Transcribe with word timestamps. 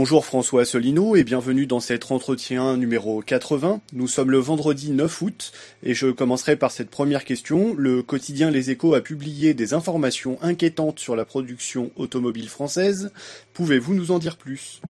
Bonjour 0.00 0.24
François 0.24 0.62
Asselineau 0.62 1.16
et 1.16 1.24
bienvenue 1.24 1.66
dans 1.66 1.80
cet 1.80 2.12
entretien 2.12 2.76
numéro 2.76 3.20
80. 3.20 3.80
Nous 3.94 4.06
sommes 4.06 4.30
le 4.30 4.38
vendredi 4.38 4.92
9 4.92 5.22
août 5.22 5.50
et 5.82 5.92
je 5.92 6.06
commencerai 6.06 6.54
par 6.54 6.70
cette 6.70 6.88
première 6.88 7.24
question. 7.24 7.74
Le 7.74 8.04
quotidien 8.04 8.52
Les 8.52 8.70
Échos 8.70 8.94
a 8.94 9.00
publié 9.00 9.54
des 9.54 9.74
informations 9.74 10.38
inquiétantes 10.40 11.00
sur 11.00 11.16
la 11.16 11.24
production 11.24 11.90
automobile 11.96 12.48
française. 12.48 13.10
Pouvez-vous 13.54 13.92
nous 13.92 14.12
en 14.12 14.20
dire 14.20 14.36
plus? 14.36 14.80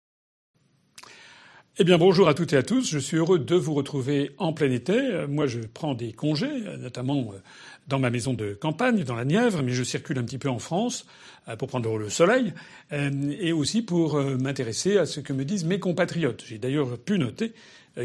Eh 1.78 1.84
bien, 1.84 1.96
bonjour 1.96 2.28
à 2.28 2.34
toutes 2.34 2.52
et 2.52 2.58
à 2.58 2.62
tous. 2.62 2.90
Je 2.90 2.98
suis 2.98 3.16
heureux 3.16 3.38
de 3.38 3.54
vous 3.54 3.72
retrouver 3.72 4.32
en 4.36 4.52
plein 4.52 4.70
été. 4.70 5.24
Moi, 5.26 5.46
je 5.46 5.60
prends 5.60 5.94
des 5.94 6.12
congés, 6.12 6.64
notamment 6.80 7.32
dans 7.88 7.98
ma 7.98 8.10
maison 8.10 8.34
de 8.34 8.52
campagne, 8.54 9.02
dans 9.02 9.16
la 9.16 9.24
Nièvre, 9.24 9.62
mais 9.62 9.72
je 9.72 9.82
circule 9.82 10.18
un 10.18 10.24
petit 10.24 10.38
peu 10.38 10.48
en 10.48 10.58
France 10.58 11.06
euh, 11.48 11.56
pour 11.56 11.68
prendre 11.68 11.96
le 11.96 12.10
soleil 12.10 12.52
euh, 12.92 13.10
et 13.40 13.52
aussi 13.52 13.82
pour 13.82 14.16
euh, 14.16 14.36
m'intéresser 14.36 14.98
à 14.98 15.06
ce 15.06 15.20
que 15.20 15.32
me 15.32 15.44
disent 15.44 15.64
mes 15.64 15.78
compatriotes. 15.78 16.44
J'ai 16.46 16.58
d'ailleurs 16.58 16.98
pu 16.98 17.18
noter 17.18 17.52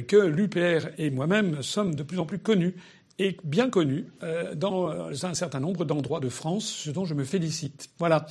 que 0.08 0.18
l'UPR 0.18 0.88
et 0.98 1.12
moi-même 1.12 1.62
sommes 1.62 1.94
de 1.94 2.02
plus 2.02 2.18
en 2.18 2.26
plus 2.26 2.40
connus 2.40 2.74
et 3.20 3.38
bien 3.44 3.70
connus 3.70 4.08
dans 4.56 4.90
un 5.26 5.34
certain 5.34 5.60
nombre 5.60 5.86
d'endroits 5.86 6.20
de 6.20 6.30
France, 6.30 6.66
ce 6.66 6.90
dont 6.90 7.06
je 7.06 7.14
me 7.14 7.24
félicite. 7.24 7.90
Voilà. 8.00 8.26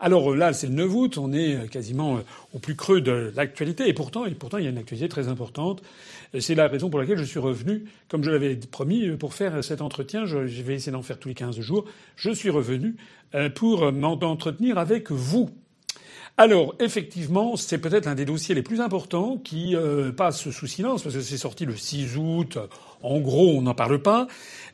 Alors 0.00 0.34
là, 0.34 0.52
c'est 0.52 0.68
le 0.68 0.74
9 0.74 0.94
août, 0.94 1.18
on 1.18 1.32
est 1.32 1.68
quasiment 1.70 2.20
au 2.54 2.58
plus 2.58 2.76
creux 2.76 3.00
de 3.00 3.32
l'actualité, 3.34 3.88
et 3.88 3.94
pourtant, 3.94 4.26
et 4.26 4.34
pourtant, 4.34 4.58
il 4.58 4.64
y 4.64 4.66
a 4.68 4.70
une 4.70 4.78
actualité 4.78 5.08
très 5.08 5.28
importante. 5.28 5.82
C'est 6.38 6.54
la 6.54 6.68
raison 6.68 6.88
pour 6.88 7.00
laquelle 7.00 7.18
je 7.18 7.24
suis 7.24 7.40
revenu, 7.40 7.86
comme 8.08 8.22
je 8.22 8.30
l'avais 8.30 8.54
promis, 8.56 9.10
pour 9.16 9.34
faire 9.34 9.64
cet 9.64 9.82
entretien. 9.82 10.26
Je 10.26 10.38
vais 10.38 10.74
essayer 10.74 10.92
d'en 10.92 11.02
faire 11.02 11.18
tous 11.18 11.28
les 11.28 11.34
15 11.34 11.58
jours. 11.60 11.84
Je 12.16 12.30
suis 12.30 12.50
revenu 12.50 12.96
euh, 13.34 13.50
pour 13.50 13.90
m'entretenir 13.92 14.78
avec 14.78 15.10
vous. 15.10 15.50
Alors, 16.40 16.76
effectivement, 16.78 17.56
c'est 17.56 17.78
peut-être 17.78 18.06
l'un 18.06 18.14
des 18.14 18.24
dossiers 18.24 18.54
les 18.54 18.62
plus 18.62 18.80
importants 18.80 19.38
qui 19.38 19.74
euh, 19.74 20.12
passe 20.12 20.48
sous 20.48 20.66
silence, 20.68 21.02
parce 21.02 21.16
que 21.16 21.20
c'est 21.20 21.36
sorti 21.36 21.64
le 21.64 21.76
6 21.76 22.16
août. 22.16 22.58
En 23.02 23.20
gros, 23.20 23.56
on 23.56 23.62
n'en 23.62 23.74
parle 23.74 24.00
pas. 24.00 24.26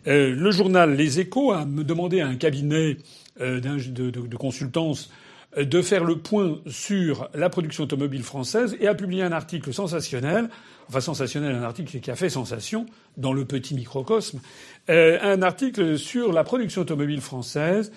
Euh, 0.06 0.34
le 0.34 0.50
journal 0.50 0.94
Les 0.94 1.20
Échos 1.20 1.52
a 1.52 1.64
demandé 1.64 2.20
à 2.20 2.26
un 2.26 2.36
cabinet 2.36 2.98
de, 3.40 3.58
de, 3.58 4.10
de, 4.10 4.36
consultance 4.36 5.10
de 5.56 5.82
faire 5.82 6.04
le 6.04 6.18
point 6.18 6.58
sur 6.68 7.28
la 7.34 7.50
production 7.50 7.84
automobile 7.84 8.22
française 8.22 8.76
et 8.80 8.86
a 8.86 8.94
publié 8.94 9.22
un 9.22 9.32
article 9.32 9.74
sensationnel, 9.74 10.48
enfin 10.88 11.00
sensationnel, 11.00 11.54
un 11.54 11.62
article 11.62 11.98
qui 11.98 12.10
a 12.10 12.16
fait 12.16 12.28
sensation 12.28 12.86
dans 13.16 13.32
le 13.32 13.44
petit 13.44 13.74
microcosme, 13.74 14.40
un 14.88 15.42
article 15.42 15.98
sur 15.98 16.32
la 16.32 16.44
production 16.44 16.82
automobile 16.82 17.20
française 17.20 17.90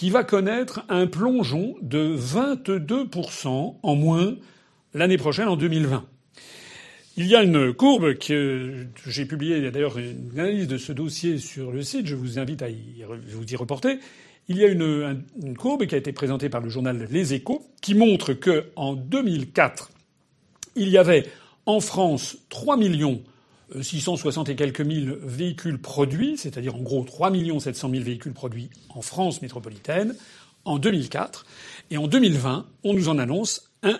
qui 0.00 0.08
va 0.08 0.24
connaître 0.24 0.82
un 0.88 1.06
plongeon 1.06 1.76
de 1.82 2.16
22% 2.16 3.76
en 3.82 3.94
moins 3.94 4.36
l'année 4.94 5.18
prochaine, 5.18 5.46
en 5.46 5.56
2020. 5.56 6.04
Il 7.22 7.26
y 7.26 7.36
a 7.36 7.42
une 7.42 7.74
courbe 7.74 8.14
que 8.14 8.86
j'ai 9.06 9.26
publiée, 9.26 9.70
d'ailleurs 9.70 9.98
une 9.98 10.40
analyse 10.40 10.66
de 10.66 10.78
ce 10.78 10.90
dossier 10.90 11.36
sur 11.36 11.70
le 11.70 11.82
site, 11.82 12.06
je 12.06 12.14
vous 12.14 12.38
invite 12.38 12.62
à 12.62 12.68
vous 12.70 13.44
y 13.44 13.56
reporter. 13.56 13.98
Il 14.48 14.56
y 14.56 14.64
a 14.64 14.68
une, 14.68 15.22
courbe 15.58 15.84
qui 15.84 15.94
a 15.94 15.98
été 15.98 16.14
présentée 16.14 16.48
par 16.48 16.62
le 16.62 16.70
journal 16.70 17.06
Les 17.10 17.34
Échos 17.34 17.62
qui 17.82 17.94
montre 17.94 18.32
que 18.32 18.70
en 18.74 18.94
2004, 18.94 19.90
il 20.76 20.88
y 20.88 20.96
avait 20.96 21.26
en 21.66 21.80
France 21.80 22.38
3 22.48 22.78
millions 22.78 23.22
660 23.78 24.48
et 24.48 24.56
quelques 24.56 24.80
mille 24.80 25.18
véhicules 25.22 25.78
produits, 25.78 26.38
c'est-à-dire 26.38 26.74
en 26.74 26.80
gros 26.80 27.04
3 27.04 27.32
700 27.60 27.90
000 27.90 28.02
véhicules 28.02 28.32
produits 28.32 28.70
en 28.88 29.02
France 29.02 29.42
métropolitaine 29.42 30.16
en 30.64 30.78
2004. 30.78 31.44
Et 31.90 31.98
en 31.98 32.06
2020, 32.06 32.66
on 32.82 32.94
nous 32.94 33.10
en 33.10 33.18
annonce 33.18 33.70
1 33.82 33.98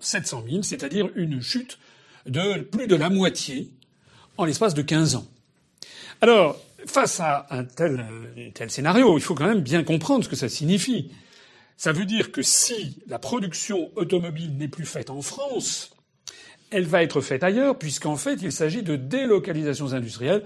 700 0.00 0.44
000, 0.48 0.62
c'est-à-dire 0.62 1.10
une 1.14 1.42
chute 1.42 1.78
de 2.26 2.60
plus 2.60 2.86
de 2.86 2.96
la 2.96 3.10
moitié 3.10 3.70
en 4.36 4.44
l'espace 4.44 4.74
de 4.74 4.82
15 4.82 5.16
ans. 5.16 5.26
Alors, 6.20 6.58
face 6.86 7.20
à 7.20 7.46
un 7.50 7.64
tel, 7.64 8.04
scénario, 8.68 9.16
il 9.18 9.20
faut 9.20 9.34
quand 9.34 9.46
même 9.46 9.60
bien 9.60 9.84
comprendre 9.84 10.24
ce 10.24 10.28
que 10.28 10.36
ça 10.36 10.48
signifie. 10.48 11.10
Ça 11.76 11.92
veut 11.92 12.04
dire 12.04 12.32
que 12.32 12.42
si 12.42 13.02
la 13.08 13.18
production 13.18 13.90
automobile 13.96 14.56
n'est 14.56 14.68
plus 14.68 14.86
faite 14.86 15.10
en 15.10 15.22
France, 15.22 15.90
elle 16.70 16.86
va 16.86 17.02
être 17.02 17.20
faite 17.20 17.44
ailleurs, 17.44 17.78
puisqu'en 17.78 18.16
fait, 18.16 18.38
il 18.42 18.52
s'agit 18.52 18.82
de 18.82 18.96
délocalisations 18.96 19.92
industrielles 19.92 20.42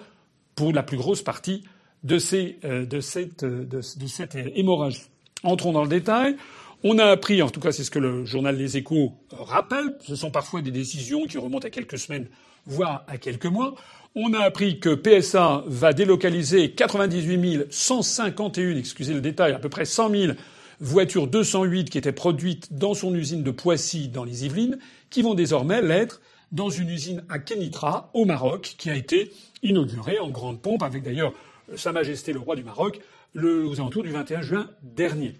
pour 0.55 0.73
la 0.73 0.83
plus 0.83 0.97
grosse 0.97 1.23
partie 1.23 1.65
de, 2.03 2.19
ces, 2.19 2.59
euh, 2.65 2.87
de, 2.87 3.01
cette, 3.01 3.45
euh, 3.45 3.65
de, 3.65 3.79
de 3.79 4.07
cette 4.07 4.35
hémorragie. 4.35 5.03
Entrons 5.43 5.73
dans 5.73 5.83
le 5.83 5.89
détail. 5.89 6.37
On 6.85 6.99
a 6.99 7.07
appris, 7.07 7.43
en 7.43 7.51
tout 7.51 7.59
cas 7.59 7.73
c'est 7.73 7.83
ce 7.83 7.91
que 7.91 7.99
le 7.99 8.25
journal 8.25 8.57
Les 8.57 8.77
Échos 8.77 9.13
rappelle, 9.33 9.97
ce 10.07 10.15
sont 10.15 10.31
parfois 10.31 10.63
des 10.63 10.71
décisions 10.71 11.27
qui 11.27 11.37
remontent 11.37 11.67
à 11.67 11.71
quelques 11.71 11.99
semaines, 11.99 12.29
voire 12.67 13.05
à 13.09 13.19
quelques 13.19 13.47
mois. 13.47 13.75
On 14.15 14.33
a 14.33 14.39
appris 14.39 14.79
que 14.79 14.95
PSA 14.95 15.65
va 15.67 15.93
délocaliser 15.93 16.71
98 16.71 17.67
151, 17.69 18.77
excusez 18.77 19.13
le 19.13 19.21
détail, 19.21 19.55
à 19.55 19.59
peu 19.59 19.69
près 19.69 19.85
100 19.85 20.11
000 20.11 20.33
voitures 20.79 21.27
208 21.27 21.91
qui 21.91 21.99
étaient 21.99 22.13
produites 22.13 22.73
dans 22.73 22.95
son 22.95 23.13
usine 23.13 23.43
de 23.43 23.51
Poissy 23.51 24.07
dans 24.07 24.23
les 24.23 24.45
Yvelines, 24.45 24.79
qui 25.11 25.23
vont 25.23 25.35
désormais 25.35 25.83
l'être 25.83 26.21
dans 26.53 26.71
une 26.71 26.91
usine 26.91 27.25
à 27.29 27.41
Kenitra, 27.41 28.09
au 28.15 28.25
Maroc, 28.25 28.77
qui 28.79 28.89
a 28.89 28.95
été 28.95 29.33
inaugurée 29.65 30.21
en 30.21 30.31
grande 30.31 30.63
pompe, 30.63 30.85
avec 30.85 31.03
d'ailleurs 31.03 31.33
Sa 31.75 31.91
Majesté 31.91 32.33
le 32.33 32.39
roi 32.39 32.55
du 32.55 32.63
Maroc, 32.63 33.01
le, 33.35 33.67
aux 33.67 33.81
alentours 33.81 34.05
du 34.05 34.11
21 34.11 34.43
juin 34.43 34.71
dernier. 34.83 35.35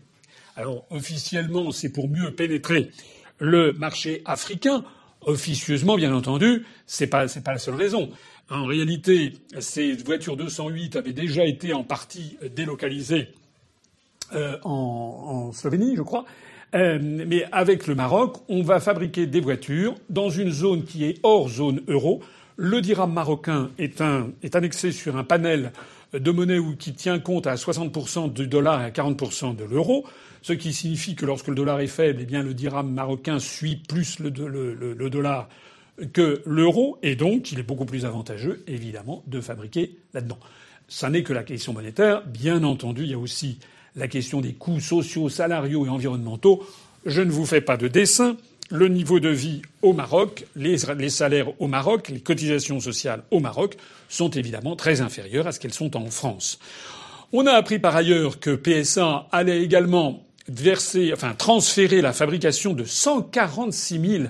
Alors 0.59 0.85
officiellement, 0.91 1.71
c'est 1.71 1.89
pour 1.89 2.09
mieux 2.09 2.33
pénétrer 2.33 2.91
le 3.39 3.73
marché 3.75 4.23
africain. 4.25 4.85
Officieusement, 5.21 5.95
bien 5.95 6.13
entendu, 6.13 6.67
c'est 6.85 7.07
pas 7.07 7.27
pas 7.45 7.53
la 7.53 7.59
seule 7.59 7.77
raison. 7.77 8.11
En 8.51 8.65
réalité, 8.65 9.35
ces 9.61 9.93
voitures 9.93 10.37
208 10.37 10.97
avaient 10.97 11.13
déjà 11.13 11.45
été 11.45 11.73
en 11.75 11.85
partie 11.85 12.37
délocalisées 12.57 13.29
euh, 14.35 14.59
en, 14.65 15.53
Slovénie, 15.53 15.95
je 15.95 16.03
crois. 16.03 16.25
Euh, 16.75 16.99
mais 17.01 17.45
avec 17.53 17.87
le 17.87 17.95
Maroc, 17.95 18.39
on 18.49 18.63
va 18.65 18.81
fabriquer 18.81 19.27
des 19.27 19.41
voitures 19.41 19.95
dans 20.11 20.29
une 20.29 20.51
zone 20.51 20.83
qui 20.85 21.05
est 21.05 21.21
hors 21.23 21.49
zone 21.49 21.83
euro. 21.87 22.21
Le 22.57 22.81
dirham 22.81 23.13
marocain 23.13 23.71
est, 23.79 24.01
un, 24.01 24.33
est 24.43 24.57
annexé 24.57 24.91
sur 24.91 25.17
un 25.17 25.23
panel 25.23 25.71
de 26.13 26.31
monnaie 26.31 26.59
qui 26.79 26.95
tient 26.95 27.19
compte 27.19 27.47
à 27.47 27.55
60% 27.55 28.33
du 28.33 28.47
dollar 28.47 28.81
et 28.83 28.85
à 28.85 28.91
40% 28.91 29.57
de 29.57 29.65
l'euro, 29.65 30.07
ce 30.43 30.53
qui 30.53 30.73
signifie 30.73 31.15
que 31.15 31.27
lorsque 31.27 31.49
le 31.49 31.55
dollar 31.55 31.81
est 31.81 31.87
faible, 31.87 32.25
eh 32.29 32.43
le 32.43 32.55
dirham 32.55 32.91
marocain 32.93 33.39
suit 33.39 33.77
plus 33.77 34.19
le, 34.19 34.31
le, 34.31 34.95
le 34.95 35.11
dollar 35.11 35.49
que 36.13 36.43
l'euro, 36.47 36.99
et 37.03 37.17
donc 37.17 37.53
il 37.53 37.59
est 37.59 37.65
beaucoup 37.65 37.85
plus 37.85 38.05
avantageux, 38.05 38.63
évidemment, 38.67 39.23
de 39.27 39.41
fabriquer 39.41 39.97
là-dedans. 40.15 40.39
Ça 40.87 41.11
n'est 41.11 41.23
que 41.23 41.33
la 41.33 41.43
question 41.43 41.73
monétaire. 41.73 42.27
Bien 42.27 42.65
entendu, 42.65 43.03
il 43.03 43.11
y 43.11 43.15
a 43.15 43.19
aussi 43.19 43.59
la 43.97 44.09
question 44.09 44.41
des 44.41 44.55
coûts 44.55 44.81
sociaux, 44.81 45.29
salariaux 45.29 45.85
et 45.87 45.89
environnementaux. 45.89 46.65
Je 47.05 47.21
ne 47.21 47.31
vous 47.31 47.47
fais 47.47 47.61
pas 47.61 47.77
de 47.77 47.89
dessin. 47.89 48.37
Le 48.71 48.89
niveau 48.89 49.19
de 49.19 49.31
vie 49.31 49.63
au 49.81 49.95
Maroc, 49.95 50.45
les, 50.55 50.77
salaires 51.09 51.49
au 51.59 51.69
Maroc, 51.69 52.11
les 52.11 52.21
cotisations 52.21 52.81
sociales 52.81 53.23
au 53.31 53.41
Maroc 53.41 53.77
sont 54.11 54.29
évidemment 54.29 54.77
très 54.77 55.01
inférieures 55.01 55.47
à 55.47 55.53
ce 55.53 55.61
qu'elles 55.61 55.73
sont 55.73 55.97
en 55.97 56.11
France. 56.11 56.59
On 57.33 57.47
a 57.47 57.53
appris 57.53 57.79
par 57.79 57.97
ailleurs 57.97 58.41
que 58.41 58.55
PSA 58.55 59.27
allait 59.33 59.63
également 59.63 60.23
verser, 60.49 61.13
enfin 61.15 61.33
transférer 61.33 62.03
la 62.03 62.13
fabrication 62.13 62.75
de 62.75 62.85
146 62.85 64.29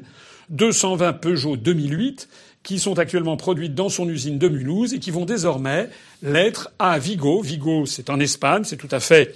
220 0.50 1.14
Peugeot 1.14 1.56
2008 1.56 2.28
qui 2.62 2.78
sont 2.78 3.00
actuellement 3.00 3.36
produites 3.36 3.74
dans 3.74 3.88
son 3.88 4.08
usine 4.08 4.38
de 4.38 4.48
Mulhouse 4.48 4.94
et 4.94 5.00
qui 5.00 5.10
vont 5.10 5.24
désormais 5.24 5.90
l'être 6.22 6.70
à 6.78 7.00
Vigo. 7.00 7.42
Vigo, 7.42 7.86
c'est 7.86 8.08
en 8.08 8.20
Espagne, 8.20 8.62
c'est 8.62 8.76
tout 8.76 8.88
à 8.92 9.00
fait 9.00 9.34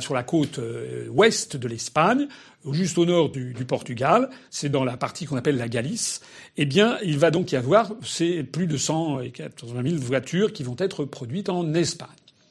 sur 0.00 0.14
la 0.14 0.22
côte 0.22 0.58
euh, 0.58 1.08
ouest 1.08 1.56
de 1.56 1.68
l'Espagne, 1.68 2.28
juste 2.70 2.98
au 2.98 3.04
nord 3.04 3.30
du, 3.30 3.54
Portugal, 3.66 4.30
c'est 4.50 4.68
dans 4.68 4.84
la 4.84 4.96
partie 4.96 5.26
qu'on 5.26 5.36
appelle 5.36 5.56
la 5.56 5.68
Galice, 5.68 6.20
eh 6.56 6.66
bien, 6.66 6.98
il 7.02 7.18
va 7.18 7.30
donc 7.30 7.52
y 7.52 7.56
avoir 7.56 7.92
ces 8.04 8.42
plus 8.42 8.66
de 8.66 8.76
180 8.76 9.82
000 9.82 9.96
voitures 9.96 10.52
qui 10.52 10.62
vont 10.62 10.76
être 10.78 11.04
produites 11.04 11.48
en 11.48 11.74
Espagne. 11.74 12.08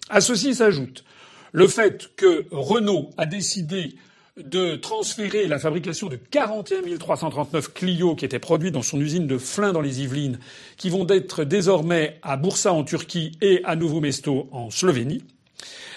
À 0.10 0.22
ceci 0.22 0.56
s'ajoute 0.56 1.04
le 1.52 1.68
fait 1.68 2.10
que 2.16 2.46
Renault 2.52 3.10
a 3.18 3.26
décidé 3.26 3.96
de 4.38 4.76
transférer 4.76 5.48
la 5.48 5.60
fabrication 5.60 6.08
de 6.08 6.16
41 6.16 6.98
339 6.98 7.74
Clio 7.74 8.16
qui 8.16 8.24
étaient 8.24 8.40
produits 8.40 8.72
dans 8.72 8.82
son 8.82 9.00
usine 9.00 9.28
de 9.28 9.38
Flins 9.38 9.74
dans 9.74 9.82
les 9.82 10.02
Yvelines, 10.02 10.40
qui 10.78 10.90
vont 10.90 11.06
être 11.10 11.44
désormais 11.44 12.18
à 12.22 12.38
Bursa 12.38 12.72
en 12.72 12.84
Turquie 12.84 13.34
et 13.42 13.62
à 13.66 13.76
Novo 13.76 14.00
Mesto 14.00 14.48
en 14.52 14.70
Slovénie. 14.70 15.24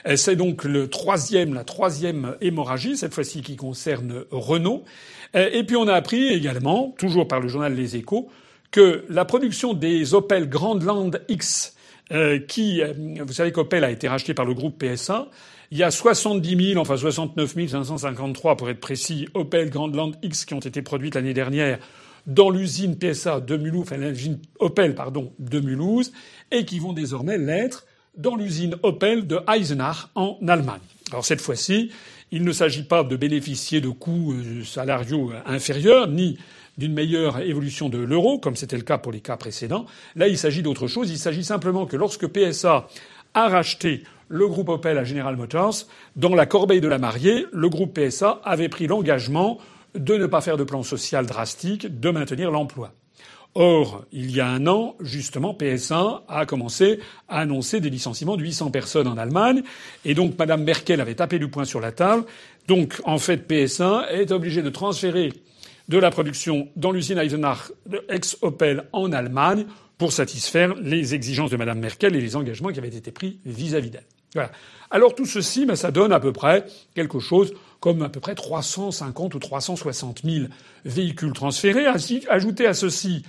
Euh, 0.06 0.16
c'est 0.16 0.36
donc 0.36 0.64
la 0.64 0.86
troisième 0.86 2.36
hémorragie, 2.40 2.96
cette 2.96 3.14
fois-ci 3.14 3.42
qui 3.42 3.56
concerne 3.56 4.24
Renault. 4.30 4.84
Euh, 5.34 5.48
et 5.52 5.64
puis 5.64 5.76
on 5.76 5.88
a 5.88 5.94
appris 5.94 6.28
également, 6.28 6.94
toujours 6.98 7.28
par 7.28 7.40
le 7.40 7.48
journal 7.48 7.74
Les 7.74 7.96
Échos, 7.96 8.28
que 8.70 9.04
la 9.08 9.24
production 9.24 9.72
des 9.72 10.14
Opel 10.14 10.48
Grandland 10.48 11.20
X 11.28 11.74
euh, 12.12 12.38
qui, 12.38 12.82
vous 13.26 13.32
savez 13.32 13.50
qu'Opel 13.50 13.82
a 13.82 13.90
été 13.90 14.08
racheté 14.08 14.34
par 14.34 14.44
le 14.44 14.52
groupe 14.52 14.82
PSA. 14.82 15.28
Il 15.70 15.78
y 15.78 15.82
a 15.82 15.90
70 15.90 16.72
000, 16.72 16.80
enfin 16.80 16.96
69 16.96 17.54
553 17.68 18.56
pour 18.56 18.68
être 18.68 18.80
précis, 18.80 19.28
Opel 19.32 19.70
Grandland 19.70 20.12
X 20.22 20.44
qui 20.44 20.54
ont 20.54 20.60
été 20.60 20.82
produites 20.82 21.14
l'année 21.14 21.34
dernière 21.34 21.78
dans 22.26 22.50
l'usine 22.50 22.96
PSA 22.96 23.40
de 23.40 23.56
Mulhouse, 23.56 23.82
enfin 23.82 23.96
l'usine 23.96 24.38
Opel 24.58 24.94
pardon 24.94 25.32
de 25.38 25.60
Mulhouse, 25.60 26.12
et 26.50 26.64
qui 26.64 26.78
vont 26.78 26.92
désormais 26.92 27.38
l'être 27.38 27.86
dans 28.16 28.36
l'usine 28.36 28.76
Opel 28.82 29.26
de 29.26 29.40
Eisenach 29.52 30.08
en 30.14 30.38
Allemagne. 30.46 30.80
Alors 31.10 31.24
cette 31.24 31.40
fois-ci, 31.40 31.90
il 32.30 32.44
ne 32.44 32.52
s'agit 32.52 32.84
pas 32.84 33.04
de 33.04 33.16
bénéficier 33.16 33.80
de 33.80 33.88
coûts 33.88 34.32
euh, 34.32 34.64
salariaux 34.64 35.32
inférieurs, 35.46 36.08
ni 36.08 36.38
d'une 36.78 36.92
meilleure 36.92 37.40
évolution 37.40 37.88
de 37.88 37.98
l'euro, 37.98 38.38
comme 38.38 38.56
c'était 38.56 38.76
le 38.76 38.82
cas 38.82 38.98
pour 38.98 39.12
les 39.12 39.20
cas 39.20 39.36
précédents. 39.36 39.86
Là, 40.16 40.28
il 40.28 40.38
s'agit 40.38 40.62
d'autre 40.62 40.88
chose. 40.88 41.10
Il 41.10 41.18
s'agit 41.18 41.44
simplement 41.44 41.86
que 41.86 41.96
lorsque 41.96 42.26
PSA 42.26 42.88
a 43.34 43.48
racheté 43.48 44.02
le 44.28 44.48
groupe 44.48 44.68
Opel 44.68 44.98
à 44.98 45.04
General 45.04 45.36
Motors, 45.36 45.86
dans 46.16 46.34
la 46.34 46.46
corbeille 46.46 46.80
de 46.80 46.88
la 46.88 46.98
mariée, 46.98 47.46
le 47.52 47.68
groupe 47.68 47.98
PSA 47.98 48.40
avait 48.44 48.68
pris 48.68 48.86
l'engagement 48.86 49.58
de 49.94 50.16
ne 50.16 50.26
pas 50.26 50.40
faire 50.40 50.56
de 50.56 50.64
plan 50.64 50.82
social 50.82 51.26
drastique, 51.26 52.00
de 52.00 52.10
maintenir 52.10 52.50
l'emploi. 52.50 52.92
Or, 53.56 54.04
il 54.10 54.34
y 54.34 54.40
a 54.40 54.48
un 54.48 54.66
an, 54.66 54.96
justement, 55.00 55.56
PSA 55.56 56.24
a 56.26 56.44
commencé 56.44 56.98
à 57.28 57.40
annoncer 57.40 57.80
des 57.80 57.90
licenciements 57.90 58.36
de 58.36 58.42
800 58.42 58.70
personnes 58.70 59.06
en 59.06 59.16
Allemagne, 59.16 59.62
et 60.04 60.14
donc 60.14 60.36
Madame 60.38 60.64
Merkel 60.64 61.00
avait 61.00 61.14
tapé 61.14 61.38
du 61.38 61.48
poing 61.48 61.64
sur 61.64 61.80
la 61.80 61.92
table. 61.92 62.24
Donc, 62.66 63.00
en 63.04 63.18
fait, 63.18 63.46
PSA 63.46 64.06
est 64.10 64.32
obligé 64.32 64.60
de 64.60 64.70
transférer 64.70 65.32
de 65.88 65.98
la 65.98 66.10
production 66.10 66.68
dans 66.74 66.90
l'usine 66.90 67.18
Eisenach 67.18 67.70
ex-Opel 68.08 68.88
en 68.92 69.12
Allemagne 69.12 69.66
pour 69.98 70.12
satisfaire 70.12 70.74
les 70.74 71.14
exigences 71.14 71.50
de 71.50 71.56
Madame 71.56 71.78
Merkel 71.78 72.16
et 72.16 72.20
les 72.20 72.36
engagements 72.36 72.70
qui 72.70 72.78
avaient 72.78 72.88
été 72.88 73.12
pris 73.12 73.38
vis-à-vis 73.44 73.90
d'elle. 73.90 74.06
Voilà. 74.34 74.50
Alors 74.90 75.14
tout 75.14 75.26
ceci, 75.26 75.64
ben, 75.66 75.76
ça 75.76 75.92
donne 75.92 76.12
à 76.12 76.18
peu 76.18 76.32
près 76.32 76.64
quelque 76.94 77.20
chose 77.20 77.54
comme 77.78 78.02
à 78.02 78.08
peu 78.08 78.18
près 78.18 78.34
350 78.34 79.34
ou 79.34 79.38
360 79.38 80.22
000 80.24 80.46
véhicules 80.84 81.32
transférés. 81.32 81.86
Ajoutez 82.28 82.66
à 82.66 82.74
ceci 82.74 83.22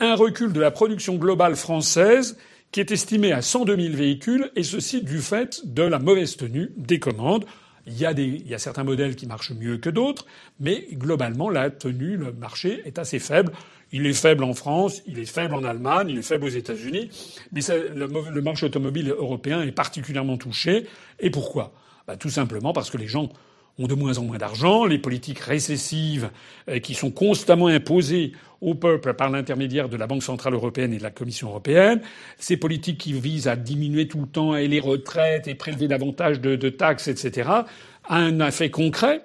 un 0.00 0.14
recul 0.14 0.52
de 0.52 0.60
la 0.60 0.70
production 0.70 1.16
globale 1.16 1.56
française 1.56 2.36
qui 2.74 2.80
est 2.80 2.90
estimé 2.90 3.30
à 3.30 3.40
102 3.40 3.76
000 3.76 3.94
véhicules, 3.94 4.50
et 4.56 4.64
ceci 4.64 5.00
du 5.02 5.20
fait 5.20 5.60
de 5.64 5.84
la 5.84 6.00
mauvaise 6.00 6.36
tenue 6.36 6.72
des 6.76 6.98
commandes. 6.98 7.44
Il 7.86 7.96
y, 7.96 8.04
a 8.04 8.12
des, 8.14 8.24
il 8.24 8.48
y 8.48 8.54
a 8.54 8.58
certains 8.58 8.82
modèles 8.82 9.14
qui 9.14 9.26
marchent 9.26 9.52
mieux 9.52 9.76
que 9.76 9.90
d'autres, 9.90 10.26
mais 10.58 10.88
globalement, 10.94 11.50
la 11.50 11.70
tenue, 11.70 12.16
le 12.16 12.32
marché 12.32 12.82
est 12.84 12.98
assez 12.98 13.20
faible. 13.20 13.52
Il 13.92 14.06
est 14.06 14.12
faible 14.12 14.42
en 14.42 14.54
France, 14.54 15.02
il 15.06 15.20
est 15.20 15.24
faible 15.24 15.54
en 15.54 15.62
Allemagne, 15.62 16.08
il 16.08 16.18
est 16.18 16.22
faible 16.22 16.46
aux 16.46 16.48
États-Unis, 16.48 17.10
mais 17.52 17.60
le, 17.94 18.40
marché 18.40 18.66
automobile 18.66 19.10
européen 19.10 19.62
est 19.62 19.70
particulièrement 19.70 20.36
touché. 20.36 20.86
Et 21.20 21.30
pourquoi? 21.30 21.72
Bah, 22.08 22.16
Tout 22.16 22.30
simplement 22.30 22.72
parce 22.72 22.90
que 22.90 22.96
les 22.96 23.06
gens 23.06 23.28
ont 23.78 23.86
de 23.86 23.94
moins 23.94 24.18
en 24.18 24.24
moins 24.24 24.38
d'argent, 24.38 24.84
les 24.84 24.98
politiques 24.98 25.40
récessives 25.40 26.30
euh, 26.68 26.78
qui 26.78 26.94
sont 26.94 27.10
constamment 27.10 27.66
imposées 27.66 28.32
au 28.60 28.74
peuple 28.74 29.14
par 29.14 29.30
l'intermédiaire 29.30 29.88
de 29.88 29.96
la 29.96 30.06
Banque 30.06 30.22
centrale 30.22 30.54
européenne 30.54 30.92
et 30.94 30.98
de 30.98 31.02
la 31.02 31.10
Commission 31.10 31.48
européenne, 31.48 32.00
ces 32.38 32.56
politiques 32.56 32.98
qui 32.98 33.12
visent 33.12 33.48
à 33.48 33.56
diminuer 33.56 34.08
tout 34.08 34.20
le 34.20 34.26
temps 34.26 34.54
les 34.54 34.80
retraites 34.80 35.48
et 35.48 35.54
prélever 35.54 35.88
davantage 35.88 36.40
de, 36.40 36.56
de 36.56 36.68
taxes, 36.70 37.08
etc., 37.08 37.50
a 37.50 38.16
un 38.16 38.46
effet 38.46 38.70
concret. 38.70 39.22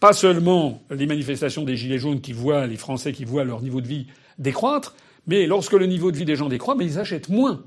Pas 0.00 0.12
seulement 0.12 0.82
les 0.90 1.06
manifestations 1.06 1.62
des 1.62 1.76
gilets 1.76 1.98
jaunes 1.98 2.20
qui 2.20 2.32
voient 2.32 2.66
les 2.66 2.76
Français 2.76 3.12
qui 3.12 3.24
voient 3.24 3.44
leur 3.44 3.62
niveau 3.62 3.80
de 3.80 3.86
vie 3.86 4.08
décroître, 4.38 4.96
mais 5.26 5.46
lorsque 5.46 5.74
le 5.74 5.86
niveau 5.86 6.10
de 6.10 6.16
vie 6.16 6.24
des 6.24 6.34
gens 6.34 6.48
décroît, 6.48 6.74
mais 6.74 6.84
ils 6.84 6.98
achètent 6.98 7.28
moins. 7.28 7.62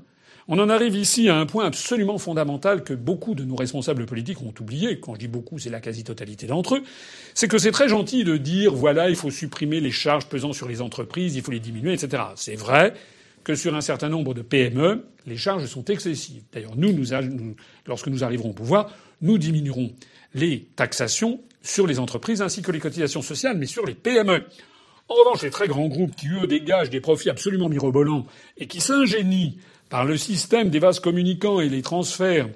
On 0.48 0.60
en 0.60 0.68
arrive 0.68 0.94
ici 0.94 1.28
à 1.28 1.36
un 1.36 1.44
point 1.44 1.66
absolument 1.66 2.18
fondamental 2.18 2.84
que 2.84 2.94
beaucoup 2.94 3.34
de 3.34 3.42
nos 3.42 3.56
responsables 3.56 4.06
politiques 4.06 4.42
ont 4.42 4.54
oublié. 4.60 5.00
Quand 5.00 5.14
je 5.14 5.18
dis 5.18 5.28
beaucoup, 5.28 5.58
c'est 5.58 5.70
la 5.70 5.80
quasi-totalité 5.80 6.46
d'entre 6.46 6.76
eux. 6.76 6.82
C'est 7.34 7.48
que 7.48 7.58
c'est 7.58 7.72
très 7.72 7.88
gentil 7.88 8.22
de 8.22 8.36
dire, 8.36 8.72
voilà, 8.72 9.10
il 9.10 9.16
faut 9.16 9.32
supprimer 9.32 9.80
les 9.80 9.90
charges 9.90 10.26
pesant 10.26 10.52
sur 10.52 10.68
les 10.68 10.82
entreprises, 10.82 11.34
il 11.34 11.42
faut 11.42 11.50
les 11.50 11.58
diminuer, 11.58 11.94
etc. 11.94 12.22
C'est 12.36 12.54
vrai 12.54 12.94
que 13.42 13.56
sur 13.56 13.74
un 13.74 13.80
certain 13.80 14.08
nombre 14.08 14.34
de 14.34 14.42
PME, 14.42 15.04
les 15.26 15.36
charges 15.36 15.66
sont 15.66 15.84
excessives. 15.86 16.42
D'ailleurs, 16.52 16.76
nous, 16.76 16.94
lorsque 17.86 18.06
nous 18.06 18.22
arriverons 18.22 18.50
au 18.50 18.54
pouvoir, 18.54 18.90
nous 19.22 19.38
diminuerons 19.38 19.92
les 20.34 20.68
taxations 20.76 21.40
sur 21.60 21.88
les 21.88 21.98
entreprises 21.98 22.40
ainsi 22.40 22.62
que 22.62 22.70
les 22.70 22.78
cotisations 22.78 23.22
sociales, 23.22 23.56
mais 23.58 23.66
sur 23.66 23.84
les 23.84 23.94
PME. 23.94 24.44
En 25.08 25.14
revanche, 25.14 25.42
les 25.42 25.50
très 25.50 25.68
grands 25.68 25.86
groupes 25.88 26.14
qui, 26.14 26.28
eux, 26.28 26.46
dégagent 26.46 26.90
des 26.90 27.00
profits 27.00 27.30
absolument 27.30 27.68
mirobolants 27.68 28.26
et 28.58 28.66
qui 28.66 28.80
s'ingénient 28.80 29.56
par 29.88 30.04
le 30.04 30.16
système 30.16 30.70
des 30.70 30.78
vases 30.78 31.00
communicants 31.00 31.60
et 31.60 31.68
les 31.68 31.82
transferts 31.82 32.48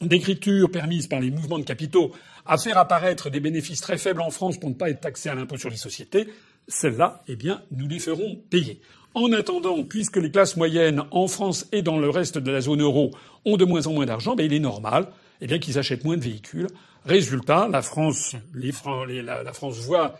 d'écriture 0.00 0.70
permises 0.70 1.06
par 1.06 1.20
les 1.20 1.30
mouvements 1.30 1.58
de 1.58 1.64
capitaux 1.64 2.12
à 2.46 2.56
faire 2.56 2.78
apparaître 2.78 3.30
des 3.30 3.40
bénéfices 3.40 3.80
très 3.80 3.98
faibles 3.98 4.20
en 4.20 4.30
France 4.30 4.58
pour 4.58 4.70
ne 4.70 4.74
pas 4.74 4.90
être 4.90 5.00
taxés 5.00 5.28
à 5.28 5.34
l'impôt 5.34 5.56
sur 5.56 5.70
les 5.70 5.76
sociétés, 5.76 6.28
celles-là, 6.66 7.22
eh 7.28 7.36
bien, 7.36 7.62
nous 7.72 7.88
les 7.88 7.98
ferons 7.98 8.36
payer. 8.50 8.80
En 9.14 9.32
attendant, 9.32 9.82
puisque 9.84 10.16
les 10.16 10.30
classes 10.30 10.56
moyennes 10.56 11.02
en 11.10 11.26
France 11.26 11.66
et 11.72 11.82
dans 11.82 11.98
le 11.98 12.10
reste 12.10 12.38
de 12.38 12.50
la 12.50 12.60
zone 12.60 12.82
euro 12.82 13.10
ont 13.44 13.56
de 13.56 13.64
moins 13.64 13.86
en 13.86 13.92
moins 13.92 14.06
d'argent, 14.06 14.36
ben, 14.36 14.46
il 14.46 14.52
est 14.52 14.60
normal 14.60 15.08
eh 15.40 15.60
qu'ils 15.60 15.78
achètent 15.78 16.04
moins 16.04 16.16
de 16.16 16.22
véhicules. 16.22 16.66
Résultat, 17.04 17.68
la 17.68 17.82
France, 17.82 18.34
la 18.54 19.52
France 19.52 19.78
voit 19.78 20.18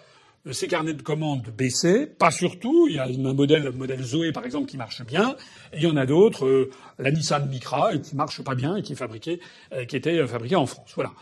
ces 0.50 0.69
carnets 0.69 0.94
de 0.94 1.02
commandes 1.02 1.49
baissaient, 1.56 2.06
pas 2.06 2.31
surtout. 2.31 2.87
Il 2.88 2.96
y 2.96 2.99
a 2.99 3.05
un 3.05 3.35
modèle, 3.35 3.64
le 3.64 3.73
modèle 3.73 4.02
Zoé 4.02 4.32
par 4.32 4.44
exemple, 4.44 4.67
qui 4.67 4.76
marche 4.76 5.05
bien, 5.05 5.37
il 5.75 5.82
y 5.82 5.87
en 5.87 5.96
a 5.96 6.06
d'autres, 6.06 6.46
euh, 6.46 6.70
la 6.99 7.11
Nissan 7.11 7.49
Micra, 7.49 7.96
qui 7.99 8.17
marche 8.17 8.43
pas 8.43 8.55
bien 8.55 8.76
et 8.76 8.82
qui 8.82 8.94
euh, 9.00 9.85
était 9.90 10.26
fabriquée 10.26 10.56
en 10.56 10.67
France. 10.67 10.93
Voilà. 10.94 11.12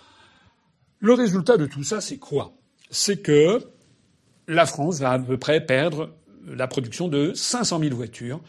Le 0.99 1.13
résultat 1.13 1.57
de 1.57 1.67
tout 1.67 1.83
ça, 1.83 2.01
c'est 2.01 2.19
quoi? 2.19 2.53
C'est 2.91 3.21
que 3.21 3.61
la 4.49 4.67
France 4.67 5.01
va 5.01 5.13
à 5.13 5.19
peu 5.19 5.37
près 5.37 5.65
perdre 5.65 6.11
la 6.47 6.69
production 6.69 7.09
de 7.09 7.33
500 7.35 7.81
000 7.81 7.95
voitures 7.95 8.41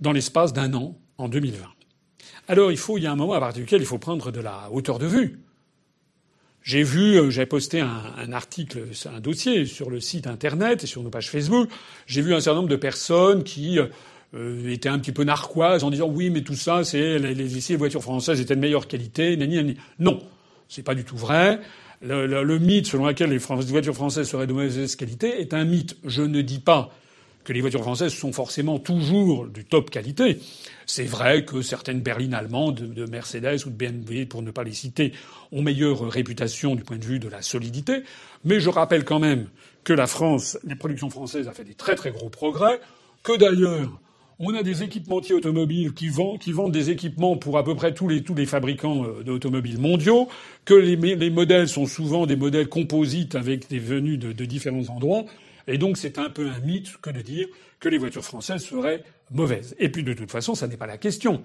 dans 0.00 0.12
l'espace 0.12 0.52
d'un 0.52 0.74
an 0.74 0.98
en 1.16 1.28
2020. 1.28 1.64
Alors 2.48 2.72
il 2.72 2.78
faut, 2.78 2.98
il 2.98 3.04
y 3.04 3.06
a 3.06 3.12
un 3.12 3.16
moment 3.16 3.34
à 3.34 3.40
partir 3.40 3.62
duquel 3.62 3.80
il 3.80 3.86
faut 3.86 3.98
prendre 3.98 4.30
de 4.30 4.40
la 4.40 4.68
hauteur 4.72 4.98
de 4.98 5.06
vue. 5.06 5.40
J'ai 6.62 6.82
vu, 6.82 7.18
euh, 7.18 7.30
j'ai 7.30 7.46
posté 7.46 7.80
un, 7.80 8.32
article, 8.32 8.84
un 9.06 9.20
dossier 9.20 9.64
sur 9.64 9.90
le 9.90 10.00
site 10.00 10.26
internet 10.26 10.84
et 10.84 10.86
sur 10.86 11.02
nos 11.02 11.10
pages 11.10 11.30
Facebook. 11.30 11.68
J'ai 12.06 12.20
vu 12.22 12.34
un 12.34 12.40
certain 12.40 12.56
nombre 12.58 12.68
de 12.68 12.76
personnes 12.76 13.44
qui 13.44 13.78
euh, 14.34 14.70
étaient 14.70 14.88
un 14.88 14.98
petit 14.98 15.12
peu 15.12 15.24
narquoises 15.24 15.84
en 15.84 15.90
disant 15.90 16.08
oui, 16.08 16.30
mais 16.30 16.42
tout 16.42 16.54
ça, 16.54 16.84
c'est 16.84 17.18
les, 17.18 17.34
les, 17.34 17.48
les 17.48 17.76
voitures 17.76 18.02
françaises 18.02 18.40
étaient 18.40 18.56
de 18.56 18.60
meilleure 18.60 18.86
qualité. 18.86 19.36
Nani, 19.36 19.56
nani. 19.56 19.76
Non, 19.98 20.22
c'est 20.68 20.82
pas 20.82 20.94
du 20.94 21.04
tout 21.04 21.16
vrai. 21.16 21.60
Le, 22.00 22.26
le, 22.26 22.44
le, 22.44 22.58
mythe 22.58 22.86
selon 22.86 23.06
lequel 23.06 23.30
les 23.30 23.38
voitures 23.38 23.94
françaises 23.94 24.28
seraient 24.28 24.46
de 24.46 24.52
mauvaise 24.52 24.94
qualité 24.94 25.40
est 25.40 25.54
un 25.54 25.64
mythe. 25.64 25.96
Je 26.04 26.22
ne 26.22 26.42
dis 26.42 26.60
pas 26.60 26.90
que 27.48 27.54
les 27.54 27.62
voitures 27.62 27.80
françaises 27.80 28.12
sont 28.12 28.30
forcément 28.30 28.78
toujours 28.78 29.46
du 29.46 29.64
top 29.64 29.88
qualité. 29.88 30.38
C'est 30.84 31.06
vrai 31.06 31.46
que 31.46 31.62
certaines 31.62 32.02
berlines 32.02 32.34
allemandes, 32.34 32.74
de 32.74 33.06
Mercedes 33.06 33.64
ou 33.64 33.70
de 33.70 33.74
BMW, 33.74 34.26
pour 34.26 34.42
ne 34.42 34.50
pas 34.50 34.64
les 34.64 34.74
citer, 34.74 35.14
ont 35.50 35.62
meilleure 35.62 36.10
réputation 36.10 36.74
du 36.74 36.84
point 36.84 36.98
de 36.98 37.06
vue 37.06 37.18
de 37.18 37.28
la 37.28 37.40
solidité. 37.40 38.02
Mais 38.44 38.60
je 38.60 38.68
rappelle 38.68 39.02
quand 39.02 39.18
même 39.18 39.48
que 39.82 39.94
la 39.94 40.06
France, 40.06 40.58
les 40.62 40.74
productions 40.74 41.08
françaises, 41.08 41.48
a 41.48 41.52
fait 41.52 41.64
des 41.64 41.72
très 41.72 41.94
très 41.94 42.10
gros 42.10 42.28
progrès, 42.28 42.80
que 43.22 43.34
d'ailleurs, 43.38 43.98
on 44.40 44.52
a 44.52 44.62
des 44.62 44.82
équipementiers 44.82 45.34
automobiles 45.34 45.94
qui 45.94 46.10
vendent, 46.10 46.38
qui 46.38 46.52
vendent 46.52 46.72
des 46.72 46.90
équipements 46.90 47.38
pour 47.38 47.56
à 47.56 47.64
peu 47.64 47.74
près 47.74 47.94
tous 47.94 48.08
les, 48.08 48.22
fabricants 48.44 49.06
euh, 49.06 49.22
d'automobiles 49.22 49.78
mondiaux, 49.78 50.28
que 50.66 50.74
les, 50.74 50.96
les, 50.96 51.30
modèles 51.30 51.68
sont 51.68 51.86
souvent 51.86 52.26
des 52.26 52.36
modèles 52.36 52.68
composites 52.68 53.36
avec 53.36 53.70
des 53.70 53.78
venus 53.78 54.18
de, 54.18 54.32
de 54.32 54.44
différents 54.44 54.90
endroits. 54.90 55.24
Et 55.68 55.78
donc 55.78 55.96
c'est 55.96 56.18
un 56.18 56.30
peu 56.30 56.48
un 56.48 56.58
mythe 56.60 56.96
que 57.00 57.10
de 57.10 57.20
dire 57.20 57.46
que 57.78 57.88
les 57.88 57.98
voitures 57.98 58.24
françaises 58.24 58.64
seraient 58.64 59.04
mauvaises. 59.30 59.76
Et 59.78 59.90
puis 59.90 60.02
de 60.02 60.14
toute 60.14 60.30
façon, 60.30 60.54
ça 60.54 60.66
n'est 60.66 60.76
pas 60.76 60.86
la 60.86 60.98
question. 60.98 61.44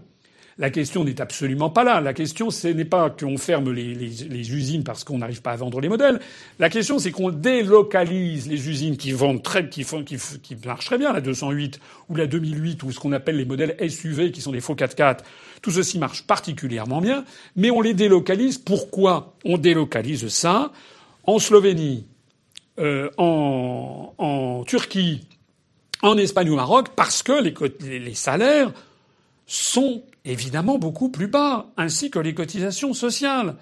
La 0.60 0.70
question 0.70 1.04
n'est 1.04 1.20
absolument 1.20 1.72
pas 1.72 1.84
là. 1.84 2.00
La 2.00 2.14
question, 2.14 2.52
ce 2.52 2.68
n'est 2.68 2.86
pas 2.86 3.10
qu'on 3.10 3.38
ferme 3.38 3.72
les, 3.72 4.54
usines 4.54 4.84
parce 4.84 5.04
qu'on 5.04 5.18
n'arrive 5.18 5.42
pas 5.42 5.52
à 5.52 5.56
vendre 5.56 5.82
les 5.82 5.90
modèles. 5.90 6.20
La 6.60 6.70
question, 6.70 7.00
c'est 7.00 7.12
qu'on 7.12 7.32
délocalise 7.32 8.48
les 8.48 8.70
usines 8.70 8.96
qui 8.96 9.14
vendent 9.14 9.42
très, 9.42 9.68
qui, 9.68 9.84
font, 9.84 10.04
qui, 10.04 10.18
qui 10.44 10.56
marchent 10.64 10.86
très 10.86 11.00
bien, 11.00 11.12
la 11.12 11.22
208 11.22 11.80
ou 12.10 12.16
la 12.16 12.28
2008 12.28 12.84
ou 12.84 12.92
ce 12.92 13.00
qu'on 13.00 13.14
appelle 13.14 13.38
les 13.38 13.46
modèles 13.46 13.76
SUV 13.90 14.32
qui 14.32 14.42
sont 14.42 14.52
des 14.52 14.62
faux 14.62 14.76
4x4. 14.76 15.20
Tout 15.64 15.72
ceci 15.72 15.98
marche 15.98 16.28
particulièrement 16.28 17.02
bien, 17.02 17.26
mais 17.56 17.72
on 17.72 17.82
les 17.82 17.96
délocalise. 17.96 18.60
Pourquoi 18.60 19.36
on 19.46 19.58
délocalise 19.58 20.28
ça? 20.28 20.72
En 21.26 21.40
Slovénie, 21.40 22.06
euh, 22.80 23.10
en, 23.18 24.64
Turquie, 24.66 25.28
en 26.02 26.18
Espagne 26.18 26.50
ou 26.50 26.54
au 26.54 26.58
Maroc, 26.58 26.90
parce 26.96 27.24
que 27.24 27.34
les 27.34 28.16
salaires 28.16 28.72
sont 29.46 30.04
évidemment 30.26 30.78
beaucoup 30.78 31.10
plus 31.10 31.28
bas, 31.28 31.68
ainsi 31.78 32.10
que 32.10 32.20
les 32.20 32.34
cotisations 32.34 32.94
sociales. 32.94 33.56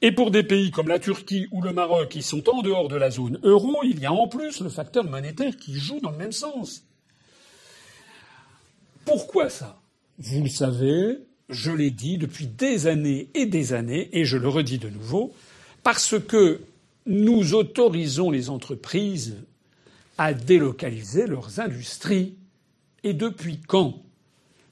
Et 0.00 0.12
pour 0.12 0.30
des 0.30 0.42
pays 0.42 0.70
comme 0.70 0.88
la 0.88 0.98
Turquie 0.98 1.48
ou 1.52 1.62
le 1.62 1.72
Maroc 1.72 2.08
qui 2.08 2.22
sont 2.22 2.48
en 2.48 2.62
dehors 2.62 2.88
de 2.88 2.96
la 2.96 3.10
zone 3.10 3.38
euro, 3.42 3.80
il 3.84 4.00
y 4.00 4.06
a 4.06 4.12
en 4.12 4.28
plus 4.28 4.60
le 4.60 4.68
facteur 4.68 5.04
monétaire 5.04 5.56
qui 5.56 5.74
joue 5.74 6.00
dans 6.00 6.10
le 6.10 6.16
même 6.16 6.32
sens. 6.32 6.84
Pourquoi 9.04 9.48
ça? 9.48 9.80
Vous 10.18 10.42
le 10.42 10.48
savez, 10.48 11.18
je 11.48 11.72
l'ai 11.72 11.90
dit 11.90 12.18
depuis 12.18 12.46
des 12.46 12.86
années 12.86 13.28
et 13.34 13.46
des 13.46 13.72
années, 13.72 14.08
et 14.12 14.24
je 14.24 14.36
le 14.36 14.48
redis 14.48 14.78
de 14.78 14.88
nouveau, 14.88 15.32
parce 15.82 16.18
que 16.18 16.60
nous 17.06 17.54
autorisons 17.54 18.30
les 18.30 18.50
entreprises 18.50 19.36
à 20.18 20.34
délocaliser 20.34 21.26
leurs 21.26 21.60
industries. 21.60 22.36
Et 23.04 23.14
depuis 23.14 23.58
quand? 23.66 24.02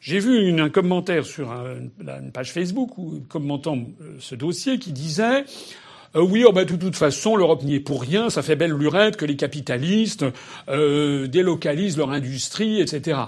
J'ai 0.01 0.19
vu 0.19 0.59
un 0.61 0.71
commentaire 0.71 1.27
sur 1.27 1.51
une 1.51 2.33
page 2.33 2.53
Facebook 2.53 2.91
commentant 3.29 3.77
euh, 4.01 4.17
ce 4.19 4.35
dossier 4.35 4.79
qui 4.79 4.93
disait 4.93 5.45
euh, 6.17 6.23
oui, 6.23 6.45
oh, 6.47 6.53
bah, 6.53 6.65
de 6.65 6.75
toute 6.75 6.97
façon, 6.97 7.37
l'Europe 7.37 7.63
n'y 7.63 7.77
est 7.77 7.81
pour 7.81 8.03
rien. 8.03 8.31
Ça 8.31 8.43
fait 8.43 8.57
belle 8.57 8.73
lurette 8.73 9.17
que 9.17 9.25
les 9.25 9.37
capitalistes 9.37 10.25
euh, 10.69 11.29
délocalisent 11.29 11.97
leur 11.97 12.11
industrie, 12.11 12.81
etc. 12.81 13.19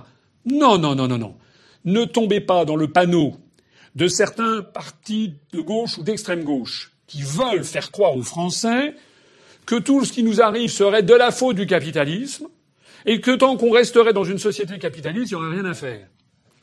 Non, 0.46 0.78
non, 0.78 0.94
non, 0.94 1.06
non, 1.06 1.18
non. 1.18 1.36
Ne 1.84 2.04
tombez 2.04 2.40
pas 2.40 2.64
dans 2.64 2.76
le 2.76 2.88
panneau 2.88 3.36
de 3.94 4.08
certains 4.08 4.62
partis 4.62 5.34
de 5.52 5.60
gauche 5.60 5.98
ou 5.98 6.02
d'extrême 6.02 6.42
gauche 6.42 6.91
qui 7.12 7.22
veulent 7.22 7.64
faire 7.64 7.90
croire 7.90 8.16
aux 8.16 8.22
Français 8.22 8.94
que 9.66 9.74
tout 9.74 10.02
ce 10.06 10.12
qui 10.12 10.22
nous 10.22 10.40
arrive 10.40 10.70
serait 10.70 11.02
de 11.02 11.12
la 11.12 11.30
faute 11.30 11.56
du 11.56 11.66
capitalisme 11.66 12.48
et 13.04 13.20
que 13.20 13.32
tant 13.32 13.58
qu'on 13.58 13.70
resterait 13.70 14.14
dans 14.14 14.24
une 14.24 14.38
société 14.38 14.78
capitaliste, 14.78 15.30
il 15.30 15.36
n'y 15.36 15.42
aurait 15.42 15.56
rien 15.56 15.66
à 15.66 15.74
faire. 15.74 16.06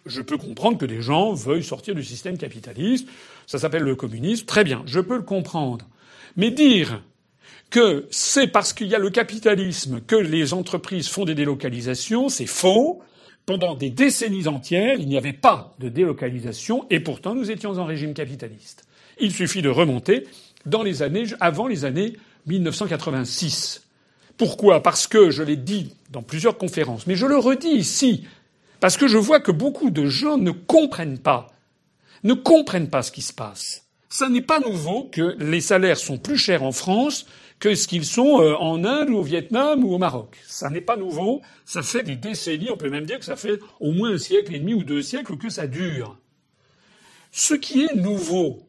Je 0.08 0.22
peux 0.22 0.38
comprendre 0.38 0.80
que 0.80 0.88
des 0.88 1.04
gens 1.04 1.34
veuillent 1.34 1.64
sortir 1.64 1.94
du 1.94 2.04
système 2.04 2.40
capitaliste. 2.40 3.08
Ça 3.46 3.60
s'appelle 3.60 3.84
le 3.84 3.96
communisme. 3.96 4.48
Très 4.48 4.64
bien, 4.64 4.82
je 4.88 5.00
peux 5.00 5.18
le 5.18 5.22
comprendre. 5.22 5.86
Mais 6.36 6.50
dire 6.50 7.04
que 7.70 8.08
c'est 8.10 8.48
parce 8.48 8.74
qu'il 8.74 8.88
y 8.88 8.96
a 8.96 9.00
le 9.00 9.12
capitalisme 9.12 10.02
que 10.02 10.16
les 10.16 10.56
entreprises 10.56 11.10
font 11.10 11.26
des 11.26 11.36
délocalisations, 11.36 12.28
c'est 12.28 12.48
faux. 12.48 13.04
Pendant 13.46 13.76
des 13.76 13.92
décennies 13.92 14.48
entières, 14.48 15.00
il 15.00 15.08
n'y 15.08 15.18
avait 15.18 15.34
pas 15.34 15.76
de 15.80 15.90
délocalisation 15.90 16.88
et 16.90 17.00
pourtant 17.00 17.36
nous 17.36 17.52
étions 17.52 17.78
en 17.78 17.86
régime 17.86 18.16
capitaliste. 18.16 18.89
Il 19.20 19.34
suffit 19.34 19.62
de 19.62 19.70
remonter 19.70 20.28
dans 20.66 20.84
les 20.84 21.02
années, 21.02 21.26
avant 21.40 21.68
les 21.68 21.86
années 21.86 22.14
1986. 22.48 23.86
Pourquoi? 24.38 24.82
Parce 24.82 25.08
que 25.08 25.32
je 25.32 25.44
l'ai 25.44 25.58
dit 25.58 25.94
dans 26.12 26.22
plusieurs 26.22 26.58
conférences, 26.58 27.08
mais 27.08 27.16
je 27.16 27.26
le 27.26 27.38
redis 27.38 27.76
ici, 27.76 28.26
parce 28.80 28.98
que 28.98 29.08
je 29.08 29.18
vois 29.18 29.40
que 29.40 29.52
beaucoup 29.52 29.90
de 29.90 30.06
gens 30.06 30.38
ne 30.38 30.52
comprennent 30.52 31.20
pas, 31.20 31.52
ne 32.24 32.34
comprennent 32.34 32.90
pas 32.90 33.04
ce 33.04 33.12
qui 33.12 33.22
se 33.22 33.34
passe. 33.34 33.86
Ça 34.08 34.30
n'est 34.30 34.42
pas 34.42 34.60
nouveau 34.60 35.10
que 35.12 35.36
les 35.40 35.62
salaires 35.62 35.98
sont 35.98 36.18
plus 36.18 36.38
chers 36.38 36.64
en 36.64 36.72
France 36.72 37.26
que 37.60 37.76
ce 37.76 37.88
qu'ils 37.88 38.06
sont 38.06 38.42
euh, 38.42 38.56
en 38.56 38.86
Inde 38.86 39.10
ou 39.10 39.18
au 39.18 39.22
Vietnam 39.22 39.84
ou 39.84 39.94
au 39.94 39.98
Maroc. 39.98 40.38
Ça 40.48 40.70
n'est 40.70 40.82
pas 40.82 40.96
nouveau, 40.96 41.42
ça 41.66 41.84
fait 41.84 42.04
des 42.04 42.16
décennies, 42.16 42.72
on 42.72 42.78
peut 42.78 42.90
même 42.90 43.06
dire 43.06 43.20
que 43.20 43.26
ça 43.26 43.36
fait 43.36 43.60
au 43.80 43.92
moins 43.92 44.14
un 44.14 44.18
siècle 44.18 44.56
et 44.56 44.60
demi 44.60 44.74
ou 44.74 44.84
deux 44.84 45.02
siècles 45.02 45.38
que 45.38 45.50
ça 45.50 45.68
dure. 45.68 46.18
Ce 47.32 47.54
qui 47.54 47.84
est 47.84 47.96
nouveau, 47.96 48.69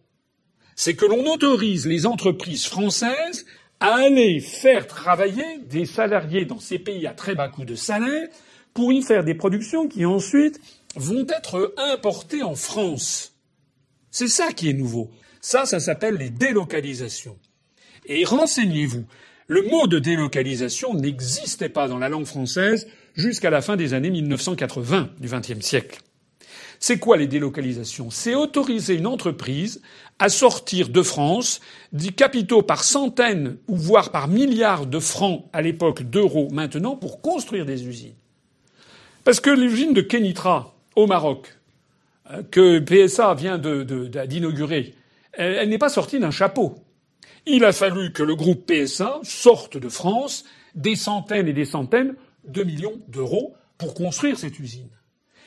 c'est 0.82 0.94
que 0.94 1.04
l'on 1.04 1.30
autorise 1.30 1.86
les 1.86 2.06
entreprises 2.06 2.64
françaises 2.64 3.44
à 3.80 3.96
aller 3.96 4.40
faire 4.40 4.86
travailler 4.86 5.58
des 5.68 5.84
salariés 5.84 6.46
dans 6.46 6.58
ces 6.58 6.78
pays 6.78 7.06
à 7.06 7.12
très 7.12 7.34
bas 7.34 7.50
coût 7.50 7.66
de 7.66 7.74
salaire 7.74 8.28
pour 8.72 8.90
y 8.90 9.02
faire 9.02 9.22
des 9.22 9.34
productions 9.34 9.88
qui 9.88 10.06
ensuite 10.06 10.58
vont 10.96 11.26
être 11.28 11.74
importées 11.76 12.42
en 12.42 12.54
France. 12.54 13.34
C'est 14.10 14.26
ça 14.26 14.52
qui 14.52 14.70
est 14.70 14.72
nouveau. 14.72 15.10
Ça, 15.42 15.66
ça 15.66 15.80
s'appelle 15.80 16.14
les 16.14 16.30
délocalisations. 16.30 17.36
Et 18.06 18.24
renseignez-vous, 18.24 19.04
le 19.48 19.62
mot 19.68 19.86
de 19.86 19.98
délocalisation 19.98 20.94
n'existait 20.94 21.68
pas 21.68 21.88
dans 21.88 21.98
la 21.98 22.08
langue 22.08 22.24
française 22.24 22.88
jusqu'à 23.14 23.50
la 23.50 23.60
fin 23.60 23.76
des 23.76 23.92
années 23.92 24.08
1980 24.08 25.10
du 25.20 25.28
XXe 25.28 25.60
siècle. 25.60 26.00
C'est 26.82 26.98
quoi 26.98 27.18
les 27.18 27.26
délocalisations? 27.26 28.10
C'est 28.10 28.34
autoriser 28.34 28.94
une 28.94 29.06
entreprise 29.06 29.82
à 30.20 30.28
sortir 30.28 30.90
de 30.90 31.02
France 31.02 31.60
des 31.92 32.10
capitaux 32.12 32.62
par 32.62 32.84
centaines 32.84 33.56
ou 33.66 33.76
voire 33.76 34.12
par 34.12 34.28
milliards 34.28 34.86
de 34.86 35.00
francs 35.00 35.46
à 35.52 35.62
l'époque 35.62 36.02
d'euros 36.02 36.48
maintenant 36.52 36.94
pour 36.94 37.22
construire 37.22 37.66
des 37.66 37.88
usines. 37.88 38.14
Parce 39.24 39.40
que 39.40 39.50
l'usine 39.50 39.94
de 39.94 40.02
Kenitra 40.02 40.74
au 40.94 41.06
Maroc, 41.06 41.56
euh, 42.30 42.42
que 42.50 42.78
PSA 42.78 43.34
vient 43.34 43.58
d'inaugurer, 43.58 44.94
elle 45.32 45.68
n'est 45.68 45.78
pas 45.78 45.88
sortie 45.88 46.18
d'un 46.18 46.30
chapeau. 46.30 46.74
Il 47.46 47.64
a 47.64 47.72
fallu 47.72 48.12
que 48.12 48.22
le 48.22 48.36
groupe 48.36 48.70
PSA 48.70 49.20
sorte 49.22 49.78
de 49.78 49.88
France 49.88 50.44
des 50.74 50.96
centaines 50.96 51.48
et 51.48 51.52
des 51.54 51.64
centaines 51.64 52.14
de 52.46 52.62
millions 52.62 53.00
d'euros 53.08 53.54
pour 53.78 53.94
construire 53.94 54.38
cette 54.38 54.58
usine. 54.58 54.90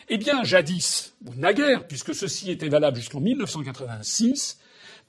Eh 0.10 0.18
bien, 0.18 0.44
jadis, 0.44 1.14
ou 1.26 1.34
naguère, 1.36 1.88
puisque 1.88 2.16
ceci 2.16 2.52
était 2.52 2.70
valable 2.70 2.98
jusqu'en 2.98 3.20
1986, 3.20 4.58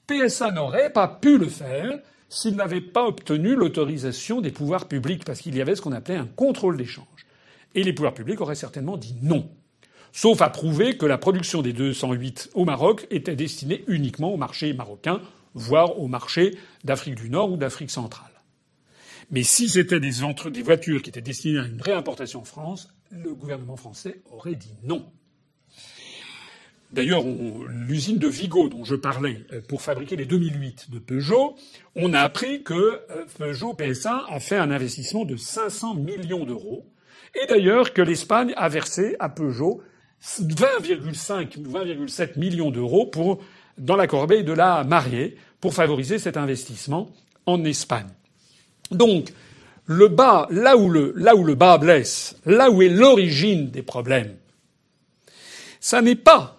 PSA 0.07 0.51
n'aurait 0.51 0.91
pas 0.91 1.07
pu 1.07 1.37
le 1.37 1.47
faire 1.47 1.99
s'il 2.29 2.55
n'avait 2.55 2.81
pas 2.81 3.05
obtenu 3.05 3.55
l'autorisation 3.55 4.41
des 4.41 4.51
pouvoirs 4.51 4.87
publics, 4.87 5.23
parce 5.25 5.39
qu'il 5.39 5.55
y 5.55 5.61
avait 5.61 5.75
ce 5.75 5.81
qu'on 5.81 5.91
appelait 5.91 6.17
un 6.17 6.25
contrôle 6.25 6.77
d'échange. 6.77 7.05
Et 7.75 7.83
les 7.83 7.93
pouvoirs 7.93 8.13
publics 8.13 8.41
auraient 8.41 8.55
certainement 8.55 8.97
dit 8.97 9.15
non. 9.21 9.49
Sauf 10.11 10.41
à 10.41 10.49
prouver 10.49 10.97
que 10.97 11.05
la 11.05 11.17
production 11.17 11.61
des 11.61 11.73
208 11.73 12.51
au 12.53 12.65
Maroc 12.65 13.05
était 13.11 13.35
destinée 13.35 13.83
uniquement 13.87 14.33
au 14.33 14.37
marché 14.37 14.73
marocain, 14.73 15.21
voire 15.53 15.99
au 15.99 16.07
marché 16.07 16.57
d'Afrique 16.83 17.15
du 17.15 17.29
Nord 17.29 17.51
ou 17.51 17.57
d'Afrique 17.57 17.91
centrale. 17.91 18.31
Mais 19.31 19.43
si 19.43 19.67
c'était 19.67 19.99
des, 19.99 20.11
des 20.51 20.61
voitures 20.61 21.01
qui 21.01 21.09
étaient 21.09 21.21
destinées 21.21 21.59
à 21.59 21.65
une 21.65 21.81
réimportation 21.81 22.41
en 22.41 22.45
France, 22.45 22.93
le 23.11 23.33
gouvernement 23.33 23.75
français 23.75 24.21
aurait 24.31 24.55
dit 24.55 24.75
non. 24.83 25.11
D'ailleurs, 26.91 27.23
l'usine 27.67 28.19
de 28.19 28.27
Vigo 28.27 28.69
dont 28.69 28.83
je 28.83 28.95
parlais 28.95 29.41
euh, 29.51 29.61
pour 29.67 29.81
fabriquer 29.81 30.15
les 30.15 30.25
2008 30.25 30.91
de 30.91 30.99
Peugeot, 30.99 31.55
on 31.95 32.13
a 32.13 32.21
appris 32.21 32.63
que 32.63 32.73
euh, 32.73 33.25
Peugeot 33.37 33.73
PSA 33.73 34.23
a 34.29 34.39
fait 34.39 34.57
un 34.57 34.71
investissement 34.71 35.25
de 35.25 35.35
500 35.35 35.95
millions 35.95 36.45
d'euros, 36.45 36.85
et 37.33 37.47
d'ailleurs 37.47 37.91
que 37.93 38.01
l'Espagne 38.01 38.53
a 38.55 38.69
versé 38.69 39.15
à 39.19 39.29
Peugeot 39.29 39.81
20,5 40.23 41.59
ou 41.59 41.71
20,7 41.71 42.39
millions 42.39 42.71
d'euros 42.71 43.05
pour 43.05 43.39
dans 43.77 43.95
la 43.95 44.07
corbeille 44.07 44.43
de 44.43 44.53
la 44.53 44.83
mariée 44.83 45.35
pour 45.59 45.73
favoriser 45.73 46.19
cet 46.19 46.37
investissement 46.37 47.09
en 47.45 47.63
Espagne. 47.65 48.07
Donc, 48.91 49.33
le 49.85 50.07
bas, 50.07 50.47
là 50.49 50.77
où 50.77 50.89
le, 50.89 51.13
là 51.15 51.35
où 51.35 51.43
le 51.43 51.55
bas 51.55 51.77
blesse, 51.77 52.37
là 52.45 52.71
où 52.71 52.81
est 52.81 52.89
l'origine 52.89 53.69
des 53.69 53.83
problèmes, 53.83 54.35
ça 55.79 56.01
n'est 56.01 56.15
pas 56.15 56.54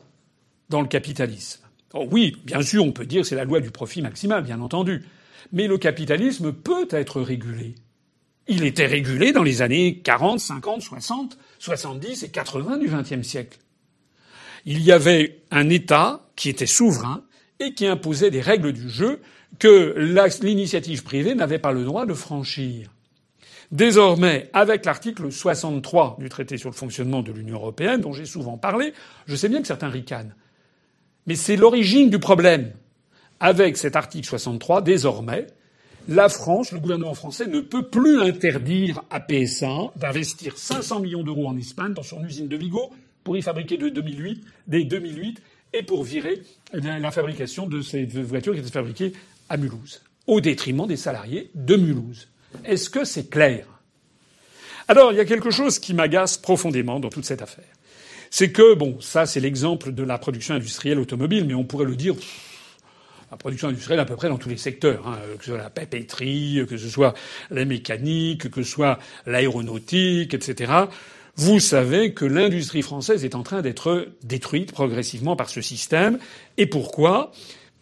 dans 0.68 0.80
le 0.80 0.88
capitalisme. 0.88 1.62
Oh 1.94 2.06
oui, 2.10 2.36
bien 2.44 2.62
sûr, 2.62 2.84
on 2.84 2.92
peut 2.92 3.06
dire 3.06 3.24
c'est 3.24 3.36
la 3.36 3.44
loi 3.44 3.60
du 3.60 3.70
profit 3.70 4.02
maximal, 4.02 4.42
bien 4.42 4.60
entendu. 4.60 5.04
Mais 5.52 5.66
le 5.66 5.78
capitalisme 5.78 6.52
peut 6.52 6.88
être 6.90 7.20
régulé. 7.20 7.74
Il 8.48 8.64
était 8.64 8.86
régulé 8.86 9.32
dans 9.32 9.42
les 9.42 9.62
années 9.62 9.98
40, 9.98 10.38
50, 10.40 10.82
60, 10.82 11.38
70 11.58 12.22
et 12.22 12.28
80 12.28 12.78
du 12.78 12.88
XXe 12.88 13.26
siècle. 13.26 13.58
Il 14.64 14.82
y 14.82 14.92
avait 14.92 15.42
un 15.50 15.68
État 15.68 16.28
qui 16.36 16.48
était 16.48 16.66
souverain 16.66 17.22
et 17.60 17.74
qui 17.74 17.86
imposait 17.86 18.30
des 18.30 18.40
règles 18.40 18.72
du 18.72 18.88
jeu 18.88 19.20
que 19.58 19.94
l'initiative 20.42 21.02
privée 21.02 21.34
n'avait 21.34 21.58
pas 21.58 21.72
le 21.72 21.84
droit 21.84 22.06
de 22.06 22.14
franchir. 22.14 22.90
Désormais, 23.72 24.48
avec 24.52 24.84
l'article 24.84 25.32
63 25.32 26.16
du 26.20 26.28
traité 26.28 26.56
sur 26.56 26.70
le 26.70 26.74
fonctionnement 26.74 27.22
de 27.22 27.32
l'Union 27.32 27.56
européenne, 27.56 28.00
dont 28.00 28.12
j'ai 28.12 28.26
souvent 28.26 28.58
parlé, 28.58 28.92
je 29.26 29.34
sais 29.34 29.48
bien 29.48 29.60
que 29.60 29.66
certains 29.66 29.88
ricanent. 29.88 30.34
Mais 31.26 31.34
c'est 31.34 31.56
l'origine 31.56 32.10
du 32.10 32.18
problème. 32.18 32.72
Avec 33.40 33.76
cet 33.76 33.96
article 33.96 34.26
63, 34.26 34.82
désormais, 34.82 35.46
la 36.08 36.28
France, 36.28 36.72
le 36.72 36.78
gouvernement 36.78 37.14
français, 37.14 37.46
ne 37.46 37.60
peut 37.60 37.88
plus 37.88 38.20
interdire 38.22 39.02
à 39.10 39.20
PSA 39.20 39.92
d'investir 39.96 40.56
500 40.56 41.00
millions 41.00 41.22
d'euros 41.22 41.48
en 41.48 41.58
Espagne 41.58 41.92
dans 41.92 42.02
son 42.02 42.24
usine 42.24 42.48
de 42.48 42.56
Vigo 42.56 42.92
pour 43.24 43.36
y 43.36 43.42
fabriquer 43.42 43.76
de 43.76 43.88
2008, 43.88 44.44
des 44.68 44.84
2008 44.84 45.42
et 45.72 45.82
pour 45.82 46.04
virer 46.04 46.42
la 46.72 47.10
fabrication 47.10 47.66
de 47.66 47.82
ces 47.82 48.04
voitures 48.04 48.54
qui 48.54 48.60
étaient 48.60 48.70
fabriquées 48.70 49.12
à 49.48 49.56
Mulhouse, 49.56 50.02
au 50.26 50.40
détriment 50.40 50.86
des 50.86 50.96
salariés 50.96 51.50
de 51.54 51.76
Mulhouse. 51.76 52.28
Est-ce 52.64 52.88
que 52.88 53.04
c'est 53.04 53.28
clair? 53.28 53.66
Alors, 54.88 55.12
il 55.12 55.16
y 55.16 55.20
a 55.20 55.24
quelque 55.24 55.50
chose 55.50 55.80
qui 55.80 55.92
m'agace 55.92 56.38
profondément 56.38 57.00
dans 57.00 57.10
toute 57.10 57.24
cette 57.24 57.42
affaire. 57.42 57.75
C'est 58.30 58.52
que, 58.52 58.74
bon, 58.74 59.00
ça, 59.00 59.26
c'est 59.26 59.40
l'exemple 59.40 59.92
de 59.92 60.02
la 60.02 60.18
production 60.18 60.54
industrielle 60.54 60.98
automobile, 60.98 61.44
mais 61.46 61.54
on 61.54 61.64
pourrait 61.64 61.86
le 61.86 61.96
dire, 61.96 62.14
la 63.30 63.36
production 63.36 63.68
industrielle 63.68 64.00
à 64.00 64.04
peu 64.04 64.16
près 64.16 64.28
dans 64.28 64.38
tous 64.38 64.48
les 64.48 64.56
secteurs, 64.56 65.06
hein, 65.06 65.18
que 65.38 65.44
ce 65.44 65.50
soit 65.50 65.58
la 65.58 65.70
papeterie, 65.70 66.64
que 66.68 66.76
ce 66.76 66.88
soit 66.88 67.14
la 67.50 67.64
mécanique, 67.64 68.50
que 68.50 68.62
ce 68.62 68.70
soit 68.70 68.98
l'aéronautique, 69.26 70.34
etc. 70.34 70.72
Vous 71.34 71.60
savez 71.60 72.14
que 72.14 72.24
l'industrie 72.24 72.82
française 72.82 73.24
est 73.24 73.34
en 73.34 73.42
train 73.42 73.62
d'être 73.62 74.08
détruite 74.22 74.72
progressivement 74.72 75.36
par 75.36 75.50
ce 75.50 75.60
système. 75.60 76.18
Et 76.56 76.66
pourquoi? 76.66 77.32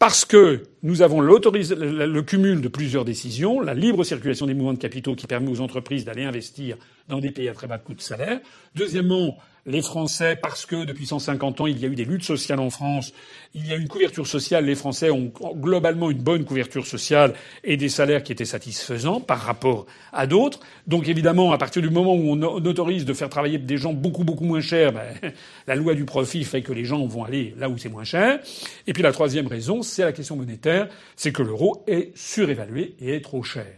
Parce 0.01 0.25
que 0.25 0.65
nous 0.83 1.03
avons 1.03 1.21
le 1.21 2.21
cumul 2.23 2.61
de 2.61 2.69
plusieurs 2.69 3.05
décisions, 3.05 3.61
la 3.61 3.75
libre 3.75 4.03
circulation 4.03 4.47
des 4.47 4.55
mouvements 4.55 4.73
de 4.73 4.79
capitaux 4.79 5.15
qui 5.15 5.27
permet 5.27 5.51
aux 5.51 5.61
entreprises 5.61 6.05
d'aller 6.05 6.25
investir 6.25 6.77
dans 7.09 7.21
des 7.21 7.31
pays 7.31 7.49
à 7.49 7.55
très 7.55 7.69
bas 7.69 7.79
coût 7.79 7.95
de 7.95 8.01
salaire. 8.01 8.41
Deuxièmement, 8.75 9.39
les 9.66 9.80
Français, 9.80 10.37
parce 10.37 10.66
que 10.66 10.85
depuis 10.85 11.06
150 11.06 11.61
ans, 11.62 11.66
il 11.66 11.78
y 11.78 11.87
a 11.87 11.88
eu 11.88 11.94
des 11.94 12.04
luttes 12.04 12.25
sociales 12.25 12.61
en 12.61 12.71
France, 12.71 13.12
il 13.54 13.66
y 13.66 13.73
a 13.73 13.76
une 13.76 13.88
couverture 13.88 14.26
sociale, 14.26 14.66
les 14.66 14.75
Français 14.75 15.11
ont 15.11 15.33
globalement 15.54 16.11
une 16.11 16.18
bonne 16.18 16.44
couverture 16.44 16.87
sociale 16.87 17.35
et 17.62 17.76
des 17.76 17.88
salaires 17.88 18.23
qui 18.23 18.33
étaient 18.33 18.44
satisfaisants 18.44 19.21
par 19.21 19.40
rapport 19.40 19.87
à 20.12 20.26
d'autres. 20.26 20.61
Donc 20.87 21.09
évidemment, 21.09 21.52
à 21.52 21.59
partir 21.59 21.80
du 21.80 21.88
moment 21.88 22.14
où 22.14 22.33
on 22.33 22.42
autorise 22.42 23.04
de 23.04 23.14
faire 23.14 23.30
travailler 23.30 23.59
des 23.59 23.76
gens 23.76 23.94
beaucoup, 23.94 24.25
beaucoup 24.25 24.44
moins 24.44 24.61
chers, 24.61 24.92
ben, 24.92 25.14
la 25.66 25.76
loi 25.76 25.94
du 25.94 26.04
profit 26.04 26.44
fait 26.44 26.62
que 26.62 26.73
les 26.73 26.85
gens 26.85 27.06
vont 27.06 27.25
aller 27.25 27.54
là 27.56 27.68
où 27.68 27.78
c'est 27.78 27.88
moins 27.88 28.04
cher. 28.04 28.40
Et 28.87 28.92
puis 28.92 29.02
la 29.02 29.12
troisième 29.12 29.47
raison, 29.47 29.83
c'est 29.83 30.02
la 30.02 30.12
question 30.12 30.37
monétaire, 30.37 30.88
c'est 31.16 31.33
que 31.33 31.42
l'euro 31.42 31.85
est 31.87 32.11
surévalué 32.14 32.97
et 33.00 33.14
est 33.14 33.25
trop 33.25 33.42
cher. 33.42 33.73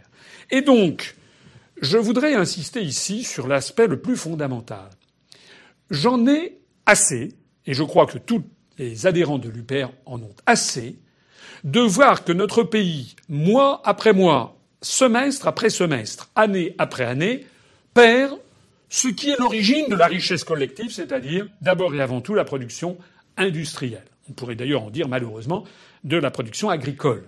Et 0.51 0.61
donc, 0.61 1.15
je 1.81 1.97
voudrais 1.97 2.33
insister 2.33 2.81
ici 2.81 3.23
sur 3.23 3.47
l'aspect 3.47 3.87
le 3.87 3.99
plus 3.99 4.17
fondamental. 4.17 4.89
J'en 5.89 6.27
ai 6.27 6.59
assez, 6.85 7.33
et 7.65 7.73
je 7.73 7.83
crois 7.83 8.05
que 8.05 8.17
tous 8.17 8.43
les 8.77 9.07
adhérents 9.07 9.39
de 9.39 9.49
l'UPR 9.49 9.89
en 10.05 10.21
ont 10.21 10.35
assez, 10.45 10.97
de 11.63 11.79
voir 11.79 12.23
que 12.23 12.31
notre 12.31 12.63
pays, 12.63 13.15
mois 13.29 13.81
après 13.83 14.13
mois, 14.13 14.57
semestre 14.81 15.47
après 15.47 15.69
semestre, 15.69 16.29
année 16.35 16.75
après 16.77 17.05
année, 17.05 17.45
perd 17.93 18.37
ce 18.89 19.07
qui 19.07 19.29
est 19.29 19.39
l'origine 19.39 19.87
de 19.89 19.95
la 19.95 20.07
richesse 20.07 20.43
collective, 20.43 20.91
c'est-à-dire 20.91 21.47
d'abord 21.61 21.93
et 21.95 22.01
avant 22.01 22.21
tout 22.21 22.35
la 22.35 22.45
production 22.45 22.97
industrielle. 23.35 24.05
On 24.29 24.33
pourrait 24.33 24.55
d'ailleurs 24.55 24.83
en 24.83 24.89
dire 24.89 25.07
malheureusement 25.07 25.63
de 26.03 26.17
la 26.17 26.31
production 26.31 26.69
agricole. 26.69 27.23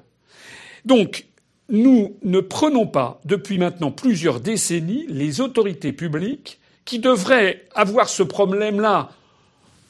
Donc, 0.85 1.25
nous 1.69 2.17
ne 2.23 2.39
prenons 2.39 2.87
pas, 2.87 3.21
depuis 3.25 3.57
maintenant 3.57 3.91
plusieurs 3.91 4.39
décennies, 4.39 5.05
les 5.07 5.41
autorités 5.41 5.93
publiques 5.93 6.58
qui 6.89 6.97
devraient 6.97 7.67
avoir 7.75 8.09
ce 8.09 8.23
problème-là 8.23 9.11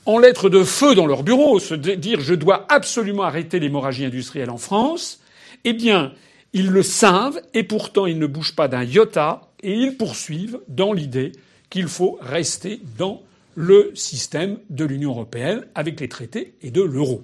en 0.06 0.20
lettres 0.20 0.50
de 0.50 0.66
feu 0.66 0.96
dans 0.96 1.06
leur 1.06 1.24
bureau, 1.24 1.58
se 1.58 1.74
dire 1.74 2.20
je 2.20 2.34
dois 2.34 2.66
absolument 2.68 3.24
arrêter 3.24 3.58
l'hémorragie 3.62 4.04
industrielle 4.04 4.50
en 4.50 4.58
France, 4.58 5.22
eh 5.64 5.72
bien, 5.72 6.12
ils 6.52 6.70
le 6.70 6.84
savent 6.84 7.40
et 7.54 7.64
pourtant 7.64 8.06
ils 8.06 8.20
ne 8.20 8.28
bougent 8.28 8.56
pas 8.56 8.68
d'un 8.68 8.84
iota 8.84 9.48
et 9.64 9.72
ils 9.72 9.96
poursuivent 9.96 10.60
dans 10.68 10.92
l'idée 10.92 11.32
qu'il 11.70 11.88
faut 11.88 12.20
rester 12.22 12.82
dans 12.98 13.22
le 13.56 13.94
système 13.96 14.58
de 14.70 14.84
l'Union 14.84 15.12
européenne 15.12 15.66
avec 15.76 16.02
les 16.02 16.10
traités 16.10 16.56
et 16.62 16.70
de 16.70 16.82
l'euro. 16.82 17.24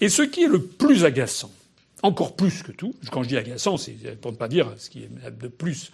Et 0.00 0.08
ce 0.08 0.22
qui 0.22 0.44
est 0.44 0.48
le 0.48 0.62
plus 0.62 1.04
agaçant, 1.04 1.50
encore 2.02 2.36
plus 2.36 2.62
que 2.62 2.72
tout, 2.72 2.94
quand 3.10 3.22
je 3.22 3.28
dis 3.28 3.36
agaçant, 3.36 3.76
c'est 3.76 4.20
pour 4.20 4.32
ne 4.32 4.36
pas 4.36 4.48
dire 4.48 4.72
ce 4.78 4.90
qui 4.90 5.00
est 5.00 5.10
de 5.38 5.48
plus 5.48 5.90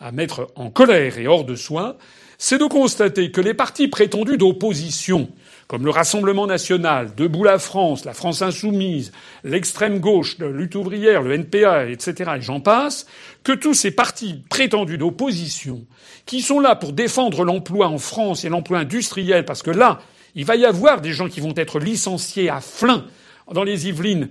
à 0.00 0.12
mettre 0.12 0.48
en 0.54 0.70
colère 0.70 1.18
et 1.18 1.26
hors 1.26 1.44
de 1.44 1.56
soi, 1.56 1.96
c'est 2.38 2.58
de 2.58 2.66
constater 2.66 3.32
que 3.32 3.40
les 3.40 3.54
partis 3.54 3.88
prétendus 3.88 4.38
d'opposition, 4.38 5.28
comme 5.66 5.84
le 5.84 5.90
Rassemblement 5.90 6.46
national, 6.46 7.14
Debout 7.16 7.42
la 7.42 7.58
France, 7.58 8.04
la 8.04 8.14
France 8.14 8.42
insoumise, 8.42 9.10
l'extrême 9.42 9.98
gauche, 9.98 10.38
la 10.38 10.48
lutte 10.48 10.76
ouvrière, 10.76 11.22
le 11.22 11.34
NPA, 11.34 11.86
etc., 11.86 12.32
et 12.36 12.40
j'en 12.40 12.60
passe, 12.60 13.06
que 13.42 13.52
tous 13.52 13.74
ces 13.74 13.90
partis 13.90 14.44
prétendus 14.48 14.98
d'opposition, 14.98 15.84
qui 16.26 16.40
sont 16.40 16.60
là 16.60 16.76
pour 16.76 16.92
défendre 16.92 17.44
l'emploi 17.44 17.88
en 17.88 17.98
France 17.98 18.44
et 18.44 18.48
l'emploi 18.48 18.78
industriel, 18.78 19.44
parce 19.44 19.64
que 19.64 19.72
là, 19.72 20.00
il 20.36 20.44
va 20.44 20.54
y 20.54 20.64
avoir 20.64 21.00
des 21.00 21.12
gens 21.12 21.28
qui 21.28 21.40
vont 21.40 21.54
être 21.56 21.80
licenciés 21.80 22.48
à 22.48 22.60
Flins, 22.60 23.04
dans 23.52 23.64
les 23.64 23.88
Yvelines, 23.88 24.28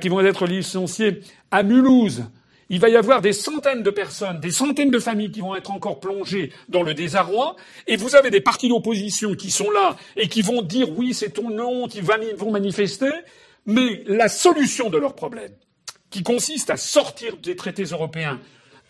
qui 0.00 0.08
vont 0.08 0.20
être 0.20 0.46
licenciés 0.46 1.20
à 1.50 1.62
Mulhouse, 1.62 2.24
il 2.68 2.80
va 2.80 2.88
y 2.88 2.96
avoir 2.96 3.20
des 3.22 3.32
centaines 3.32 3.82
de 3.82 3.90
personnes, 3.90 4.40
des 4.40 4.50
centaines 4.50 4.90
de 4.90 4.98
familles 4.98 5.30
qui 5.30 5.40
vont 5.40 5.54
être 5.54 5.70
encore 5.70 6.00
plongées 6.00 6.52
dans 6.68 6.82
le 6.82 6.94
désarroi, 6.94 7.54
et 7.86 7.96
vous 7.96 8.16
avez 8.16 8.30
des 8.30 8.40
partis 8.40 8.68
d'opposition 8.68 9.34
qui 9.34 9.50
sont 9.50 9.70
là 9.70 9.96
et 10.16 10.28
qui 10.28 10.42
vont 10.42 10.62
dire 10.62 10.88
oui, 10.96 11.14
c'est 11.14 11.30
ton 11.30 11.50
nom, 11.50 11.86
qui 11.86 12.00
vont 12.00 12.50
manifester, 12.50 13.10
mais 13.66 14.02
la 14.06 14.28
solution 14.28 14.90
de 14.90 14.98
leur 14.98 15.14
problème, 15.14 15.52
qui 16.10 16.22
consiste 16.22 16.70
à 16.70 16.76
sortir 16.76 17.36
des 17.36 17.54
traités 17.54 17.84
européens, 17.84 18.40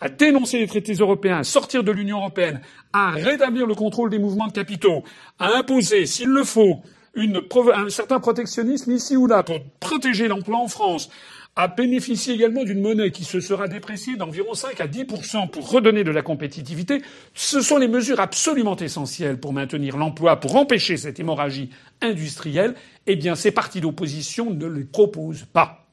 à 0.01 0.09
dénoncer 0.09 0.59
les 0.59 0.67
traités 0.67 0.93
européens, 0.93 1.39
à 1.39 1.43
sortir 1.43 1.83
de 1.83 1.91
l'Union 1.91 2.17
européenne, 2.17 2.61
à 2.93 3.11
rétablir 3.11 3.67
le 3.67 3.75
contrôle 3.75 4.09
des 4.09 4.19
mouvements 4.19 4.47
de 4.47 4.53
capitaux, 4.53 5.03
à 5.39 5.55
imposer, 5.57 6.05
s'il 6.05 6.29
le 6.29 6.43
faut, 6.43 6.81
un 7.17 7.89
certain 7.89 8.19
protectionnisme 8.19 8.91
ici 8.91 9.15
ou 9.15 9.27
là 9.27 9.43
pour 9.43 9.59
protéger 9.79 10.27
l'emploi 10.27 10.57
en 10.57 10.67
France, 10.67 11.09
a 11.57 11.67
bénéficié 11.67 12.35
également 12.35 12.63
d'une 12.63 12.81
monnaie 12.81 13.09
qui 13.09 13.23
se 13.23 13.39
sera 13.39 13.67
dépréciée 13.67 14.15
d'environ 14.15 14.53
5 14.53 14.79
à 14.79 14.85
10 14.85 15.05
pour 15.51 15.71
redonner 15.71 16.03
de 16.03 16.11
la 16.11 16.21
compétitivité. 16.21 17.01
Ce 17.33 17.61
sont 17.61 17.77
les 17.77 17.87
mesures 17.87 18.19
absolument 18.19 18.75
essentielles 18.75 19.39
pour 19.39 19.53
maintenir 19.53 19.97
l'emploi, 19.97 20.39
pour 20.39 20.55
empêcher 20.55 20.97
cette 20.97 21.19
hémorragie 21.19 21.71
industrielle. 22.01 22.75
Eh 23.07 23.15
bien, 23.15 23.33
ces 23.33 23.49
partis 23.49 23.81
d'opposition 23.81 24.51
ne 24.51 24.67
les 24.67 24.83
proposent 24.83 25.47
pas. 25.51 25.87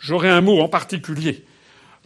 J'aurais 0.00 0.28
un 0.28 0.40
mot 0.40 0.60
en 0.60 0.68
particulier 0.68 1.44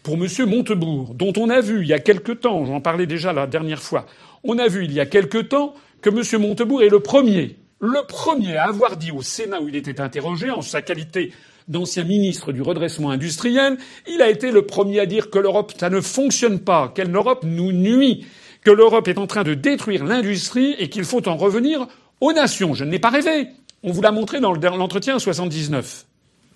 pour 0.03 0.15
M. 0.15 0.27
Montebourg, 0.47 1.15
dont 1.15 1.33
on 1.39 1.49
a 1.49 1.61
vu 1.61 1.81
il 1.83 1.89
y 1.89 1.95
a 1.95 1.99
quelque 1.99 2.33
temps, 2.33 2.67
j'en 2.67 2.81
parlais 2.81 3.07
déjà 3.07 3.33
la 3.33 3.47
dernière 3.47 3.83
fois, 3.83 4.07
on 4.45 4.59
a 4.59 4.69
vu 4.69 4.85
il 4.85 4.93
y 4.93 5.01
a 5.01 5.07
quelque 5.07 5.39
temps 5.39 5.75
que 6.03 6.11
M. 6.11 6.41
Montebourg 6.41 6.83
est 6.83 6.89
le 6.89 7.01
premier, 7.01 7.57
le 7.81 8.07
premier 8.07 8.57
à 8.57 8.69
avoir 8.69 8.97
dit 8.97 9.11
au 9.11 9.23
Sénat 9.23 9.61
où 9.61 9.69
il 9.69 9.77
était 9.77 10.01
interrogé 10.01 10.51
en 10.51 10.63
sa 10.63 10.83
qualité 10.83 11.33
d'ancien 11.67 12.05
ministre 12.05 12.53
du 12.53 12.63
redressement 12.63 13.11
industriel, 13.11 13.79
il 14.07 14.23
a 14.23 14.29
été 14.29 14.51
le 14.51 14.67
premier 14.67 15.01
à 15.01 15.07
dire 15.07 15.31
que 15.31 15.39
l'Europe, 15.39 15.73
ça 15.79 15.89
ne 15.89 16.01
fonctionne 16.01 16.61
pas, 16.61 16.93
qu'elle 16.95 17.11
l'Europe 17.11 17.45
nous 17.45 17.73
nuit, 17.73 18.27
que 18.63 18.71
l'Europe 18.71 19.09
est 19.09 19.19
en 19.19 19.27
train 19.27 19.45
de 19.45 19.55
détruire 19.55 20.05
l'industrie 20.05 20.75
et 20.79 20.91
qu'il 20.91 21.05
faut 21.05 21.27
en 21.29 21.37
revenir 21.37 21.87
aux 22.21 22.33
nations. 22.33 22.75
Je 22.75 22.85
ne 22.85 22.91
l'ai 22.91 22.99
pas 22.99 23.11
rêvé. 23.11 23.49
On 23.83 23.93
vous 23.93 24.03
l'a 24.03 24.13
montré 24.13 24.41
dans 24.41 24.53
l'entretien 24.53 25.19
79, 25.19 26.07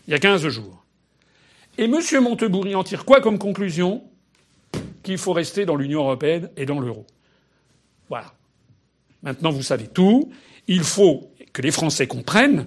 il 0.06 0.10
y 0.10 0.14
a 0.14 0.18
15 0.18 0.46
jours. 0.48 0.84
Et 1.78 1.84
M. 1.84 1.98
Montebourg 2.20 2.66
en 2.74 2.84
tire 2.84 3.04
quoi 3.04 3.20
comme 3.20 3.38
conclusion? 3.38 4.04
Qu'il 5.02 5.18
faut 5.18 5.32
rester 5.32 5.64
dans 5.64 5.76
l'Union 5.76 6.00
européenne 6.00 6.50
et 6.56 6.66
dans 6.66 6.80
l'euro. 6.80 7.06
Voilà. 8.08 8.32
Maintenant, 9.22 9.50
vous 9.50 9.62
savez 9.62 9.86
tout. 9.86 10.30
Il 10.68 10.82
faut 10.82 11.30
que 11.52 11.62
les 11.62 11.70
Français 11.70 12.06
comprennent 12.06 12.66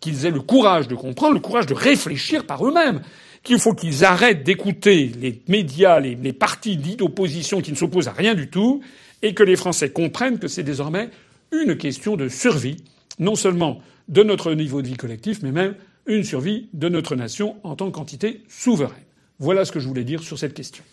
qu'ils 0.00 0.26
aient 0.26 0.30
le 0.30 0.40
courage 0.40 0.88
de 0.88 0.94
comprendre, 0.94 1.34
le 1.34 1.40
courage 1.40 1.66
de 1.66 1.74
réfléchir 1.74 2.46
par 2.46 2.66
eux-mêmes, 2.66 3.00
qu'il 3.42 3.58
faut 3.58 3.74
qu'ils 3.74 4.04
arrêtent 4.04 4.42
d'écouter 4.42 5.10
les 5.20 5.42
médias, 5.48 6.00
les, 6.00 6.32
partis 6.32 6.76
dits 6.76 6.96
d'opposition 6.96 7.60
qui 7.60 7.70
ne 7.70 7.76
s'opposent 7.76 8.08
à 8.08 8.12
rien 8.12 8.34
du 8.34 8.48
tout, 8.48 8.80
et 9.22 9.34
que 9.34 9.42
les 9.42 9.56
Français 9.56 9.90
comprennent 9.90 10.38
que 10.38 10.48
c'est 10.48 10.62
désormais 10.62 11.10
une 11.52 11.76
question 11.76 12.16
de 12.16 12.28
survie, 12.28 12.76
non 13.18 13.34
seulement 13.34 13.80
de 14.08 14.22
notre 14.22 14.52
niveau 14.52 14.82
de 14.82 14.88
vie 14.88 14.96
collectif, 14.96 15.40
mais 15.42 15.52
même 15.52 15.74
une 16.06 16.24
survie 16.24 16.68
de 16.72 16.88
notre 16.88 17.16
nation 17.16 17.56
en 17.62 17.76
tant 17.76 17.90
qu'entité 17.90 18.42
souveraine. 18.48 18.96
Voilà 19.38 19.64
ce 19.64 19.72
que 19.72 19.80
je 19.80 19.88
voulais 19.88 20.04
dire 20.04 20.22
sur 20.22 20.38
cette 20.38 20.54
question. 20.54 20.84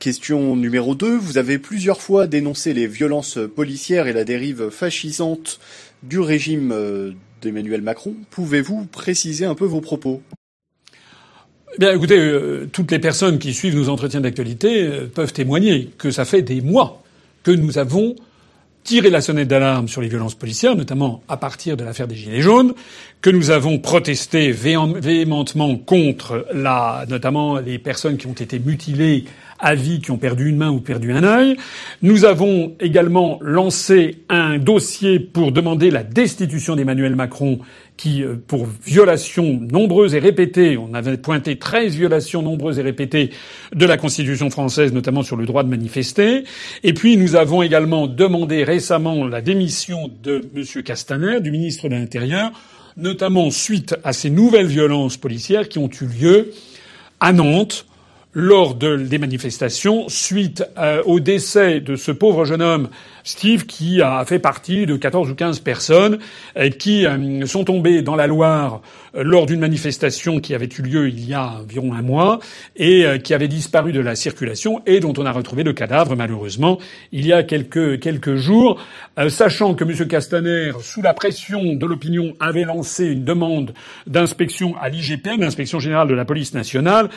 Question 0.00 0.56
numéro 0.56 0.94
2. 0.94 1.16
Vous 1.16 1.38
avez 1.38 1.58
plusieurs 1.58 2.02
fois 2.02 2.26
dénoncé 2.26 2.74
les 2.74 2.86
violences 2.86 3.38
policières 3.54 4.06
et 4.06 4.12
la 4.12 4.24
dérive 4.24 4.68
fascisante 4.68 5.60
du 6.02 6.18
régime 6.18 6.72
euh, 6.72 7.12
d'Emmanuel 7.40 7.80
Macron. 7.80 8.14
Pouvez-vous 8.30 8.84
préciser 8.86 9.46
un 9.46 9.54
peu 9.54 9.64
vos 9.64 9.80
propos? 9.80 10.20
Eh 11.74 11.78
Bien, 11.78 11.94
écoutez, 11.94 12.18
euh, 12.18 12.68
toutes 12.70 12.90
les 12.90 12.98
personnes 12.98 13.38
qui 13.38 13.54
suivent 13.54 13.76
nos 13.76 13.88
entretiens 13.88 14.20
d'actualité 14.20 14.82
euh, 14.82 15.06
peuvent 15.06 15.32
témoigner 15.32 15.90
que 15.96 16.10
ça 16.10 16.24
fait 16.24 16.42
des 16.42 16.60
mois 16.60 17.02
que 17.42 17.50
nous 17.50 17.78
avons 17.78 18.14
tiré 18.84 19.08
la 19.08 19.22
sonnette 19.22 19.48
d'alarme 19.48 19.88
sur 19.88 20.02
les 20.02 20.08
violences 20.08 20.34
policières, 20.34 20.76
notamment 20.76 21.22
à 21.26 21.38
partir 21.38 21.76
de 21.76 21.84
l'affaire 21.84 22.06
des 22.06 22.14
Gilets 22.14 22.42
jaunes, 22.42 22.74
que 23.22 23.30
nous 23.30 23.50
avons 23.50 23.78
protesté 23.78 24.52
véhémentement 24.52 25.76
contre 25.76 26.46
la, 26.52 27.06
notamment 27.08 27.58
les 27.58 27.78
personnes 27.78 28.18
qui 28.18 28.26
ont 28.26 28.34
été 28.34 28.58
mutilées 28.58 29.24
à 29.64 29.74
vie, 29.74 30.00
qui 30.00 30.10
ont 30.10 30.18
perdu 30.18 30.50
une 30.50 30.58
main 30.58 30.70
ou 30.70 30.78
perdu 30.78 31.10
un 31.10 31.24
œil. 31.24 31.56
Nous 32.02 32.26
avons 32.26 32.74
également 32.80 33.38
lancé 33.40 34.18
un 34.28 34.58
dossier 34.58 35.18
pour 35.18 35.52
demander 35.52 35.90
la 35.90 36.02
destitution 36.02 36.76
d'Emmanuel 36.76 37.16
Macron 37.16 37.60
qui, 37.96 38.22
euh, 38.22 38.34
pour 38.46 38.66
violations 38.84 39.58
nombreuses 39.58 40.14
et 40.14 40.18
répétées, 40.18 40.76
on 40.76 40.92
avait 40.92 41.16
pointé 41.16 41.56
13 41.56 41.96
violations 41.96 42.42
nombreuses 42.42 42.78
et 42.78 42.82
répétées 42.82 43.30
de 43.74 43.86
la 43.86 43.96
Constitution 43.96 44.50
française, 44.50 44.92
notamment 44.92 45.22
sur 45.22 45.36
le 45.36 45.46
droit 45.46 45.62
de 45.62 45.70
manifester. 45.70 46.44
Et 46.82 46.92
puis, 46.92 47.16
nous 47.16 47.34
avons 47.34 47.62
également 47.62 48.06
demandé 48.06 48.64
récemment 48.64 49.26
la 49.26 49.40
démission 49.40 50.10
de 50.22 50.42
M. 50.54 50.82
Castaner, 50.82 51.40
du 51.40 51.50
ministre 51.50 51.88
de 51.88 51.94
l'Intérieur, 51.94 52.52
notamment 52.98 53.50
suite 53.50 53.96
à 54.04 54.12
ces 54.12 54.28
nouvelles 54.28 54.66
violences 54.66 55.16
policières 55.16 55.70
qui 55.70 55.78
ont 55.78 55.88
eu 55.88 56.04
lieu 56.04 56.52
à 57.20 57.32
Nantes, 57.32 57.86
lors 58.34 58.74
de, 58.74 58.96
des 58.96 59.18
manifestations 59.18 60.08
suite 60.08 60.64
euh, 60.76 61.02
au 61.04 61.20
décès 61.20 61.80
de 61.80 61.96
ce 61.96 62.10
pauvre 62.10 62.44
jeune 62.44 62.62
homme 62.62 62.88
Steve 63.22 63.64
qui 63.64 64.02
a 64.02 64.24
fait 64.24 64.38
partie 64.38 64.86
de 64.86 64.96
14 64.96 65.30
ou 65.30 65.34
15 65.34 65.60
personnes 65.60 66.18
euh, 66.56 66.68
qui 66.68 67.06
euh, 67.06 67.46
sont 67.46 67.64
tombées 67.64 68.02
dans 68.02 68.16
la 68.16 68.26
Loire 68.26 68.82
lors 69.16 69.46
d'une 69.46 69.60
manifestation 69.60 70.40
qui 70.40 70.54
avait 70.54 70.68
eu 70.78 70.82
lieu 70.82 71.08
il 71.08 71.28
y 71.28 71.34
a 71.34 71.60
environ 71.60 71.94
un 71.94 72.02
mois 72.02 72.40
et 72.76 73.06
qui 73.22 73.34
avait 73.34 73.48
disparu 73.48 73.92
de 73.92 74.00
la 74.00 74.16
circulation 74.16 74.82
et 74.86 75.00
dont 75.00 75.14
on 75.16 75.26
a 75.26 75.32
retrouvé 75.32 75.62
le 75.62 75.72
cadavre 75.72 76.16
malheureusement 76.16 76.78
il 77.12 77.26
y 77.26 77.32
a 77.32 77.42
quelques 77.42 78.00
quelques 78.00 78.34
jours 78.36 78.80
sachant 79.28 79.74
que 79.74 79.84
M. 79.84 80.08
Castaner 80.08 80.72
sous 80.80 81.02
la 81.02 81.14
pression 81.14 81.74
de 81.74 81.86
l'opinion 81.86 82.34
avait 82.40 82.64
lancé 82.64 83.06
une 83.06 83.24
demande 83.24 83.74
d'inspection 84.06 84.74
à 84.80 84.88
l'IGPN 84.88 85.40
l'inspection 85.40 85.78
générale 85.78 86.08
de 86.08 86.14
la 86.14 86.24
police 86.24 86.54
nationale 86.54 87.08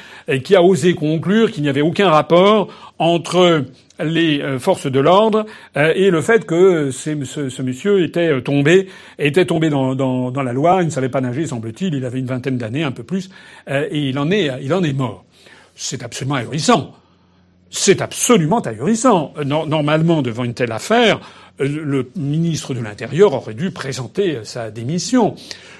qui 0.44 0.56
a 0.56 0.62
osé 0.62 0.94
conclure 0.94 1.52
qu'il 1.52 1.64
n'y 1.64 1.70
avait 1.70 1.82
aucun 1.82 2.10
rapport 2.10 2.68
entre 3.00 3.66
les 4.00 4.42
euh, 4.42 4.60
forces 4.60 4.88
de 4.88 5.00
l'ordre 5.00 5.46
euh, 5.76 5.94
et 5.96 6.10
le 6.10 6.22
fait 6.22 6.46
que 6.46 6.92
ce, 6.92 7.62
monsieur 7.62 8.04
était 8.04 8.30
euh, 8.30 8.42
tombé 8.42 8.88
était 9.20 9.46
tombé 9.46 9.70
dans, 9.70 9.96
dans, 9.96 10.32
dans, 10.32 10.44
la 10.44 10.54
Loire, 10.54 10.82
il 10.82 10.86
ne 10.86 10.92
savait 10.92 11.10
pas 11.10 11.22
nager 11.22 11.48
semble-t-il, 11.48 11.94
il 11.94 12.06
avait 12.06 12.20
une 12.20 12.26
vingtaine 12.28 12.58
d'années, 12.58 12.84
un 12.84 12.92
peu 12.92 13.04
plus, 13.04 13.30
et 13.70 14.10
il 14.10 14.18
en 14.20 14.32
est 14.32 14.52
il 14.62 14.74
en 14.74 14.84
est 14.84 14.94
mort. 14.94 15.26
C'est 15.76 16.04
absolument 16.04 16.36
ahurissant. 16.36 16.94
C'est 17.70 18.02
absolument 18.02 18.60
ahurissant. 18.60 19.34
Normalement, 19.46 20.22
devant 20.22 20.44
une 20.44 20.54
telle 20.54 20.72
affaire, 20.72 21.20
le 21.60 22.10
ministre 22.16 22.74
de 22.74 22.80
l'Intérieur 22.80 23.34
aurait 23.34 23.54
dû 23.54 23.72
présenter 23.72 24.40
sa 24.44 24.72
démission. 24.72 25.36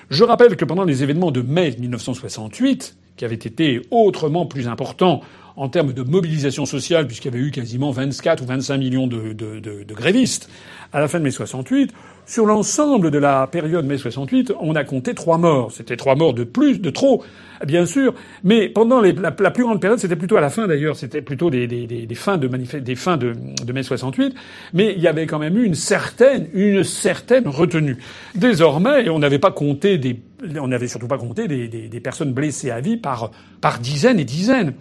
Je 0.10 0.24
rappelle 0.24 0.56
que 0.56 0.66
pendant 0.66 0.84
les 0.84 1.04
événements 1.04 1.32
de 1.32 1.42
mai 1.42 1.76
1968, 1.80 2.98
qui 3.18 3.26
avait 3.26 3.36
été 3.36 3.82
autrement 3.92 4.46
plus 4.46 4.68
important 4.68 5.22
en 5.58 5.70
termes 5.70 5.92
de 5.92 6.04
mobilisation 6.04 6.66
sociale, 6.66 7.08
puisqu'il 7.08 7.34
y 7.34 7.36
avait 7.36 7.44
eu 7.44 7.52
quasiment 7.52 7.90
24 7.92 8.44
ou 8.44 8.46
25 8.46 8.78
millions 8.78 9.08
de, 9.08 9.34
de, 9.34 9.60
de, 9.60 9.84
de 9.84 9.94
grévistes 9.94 10.50
à 10.94 11.00
la 11.00 11.08
fin 11.08 11.18
de 11.20 11.24
mai 11.24 11.32
68. 11.32 11.92
Sur 12.28 12.46
l'ensemble 12.46 13.10
de 13.10 13.18
la 13.18 13.48
période 13.48 13.86
mai 13.86 13.98
68, 13.98 14.54
on 14.60 14.76
a 14.76 14.84
compté 14.84 15.16
trois 15.16 15.38
morts. 15.38 15.72
C'était 15.72 15.96
trois 15.96 16.16
morts 16.16 16.34
de 16.34 16.44
plus, 16.44 16.80
de 16.80 16.90
trop, 16.90 17.24
bien 17.66 17.86
sûr. 17.86 18.14
Mais 18.44 18.70
pendant 18.70 19.02
la, 19.02 19.32
plus 19.32 19.64
grande 19.64 19.82
période, 19.82 19.98
c'était 19.98 20.16
plutôt 20.16 20.38
à 20.38 20.42
la 20.42 20.50
fin 20.50 20.68
d'ailleurs, 20.68 20.96
c'était 20.96 21.22
plutôt 21.22 21.50
des, 21.50 21.68
des, 21.68 21.88
des, 21.88 22.16
fins 22.16 22.38
de 22.38 22.48
des 22.48 22.96
fins 22.96 23.18
de, 23.18 23.34
de, 23.66 23.74
mai 23.74 23.82
68. 23.82 24.36
Mais 24.74 24.94
il 24.96 25.02
y 25.02 25.08
avait 25.08 25.26
quand 25.26 25.40
même 25.40 25.58
eu 25.58 25.64
une 25.64 25.76
certaine, 25.76 26.50
une 26.54 26.84
certaine 26.84 27.48
retenue. 27.48 27.98
Désormais, 28.36 29.10
on 29.10 29.20
n'avait 29.20 29.40
pas 29.40 29.52
compté 29.52 29.98
des, 29.98 30.20
on 30.60 30.68
n'avait 30.68 30.88
surtout 30.88 31.08
pas 31.08 31.18
compté 31.18 31.48
des, 31.48 32.00
personnes 32.02 32.34
blessées 32.34 32.70
à 32.70 32.80
vie 32.80 32.98
par, 32.98 33.32
par 33.60 33.80
dizaines 33.80 34.20
et 34.20 34.26
dizaines. 34.26 34.74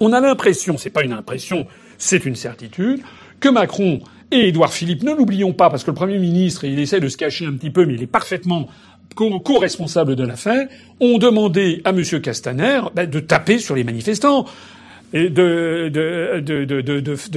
On 0.00 0.12
a 0.12 0.20
l'impression, 0.20 0.76
c'est 0.78 0.90
pas 0.90 1.02
une 1.02 1.12
impression, 1.12 1.66
c'est 1.98 2.24
une 2.24 2.36
certitude, 2.36 3.00
que 3.40 3.48
Macron 3.48 4.00
et 4.30 4.48
Édouard 4.48 4.72
Philippe, 4.72 5.02
ne 5.02 5.14
l'oublions 5.14 5.52
pas, 5.52 5.70
parce 5.70 5.84
que 5.84 5.90
le 5.90 5.94
Premier 5.94 6.18
ministre, 6.18 6.64
il 6.64 6.78
essaie 6.78 7.00
de 7.00 7.08
se 7.08 7.16
cacher 7.16 7.46
un 7.46 7.52
petit 7.52 7.70
peu, 7.70 7.86
mais 7.86 7.94
il 7.94 8.02
est 8.02 8.08
parfaitement 8.08 8.68
co-responsable 9.14 10.16
de 10.16 10.24
l'affaire, 10.24 10.68
ont 11.00 11.18
demandé 11.18 11.80
à 11.84 11.90
M. 11.90 12.02
Castaner 12.20 12.80
ben, 12.94 13.08
de 13.08 13.20
taper 13.20 13.58
sur 13.58 13.74
les 13.74 13.84
manifestants 13.84 14.46
et 15.12 15.30
de, 15.30 15.90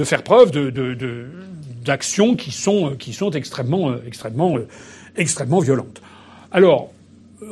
faire 0.04 0.22
preuve 0.22 0.50
d'actions 1.84 2.36
qui 2.36 2.50
sont, 2.50 2.96
qui 2.98 3.12
sont 3.12 3.30
extrêmement, 3.30 3.94
extrêmement, 4.06 4.56
extrêmement 5.16 5.60
violentes. 5.60 6.02
Alors, 6.52 6.92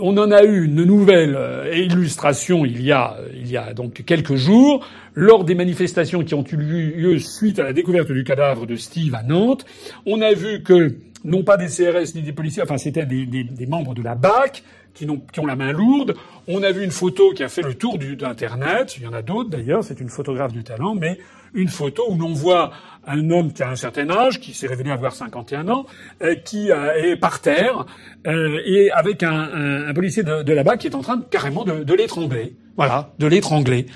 on 0.01 0.16
en 0.18 0.31
a 0.31 0.44
eu 0.44 0.64
une 0.64 0.85
nouvelle 0.85 1.35
euh, 1.37 1.74
illustration 1.74 2.64
il 2.64 2.83
y 2.83 2.92
a, 2.92 3.16
il 3.35 3.51
y 3.51 3.57
a 3.57 3.72
donc 3.74 4.03
quelques 4.05 4.35
jours, 4.35 4.87
lors 5.14 5.44
des 5.44 5.55
manifestations 5.55 6.22
qui 6.24 6.35
ont 6.35 6.44
eu 6.44 6.57
lieu 6.57 7.18
suite 7.18 7.59
à 7.59 7.64
la 7.64 7.72
découverte 7.72 8.12
du 8.12 8.24
cadavre 8.24 8.66
de 8.66 8.77
Steve 8.77 9.14
à 9.14 9.22
Nantes. 9.22 9.64
On 10.07 10.20
a 10.20 10.33
vu 10.33 10.62
que, 10.62 10.96
non 11.24 11.42
pas 11.42 11.57
des 11.57 11.66
CRS 11.66 12.14
ni 12.14 12.22
des 12.22 12.33
policiers, 12.33 12.62
enfin 12.62 12.79
c'était 12.79 13.07
des, 13.07 13.66
membres 13.66 13.94
de 13.94 14.03
la 14.03 14.14
BAC 14.14 14.62
qui 14.94 15.07
ont, 15.09 15.46
la 15.46 15.57
main 15.57 15.72
lourde. 15.72 16.14
On 16.46 16.62
a 16.62 16.72
vu 16.72 16.85
une 16.85 16.90
photo 16.90 17.33
qui 17.33 17.42
a 17.42 17.48
fait 17.48 17.62
le 17.62 17.74
tour 17.74 17.98
d'Internet. 17.98 18.96
Il 18.96 19.05
y 19.05 19.07
en 19.07 19.12
a 19.12 19.22
d'autres 19.22 19.51
d'ailleurs, 19.51 19.85
c'est 19.85 20.01
une 20.01 20.09
photographe 20.09 20.53
du 20.53 20.64
talent, 20.64 20.94
mais 20.94 21.18
une 21.55 21.68
photo 21.68 22.05
où 22.09 22.18
l'on 22.18 22.33
voit 22.33 22.72
un 23.07 23.31
homme 23.31 23.53
qui 23.53 23.62
a 23.62 23.70
un 23.70 23.77
certain 23.77 24.11
âge, 24.11 24.40
qui 24.40 24.53
s'est 24.53 24.66
révélé 24.66 24.90
avoir 24.90 25.14
51 25.14 25.68
ans, 25.68 25.87
euh, 26.22 26.35
qui 26.35 26.70
euh, 26.70 26.92
est 26.94 27.16
par 27.16 27.40
terre, 27.40 27.87
euh, 28.27 28.61
et 28.66 28.90
avec 28.90 29.22
un, 29.22 29.92
policier 29.94 30.22
de, 30.22 30.42
de 30.42 30.53
là-bas 30.53 30.77
qui 30.77 30.88
est 30.88 30.94
en 30.94 31.01
train 31.01 31.16
de, 31.16 31.24
carrément 31.24 31.64
de, 31.64 31.85
de 31.85 31.94
l'étrangler. 31.94 32.55
Voilà, 32.77 33.11
de 33.18 33.27
l'étrangler. 33.27 33.87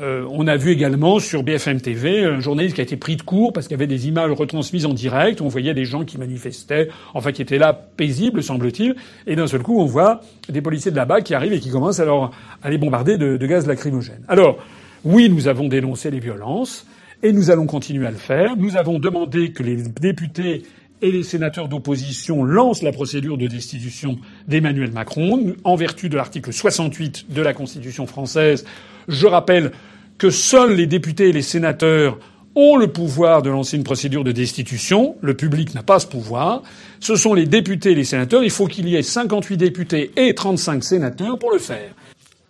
Euh, 0.00 0.24
on 0.30 0.46
a 0.46 0.56
vu 0.56 0.70
également 0.70 1.18
sur 1.18 1.42
BFM 1.42 1.80
TV 1.80 2.24
un 2.24 2.38
journaliste 2.38 2.76
qui 2.76 2.80
a 2.80 2.84
été 2.84 2.96
pris 2.96 3.16
de 3.16 3.22
court 3.22 3.52
parce 3.52 3.66
qu'il 3.66 3.74
y 3.74 3.78
avait 3.80 3.88
des 3.88 4.06
images 4.06 4.30
retransmises 4.30 4.86
en 4.86 4.94
direct. 4.94 5.40
On 5.40 5.48
voyait 5.48 5.74
des 5.74 5.84
gens 5.84 6.04
qui 6.04 6.18
manifestaient, 6.18 6.88
enfin 7.14 7.32
qui 7.32 7.42
étaient 7.42 7.58
là 7.58 7.72
paisibles, 7.72 8.42
semble-t-il. 8.42 8.94
Et 9.26 9.34
d'un 9.34 9.48
seul 9.48 9.62
coup, 9.62 9.80
on 9.80 9.86
voit 9.86 10.20
des 10.48 10.60
policiers 10.60 10.92
de 10.92 10.96
là-bas 10.96 11.20
qui 11.22 11.34
arrivent 11.34 11.52
et 11.52 11.58
qui 11.58 11.70
commencent 11.70 12.00
alors 12.00 12.30
à 12.62 12.70
les 12.70 12.78
bombarder 12.78 13.18
de, 13.18 13.36
de 13.36 13.46
gaz 13.46 13.66
lacrymogène. 13.66 14.22
Alors, 14.28 14.58
oui, 15.04 15.28
nous 15.28 15.48
avons 15.48 15.66
dénoncé 15.66 16.10
les 16.10 16.20
violences 16.20 16.86
et 17.24 17.32
nous 17.32 17.50
allons 17.50 17.66
continuer 17.66 18.06
à 18.06 18.12
le 18.12 18.16
faire. 18.16 18.56
Nous 18.56 18.76
avons 18.76 19.00
demandé 19.00 19.50
que 19.50 19.64
les 19.64 19.76
députés 19.76 20.62
et 21.02 21.12
les 21.12 21.22
sénateurs 21.22 21.68
d'opposition 21.68 22.44
lancent 22.44 22.82
la 22.82 22.92
procédure 22.92 23.38
de 23.38 23.46
destitution 23.46 24.18
d'Emmanuel 24.46 24.92
Macron 24.92 25.54
en 25.64 25.76
vertu 25.76 26.08
de 26.08 26.16
l'article 26.16 26.52
68 26.52 27.26
de 27.30 27.42
la 27.42 27.52
Constitution 27.52 28.06
française. 28.06 28.64
Je 29.06 29.26
rappelle 29.26 29.72
que 30.18 30.30
seuls 30.30 30.74
les 30.74 30.86
députés 30.86 31.28
et 31.28 31.32
les 31.32 31.42
sénateurs 31.42 32.18
ont 32.54 32.76
le 32.76 32.88
pouvoir 32.88 33.42
de 33.42 33.50
lancer 33.50 33.76
une 33.76 33.84
procédure 33.84 34.24
de 34.24 34.32
destitution. 34.32 35.16
Le 35.20 35.34
public 35.34 35.74
n'a 35.74 35.84
pas 35.84 36.00
ce 36.00 36.06
pouvoir. 36.06 36.62
Ce 36.98 37.14
sont 37.14 37.34
les 37.34 37.46
députés 37.46 37.92
et 37.92 37.94
les 37.94 38.04
sénateurs. 38.04 38.42
Il 38.42 38.50
faut 38.50 38.66
qu'il 38.66 38.88
y 38.88 38.96
ait 38.96 39.02
58 39.02 39.56
députés 39.56 40.10
et 40.16 40.34
35 40.34 40.82
sénateurs 40.82 41.38
pour 41.38 41.52
le 41.52 41.58
faire. 41.58 41.94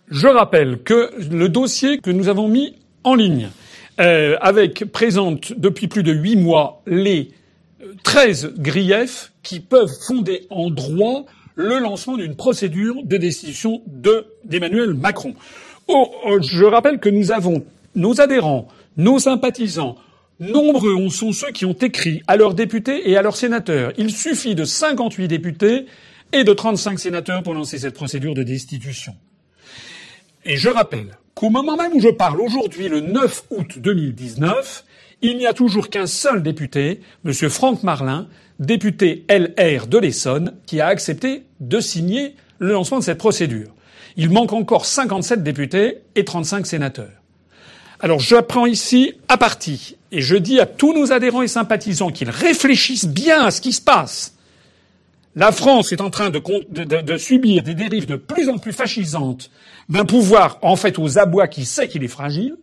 Je 0.09 0.27
rappelle 0.27 0.79
que 0.79 1.11
le 1.31 1.49
dossier 1.49 1.99
que 1.99 2.09
nous 2.09 2.27
avons 2.27 2.47
mis 2.47 2.73
en 3.03 3.13
ligne, 3.13 3.49
euh, 3.99 4.35
avec 4.41 4.85
présente 4.91 5.53
depuis 5.55 5.87
plus 5.87 6.01
de 6.01 6.11
huit 6.11 6.35
mois 6.35 6.81
les 6.87 7.29
13 8.03 8.53
griefs 8.57 9.31
qui 9.43 9.59
peuvent 9.59 9.93
fonder 10.07 10.45
en 10.49 10.69
droit 10.69 11.25
le 11.55 11.79
lancement 11.79 12.17
d'une 12.17 12.35
procédure 12.35 13.03
de 13.03 13.17
destitution 13.17 13.81
de 13.87 14.27
d'Emmanuel 14.43 14.93
Macron. 14.93 15.35
Oh, 15.87 16.09
oh, 16.25 16.37
je 16.41 16.63
rappelle 16.63 16.99
que 16.99 17.09
nous 17.09 17.31
avons 17.31 17.65
nos 17.95 18.21
adhérents, 18.21 18.67
nos 18.97 19.19
sympathisants, 19.19 19.97
nombreux 20.39 21.09
sont 21.09 21.31
ceux 21.31 21.51
qui 21.51 21.65
ont 21.65 21.73
écrit 21.73 22.21
à 22.27 22.37
leurs 22.37 22.53
députés 22.53 23.09
et 23.09 23.17
à 23.17 23.21
leurs 23.21 23.35
sénateurs. 23.35 23.91
Il 23.97 24.11
suffit 24.11 24.55
de 24.55 24.63
58 24.63 25.27
députés 25.27 25.85
et 26.31 26.43
de 26.43 26.53
35 26.53 26.99
sénateurs 26.99 27.43
pour 27.43 27.53
lancer 27.53 27.77
cette 27.79 27.95
procédure 27.95 28.33
de 28.33 28.43
destitution. 28.43 29.15
Et 30.45 30.55
je 30.55 30.69
rappelle 30.69 31.17
qu'au 31.33 31.49
moment 31.49 31.75
même 31.75 31.93
où 31.93 31.99
je 31.99 32.09
parle, 32.09 32.39
aujourd'hui 32.41 32.87
le 32.87 33.01
9 33.01 33.43
août 33.51 33.79
2019, 33.79 34.85
il 35.21 35.37
n'y 35.37 35.45
a 35.45 35.53
toujours 35.53 35.89
qu'un 35.89 36.07
seul 36.07 36.43
député, 36.43 37.01
M. 37.25 37.33
Franck 37.49 37.83
Marlin, 37.83 38.27
député 38.59 39.25
LR 39.29 39.87
de 39.87 39.97
l'Essonne, 39.97 40.53
qui 40.65 40.81
a 40.81 40.87
accepté 40.87 41.43
de 41.59 41.79
signer 41.79 42.35
le 42.59 42.73
lancement 42.73 42.99
de 42.99 43.03
cette 43.03 43.17
procédure. 43.17 43.69
Il 44.17 44.29
manque 44.29 44.53
encore 44.53 44.85
57 44.85 45.43
députés 45.43 45.99
et 46.15 46.25
35 46.25 46.65
sénateurs. 46.65 47.11
Alors 48.01 48.19
j'apprends 48.19 48.65
ici 48.65 49.13
à 49.27 49.37
partie 49.37 49.97
et 50.11 50.21
je 50.21 50.35
dis 50.35 50.59
à 50.59 50.65
tous 50.65 50.93
nos 50.93 51.11
adhérents 51.11 51.41
et 51.41 51.47
sympathisants 51.47 52.11
qu'ils 52.11 52.29
réfléchissent 52.29 53.07
bien 53.07 53.43
à 53.43 53.51
ce 53.51 53.61
qui 53.61 53.73
se 53.73 53.81
passe. 53.81 54.35
La 55.35 55.51
France 55.51 55.91
est 55.91 56.01
en 56.01 56.09
train 56.09 56.29
de, 56.29 57.17
subir 57.17 57.63
des 57.63 57.75
dérives 57.75 58.07
de 58.07 58.15
plus 58.15 58.49
en 58.49 58.57
plus 58.57 58.73
fascisantes 58.73 59.51
d'un 59.87 60.05
pouvoir 60.05 60.57
en 60.61 60.75
fait 60.75 60.97
aux 60.97 61.19
abois 61.19 61.47
qui 61.47 61.65
sait 61.65 61.87
qu'il 61.87 62.03
est 62.03 62.09
fragile. 62.09 62.57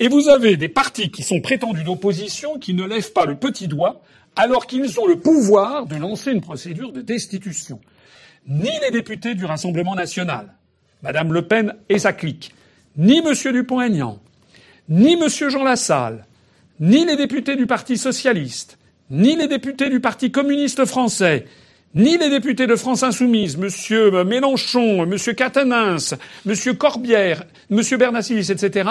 Et 0.00 0.08
vous 0.08 0.28
avez 0.28 0.56
des 0.56 0.68
partis 0.68 1.10
qui 1.10 1.22
sont 1.22 1.40
prétendus 1.40 1.84
d'opposition 1.84 2.58
qui 2.58 2.74
ne 2.74 2.84
lèvent 2.84 3.12
pas 3.12 3.26
le 3.26 3.36
petit 3.36 3.68
doigt 3.68 4.02
alors 4.36 4.66
qu'ils 4.66 4.98
ont 5.00 5.06
le 5.06 5.16
pouvoir 5.16 5.86
de 5.86 5.96
lancer 5.96 6.32
une 6.32 6.40
procédure 6.40 6.92
de 6.92 7.00
destitution. 7.00 7.80
Ni 8.48 8.70
les 8.82 8.90
députés 8.90 9.34
du 9.34 9.44
Rassemblement 9.44 9.94
national, 9.94 10.54
Madame 11.02 11.32
Le 11.32 11.46
Pen 11.46 11.74
et 11.88 11.98
sa 11.98 12.12
clique, 12.12 12.54
ni 12.96 13.18
M. 13.18 13.32
Dupont-Aignan, 13.52 14.18
ni 14.88 15.14
M. 15.14 15.28
Jean 15.28 15.64
Lassalle, 15.64 16.26
ni 16.80 17.04
les 17.04 17.16
députés 17.16 17.56
du 17.56 17.66
Parti 17.66 17.96
socialiste, 17.96 18.78
ni 19.10 19.36
les 19.36 19.46
députés 19.46 19.88
du 19.88 20.00
Parti 20.00 20.30
communiste 20.30 20.84
français, 20.84 21.46
ni 21.94 22.18
les 22.18 22.28
députés 22.28 22.66
de 22.66 22.74
France 22.74 23.02
Insoumise, 23.02 23.56
M. 23.56 24.26
Mélenchon, 24.26 25.04
M. 25.04 25.16
Catanins, 25.36 25.96
M. 26.46 26.76
Corbière, 26.76 27.44
M. 27.70 27.80
Bernassis, 27.98 28.50
etc., 28.50 28.90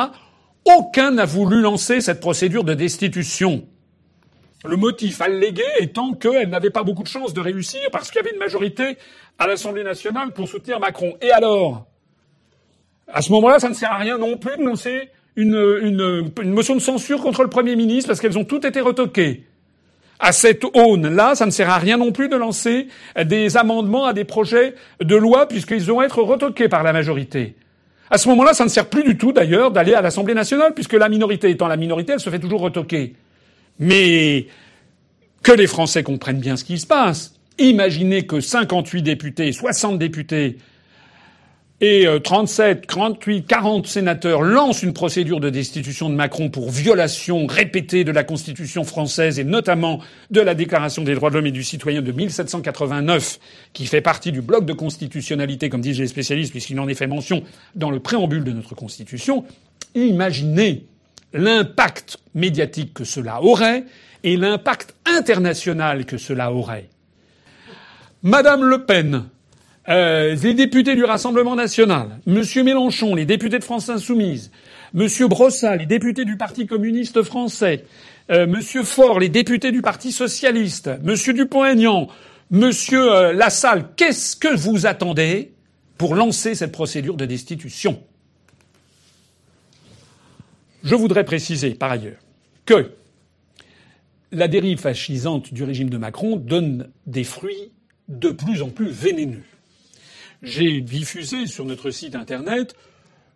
aucun 0.65 1.11
n'a 1.11 1.25
voulu 1.25 1.61
lancer 1.61 2.01
cette 2.01 2.19
procédure 2.19 2.63
de 2.63 2.73
destitution. 2.73 3.65
Le 4.65 4.77
motif 4.77 5.19
allégué 5.19 5.63
étant 5.79 6.13
qu'elle 6.13 6.49
n'avait 6.49 6.69
pas 6.69 6.83
beaucoup 6.83 7.03
de 7.03 7.07
chances 7.07 7.33
de 7.33 7.41
réussir 7.41 7.81
parce 7.91 8.09
qu'il 8.09 8.21
y 8.21 8.25
avait 8.25 8.33
une 8.33 8.39
majorité 8.39 8.97
à 9.37 9.47
l'Assemblée 9.47 9.83
nationale 9.83 10.31
pour 10.31 10.47
soutenir 10.47 10.79
Macron. 10.79 11.17
Et 11.21 11.31
alors? 11.31 11.85
À 13.07 13.21
ce 13.21 13.31
moment-là, 13.33 13.59
ça 13.59 13.67
ne 13.67 13.73
sert 13.73 13.91
à 13.91 13.97
rien 13.97 14.17
non 14.17 14.37
plus 14.37 14.55
de 14.57 14.63
lancer 14.63 15.09
une, 15.35 15.55
une, 16.41 16.51
motion 16.51 16.75
de 16.75 16.79
censure 16.79 17.21
contre 17.21 17.43
le 17.43 17.49
Premier 17.49 17.75
ministre 17.75 18.07
parce 18.07 18.21
qu'elles 18.21 18.37
ont 18.37 18.45
toutes 18.45 18.63
été 18.63 18.79
retoquées. 18.79 19.45
À 20.19 20.31
cette 20.31 20.63
aune-là, 20.73 21.35
ça 21.35 21.45
ne 21.45 21.51
sert 21.51 21.69
à 21.69 21.77
rien 21.77 21.97
non 21.97 22.13
plus 22.13 22.29
de 22.29 22.37
lancer 22.37 22.87
des 23.21 23.57
amendements 23.57 24.05
à 24.05 24.13
des 24.13 24.23
projets 24.23 24.75
de 25.01 25.15
loi 25.17 25.47
puisqu'ils 25.47 25.83
vont 25.83 26.01
être 26.01 26.21
retoqués 26.21 26.69
par 26.69 26.83
la 26.83 26.93
majorité. 26.93 27.55
À 28.09 28.17
ce 28.17 28.27
moment-là, 28.29 28.53
ça 28.53 28.63
ne 28.63 28.69
sert 28.69 28.87
plus 28.87 29.03
du 29.03 29.17
tout 29.17 29.31
d'ailleurs 29.31 29.71
d'aller 29.71 29.93
à 29.93 30.01
l'Assemblée 30.01 30.33
nationale 30.33 30.73
puisque 30.73 30.93
la 30.93 31.09
minorité 31.09 31.49
étant 31.49 31.67
la 31.67 31.77
minorité, 31.77 32.13
elle 32.13 32.19
se 32.19 32.29
fait 32.29 32.39
toujours 32.39 32.61
retoquer. 32.61 33.15
Mais 33.79 34.47
que 35.41 35.51
les 35.51 35.67
Français 35.67 36.03
comprennent 36.03 36.39
bien 36.39 36.55
ce 36.55 36.63
qui 36.63 36.77
se 36.77 36.87
passe. 36.87 37.35
Imaginez 37.59 38.25
que 38.25 38.39
58 38.39 39.01
députés, 39.01 39.51
60 39.51 39.99
députés 39.99 40.57
et 41.85 42.07
37, 42.23 42.87
38, 42.87 43.45
40 43.45 43.87
sénateurs 43.87 44.41
lancent 44.41 44.83
une 44.83 44.93
procédure 44.93 45.41
de 45.41 45.49
destitution 45.49 46.09
de 46.09 46.15
Macron 46.15 46.49
pour 46.49 46.71
violation 46.71 47.45
répétée 47.45 48.05
de 48.05 48.11
la 48.13 48.23
Constitution 48.23 48.85
française 48.85 49.37
et 49.37 49.43
notamment 49.43 49.99
de 50.31 50.39
la 50.39 50.55
Déclaration 50.55 51.03
des 51.03 51.13
droits 51.13 51.29
de 51.29 51.35
l'homme 51.35 51.47
et 51.47 51.51
du 51.51 51.61
citoyen 51.61 52.01
de 52.01 52.13
1789, 52.13 53.37
qui 53.73 53.85
fait 53.85 53.99
partie 53.99 54.31
du 54.31 54.41
bloc 54.41 54.65
de 54.65 54.71
constitutionnalité, 54.71 55.67
comme 55.67 55.81
disent 55.81 55.99
les 55.99 56.07
spécialistes, 56.07 56.51
puisqu'il 56.51 56.79
en 56.79 56.87
est 56.87 56.93
fait 56.93 57.05
mention 57.05 57.43
dans 57.75 57.91
le 57.91 57.99
préambule 57.99 58.45
de 58.45 58.53
notre 58.53 58.75
Constitution. 58.75 59.43
Imaginez 59.93 60.85
l'impact 61.33 62.17
médiatique 62.33 62.93
que 62.93 63.03
cela 63.03 63.41
aurait 63.41 63.83
et 64.23 64.37
l'impact 64.37 64.95
international 65.05 66.05
que 66.05 66.17
cela 66.17 66.53
aurait. 66.53 66.87
Madame 68.21 68.63
Le 68.63 68.85
Pen, 68.85 69.25
euh, 69.89 70.35
les 70.35 70.53
députés 70.53 70.95
du 70.95 71.03
Rassemblement 71.03 71.55
national, 71.55 72.19
Monsieur 72.25 72.63
Mélenchon, 72.63 73.15
les 73.15 73.25
députés 73.25 73.59
de 73.59 73.63
France 73.63 73.89
Insoumise, 73.89 74.49
Monsieur 74.93 75.27
Brossat, 75.27 75.75
les 75.75 75.85
députés 75.85 76.23
du 76.23 76.37
Parti 76.37 76.67
communiste 76.67 77.21
français, 77.23 77.83
euh, 78.31 78.47
Monsieur 78.47 78.83
Faure, 78.83 79.19
les 79.19 79.27
députés 79.27 79.71
du 79.71 79.81
Parti 79.81 80.13
socialiste, 80.13 80.89
Monsieur 81.03 81.33
Dupont-Aignan, 81.33 82.07
Monsieur 82.49 83.11
euh, 83.11 83.33
Lassalle, 83.33 83.89
qu'est-ce 83.97 84.37
que 84.37 84.55
vous 84.55 84.85
attendez 84.85 85.51
pour 85.97 86.15
lancer 86.15 86.55
cette 86.55 86.71
procédure 86.71 87.17
de 87.17 87.25
destitution? 87.25 88.01
Je 90.83 90.95
voudrais 90.95 91.25
préciser 91.25 91.71
par 91.75 91.91
ailleurs 91.91 92.19
que 92.65 92.91
la 94.31 94.47
dérive 94.47 94.79
fascisante 94.79 95.53
du 95.53 95.63
régime 95.63 95.89
de 95.89 95.97
Macron 95.97 96.37
donne 96.37 96.89
des 97.05 97.23
fruits 97.25 97.71
de 98.07 98.29
plus 98.29 98.61
en 98.61 98.69
plus 98.69 98.89
vénéneux 98.89 99.43
j'ai 100.43 100.81
diffusé 100.81 101.47
sur 101.47 101.65
notre 101.65 101.89
site 101.89 102.15
internet 102.15 102.75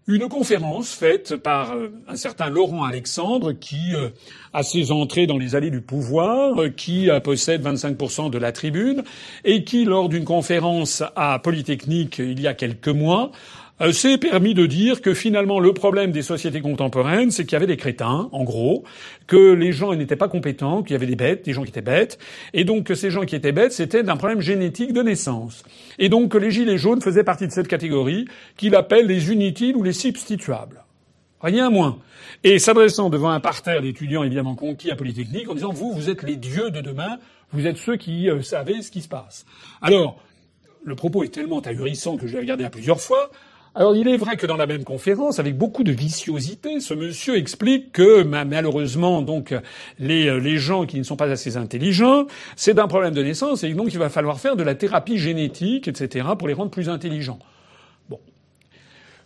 une 0.09 0.29
conférence 0.29 0.93
faite 0.93 1.35
par 1.35 1.73
euh, 1.73 1.89
un 2.07 2.15
certain 2.15 2.49
Laurent 2.49 2.85
Alexandre 2.85 3.51
qui 3.51 3.93
euh, 3.93 4.09
a 4.53 4.63
ses 4.63 4.93
entrées 4.93 5.27
dans 5.27 5.37
les 5.37 5.53
allées 5.55 5.69
du 5.69 5.81
pouvoir, 5.81 6.61
euh, 6.61 6.69
qui 6.69 7.09
possède 7.23 7.61
25% 7.61 8.29
de 8.29 8.37
la 8.37 8.53
tribune 8.53 9.03
et 9.43 9.65
qui, 9.65 9.83
lors 9.83 10.07
d'une 10.07 10.23
conférence 10.23 11.03
à 11.17 11.39
Polytechnique 11.39 12.19
il 12.19 12.39
y 12.39 12.47
a 12.47 12.53
quelques 12.53 12.87
mois, 12.87 13.31
euh, 13.81 13.91
c'est 13.91 14.17
permis 14.17 14.53
de 14.53 14.65
dire 14.65 15.01
que 15.01 15.13
finalement 15.13 15.59
le 15.59 15.73
problème 15.73 16.11
des 16.11 16.21
sociétés 16.21 16.61
contemporaines, 16.61 17.31
c'est 17.31 17.43
qu'il 17.43 17.53
y 17.53 17.55
avait 17.55 17.67
des 17.67 17.77
crétins, 17.77 18.29
en 18.31 18.43
gros, 18.43 18.83
que 19.27 19.53
les 19.53 19.71
gens 19.71 19.93
n'étaient 19.93 20.15
pas 20.15 20.27
compétents, 20.27 20.81
qu'il 20.81 20.93
y 20.93 20.95
avait 20.95 21.05
des 21.05 21.15
bêtes, 21.15 21.45
des 21.45 21.53
gens 21.53 21.63
qui 21.63 21.69
étaient 21.69 21.81
bêtes, 21.81 22.17
et 22.53 22.63
donc 22.63 22.85
que 22.85 22.95
ces 22.95 23.11
gens 23.11 23.25
qui 23.25 23.35
étaient 23.35 23.51
bêtes, 23.51 23.73
c'était 23.73 24.03
d'un 24.03 24.17
problème 24.17 24.41
génétique 24.41 24.93
de 24.93 25.01
naissance. 25.01 25.63
Et 25.99 26.09
donc 26.09 26.31
que 26.31 26.37
les 26.37 26.51
gilets 26.51 26.77
jaunes 26.77 27.01
faisaient 27.01 27.23
partie 27.23 27.47
de 27.47 27.51
cette 27.51 27.67
catégorie 27.67 28.25
qu'il 28.55 28.75
appelle 28.75 29.05
les 29.05 29.31
inutiles 29.31 29.75
ou 29.75 29.83
les 29.83 29.93
substituables. 29.93 30.83
Rien 31.41 31.69
moins. 31.69 31.99
Et 32.43 32.57
s'adressant 32.57 33.09
devant 33.09 33.29
un 33.29 33.39
parterre 33.39 33.81
d'étudiants 33.81 34.23
évidemment 34.23 34.55
conquis 34.55 34.89
à 34.89 34.95
Polytechnique 34.95 35.49
en 35.49 35.53
disant 35.53 35.71
vous, 35.71 35.93
vous 35.93 36.09
êtes 36.09 36.23
les 36.23 36.35
dieux 36.35 36.71
de 36.71 36.81
demain, 36.81 37.19
vous 37.51 37.67
êtes 37.67 37.77
ceux 37.77 37.95
qui 37.95 38.29
euh, 38.29 38.41
savez 38.41 38.81
ce 38.81 38.89
qui 38.89 39.01
se 39.01 39.07
passe. 39.07 39.45
Alors, 39.81 40.19
le 40.83 40.95
propos 40.95 41.23
est 41.23 41.33
tellement 41.33 41.59
ahurissant 41.59 42.17
que 42.17 42.27
je 42.27 42.33
l'ai 42.33 42.39
regardé 42.39 42.63
à 42.63 42.69
plusieurs 42.69 43.01
fois. 43.01 43.29
Alors 43.77 43.95
il 43.95 44.07
est 44.07 44.17
vrai 44.17 44.37
que 44.37 44.47
dans 44.47 44.57
la 44.57 44.65
même 44.65 44.83
conférence, 44.83 45.37
avec 45.37 45.55
beaucoup 45.55 45.83
de 45.83 45.91
viciosité, 45.91 46.79
ce 46.79 46.95
monsieur 46.95 47.37
explique 47.37 47.91
que 47.91 48.23
malheureusement 48.23 49.21
donc 49.21 49.53
les, 49.99 50.25
euh, 50.25 50.39
les 50.39 50.57
gens 50.57 50.87
qui 50.87 50.97
ne 50.97 51.03
sont 51.03 51.15
pas 51.15 51.29
assez 51.29 51.57
intelligents, 51.57 52.25
c'est 52.55 52.79
un 52.79 52.87
problème 52.87 53.13
de 53.13 53.21
naissance 53.21 53.63
et 53.63 53.71
donc 53.75 53.93
il 53.93 53.99
va 53.99 54.09
falloir 54.09 54.39
faire 54.39 54.55
de 54.55 54.63
la 54.63 54.73
thérapie 54.73 55.19
génétique, 55.19 55.87
etc. 55.87 56.25
pour 56.39 56.47
les 56.47 56.55
rendre 56.55 56.71
plus 56.71 56.89
intelligents. 56.89 57.37
Bon. 58.09 58.19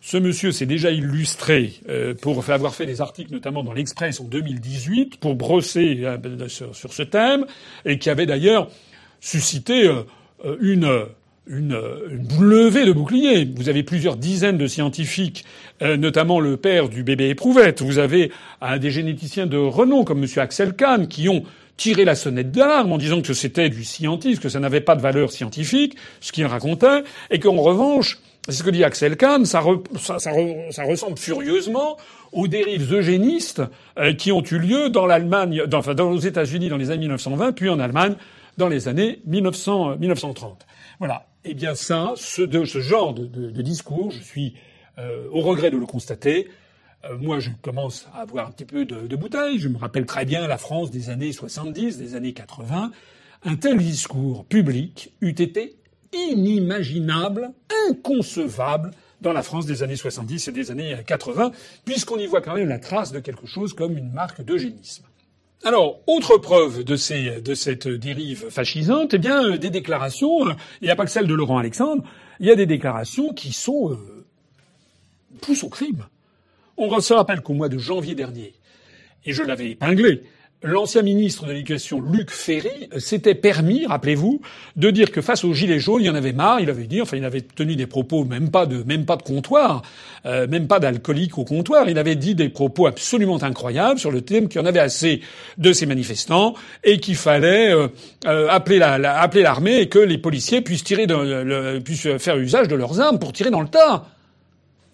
Ce 0.02 0.18
monsieur 0.18 0.52
s'est 0.52 0.66
déjà 0.66 0.92
illustré 0.92 1.76
euh, 1.88 2.14
pour 2.14 2.50
avoir 2.50 2.76
fait 2.76 2.86
des 2.86 3.00
articles, 3.00 3.32
notamment 3.32 3.64
dans 3.64 3.72
l'Express 3.72 4.20
en 4.20 4.26
2018, 4.26 5.16
pour 5.22 5.36
brosser 5.36 6.02
euh, 6.04 6.50
sur, 6.50 6.94
ce 6.94 7.04
thème, 7.04 7.46
et 7.86 7.98
qui 8.00 8.10
avait 8.10 8.26
d'ailleurs 8.26 8.68
suscité 9.22 9.90
une 10.60 11.06
une, 11.48 11.80
une, 12.10 12.44
levée 12.44 12.86
de 12.86 12.92
boucliers. 12.92 13.50
Vous 13.56 13.70
avez 13.70 13.84
plusieurs 13.84 14.16
dizaines 14.16 14.58
de 14.58 14.68
scientifiques, 14.68 15.46
euh, 15.82 15.98
notamment 15.98 16.40
le 16.40 16.58
père 16.58 16.90
du 16.90 17.04
bébé 17.04 17.30
éprouvette. 17.30 17.82
Vous 17.82 18.00
avez 18.00 18.32
des 18.80 18.92
généticiens 18.92 19.48
de 19.48 19.58
renom 19.58 20.04
comme 20.04 20.24
M. 20.24 20.30
Axel 20.38 20.74
Kahn 20.74 21.08
qui 21.08 21.30
ont 21.30 21.44
tiré 21.78 22.06
la 22.06 22.14
sonnette 22.14 22.52
d'alarme 22.52 22.92
en 22.92 22.98
disant 22.98 23.22
que 23.22 23.34
c'était 23.34 23.70
du 23.70 23.84
scientisme, 23.84 24.40
que 24.40 24.50
ça 24.50 24.60
n'avait 24.60 24.82
pas 24.82 24.96
de 24.96 25.02
valeur 25.02 25.32
scientifique, 25.32 25.96
ce 26.20 26.32
qu'il 26.32 26.46
racontait, 26.46 27.04
et 27.32 27.40
qu'en 27.40 27.56
revanche, 27.56 28.20
c'est 28.48 28.54
ce 28.54 28.64
que 28.64 28.70
dit 28.70 28.84
Axel 28.84 29.18
Kahn, 29.18 29.46
ça, 29.46 29.64
ça, 29.98 30.20
ça, 30.20 30.84
ressemble 30.84 31.18
furieusement 31.18 31.98
aux 32.32 32.48
dérives 32.48 32.94
eugénistes 32.94 33.62
euh, 33.98 34.14
qui 34.14 34.32
ont 34.32 34.44
eu 34.44 34.58
lieu 34.58 34.90
dans 34.90 35.06
l'Allemagne, 35.06 35.64
dans, 35.68 35.80
enfin, 35.80 35.94
dans, 35.94 36.12
aux 36.12 36.20
États-Unis 36.20 36.70
dans 36.70 36.78
les 36.78 36.92
années 36.92 37.00
1920, 37.00 37.52
puis 37.54 37.70
en 37.70 37.80
Allemagne 37.80 38.16
dans 38.58 38.68
les 38.68 38.88
années 38.88 39.20
1900, 39.26 39.98
1930. 39.98 40.66
Voilà. 41.00 41.26
Eh 41.44 41.56
bien 41.56 41.74
ça, 41.74 42.14
ce, 42.18 42.80
genre 42.80 43.14
de, 43.16 43.26
de, 43.26 43.62
discours, 43.64 44.12
je 44.12 44.22
suis 44.22 44.54
euh, 45.00 45.28
au 45.32 45.42
regret 45.42 45.72
de 45.72 45.78
le 45.78 45.88
constater. 45.88 46.50
Euh, 47.04 47.18
moi, 47.18 47.40
je 47.40 47.50
commence 47.64 48.08
à 48.14 48.22
avoir 48.22 48.48
un 48.48 48.52
petit 48.52 48.66
peu 48.66 48.86
de, 48.86 49.08
de, 49.08 49.16
bouteille. 49.16 49.58
Je 49.58 49.68
me 49.68 49.78
rappelle 49.78 50.06
très 50.06 50.24
bien 50.24 50.46
la 50.48 50.60
France 50.60 50.92
des 50.92 51.10
années 51.10 51.32
70, 51.32 51.98
des 51.98 52.16
années 52.16 52.34
80. 52.34 52.92
Un 53.44 53.56
tel 53.56 53.80
discours 53.80 54.46
public 54.46 55.14
eût 55.22 55.30
été 55.30 55.78
inimaginable, 56.14 57.52
inconcevable 57.90 58.92
dans 59.22 59.34
la 59.34 59.42
France 59.42 59.66
des 59.66 59.82
années 59.82 59.96
70 59.96 60.48
et 60.48 60.52
des 60.52 60.70
années 60.70 60.96
80, 61.08 61.52
puisqu'on 61.86 62.18
y 62.18 62.28
voit 62.28 62.42
quand 62.42 62.54
même 62.54 62.70
la 62.70 62.80
trace 62.80 63.12
de 63.12 63.20
quelque 63.20 63.48
chose 63.48 63.74
comme 63.74 63.98
une 63.98 64.12
marque 64.12 64.44
d'eugénisme. 64.44 65.06
Alors, 65.64 66.02
autre 66.08 66.40
preuve 66.40 66.84
de, 66.84 66.96
cette 66.96 67.88
dérive 67.88 68.50
fascisante, 68.50 69.14
eh 69.14 69.20
bien, 69.20 69.44
euh, 69.44 69.58
des 69.58 69.70
déclarations, 69.70 70.48
euh, 70.48 70.54
il 70.82 70.86
n'y 70.86 70.90
a 70.90 70.96
pas 70.96 71.06
que 71.06 71.12
celle 71.12 71.28
de 71.28 71.36
Laurent 71.36 71.60
Alexandre, 71.60 72.04
il 72.40 72.48
y 72.48 72.52
a 72.52 72.56
des 72.56 72.66
déclarations 72.66 73.32
qui 73.32 73.54
sont 73.54 73.92
euh, 73.92 74.26
poussent 75.40 75.64
au 75.64 75.70
crime. 75.70 76.08
On 76.78 77.00
se 77.00 77.14
rappelle 77.14 77.42
qu'au 77.42 77.54
mois 77.54 77.70
de 77.70 77.78
janvier 77.78 78.16
dernier, 78.16 78.56
et 79.24 79.34
je 79.34 79.44
l'avais 79.44 79.70
épinglé, 79.70 80.24
l'ancien 80.64 81.02
ministre 81.02 81.46
de 81.46 81.52
l'Éducation, 81.52 82.02
Luc 82.02 82.30
Ferry, 82.30 82.90
s'était 82.98 83.36
permis, 83.36 83.86
rappelez-vous, 83.86 84.42
de 84.76 84.90
dire 84.92 85.12
que 85.12 85.22
face 85.22 85.44
aux 85.44 85.54
gilets 85.54 85.80
jaunes, 85.80 86.02
il 86.02 86.06
y 86.06 86.10
en 86.10 86.16
avait 86.16 86.34
marre. 86.34 86.60
Il 86.60 86.70
avait 86.70 86.86
dit, 86.86 87.02
enfin, 87.02 87.18
il 87.18 87.26
avait 87.26 87.42
tenu 87.42 87.76
des 87.76 87.88
propos 87.88 88.24
même 88.24 88.52
pas 88.52 88.66
de, 88.66 88.84
même 88.84 89.06
pas 89.06 89.16
de 89.16 89.24
comptoir, 89.24 89.82
euh, 90.26 90.48
même 90.48 90.68
pas 90.68 90.80
d'alcoolique 90.80 91.38
au 91.38 91.46
comptoir. 91.46 91.90
Il 91.90 91.98
avait 91.98 92.16
dit 92.16 92.36
des 92.36 92.50
propos 92.50 92.88
absolument 92.88 93.42
incroyables 93.42 94.00
sur 94.00 94.12
le 94.12 94.22
thème 94.22 94.48
qu'il 94.48 94.62
y 94.62 94.64
en 94.64 94.68
avait 94.68 94.80
assez 94.80 95.22
de 95.58 95.74
ces 95.74 95.86
manifestants 95.86 96.54
et 96.84 97.00
qu'il 97.00 97.16
fallait 97.16 97.74
euh, 97.74 97.88
euh, 98.26 98.48
appeler 98.50 98.78
la, 98.78 98.98
l'armée 98.98 99.80
et 99.80 99.90
que 99.90 100.00
les 100.00 100.18
policiers 100.18 100.62
puissent 100.62 100.84
tirer, 100.84 101.08
de, 101.08 101.80
puissent 101.80 102.18
faire 102.18 102.38
usage 102.38 102.68
de 102.68 102.76
leurs 102.76 103.00
armes 103.00 103.20
pour 103.20 103.34
tirer 103.34 103.50
dans 103.50 103.62
le 103.62 103.68
tas. 103.68 104.06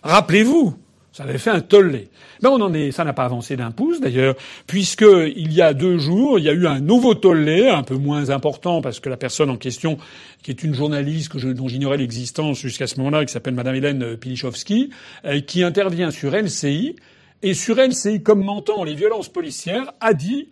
Rappelez-vous. 0.03 0.77
Ça 1.11 1.23
avait 1.23 1.37
fait 1.37 1.49
un 1.49 1.61
tollé. 1.61 2.09
Mais 2.43 2.49
on 2.49 2.61
en 2.61 2.73
est, 2.73 2.91
ça 2.91 3.03
n'a 3.03 3.13
pas 3.13 3.25
avancé 3.25 3.55
d'un 3.55 3.71
pouce 3.71 3.99
d'ailleurs, 3.99 4.35
puisque 4.67 5.05
il 5.35 5.51
y 5.51 5.61
a 5.61 5.73
deux 5.73 5.97
jours, 5.97 6.37
il 6.37 6.45
y 6.45 6.49
a 6.49 6.53
eu 6.53 6.67
un 6.67 6.79
nouveau 6.79 7.15
tollé, 7.15 7.67
un 7.67 7.81
peu 7.81 7.95
moins 7.95 8.29
important 8.29 8.81
parce 8.81 8.99
que 8.99 9.09
la 9.09 9.17
personne 9.17 9.49
en 9.49 9.57
question, 9.57 9.97
qui 10.43 10.51
est 10.51 10.63
une 10.63 10.75
journaliste 10.75 11.35
dont 11.37 11.67
j'ignorais 11.67 11.97
l'existence 11.97 12.59
jusqu'à 12.59 12.85
ce 12.85 12.97
moment-là, 12.97 13.25
qui 13.25 13.33
s'appelle 13.33 13.55
Madame 13.55 13.75
Hélène 13.75 14.17
Pilichowski, 14.17 14.91
euh, 15.25 15.41
qui 15.41 15.63
intervient 15.63 16.11
sur 16.11 16.35
LCI 16.35 16.95
et 17.41 17.53
sur 17.53 17.77
LCI, 17.77 18.21
commentant 18.21 18.83
les 18.83 18.93
violences 18.93 19.29
policières, 19.29 19.93
a 19.99 20.13
dit 20.13 20.49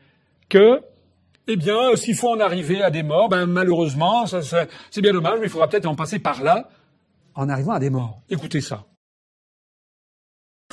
que 0.49 0.81
eh 1.47 1.57
bien, 1.57 1.95
s'il 1.95 2.15
faut 2.15 2.29
en 2.29 2.39
arriver 2.39 2.81
à 2.81 2.89
des 2.89 3.03
morts, 3.03 3.29
ben 3.29 3.45
malheureusement, 3.45 4.25
c'est 4.25 5.01
bien 5.01 5.13
dommage, 5.13 5.37
mais 5.39 5.45
il 5.45 5.51
faudra 5.51 5.69
peut-être 5.69 5.85
en 5.85 5.95
passer 5.95 6.17
par 6.17 6.41
là 6.41 6.69
en 7.35 7.49
arrivant 7.49 7.73
à 7.73 7.79
des 7.79 7.91
morts. 7.91 8.21
Écoutez 8.29 8.61
ça. 8.61 8.85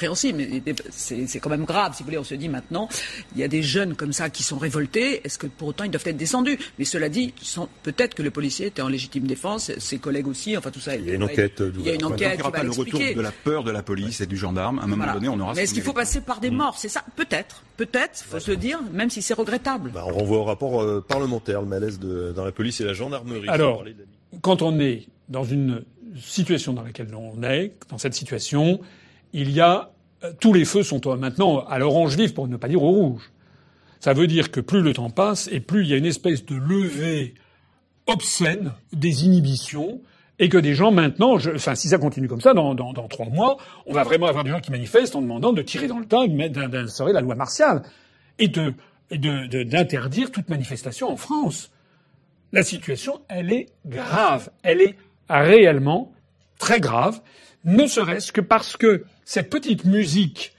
Mais 0.00 0.62
c'est 0.90 1.38
quand 1.38 1.50
même 1.50 1.64
grave. 1.64 1.94
Si 1.94 2.02
vous 2.02 2.07
voulez, 2.07 2.18
on 2.18 2.24
se 2.24 2.35
dit 2.35 2.48
maintenant, 2.48 2.88
il 3.35 3.40
y 3.40 3.44
a 3.44 3.48
des 3.48 3.62
jeunes 3.62 3.94
comme 3.94 4.12
ça 4.12 4.31
qui 4.31 4.42
sont 4.42 4.57
révoltés. 4.57 5.20
Est-ce 5.24 5.38
que 5.38 5.46
pour 5.46 5.68
autant 5.68 5.85
ils 5.85 5.90
doivent 5.90 6.07
être 6.07 6.16
descendus? 6.16 6.59
Mais 6.78 6.85
cela 6.85 7.09
dit, 7.09 7.35
peut-être 7.83 8.14
que 8.14 8.22
le 8.22 8.31
policier 8.31 8.66
était 8.66 8.83
en 8.83 8.88
légitime 8.88 9.26
défense, 9.26 9.70
ses 9.78 9.98
collègues 9.98 10.28
aussi. 10.28 10.57
Enfin 10.57 10.70
tout 10.70 10.81
ça. 10.81 10.96
Il 10.96 11.07
y 11.07 11.11
a 11.11 11.14
une 11.14 11.22
enquête. 11.22 11.62
Il 11.76 11.83
y 11.83 11.90
a 11.90 11.94
une 11.94 12.05
enquête. 12.05 12.33
il 12.33 12.37
n'y 12.37 12.42
aura 12.42 12.52
pas 12.52 12.62
le 12.62 12.70
retour 12.70 13.00
de 13.00 13.20
la 13.20 13.33
peur 13.33 13.64
de 13.64 13.70
la 13.70 13.83
police 13.83 14.20
et 14.22 14.26
du 14.26 14.37
gendarme. 14.37 14.78
À 14.78 14.85
un 14.85 14.87
moment 14.87 15.12
donné, 15.12 15.28
on 15.28 15.38
aura. 15.38 15.52
Mais 15.55 15.64
est-ce 15.64 15.74
qu'il 15.74 15.83
faut 15.83 15.92
passer 15.92 16.22
par 16.22 16.40
des 16.40 16.50
morts 16.50 16.78
C'est 16.78 16.88
ça? 16.88 17.05
Peut-être. 17.14 17.62
Peut-être. 17.76 18.24
Faut 18.24 18.40
se 18.40 18.50
le 18.50 18.57
dire, 18.57 18.81
même 18.92 19.11
si 19.11 19.22
c'est 19.22 19.35
regrettable. 19.35 19.90
Bah, 19.92 20.05
on 20.07 20.12
renvoie 20.12 20.38
au 20.38 20.44
rapport 20.44 20.83
euh, 20.83 21.05
parlementaire, 21.07 21.61
le 21.61 21.68
malaise 21.68 21.98
de, 21.98 22.33
dans 22.35 22.44
la 22.44 22.52
police 22.52 22.81
et 22.81 22.85
la 22.85 22.94
gendarmerie. 22.94 23.48
Alors, 23.48 23.85
quand 24.40 24.62
on 24.62 24.78
est 24.81 25.07
dans 25.28 25.44
une 25.44 25.85
situation 26.16 26.72
dans 26.72 26.83
laquelle 26.83 27.14
on 27.14 27.42
est, 27.42 27.72
dans 27.90 27.98
cette 27.98 28.14
situation, 28.14 28.81
il 29.33 29.51
y 29.51 29.61
a 29.61 29.92
tous 30.40 30.53
les 30.53 30.64
feux 30.64 30.83
sont 30.83 31.01
maintenant 31.16 31.64
à 31.64 31.79
l'orange 31.79 32.16
vif, 32.16 32.35
pour 32.35 32.49
ne 32.49 32.57
pas 32.57 32.68
dire 32.68 32.83
au 32.83 32.90
rouge. 32.90 33.33
Ça 34.01 34.12
veut 34.12 34.27
dire 34.27 34.51
que 34.51 34.61
plus 34.61 34.83
le 34.83 34.92
temps 34.92 35.11
passe 35.11 35.49
et 35.53 35.61
plus 35.61 35.83
il 35.83 35.88
y 35.88 35.95
a 35.95 35.97
une 35.97 36.07
espèce 36.07 36.45
de 36.45 36.57
levée 36.57 37.35
obscène 38.07 38.73
des 38.92 39.25
inhibitions 39.25 40.01
et 40.38 40.49
que 40.49 40.59
des 40.59 40.75
gens 40.75 40.90
maintenant, 40.90 41.37
enfin 41.37 41.75
si 41.75 41.88
ça 41.88 41.99
continue 41.99 42.27
comme 42.27 42.40
ça, 42.40 42.53
dans, 42.53 42.75
trois 43.09 43.27
mois, 43.27 43.59
on 43.87 43.92
va 43.92 44.03
vraiment 44.03 44.27
avoir 44.27 44.42
des 44.42 44.51
gens 44.51 44.61
qui 44.61 44.73
manifestent 44.73 45.14
en 45.14 45.23
demandant 45.23 45.53
de 45.53 45.62
tirer 45.62 45.87
dans 45.87 45.99
le 45.99 46.07
tas, 46.07 46.27
d'instaurer 46.27 47.12
la 47.12 47.21
loi 47.21 47.37
martiale 47.37 47.83
et 48.38 48.49
d'interdire 48.49 50.33
toute 50.33 50.49
manifestation 50.49 51.11
en 51.11 51.16
France. 51.16 51.71
La 52.51 52.62
situation, 52.62 53.21
elle 53.29 53.53
est 53.53 53.66
grave, 53.87 54.51
elle 54.62 54.81
est 54.81 54.97
réellement 55.29 56.12
très 56.62 56.79
grave, 56.79 57.20
ne 57.64 57.88
serait-ce 57.88 58.31
que 58.31 58.40
parce 58.40 58.77
que 58.77 59.05
cette 59.25 59.51
petite 59.51 59.85
musique 59.85 60.53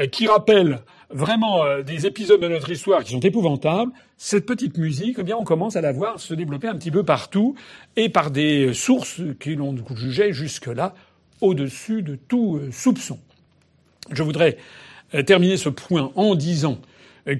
euh, 0.00 0.08
qui 0.08 0.26
rappelle 0.26 0.80
vraiment 1.10 1.64
euh, 1.64 1.82
des 1.82 2.06
épisodes 2.06 2.40
de 2.40 2.48
notre 2.48 2.70
histoire 2.70 3.04
qui 3.04 3.12
sont 3.12 3.20
épouvantables, 3.20 3.92
cette 4.16 4.46
petite 4.46 4.76
musique, 4.78 5.16
eh 5.20 5.22
bien, 5.22 5.36
on 5.36 5.44
commence 5.44 5.76
à 5.76 5.80
la 5.80 5.92
voir 5.92 6.18
se 6.18 6.34
développer 6.34 6.66
un 6.66 6.74
petit 6.74 6.90
peu 6.90 7.04
partout 7.04 7.54
et 7.94 8.08
par 8.08 8.32
des 8.32 8.74
sources 8.74 9.20
qui 9.38 9.54
l'ont 9.54 9.76
jugé 9.94 10.32
jusque-là 10.32 10.92
au-dessus 11.40 12.02
de 12.02 12.16
tout 12.16 12.56
euh, 12.56 12.72
soupçon. 12.72 13.20
Je 14.10 14.24
voudrais 14.24 14.58
terminer 15.24 15.56
ce 15.56 15.68
point 15.68 16.10
en 16.16 16.34
disant 16.34 16.78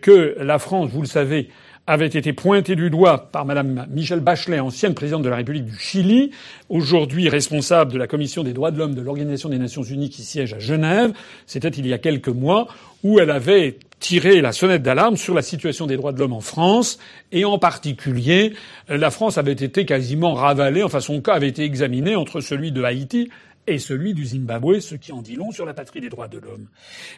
que 0.03 0.37
la 0.39 0.61
France, 0.61 0.91
vous 0.91 1.01
le 1.01 1.09
savez, 1.09 1.51
avait 1.87 2.07
été 2.07 2.33
pointé 2.33 2.77
du 2.77 2.89
doigt 2.89 3.31
par 3.31 3.45
Madame 3.45 3.87
Michelle 3.91 4.21
Bachelet, 4.21 4.59
ancienne 4.59 4.95
présidente 4.95 5.23
de 5.23 5.29
la 5.29 5.37
République 5.37 5.67
du 5.67 5.79
Chili, 5.79 6.31
aujourd'hui 6.71 7.29
responsable 7.29 7.93
de 7.93 7.99
la 7.99 8.07
Commission 8.07 8.43
des 8.43 8.55
droits 8.55 8.71
de 8.71 8.79
l'homme 8.79 8.95
de 8.95 9.03
l'Organisation 9.03 9.51
des 9.51 9.59
Nations 9.59 9.83
Unies 9.83 10.09
qui 10.09 10.23
siège 10.23 10.55
à 10.55 10.59
Genève. 10.59 11.13
C'était 11.47 11.69
il 11.69 11.87
y 11.87 11.93
a 11.93 11.99
quelques 11.99 12.29
mois 12.29 12.69
où 13.03 13.21
elle 13.21 13.31
avait 13.31 13.79
tiré 14.01 14.41
la 14.41 14.53
sonnette 14.53 14.83
d'alarme 14.83 15.17
sur 15.17 15.35
la 15.35 15.43
situation 15.43 15.87
des 15.87 15.97
droits 15.97 16.13
de 16.13 16.19
l'homme 16.19 16.33
en 16.33 16.41
France 16.41 16.99
et 17.33 17.45
en 17.45 17.59
particulier 17.59 18.55
la 18.89 19.11
France 19.11 19.37
avait 19.37 19.53
été 19.53 19.85
quasiment 19.85 20.35
ravalée, 20.35 20.83
enfin 20.83 21.01
son 21.01 21.21
cas 21.21 21.35
avait 21.35 21.49
été 21.49 21.65
examiné 21.65 22.17
entre 22.17 22.41
celui 22.41 22.73
de 22.73 22.83
Haïti 22.83 23.31
et 23.67 23.79
celui 23.79 24.15
du 24.15 24.25
Zimbabwe, 24.25 24.81
ce 24.81 24.95
qui 24.95 25.13
en 25.13 25.23
dit 25.23 25.37
long 25.37 25.53
sur 25.53 25.65
la 25.67 25.75
patrie 25.75 26.01
des 26.01 26.09
droits 26.09 26.29
de 26.29 26.39
l'homme. 26.39 26.67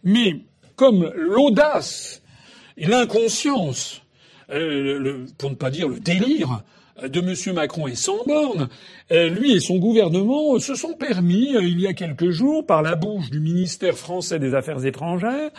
Mais 0.05 0.41
comme 0.77 1.13
l'audace 1.17 2.23
et 2.77 2.87
l'inconscience 2.87 4.03
euh, 4.51 5.27
pour 5.39 5.51
ne 5.51 5.55
pas 5.57 5.71
dire 5.71 5.89
le 5.89 5.99
délire 5.99 6.63
de 7.03 7.21
M. 7.21 7.55
Macron 7.55 7.87
est 7.87 7.97
sans 7.97 8.25
borne. 8.25 8.69
Euh, 9.13 9.29
lui 9.29 9.53
et 9.53 9.61
son 9.61 9.77
gouvernement 9.79 10.59
se 10.59 10.75
sont 10.75 10.95
permis, 10.95 11.55
euh, 11.57 11.63
il 11.63 11.81
y 11.81 11.87
a 11.87 11.93
quelques 11.93 12.31
jours, 12.31 12.65
par 12.65 12.83
la 12.83 12.95
bouche 12.95 13.31
du 13.31 13.41
ministère 13.41 13.97
français 13.97 14.39
des 14.39 14.55
Affaires 14.55 14.85
étrangères, 14.87 15.51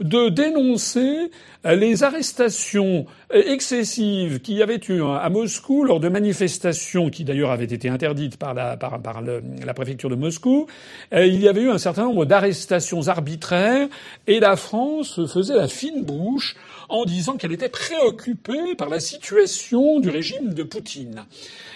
de 0.00 0.28
dénoncer 0.28 1.30
les 1.64 2.02
arrestations 2.02 3.06
excessives 3.30 4.40
qu'il 4.40 4.56
y 4.56 4.62
avait 4.62 4.80
eu 4.88 5.02
à 5.04 5.30
Moscou 5.30 5.84
lors 5.84 6.00
de 6.00 6.08
manifestations 6.08 7.10
qui 7.10 7.22
d'ailleurs 7.22 7.52
avaient 7.52 7.64
été 7.64 7.88
interdites 7.88 8.36
par 8.36 8.54
la, 8.54 8.76
par, 8.76 9.00
par 9.00 9.22
la 9.22 9.74
préfecture 9.74 10.10
de 10.10 10.16
Moscou. 10.16 10.66
Il 11.12 11.40
y 11.40 11.46
avait 11.46 11.62
eu 11.62 11.70
un 11.70 11.78
certain 11.78 12.06
nombre 12.06 12.24
d'arrestations 12.24 13.06
arbitraires 13.06 13.86
et 14.26 14.40
la 14.40 14.56
France 14.56 15.24
faisait 15.26 15.54
la 15.54 15.68
fine 15.68 16.02
bouche 16.02 16.56
en 16.94 17.04
disant 17.04 17.36
qu'elle 17.36 17.50
était 17.50 17.68
préoccupée 17.68 18.76
par 18.78 18.88
la 18.88 19.00
situation 19.00 19.98
du 19.98 20.10
régime 20.10 20.54
de 20.54 20.62
Poutine. 20.62 21.24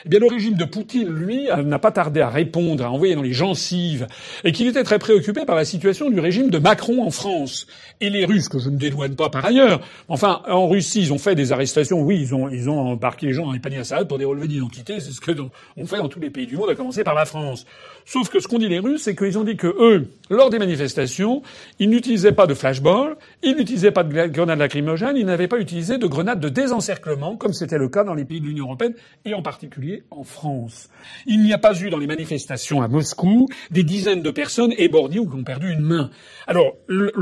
Eh 0.06 0.08
bien, 0.08 0.20
le 0.20 0.28
régime 0.28 0.54
de 0.54 0.64
Poutine, 0.64 1.08
lui, 1.08 1.48
n'a 1.64 1.80
pas 1.80 1.90
tardé 1.90 2.20
à 2.20 2.28
répondre, 2.28 2.84
à 2.84 2.92
envoyer 2.92 3.16
dans 3.16 3.22
les 3.22 3.32
gencives, 3.32 4.06
et 4.44 4.52
qu'il 4.52 4.68
était 4.68 4.84
très 4.84 5.00
préoccupé 5.00 5.44
par 5.44 5.56
la 5.56 5.64
situation 5.64 6.08
du 6.08 6.20
régime 6.20 6.50
de 6.50 6.58
Macron 6.58 7.04
en 7.04 7.10
France. 7.10 7.66
Et 8.00 8.10
les 8.10 8.24
Russes, 8.24 8.48
que 8.48 8.60
je 8.60 8.70
ne 8.70 8.76
dédouane 8.76 9.16
pas 9.16 9.28
par 9.28 9.44
ailleurs, 9.44 9.80
enfin, 10.06 10.42
en 10.48 10.68
Russie, 10.68 11.00
ils 11.00 11.12
ont 11.12 11.18
fait 11.18 11.34
des 11.34 11.50
arrestations, 11.50 12.00
oui, 12.00 12.20
ils 12.20 12.32
ont, 12.32 12.48
ils 12.48 12.70
ont 12.70 12.78
embarqué 12.78 13.26
les 13.26 13.32
gens 13.32 13.46
dans 13.46 13.52
les 13.52 13.58
paniers 13.58 13.78
à 13.78 13.84
salade 13.84 14.06
pour 14.06 14.18
des 14.18 14.24
relevés 14.24 14.46
d'identité, 14.46 15.00
c'est 15.00 15.10
ce 15.10 15.20
que 15.20 15.32
on 15.76 15.86
fait 15.86 15.98
dans 15.98 16.08
tous 16.08 16.20
les 16.20 16.30
pays 16.30 16.46
du 16.46 16.56
monde, 16.56 16.70
à 16.70 16.76
commencer 16.76 17.02
par 17.02 17.14
la 17.14 17.24
France. 17.24 17.66
Sauf 18.06 18.28
que 18.28 18.40
ce 18.40 18.48
qu'ont 18.48 18.58
dit 18.58 18.68
les 18.68 18.78
Russes, 18.78 19.02
c'est 19.02 19.16
qu'ils 19.16 19.36
ont 19.36 19.44
dit 19.44 19.56
que 19.56 19.66
eux, 19.66 20.06
lors 20.30 20.48
des 20.48 20.58
manifestations, 20.58 21.42
ils 21.78 21.90
n'utilisaient 21.90 22.32
pas 22.32 22.46
de 22.46 22.54
flashball, 22.54 23.16
ils 23.42 23.56
n'utilisaient 23.56 23.90
pas 23.90 24.04
de 24.04 24.26
grenades 24.28 24.58
lacrymogènes, 24.58 25.07
ils 25.16 25.26
n'avaient 25.26 25.48
pas 25.48 25.58
utilisé 25.58 25.98
de 25.98 26.06
grenades 26.06 26.40
de 26.40 26.48
désencerclement, 26.48 27.36
comme 27.36 27.52
c'était 27.52 27.78
le 27.78 27.88
cas 27.88 28.04
dans 28.04 28.14
les 28.14 28.24
pays 28.24 28.40
de 28.40 28.46
l'Union 28.46 28.66
européenne, 28.66 28.94
et 29.24 29.34
en 29.34 29.42
particulier 29.42 30.04
en 30.10 30.24
France. 30.24 30.88
Il 31.26 31.42
n'y 31.42 31.52
a 31.52 31.58
pas 31.58 31.78
eu 31.80 31.90
dans 31.90 31.98
les 31.98 32.06
manifestations 32.06 32.82
à 32.82 32.88
Moscou 32.88 33.48
des 33.70 33.84
dizaines 33.84 34.22
de 34.22 34.30
personnes 34.30 34.72
éborgnées 34.76 35.18
ou 35.18 35.28
qui 35.28 35.36
ont 35.36 35.44
perdu 35.44 35.72
une 35.72 35.80
main. 35.80 36.10
Alors, 36.46 36.76
le, 36.86 37.12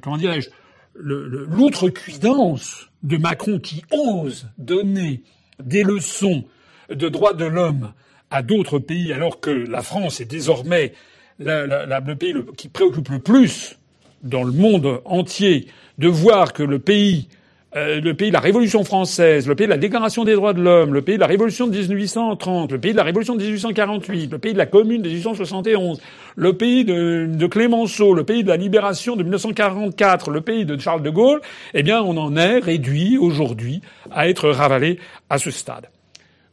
comment 0.00 0.16
dirais-je, 0.16 0.50
l'outrecuidance 0.94 2.90
de 3.02 3.16
Macron 3.16 3.58
qui 3.58 3.82
ose 3.90 4.48
donner 4.58 5.22
des 5.62 5.82
leçons 5.82 6.44
de 6.90 7.08
droits 7.08 7.34
de 7.34 7.44
l'homme 7.44 7.92
à 8.30 8.42
d'autres 8.42 8.78
pays, 8.78 9.12
alors 9.12 9.40
que 9.40 9.50
la 9.50 9.82
France 9.82 10.20
est 10.20 10.30
désormais 10.30 10.92
le 11.38 12.14
pays 12.14 12.34
qui 12.56 12.68
préoccupe 12.68 13.08
le 13.08 13.18
plus 13.18 13.78
dans 14.22 14.44
le 14.44 14.52
monde 14.52 15.00
entier 15.04 15.66
de 15.98 16.08
voir 16.08 16.52
que 16.52 16.62
le 16.62 16.78
pays, 16.78 17.28
euh, 17.76 18.00
le 18.00 18.14
pays 18.14 18.28
de 18.28 18.34
la 18.34 18.40
Révolution 18.40 18.84
française, 18.84 19.46
le 19.46 19.54
pays 19.54 19.66
de 19.66 19.72
la 19.72 19.78
Déclaration 19.78 20.24
des 20.24 20.34
droits 20.34 20.52
de 20.52 20.60
l'homme, 20.60 20.94
le 20.94 21.02
pays 21.02 21.16
de 21.16 21.20
la 21.20 21.26
Révolution 21.26 21.66
de 21.66 21.76
1830, 21.76 22.72
le 22.72 22.78
pays 22.78 22.92
de 22.92 22.96
la 22.96 23.02
Révolution 23.02 23.34
de 23.34 23.42
1848, 23.42 24.32
le 24.32 24.38
pays 24.38 24.52
de 24.52 24.58
la 24.58 24.66
Commune 24.66 25.02
de 25.02 25.08
1871, 25.08 26.00
le 26.36 26.52
pays 26.52 26.84
de, 26.84 27.28
de 27.28 27.46
Clémenceau, 27.46 28.14
le 28.14 28.24
pays 28.24 28.42
de 28.42 28.48
la 28.48 28.56
Libération 28.56 29.16
de 29.16 29.22
1944, 29.22 30.30
le 30.30 30.40
pays 30.40 30.64
de 30.64 30.78
Charles 30.78 31.02
de 31.02 31.10
Gaulle, 31.10 31.40
eh 31.74 31.82
bien, 31.82 32.02
on 32.02 32.16
en 32.16 32.36
est 32.36 32.58
réduit 32.58 33.18
aujourd'hui 33.18 33.80
à 34.10 34.28
être 34.28 34.48
ravalé 34.50 34.98
à 35.30 35.38
ce 35.38 35.50
stade. 35.50 35.88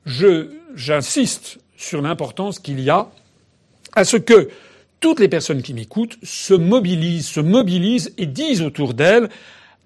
Je, 0.06 0.48
j'insiste 0.76 1.60
sur 1.78 2.02
l'importance 2.02 2.60
qu'il 2.60 2.80
y 2.80 2.90
a 2.90 3.08
à 3.96 4.04
ce 4.04 4.18
que 4.18 4.50
toutes 5.00 5.20
les 5.20 5.30
personnes 5.30 5.62
qui 5.62 5.74
m'écoutent 5.74 6.18
se 6.24 6.54
mobilisent, 6.54 7.28
se 7.28 7.40
mobilisent 7.40 8.14
et 8.18 8.26
disent 8.26 8.62
autour 8.62 8.94
d'elles 8.94 9.30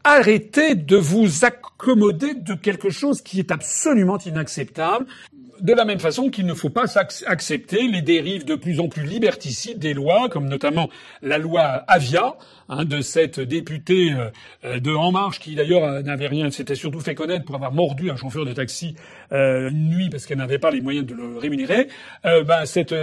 arrêtez 0.04 0.76
de 0.76 0.98
vous 0.98 1.46
accommoder 1.46 2.34
de 2.34 2.54
quelque 2.54 2.90
chose 2.90 3.22
qui 3.22 3.40
est 3.40 3.52
absolument 3.52 4.18
inacceptable. 4.18 5.06
De 5.62 5.74
la 5.74 5.86
même 5.86 6.00
façon 6.00 6.30
qu'il 6.30 6.46
ne 6.46 6.54
faut 6.54 6.70
pas 6.70 6.86
accepter 7.26 7.88
les 7.88 8.02
dérives 8.02 8.44
de 8.44 8.56
plus 8.56 8.80
en 8.82 8.90
plus 8.90 9.04
liberticides 9.04 9.80
des 9.80 9.94
lois, 9.94 10.28
comme 10.30 10.50
notamment 10.50 10.90
la 11.22 11.38
loi 11.38 11.62
Avia, 11.88 12.36
de 12.70 13.02
cette 13.02 13.40
députée 13.40 14.14
euh, 14.66 14.80
de 14.80 14.94
En 14.94 15.12
Marche, 15.12 15.40
qui 15.40 15.56
d'ailleurs 15.56 15.84
euh, 15.84 16.02
n'avait 16.02 16.28
rien, 16.28 16.50
s'était 16.52 16.76
surtout 16.76 17.00
fait 17.00 17.16
connaître 17.16 17.46
pour 17.46 17.56
avoir 17.56 17.72
mordu 17.72 18.10
un 18.10 18.16
chauffeur 18.16 18.46
de 18.46 18.54
taxi 18.54 18.96
euh, 19.32 19.70
une 19.70 19.90
nuit 19.90 20.10
parce 20.10 20.26
qu'elle 20.26 20.38
n'avait 20.38 20.60
pas 20.60 20.72
les 20.72 20.82
moyens 20.82 21.06
de 21.06 21.14
le 21.14 21.38
rémunérer. 21.38 21.88
Bah, 22.24 22.66
cette, 22.66 22.96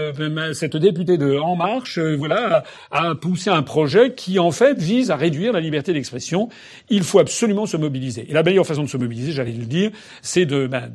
cette 0.55 0.77
députée 0.77 1.19
de 1.19 1.37
En 1.37 1.57
Marche, 1.57 1.99
voilà, 1.99 2.65
a, 2.91 3.15
poussé 3.15 3.51
un 3.51 3.63
projet 3.63 4.15
qui 4.15 4.39
en 4.39 4.51
fait 4.51 4.79
vise 4.79 5.11
à 5.11 5.17
réduire 5.17 5.53
la 5.53 5.61
liberté 5.61 5.93
d'expression. 5.93 6.49
Il 6.89 7.03
faut 7.03 7.19
absolument 7.19 7.67
se 7.67 7.77
mobiliser. 7.77 8.27
Et 8.29 8.33
la 8.33 8.43
meilleure 8.43 8.67
façon 8.67 8.83
de 8.83 8.89
se 8.89 8.97
mobiliser, 8.97 9.33
j'allais 9.33 9.53
le 9.53 9.67
dire, 9.67 9.91
c'est 10.23 10.47
de, 10.47 10.67
ben, 10.67 10.91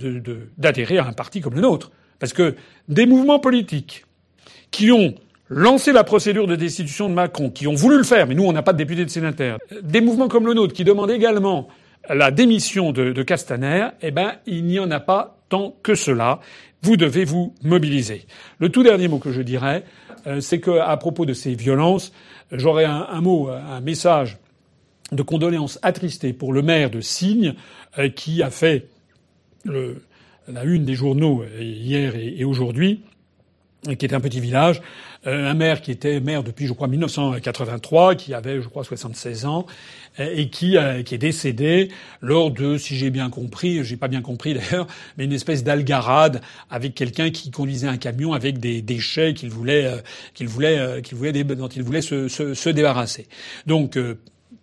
d'adhérer 0.57 0.97
à 0.97 1.05
un 1.05 1.13
parti 1.13 1.41
comme 1.41 1.55
le 1.55 1.61
nôtre. 1.61 1.91
Parce 2.19 2.33
que 2.33 2.55
des 2.87 3.05
mouvements 3.05 3.39
politiques 3.39 4.05
qui 4.71 4.91
ont 4.91 5.15
lancé 5.49 5.91
la 5.91 6.03
procédure 6.03 6.47
de 6.47 6.55
destitution 6.55 7.09
de 7.09 7.13
Macron, 7.13 7.49
qui 7.49 7.67
ont 7.67 7.75
voulu 7.75 7.97
le 7.97 8.03
faire, 8.03 8.27
mais 8.27 8.35
nous 8.35 8.45
on 8.45 8.53
n'a 8.53 8.63
pas 8.63 8.73
de 8.73 8.77
députés 8.77 9.05
de 9.05 9.09
sénateurs, 9.09 9.59
des 9.81 10.01
mouvements 10.01 10.27
comme 10.27 10.45
le 10.47 10.53
nôtre 10.53 10.73
qui 10.73 10.83
demandent 10.83 11.11
également 11.11 11.67
la 12.09 12.31
démission 12.31 12.91
de, 12.91 13.23
Castaner, 13.23 13.87
eh 14.01 14.11
ben 14.11 14.33
il 14.45 14.65
n'y 14.65 14.79
en 14.79 14.91
a 14.91 14.99
pas 14.99 15.37
tant 15.49 15.75
que 15.83 15.95
cela. 15.95 16.39
Vous 16.81 16.97
devez 16.97 17.25
vous 17.25 17.55
mobiliser. 17.63 18.25
Le 18.59 18.69
tout 18.69 18.83
dernier 18.83 19.07
mot 19.07 19.17
que 19.17 19.31
je 19.31 19.41
dirais, 19.41 19.83
euh, 20.27 20.39
c'est 20.39 20.59
qu'à 20.59 20.95
propos 20.97 21.25
de 21.25 21.33
ces 21.33 21.55
violences, 21.55 22.13
j'aurais 22.51 22.85
un, 22.85 23.21
mot, 23.21 23.49
un 23.49 23.81
message 23.81 24.37
de 25.11 25.23
condoléances 25.23 25.79
attristées 25.81 26.33
pour 26.33 26.53
le 26.53 26.61
maire 26.61 26.89
de 26.89 27.01
Signe, 27.01 27.55
euh, 27.97 28.09
qui 28.09 28.43
a 28.43 28.49
fait 28.49 28.87
la 29.65 30.63
une 30.63 30.85
des 30.85 30.93
journaux 30.93 31.43
euh, 31.43 31.61
hier 31.61 32.15
et, 32.15 32.43
aujourd'hui, 32.43 33.03
qui 33.85 34.05
était 34.05 34.15
un 34.15 34.19
petit 34.19 34.39
village, 34.39 34.81
un 35.25 35.53
maire 35.53 35.81
qui 35.81 35.91
était 35.91 36.19
maire 36.19 36.43
depuis, 36.43 36.67
je 36.67 36.73
crois, 36.73 36.87
1983, 36.87 38.15
qui 38.15 38.33
avait, 38.33 38.61
je 38.61 38.67
crois, 38.67 38.83
76 38.83 39.45
ans, 39.45 39.65
et 40.19 40.49
qui, 40.49 40.77
qui 41.05 41.15
est 41.15 41.17
décédé 41.17 41.89
lors 42.21 42.51
de, 42.51 42.77
si 42.77 42.95
j'ai 42.95 43.09
bien 43.09 43.29
compris, 43.29 43.83
j'ai 43.83 43.97
pas 43.97 44.07
bien 44.07 44.21
compris 44.21 44.53
d'ailleurs, 44.53 44.87
mais 45.17 45.25
une 45.25 45.33
espèce 45.33 45.63
d'algarade 45.63 46.41
avec 46.69 46.95
quelqu'un 46.95 47.31
qui 47.31 47.51
conduisait 47.51 47.87
un 47.87 47.97
camion 47.97 48.33
avec 48.33 48.59
des 48.59 48.81
déchets 48.81 49.33
qu'il 49.33 49.49
voulait, 49.49 49.91
qu'il 50.33 50.47
voulait, 50.47 51.01
qu'il 51.03 51.17
voulait, 51.17 51.33
dont 51.43 51.67
il 51.67 51.83
voulait 51.83 52.01
se, 52.01 52.27
se, 52.27 52.53
se 52.53 52.69
débarrasser. 52.69 53.27
Donc 53.65 53.97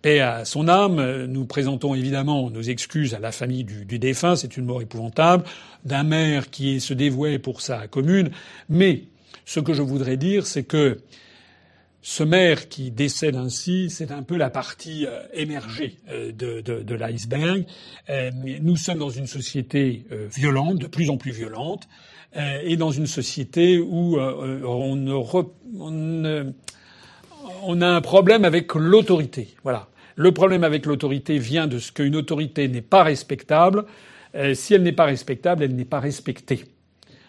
paix 0.03 0.19
à 0.19 0.45
son 0.45 0.67
âme. 0.67 1.25
Nous 1.25 1.45
présentons 1.45 1.95
évidemment 1.95 2.51
nos 2.51 2.61
excuses 2.61 3.15
à 3.15 3.19
la 3.19 3.31
famille 3.31 3.63
du, 3.63 3.97
défunt. 3.97 4.35
C'est 4.35 4.57
une 4.57 4.65
mort 4.65 4.83
épouvantable 4.83 5.43
d'un 5.85 6.03
maire 6.03 6.51
qui 6.51 6.79
se 6.79 6.93
dévouait 6.93 7.39
pour 7.39 7.61
sa 7.61 7.87
commune. 7.87 8.29
Mais 8.69 9.03
ce 9.45 9.59
que 9.59 9.73
je 9.73 9.81
voudrais 9.81 10.17
dire, 10.17 10.45
c'est 10.45 10.63
que 10.63 10.99
ce 12.05 12.21
maire 12.21 12.67
qui 12.67 12.91
décède 12.91 13.37
ainsi, 13.37 13.89
c'est 13.89 14.11
un 14.11 14.23
peu 14.23 14.35
la 14.35 14.49
partie 14.49 15.05
euh, 15.07 15.23
émergée 15.33 15.99
euh, 16.09 16.33
de, 16.33 16.59
de, 16.59 16.95
l'iceberg. 16.95 17.65
Euh, 18.09 18.29
nous 18.61 18.75
sommes 18.75 18.97
dans 18.97 19.09
une 19.09 19.25
société 19.25 20.05
violente, 20.29 20.79
de 20.79 20.87
plus 20.87 21.09
en 21.09 21.15
plus 21.17 21.31
violente, 21.31 21.87
et 22.35 22.77
dans 22.77 22.89
une 22.89 23.05
société 23.05 23.77
où 23.77 24.17
on, 24.17 25.07
on, 25.07 26.43
on 27.63 27.81
a 27.81 27.87
un 27.87 28.01
problème 28.01 28.43
avec 28.43 28.73
l'autorité. 28.73 29.55
Voilà. 29.63 29.87
Le 30.15 30.31
problème 30.31 30.63
avec 30.63 30.87
l'autorité 30.87 31.37
vient 31.37 31.67
de 31.67 31.77
ce 31.77 31.91
qu'une 31.91 32.15
autorité 32.15 32.67
n'est 32.67 32.81
pas 32.81 33.03
respectable. 33.03 33.85
Si 34.55 34.73
elle 34.73 34.81
n'est 34.81 34.91
pas 34.93 35.05
respectable, 35.05 35.63
elle 35.63 35.75
n'est 35.75 35.85
pas 35.85 35.99
respectée. 35.99 36.65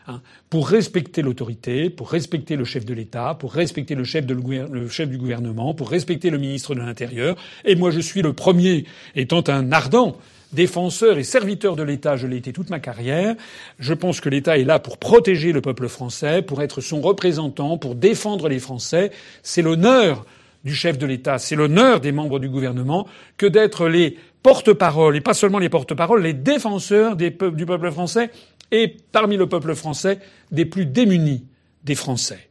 Hein. 0.06 0.20
Pour 0.50 0.68
respecter 0.68 1.22
l'autorité, 1.22 1.88
pour 1.88 2.10
respecter 2.10 2.56
le 2.56 2.64
chef 2.64 2.84
de 2.84 2.92
l'État, 2.92 3.34
pour 3.38 3.54
respecter 3.54 3.94
le 3.94 4.04
chef, 4.04 4.26
du 4.26 4.34
gouvernement, 4.34 5.72
pour 5.72 5.88
respecter 5.88 6.28
le 6.28 6.36
ministre 6.36 6.74
de 6.74 6.80
l'Intérieur, 6.80 7.36
et 7.64 7.74
moi 7.74 7.90
je 7.90 8.00
suis 8.00 8.20
le 8.20 8.34
premier, 8.34 8.84
étant 9.16 9.42
un 9.48 9.72
ardent 9.72 10.18
défenseur 10.52 11.16
et 11.18 11.24
serviteur 11.24 11.74
de 11.74 11.82
l'État, 11.82 12.16
je 12.16 12.26
l'ai 12.26 12.36
été 12.36 12.52
toute 12.52 12.70
ma 12.70 12.80
carrière, 12.80 13.34
je 13.78 13.94
pense 13.94 14.20
que 14.20 14.28
l'État 14.28 14.58
est 14.58 14.64
là 14.64 14.78
pour 14.78 14.98
protéger 14.98 15.52
le 15.52 15.62
peuple 15.62 15.88
français, 15.88 16.42
pour 16.42 16.62
être 16.62 16.82
son 16.82 17.00
représentant, 17.00 17.78
pour 17.78 17.94
défendre 17.94 18.48
les 18.48 18.60
Français. 18.60 19.10
C'est 19.42 19.62
l'honneur 19.62 20.26
du 20.64 20.74
chef 20.74 20.98
de 20.98 21.06
l'État, 21.06 21.38
c'est 21.38 21.56
l'honneur 21.56 22.00
des 22.00 22.12
membres 22.12 22.38
du 22.38 22.48
gouvernement 22.48 23.06
que 23.36 23.46
d'être 23.46 23.88
les 23.88 24.16
porte-parole, 24.42 25.16
et 25.16 25.22
pas 25.22 25.32
seulement 25.32 25.58
les 25.58 25.70
porte-parole, 25.70 26.22
les 26.22 26.34
défenseurs 26.34 27.16
du 27.16 27.32
peuple 27.32 27.90
français, 27.90 28.30
et 28.74 28.96
parmi 29.12 29.36
le 29.36 29.48
peuple 29.48 29.74
français, 29.76 30.18
des 30.50 30.64
plus 30.64 30.84
démunis 30.84 31.46
des 31.84 31.94
Français. 31.94 32.48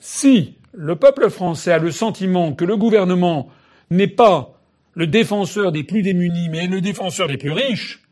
Si 0.00 0.54
le 0.72 0.96
peuple 0.96 1.28
français 1.28 1.72
a 1.72 1.78
le 1.78 1.90
sentiment 1.90 2.54
que 2.54 2.64
le 2.64 2.78
gouvernement 2.78 3.50
n'est 3.90 4.06
pas 4.06 4.58
le 4.94 5.06
défenseur 5.06 5.70
des 5.70 5.84
plus 5.84 6.02
démunis, 6.02 6.48
mais 6.48 6.66
le 6.66 6.80
défenseur 6.80 7.28
des 7.28 7.36
plus 7.36 7.52
riches, 7.52 8.02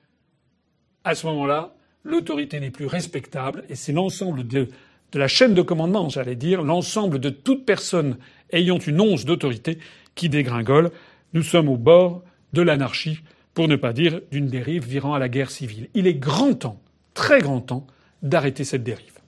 à 1.05 1.15
ce 1.15 1.27
moment-là, 1.27 1.75
l'autorité 2.05 2.61
n'est 2.61 2.71
plus 2.71 2.87
respectable, 2.87 3.65
et 3.71 3.77
c'est 3.77 3.93
l'ensemble 3.93 4.47
de, 4.47 4.69
de 5.13 5.19
la 5.19 5.27
chaîne 5.27 5.55
de 5.55 5.63
commandement, 5.63 6.11
j'allais 6.11 6.37
dire, 6.37 6.63
l'ensemble 6.63 7.19
de 7.19 7.31
toute 7.31 7.65
personne 7.65 8.19
ayant 8.53 8.79
une 8.79 9.01
once 9.01 9.25
d'autorité 9.25 9.79
qui 10.15 10.29
dégringole. 10.29 10.91
Nous 11.33 11.43
sommes 11.43 11.71
au 11.71 11.79
bord 11.79 12.23
de 12.53 12.63
l'anarchie, 12.63 13.21
pour 13.55 13.69
ne 13.69 13.77
pas 13.77 13.95
dire 13.95 14.21
d'une 14.31 14.49
dérive 14.49 14.87
virant 14.87 15.15
à 15.15 15.19
la 15.19 15.31
guerre 15.31 15.51
civile. 15.51 15.89
Il 15.95 16.07
est 16.07 16.15
grand 16.15 16.53
temps, 16.53 16.81
très 17.17 17.41
grand 17.41 17.61
temps, 17.61 17.87
d'arrêter 18.23 18.63
cette 18.63 18.85
dérive. 18.85 19.19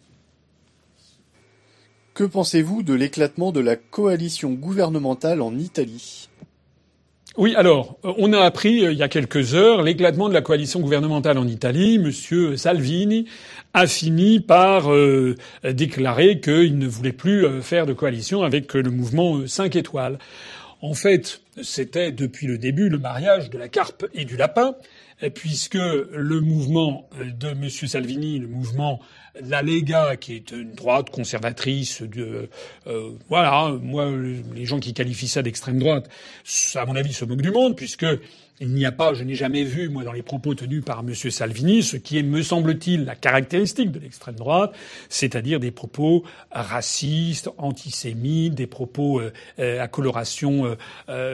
Que 2.15 2.25
pensez-vous 2.25 2.85
de 2.85 2.95
l'éclatement 2.95 3.51
de 3.51 3.61
la 3.61 3.77
coalition 3.77 4.53
gouvernementale 4.53 5.41
en 5.41 5.57
Italie? 5.59 6.29
Oui, 7.37 7.55
alors, 7.55 7.97
euh, 8.05 8.13
on 8.19 8.33
a 8.33 8.41
appris 8.41 8.85
euh, 8.85 8.93
il 8.93 8.99
y 8.99 9.03
a 9.03 9.09
quelques 9.09 9.55
heures 9.55 9.83
l'éclatement 9.83 10.29
de 10.29 10.35
la 10.35 10.43
coalition 10.43 10.81
gouvernementale 10.81 11.39
en 11.39 11.47
Italie. 11.47 11.99
Monsieur 11.99 12.57
Salvini 12.57 13.27
a 13.75 13.87
fini 13.87 14.41
par 14.41 14.93
euh, 14.93 15.37
déclarer 15.65 16.41
qu'il 16.41 16.79
ne 16.79 16.89
voulait 16.89 17.13
plus 17.13 17.47
faire 17.63 17.87
de 17.87 17.93
coalition 17.93 18.43
avec 18.43 18.75
le 18.75 18.91
mouvement 18.91 19.47
5 19.47 19.77
étoiles. 19.77 20.19
En 20.83 20.95
fait, 20.95 21.41
c'était 21.63 22.11
depuis 22.11 22.49
le 22.49 22.59
début 22.59 22.89
le 22.89 22.99
mariage 22.99 23.51
de 23.51 23.59
la 23.59 23.69
carpe 23.69 24.07
et 24.15 24.25
du 24.25 24.37
lapin, 24.37 24.75
puisque 25.35 25.75
le 25.75 26.41
mouvement 26.41 27.09
de 27.19 27.49
M. 27.49 27.69
Salvini, 27.69 28.39
le 28.39 28.49
mouvement 28.49 29.01
la 29.43 29.63
Lega, 29.63 30.17
qui 30.17 30.35
est 30.35 30.51
une 30.53 30.73
droite 30.73 31.11
conservatrice, 31.11 32.03
de, 32.03 32.49
euh, 32.87 33.11
voilà, 33.29 33.73
moi, 33.83 34.11
les 34.55 34.65
gens 34.65 34.81
qui 34.81 34.95
qualifient 34.95 35.29
ça 35.29 35.43
d'extrême 35.43 35.79
droite, 35.79 36.09
à 36.75 36.87
mon 36.87 36.97
avis, 36.97 37.13
se 37.13 37.25
moquent 37.25 37.43
du 37.43 37.51
monde, 37.51 37.77
puisque 37.77 38.07
il 38.61 38.75
n'y 38.75 38.85
a 38.85 38.91
pas, 38.91 39.15
je 39.15 39.23
n'ai 39.23 39.37
jamais 39.37 39.63
vu, 39.63 39.89
moi, 39.89 40.03
dans 40.03 40.13
les 40.13 40.23
propos 40.23 40.53
tenus 40.55 40.85
par 40.85 41.01
M. 41.01 41.15
Salvini, 41.15 41.85
ce 41.85 41.97
qui 41.97 42.19
est, 42.19 42.25
me 42.25 42.43
semble-t-il, 42.43 43.05
la 43.05 43.15
caractéristique 43.15 43.93
de 43.93 44.01
l'extrême 44.01 44.35
droite, 44.35 44.75
c'est-à-dire 45.09 45.61
des 45.61 45.71
propos 45.71 46.25
racistes, 46.51 47.51
antisémites, 47.57 48.55
des 48.55 48.67
propos 48.67 49.21
euh, 49.21 49.33
euh, 49.61 49.81
à 49.81 49.87
coloration, 49.87 50.77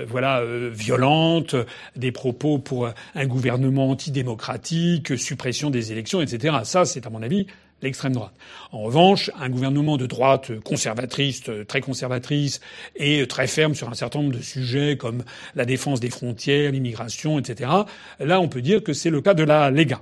voilà, 0.06 0.42
violente, 0.70 1.56
des 1.96 2.12
propos 2.12 2.58
pour 2.58 2.90
un 3.14 3.26
gouvernement 3.26 3.90
antidémocratique, 3.90 5.16
suppression 5.18 5.70
des 5.70 5.92
élections, 5.92 6.20
etc. 6.20 6.58
Ça, 6.64 6.84
c'est 6.84 7.06
à 7.06 7.10
mon 7.10 7.22
avis 7.22 7.46
l'extrême 7.84 8.12
droite. 8.12 8.34
En 8.72 8.80
revanche, 8.80 9.30
un 9.38 9.48
gouvernement 9.48 9.96
de 9.96 10.06
droite 10.06 10.58
conservatrice, 10.60 11.42
très 11.68 11.80
conservatrice 11.80 12.60
et 12.96 13.26
très 13.28 13.46
ferme 13.46 13.74
sur 13.74 13.88
un 13.88 13.94
certain 13.94 14.20
nombre 14.20 14.34
de 14.34 14.42
sujets 14.42 14.96
comme 14.96 15.22
la 15.54 15.64
défense 15.64 16.00
des 16.00 16.10
frontières, 16.10 16.72
l'immigration, 16.72 17.38
etc. 17.38 17.70
Là, 18.18 18.40
on 18.40 18.48
peut 18.48 18.62
dire 18.62 18.82
que 18.82 18.92
c'est 18.92 19.10
le 19.10 19.20
cas 19.20 19.34
de 19.34 19.44
la 19.44 19.70
Lega. 19.70 20.00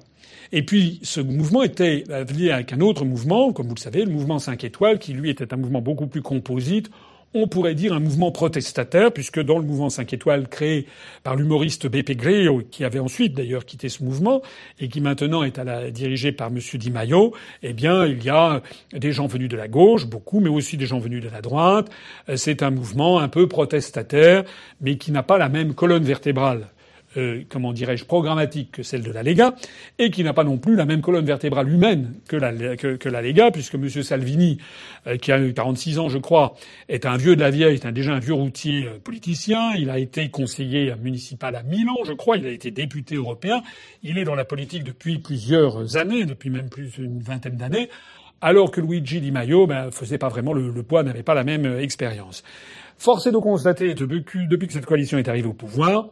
Et 0.53 0.62
puis, 0.62 1.01
ce 1.03 1.20
mouvement 1.20 1.62
était 1.62 2.05
lié 2.35 2.51
avec 2.51 2.72
un 2.72 2.80
autre 2.80 3.05
mouvement, 3.05 3.53
comme 3.53 3.68
vous 3.68 3.74
le 3.74 3.80
savez, 3.80 4.05
le 4.05 4.11
mouvement 4.11 4.39
5 4.39 4.64
étoiles, 4.64 4.99
qui 4.99 5.14
lui 5.14 5.30
était 5.30 5.53
un 5.55 5.57
mouvement 5.57 5.80
beaucoup 5.80 6.07
plus 6.07 6.22
composite, 6.22 6.91
on 7.35 7.47
pourrait 7.47 7.74
dire 7.74 7.93
un 7.93 8.01
mouvement 8.01 8.30
protestataire, 8.30 9.12
puisque 9.12 9.41
dans 9.41 9.59
le 9.59 9.64
mouvement 9.64 9.91
5 9.91 10.12
étoiles 10.12 10.49
créé 10.49 10.87
par 11.22 11.37
l'humoriste 11.37 11.87
Beppe 11.87 12.12
Grillo, 12.12 12.62
qui 12.70 12.85
avait 12.85 12.99
ensuite 12.99 13.35
d'ailleurs 13.35 13.64
quitté 13.64 13.89
ce 13.89 14.03
mouvement, 14.03 14.43
et 14.78 14.89
qui 14.89 15.01
maintenant 15.01 15.43
est 15.43 15.59
à 15.59 15.91
dirigé 15.91 16.33
par 16.33 16.49
M. 16.49 16.59
Di 16.59 16.91
Maio, 16.91 17.35
eh 17.62 17.72
bien, 17.72 18.07
il 18.07 18.22
y 18.22 18.30
a 18.30 18.62
des 18.93 19.12
gens 19.12 19.26
venus 19.26 19.49
de 19.49 19.57
la 19.57 19.68
gauche, 19.68 20.07
beaucoup, 20.07 20.41
mais 20.41 20.51
aussi 20.51 20.76
des 20.76 20.87
gens 20.87 20.99
venus 20.99 21.22
de 21.22 21.28
la 21.28 21.41
droite. 21.41 21.91
C'est 22.37 22.62
un 22.62 22.70
mouvement 22.70 23.18
un 23.18 23.28
peu 23.28 23.49
protestataire, 23.49 24.45
mais 24.80 24.97
qui 24.97 25.12
n'a 25.12 25.22
pas 25.22 25.39
la 25.39 25.49
même 25.49 25.74
colonne 25.74 26.05
vertébrale 26.05 26.68
euh, 27.16 27.42
comment 27.48 27.72
dirais-je, 27.72 28.04
programmatique 28.04 28.72
que 28.72 28.82
celle 28.82 29.02
de 29.02 29.12
la 29.12 29.22
Lega, 29.22 29.54
et 29.98 30.10
qui 30.10 30.24
n'a 30.24 30.32
pas 30.32 30.44
non 30.44 30.58
plus 30.58 30.76
la 30.76 30.86
même 30.86 31.00
colonne 31.00 31.24
vertébrale 31.24 31.68
humaine 31.68 32.14
que 32.28 32.36
la, 32.36 32.76
que, 32.76 33.08
la 33.08 33.22
Lega, 33.22 33.50
puisque 33.50 33.74
M. 33.74 33.88
Salvini, 33.88 34.58
euh, 35.06 35.16
qui 35.16 35.32
a 35.32 35.40
eu 35.40 35.52
46 35.52 35.98
ans, 35.98 36.08
je 36.08 36.18
crois, 36.18 36.54
est 36.88 37.06
un 37.06 37.16
vieux 37.16 37.36
de 37.36 37.40
la 37.40 37.50
vieille, 37.50 37.74
est 37.74 37.92
déjà 37.92 38.12
un 38.12 38.18
vieux 38.18 38.34
routier 38.34 38.86
euh, 38.86 38.98
politicien. 39.02 39.72
Il 39.74 39.90
a 39.90 39.98
été 39.98 40.30
conseiller 40.30 40.94
municipal 41.02 41.54
à 41.54 41.62
Milan, 41.62 41.96
je 42.04 42.12
crois. 42.12 42.36
Il 42.36 42.46
a 42.46 42.50
été 42.50 42.70
député 42.70 43.16
européen. 43.16 43.62
Il 44.02 44.18
est 44.18 44.24
dans 44.24 44.34
la 44.34 44.44
politique 44.44 44.84
depuis 44.84 45.18
plusieurs 45.18 45.96
années, 45.96 46.24
depuis 46.24 46.50
même 46.50 46.70
plus 46.70 46.92
d'une 46.92 47.20
vingtaine 47.20 47.56
d'années. 47.56 47.88
Alors 48.40 48.70
que 48.70 48.80
Luigi 48.80 49.20
Di 49.20 49.30
Maio 49.30 49.66
ben, 49.66 49.90
faisait 49.90 50.18
pas 50.18 50.28
vraiment 50.28 50.52
le, 50.52 50.70
le 50.70 50.82
poids, 50.82 51.02
n'avait 51.02 51.22
pas 51.22 51.34
la 51.34 51.44
même 51.44 51.78
expérience. 51.78 52.42
Force 53.02 53.26
est 53.26 53.32
de 53.32 53.38
constater, 53.38 53.94
depuis 53.94 54.46
que 54.46 54.72
cette 54.72 54.86
coalition 54.86 55.18
est 55.18 55.28
arrivée 55.28 55.48
au 55.48 55.52
pouvoir, 55.52 56.08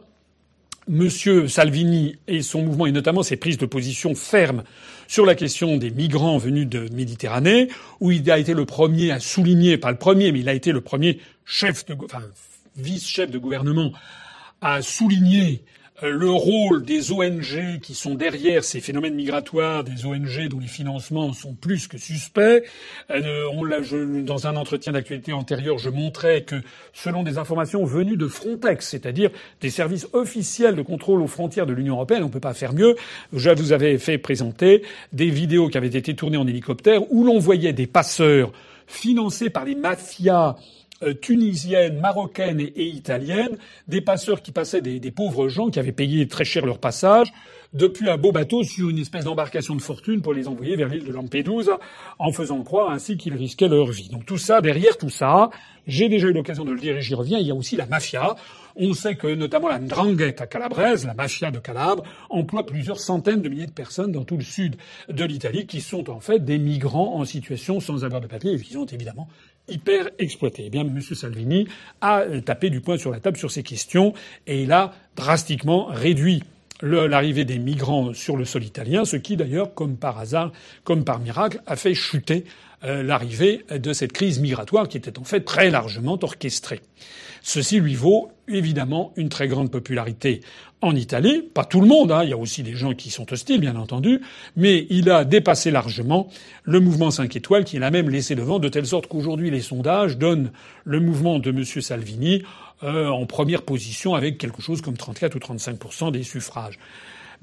Monsieur 0.87 1.47
Salvini 1.47 2.17
et 2.27 2.41
son 2.41 2.63
mouvement, 2.63 2.87
et 2.87 2.91
notamment 2.91 3.23
ses 3.23 3.37
prises 3.37 3.57
de 3.57 3.65
position 3.65 4.15
fermes 4.15 4.63
sur 5.07 5.25
la 5.25 5.35
question 5.35 5.77
des 5.77 5.91
migrants 5.91 6.37
venus 6.37 6.67
de 6.67 6.87
Méditerranée, 6.93 7.67
où 7.99 8.11
il 8.11 8.29
a 8.31 8.39
été 8.39 8.53
le 8.53 8.65
premier 8.65 9.11
à 9.11 9.19
souligner, 9.19 9.77
pas 9.77 9.91
le 9.91 9.97
premier, 9.97 10.31
mais 10.31 10.39
il 10.39 10.49
a 10.49 10.53
été 10.53 10.71
le 10.71 10.81
premier 10.81 11.19
chef 11.45 11.85
de, 11.85 11.95
enfin, 12.03 12.23
vice-chef 12.77 13.29
de 13.29 13.37
gouvernement 13.37 13.91
à 14.61 14.81
souligner 14.81 15.63
le 16.01 16.29
rôle 16.31 16.83
des 16.83 17.11
ONG 17.11 17.79
qui 17.81 17.93
sont 17.93 18.15
derrière 18.15 18.63
ces 18.63 18.79
phénomènes 18.79 19.13
migratoires, 19.13 19.83
des 19.83 20.05
ONG 20.05 20.47
dont 20.49 20.59
les 20.59 20.67
financements 20.67 21.33
sont 21.33 21.53
plus 21.53 21.87
que 21.87 21.97
suspects. 21.97 22.63
Euh, 23.11 24.21
dans 24.23 24.47
un 24.47 24.55
entretien 24.55 24.93
d'actualité 24.93 25.33
antérieur, 25.33 25.77
je 25.77 25.89
montrais 25.89 26.41
que 26.41 26.55
selon 26.93 27.23
des 27.23 27.37
informations 27.37 27.85
venues 27.85 28.17
de 28.17 28.27
Frontex, 28.27 28.89
c'est-à-dire 28.89 29.29
des 29.61 29.69
services 29.69 30.07
officiels 30.13 30.75
de 30.75 30.81
contrôle 30.81 31.21
aux 31.21 31.27
frontières 31.27 31.65
de 31.65 31.73
l'Union 31.73 31.95
européenne, 31.95 32.23
on 32.23 32.27
ne 32.27 32.31
peut 32.31 32.39
pas 32.39 32.53
faire 32.53 32.73
mieux. 32.73 32.95
Je 33.33 33.49
vous 33.51 33.71
avais 33.73 33.97
fait 33.97 34.17
présenter 34.17 34.83
des 35.13 35.29
vidéos 35.29 35.67
qui 35.67 35.77
avaient 35.77 35.87
été 35.87 36.15
tournées 36.15 36.37
en 36.37 36.47
hélicoptère 36.47 37.11
où 37.11 37.23
l'on 37.23 37.39
voyait 37.39 37.73
des 37.73 37.87
passeurs 37.87 38.51
financés 38.87 39.49
par 39.49 39.65
les 39.65 39.75
mafias 39.75 40.49
euh, 40.49 40.80
tunisiennes, 41.21 41.99
marocaines 41.99 42.59
et, 42.59 42.85
italiennes, 42.85 43.57
des 43.87 44.01
passeurs 44.01 44.41
qui 44.41 44.51
passaient 44.51 44.81
des, 44.81 45.11
pauvres 45.11 45.49
gens 45.49 45.69
qui 45.69 45.79
avaient 45.79 45.91
payé 45.91 46.27
très 46.27 46.45
cher 46.45 46.65
leur 46.65 46.79
passage 46.79 47.31
depuis 47.73 48.09
un 48.09 48.17
beau 48.17 48.31
bateau 48.31 48.63
sur 48.63 48.89
une 48.89 48.97
espèce 48.97 49.23
d'embarcation 49.23 49.75
de 49.75 49.81
fortune 49.81 50.21
pour 50.21 50.33
les 50.33 50.47
envoyer 50.47 50.75
vers 50.75 50.89
l'île 50.89 51.05
de 51.05 51.11
Lampedusa 51.13 51.79
en 52.19 52.31
faisant 52.31 52.61
croire 52.63 52.89
ainsi 52.91 53.17
qu'ils 53.17 53.35
risquaient 53.35 53.69
leur 53.69 53.89
vie. 53.91 54.09
Donc 54.09 54.25
tout 54.25 54.37
ça, 54.37 54.61
derrière 54.61 54.97
tout 54.97 55.09
ça, 55.09 55.49
j'ai 55.87 56.09
déjà 56.09 56.27
eu 56.27 56.33
l'occasion 56.33 56.65
de 56.65 56.71
le 56.71 56.79
dire 56.79 56.97
et 56.97 57.01
j'y 57.01 57.15
reviens, 57.15 57.39
il 57.39 57.47
y 57.47 57.51
a 57.51 57.55
aussi 57.55 57.75
la 57.75 57.85
mafia. 57.85 58.35
On 58.75 58.93
sait 58.93 59.15
que 59.15 59.27
notamment 59.27 59.67
la 59.67 59.79
Ndrangheta 59.79 60.47
calabraise, 60.47 61.05
la 61.05 61.13
mafia 61.13 61.51
de 61.51 61.59
Calabre, 61.59 62.03
emploie 62.29 62.65
plusieurs 62.65 62.99
centaines 62.99 63.41
de 63.41 63.49
milliers 63.49 63.67
de 63.67 63.71
personnes 63.71 64.11
dans 64.11 64.23
tout 64.23 64.37
le 64.37 64.43
sud 64.43 64.75
de 65.09 65.25
l'Italie 65.25 65.65
qui 65.65 65.81
sont 65.81 66.09
en 66.09 66.19
fait 66.19 66.39
des 66.43 66.57
migrants 66.57 67.15
en 67.15 67.25
situation 67.25 67.79
sans 67.79 68.05
avoir 68.05 68.21
de 68.21 68.27
papier 68.27 68.53
et 68.53 68.59
qui 68.59 68.73
sont 68.73 68.85
évidemment 68.85 69.27
hyper 69.67 70.09
exploités. 70.19 70.63
Eh 70.67 70.69
bien, 70.69 70.81
M. 70.81 71.01
Salvini 71.01 71.67
a 72.01 72.23
tapé 72.45 72.69
du 72.69 72.81
poing 72.81 72.97
sur 72.97 73.11
la 73.11 73.19
table 73.19 73.37
sur 73.37 73.51
ces 73.51 73.63
questions 73.63 74.13
et 74.47 74.63
il 74.63 74.71
a 74.71 74.93
drastiquement 75.15 75.85
réduit 75.85 76.43
l'arrivée 76.81 77.45
des 77.45 77.59
migrants 77.59 78.13
sur 78.13 78.37
le 78.37 78.45
sol 78.45 78.63
italien, 78.63 79.05
ce 79.05 79.15
qui 79.15 79.37
d'ailleurs, 79.37 79.73
comme 79.73 79.97
par 79.97 80.17
hasard, 80.17 80.51
comme 80.83 81.03
par 81.03 81.19
miracle, 81.19 81.61
a 81.67 81.75
fait 81.75 81.93
chuter 81.93 82.45
euh, 82.83 83.03
l'arrivée 83.03 83.63
de 83.69 83.93
cette 83.93 84.11
crise 84.11 84.39
migratoire 84.39 84.87
qui 84.87 84.97
était 84.97 85.19
en 85.19 85.23
fait 85.23 85.41
très 85.41 85.69
largement 85.69 86.17
orchestrée. 86.21 86.81
Ceci 87.43 87.79
lui 87.79 87.95
vaut 87.95 88.31
évidemment 88.47 89.13
une 89.15 89.29
très 89.29 89.47
grande 89.47 89.71
popularité 89.71 90.41
en 90.81 90.95
Italie. 90.95 91.43
Pas 91.53 91.63
tout 91.63 91.81
le 91.81 91.87
monde, 91.87 92.11
hein. 92.11 92.23
il 92.23 92.29
y 92.29 92.33
a 92.33 92.37
aussi 92.37 92.63
des 92.63 92.75
gens 92.75 92.93
qui 92.93 93.09
sont 93.09 93.31
hostiles, 93.31 93.61
bien 93.61 93.75
entendu, 93.75 94.21
mais 94.55 94.87
il 94.89 95.09
a 95.09 95.23
dépassé 95.23 95.71
largement 95.71 96.27
le 96.63 96.79
mouvement 96.79 97.11
5 97.11 97.35
étoiles, 97.35 97.63
qui 97.63 97.79
l'a 97.79 97.91
même 97.91 98.09
laissé 98.09 98.35
devant, 98.35 98.59
de 98.59 98.69
telle 98.69 98.85
sorte 98.85 99.07
qu'aujourd'hui 99.07 99.51
les 99.51 99.61
sondages 99.61 100.17
donnent 100.17 100.51
le 100.83 100.99
mouvement 100.99 101.39
de 101.39 101.51
M. 101.51 101.63
Salvini 101.63 102.43
euh, 102.83 103.07
en 103.07 103.25
première 103.25 103.61
position 103.61 104.15
avec 104.15 104.37
quelque 104.37 104.61
chose 104.61 104.81
comme 104.81 104.97
34 104.97 105.35
ou 105.35 105.39
35% 105.39 106.11
des 106.11 106.23
suffrages. 106.23 106.79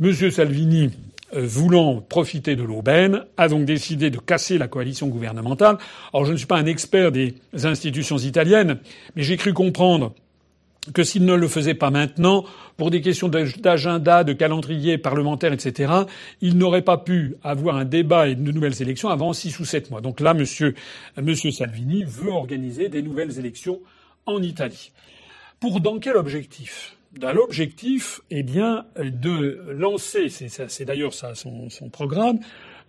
M. 0.03 0.13
Salvini 0.31 0.91
euh, 1.35 1.45
voulant 1.45 2.01
profiter 2.01 2.57
de 2.57 2.63
l'aubaine, 2.63 3.25
a 3.37 3.49
donc 3.49 3.65
décidé 3.65 4.11
de 4.11 4.19
casser 4.19 4.59
la 4.59 4.67
coalition 4.67 5.09
gouvernementale. 5.09 5.77
Alors 6.13 6.25
je 6.25 6.33
ne 6.33 6.37
suis 6.37 6.47
pas 6.47 6.57
un 6.57 6.67
expert 6.67 7.13
des 7.13 7.35
institutions 7.65 8.19
italiennes, 8.19 8.79
mais 9.15 9.23
j'ai 9.23 9.37
cru 9.37 9.53
comprendre 9.53 10.15
que 10.95 11.03
s'il 11.03 11.25
ne 11.25 11.35
le 11.35 11.49
faisait 11.49 11.75
pas 11.75 11.91
maintenant, 11.91 12.45
pour 12.77 12.91
des 12.91 13.01
questions 13.01 13.29
d'agenda, 13.29 14.25
de 14.25 14.33
calendrier 14.33 14.99
parlementaire, 14.99 15.53
etc., 15.53 15.93
il 16.41 16.57
n'aurait 16.57 16.83
pas 16.83 16.99
pu 16.99 17.35
avoir 17.43 17.77
un 17.77 17.85
débat 17.85 18.29
et 18.29 18.35
de 18.35 18.53
nouvelles 18.53 18.81
élections 18.81 19.09
avant 19.09 19.33
six 19.33 19.59
ou 19.59 19.65
sept 19.65 19.91
mois. 19.91 20.01
Donc 20.01 20.21
là, 20.21 20.35
monsieur, 20.35 20.75
monsieur 21.21 21.51
Salvini 21.51 22.05
veut 22.05 22.31
organiser 22.31 22.89
des 22.89 23.03
nouvelles 23.03 23.39
élections 23.39 23.81
en 24.27 24.43
Italie. 24.43 24.93
Pour 25.61 25.81
dans 25.81 25.99
quel 25.99 26.17
objectif? 26.17 26.97
Dans 27.19 27.33
l'objectif, 27.33 28.21
eh 28.31 28.43
bien, 28.43 28.85
de 28.97 29.65
lancer, 29.71 30.29
c'est 30.29 30.85
d'ailleurs 30.85 31.15
ça 31.15 31.35
son, 31.35 31.71
son, 31.71 31.89
programme, 31.89 32.39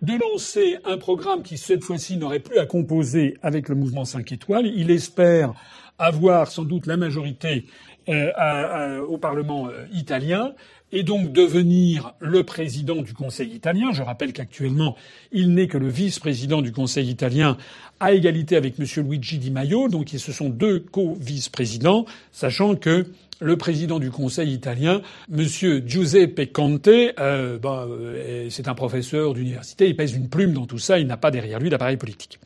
de 0.02 0.12
lancer 0.12 0.76
un 0.84 0.98
programme 0.98 1.42
qui 1.42 1.56
cette 1.56 1.82
fois-ci 1.82 2.18
n'aurait 2.18 2.38
plus 2.38 2.58
à 2.58 2.66
composer 2.66 3.38
avec 3.42 3.68
le 3.70 3.74
mouvement 3.74 4.04
5 4.04 4.30
étoiles. 4.30 4.66
Il 4.66 4.90
espère 4.90 5.54
avoir 6.00 6.50
sans 6.50 6.64
doute 6.64 6.86
la 6.86 6.96
majorité 6.96 7.66
euh, 8.10 9.00
au 9.00 9.18
Parlement 9.18 9.68
euh, 9.68 9.86
italien 9.92 10.52
et 10.92 11.02
donc 11.02 11.32
devenir 11.32 12.14
le 12.20 12.44
président 12.44 13.02
du 13.02 13.14
Conseil 13.14 13.50
italien. 13.50 13.92
Je 13.92 14.02
rappelle 14.02 14.32
qu'actuellement, 14.32 14.96
il 15.32 15.54
n'est 15.54 15.68
que 15.68 15.78
le 15.78 15.88
vice-président 15.88 16.62
du 16.62 16.72
Conseil 16.72 17.08
italien 17.08 17.56
à 18.00 18.12
égalité 18.12 18.56
avec 18.56 18.78
M. 18.78 18.86
Luigi 19.06 19.38
Di 19.38 19.50
Maio. 19.50 19.88
Donc 19.88 20.08
ce 20.08 20.32
sont 20.32 20.48
deux 20.48 20.80
co-vice-présidents, 20.80 22.06
sachant 22.32 22.74
que 22.74 23.06
le 23.40 23.56
président 23.56 23.98
du 23.98 24.10
Conseil 24.10 24.52
italien, 24.52 25.00
M. 25.32 25.46
Giuseppe 25.86 26.52
Conte, 26.52 26.88
euh, 26.88 27.58
bah, 27.58 27.86
euh, 27.88 28.48
c'est 28.50 28.68
un 28.68 28.74
professeur 28.74 29.34
d'université, 29.34 29.88
il 29.88 29.96
pèse 29.96 30.12
une 30.14 30.28
plume 30.28 30.52
dans 30.52 30.66
tout 30.66 30.78
ça, 30.78 30.98
il 30.98 31.06
n'a 31.06 31.16
pas 31.16 31.30
derrière 31.30 31.58
lui 31.58 31.70
d'appareil 31.70 31.96
politique. 31.96 32.38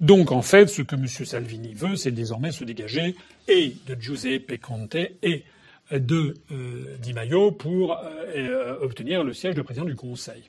Donc 0.00 0.32
en 0.32 0.42
fait, 0.42 0.68
ce 0.68 0.82
que 0.82 0.96
M. 0.96 1.06
Salvini 1.06 1.72
veut, 1.74 1.96
c'est 1.96 2.10
désormais 2.10 2.50
se 2.50 2.64
dégager 2.64 3.14
et 3.48 3.76
de 3.86 3.96
Giuseppe 4.00 4.60
Conte 4.60 4.96
et 5.22 5.44
de 5.92 6.34
euh, 6.52 6.96
Di 7.00 7.12
Maio 7.12 7.52
pour 7.52 7.98
euh, 8.36 8.76
obtenir 8.80 9.24
le 9.24 9.32
siège 9.32 9.54
de 9.54 9.62
président 9.62 9.86
du 9.86 9.96
Conseil. 9.96 10.44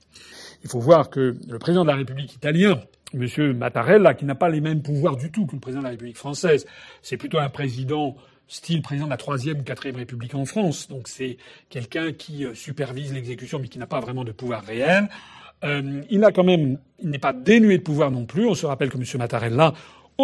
Il 0.63 0.69
faut 0.69 0.79
voir 0.79 1.09
que 1.09 1.35
le 1.47 1.59
président 1.59 1.83
de 1.83 1.89
la 1.89 1.95
République 1.95 2.35
italien, 2.35 2.79
M. 3.13 3.53
Mattarella, 3.53 4.13
qui 4.13 4.25
n'a 4.25 4.35
pas 4.35 4.49
les 4.49 4.61
mêmes 4.61 4.81
pouvoirs 4.81 5.17
du 5.17 5.31
tout 5.31 5.45
que 5.45 5.55
le 5.55 5.59
président 5.59 5.81
de 5.81 5.85
la 5.85 5.91
République 5.91 6.17
française, 6.17 6.65
c'est 7.01 7.17
plutôt 7.17 7.39
un 7.39 7.49
président 7.49 8.15
style 8.51 8.81
président 8.81 9.05
de 9.05 9.11
la 9.11 9.17
troisième 9.17 9.61
ou 9.61 9.63
quatrième 9.63 9.95
République 9.95 10.35
en 10.35 10.45
France. 10.45 10.89
Donc 10.89 11.07
c'est 11.07 11.37
quelqu'un 11.69 12.11
qui 12.11 12.45
euh, 12.45 12.53
supervise 12.53 13.13
l'exécution 13.13 13.59
mais 13.59 13.69
qui 13.69 13.79
n'a 13.79 13.87
pas 13.87 14.01
vraiment 14.01 14.25
de 14.25 14.33
pouvoir 14.33 14.63
réel. 14.63 15.09
Euh, 15.63 16.01
il 16.09 16.23
a 16.23 16.31
quand 16.31 16.43
même, 16.43 16.77
il 16.99 17.09
n'est 17.09 17.19
pas 17.19 17.33
dénué 17.33 17.77
de 17.77 17.83
pouvoir 17.83 18.11
non 18.11 18.25
plus. 18.25 18.45
On 18.45 18.55
se 18.55 18.65
rappelle 18.65 18.89
que 18.89 18.97
M. 18.97 19.03
Mattarella, 19.17 19.73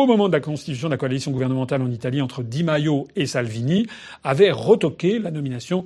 au 0.03 0.07
moment 0.07 0.27
de 0.27 0.33
la 0.33 0.39
constitution 0.39 0.87
de 0.87 0.93
la 0.93 0.97
coalition 0.97 1.31
gouvernementale 1.31 1.81
en 1.81 1.91
Italie 1.91 2.21
entre 2.21 2.43
Di 2.43 2.63
Maio 2.63 3.07
et 3.15 3.25
Salvini, 3.25 3.87
avait 4.23 4.51
retoqué 4.51 5.19
la 5.19 5.31
nomination 5.31 5.85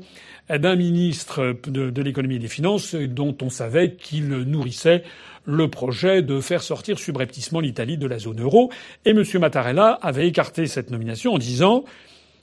d'un 0.50 0.76
ministre 0.76 1.56
de, 1.68 2.02
l'économie 2.02 2.36
et 2.36 2.40
des 2.40 2.48
finances 2.48 2.96
dont 2.96 3.36
on 3.42 3.50
savait 3.50 3.94
qu'il 3.94 4.28
nourrissait 4.28 5.04
le 5.46 5.70
projet 5.70 6.22
de 6.22 6.40
faire 6.42 6.62
sortir 6.62 7.00
subrepticement 7.00 7.60
l'Italie 7.60 7.98
de 7.98 8.08
la 8.08 8.20
zone 8.20 8.42
euro. 8.42 8.72
Et 9.06 9.12
M. 9.12 9.24
Mattarella 9.40 9.98
avait 10.02 10.28
écarté 10.28 10.68
cette 10.68 10.92
nomination 10.92 11.34
en 11.34 11.38
disant 11.38 11.84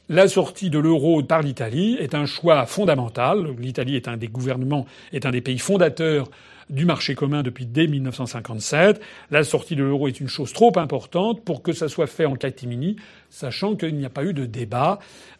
la 0.08 0.26
sortie 0.26 0.70
de 0.70 0.78
l'euro 0.78 1.22
par 1.22 1.42
l'Italie 1.42 1.96
est 2.00 2.14
un 2.14 2.24
choix 2.24 2.64
fondamental. 2.64 3.54
L'Italie 3.58 3.94
est 3.94 4.08
un 4.08 4.16
des 4.16 4.28
gouvernements, 4.28 4.86
est 5.12 5.26
un 5.26 5.30
des 5.30 5.42
pays 5.42 5.58
fondateurs 5.58 6.30
du 6.70 6.84
marché 6.84 7.14
commun 7.14 7.42
depuis 7.42 7.66
dès 7.66 7.86
1957. 7.86 9.00
La 9.30 9.44
sortie 9.44 9.76
de 9.76 9.82
l'euro 9.82 10.08
est 10.08 10.20
une 10.20 10.28
chose 10.28 10.52
trop 10.52 10.76
importante 10.78 11.44
pour 11.44 11.62
que 11.62 11.72
ça 11.72 11.88
soit 11.88 12.06
fait 12.06 12.26
en 12.26 12.34
catimini, 12.34 12.96
sachant 13.30 13.76
qu'il 13.76 13.96
n'y 13.96 14.04
a 14.04 14.10
pas 14.10 14.24
eu 14.24 14.32
de 14.32 14.46
débat 14.46 14.98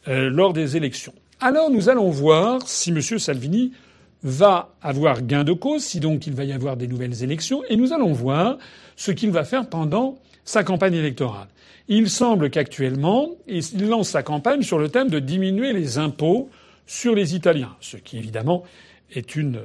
euh, 0.09 0.31
lors 0.31 0.53
des 0.53 0.77
élections. 0.77 1.15
Alors 1.41 1.71
nous 1.71 1.89
allons 1.89 2.11
voir 2.11 2.63
si 2.67 2.91
M. 2.91 3.01
Salvini 3.01 3.73
va 4.23 4.75
avoir 4.83 5.23
gain 5.23 5.45
de 5.45 5.53
cause, 5.53 5.85
si 5.85 6.01
donc 6.01 6.27
il 6.27 6.35
va 6.35 6.45
y 6.45 6.53
avoir 6.53 6.77
des 6.77 6.89
nouvelles 6.89 7.23
élections, 7.23 7.63
et 7.69 7.77
nous 7.77 7.93
allons 7.93 8.13
voir 8.13 8.59
ce 8.97 9.13
qu'il 9.13 9.31
va 9.31 9.45
faire 9.45 9.69
pendant 9.69 10.19
sa 10.45 10.65
campagne 10.65 10.95
électorale. 10.95 11.49
Il 11.89 12.11
semble 12.11 12.51
qu'actuellement, 12.51 13.31
il 13.47 13.63
lance 13.89 14.11
sa 14.11 14.23
campagne 14.23 14.63
sur 14.63 14.79
le 14.79 14.89
thème 14.89 15.09
de 15.09 15.21
diminuer 15.21 15.73
les 15.73 15.99
impôts 15.99 16.51
sur 16.87 17.15
les 17.15 17.35
Italiens, 17.35 17.77
ce 17.81 17.97
qui 17.97 18.19
évidemment 18.19 18.65
est 19.15 19.37
une 19.37 19.61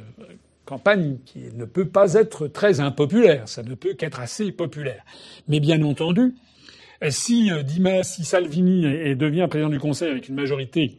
campagne 0.65 1.17
qui 1.25 1.39
ne 1.53 1.65
peut 1.65 1.87
pas 1.87 2.13
être 2.13 2.47
très 2.47 2.79
impopulaire, 2.79 3.47
ça 3.47 3.63
ne 3.63 3.75
peut 3.75 3.93
qu'être 3.93 4.19
assez 4.19 4.51
populaire. 4.51 5.03
Mais 5.47 5.59
bien 5.59 5.81
entendu, 5.83 6.35
si 7.09 7.51
euh, 7.51 7.63
Dimas, 7.63 8.03
si 8.03 8.23
Salvini 8.23 9.15
devient 9.15 9.47
président 9.49 9.69
du 9.69 9.79
Conseil 9.79 10.09
avec 10.09 10.29
une 10.29 10.35
majorité 10.35 10.97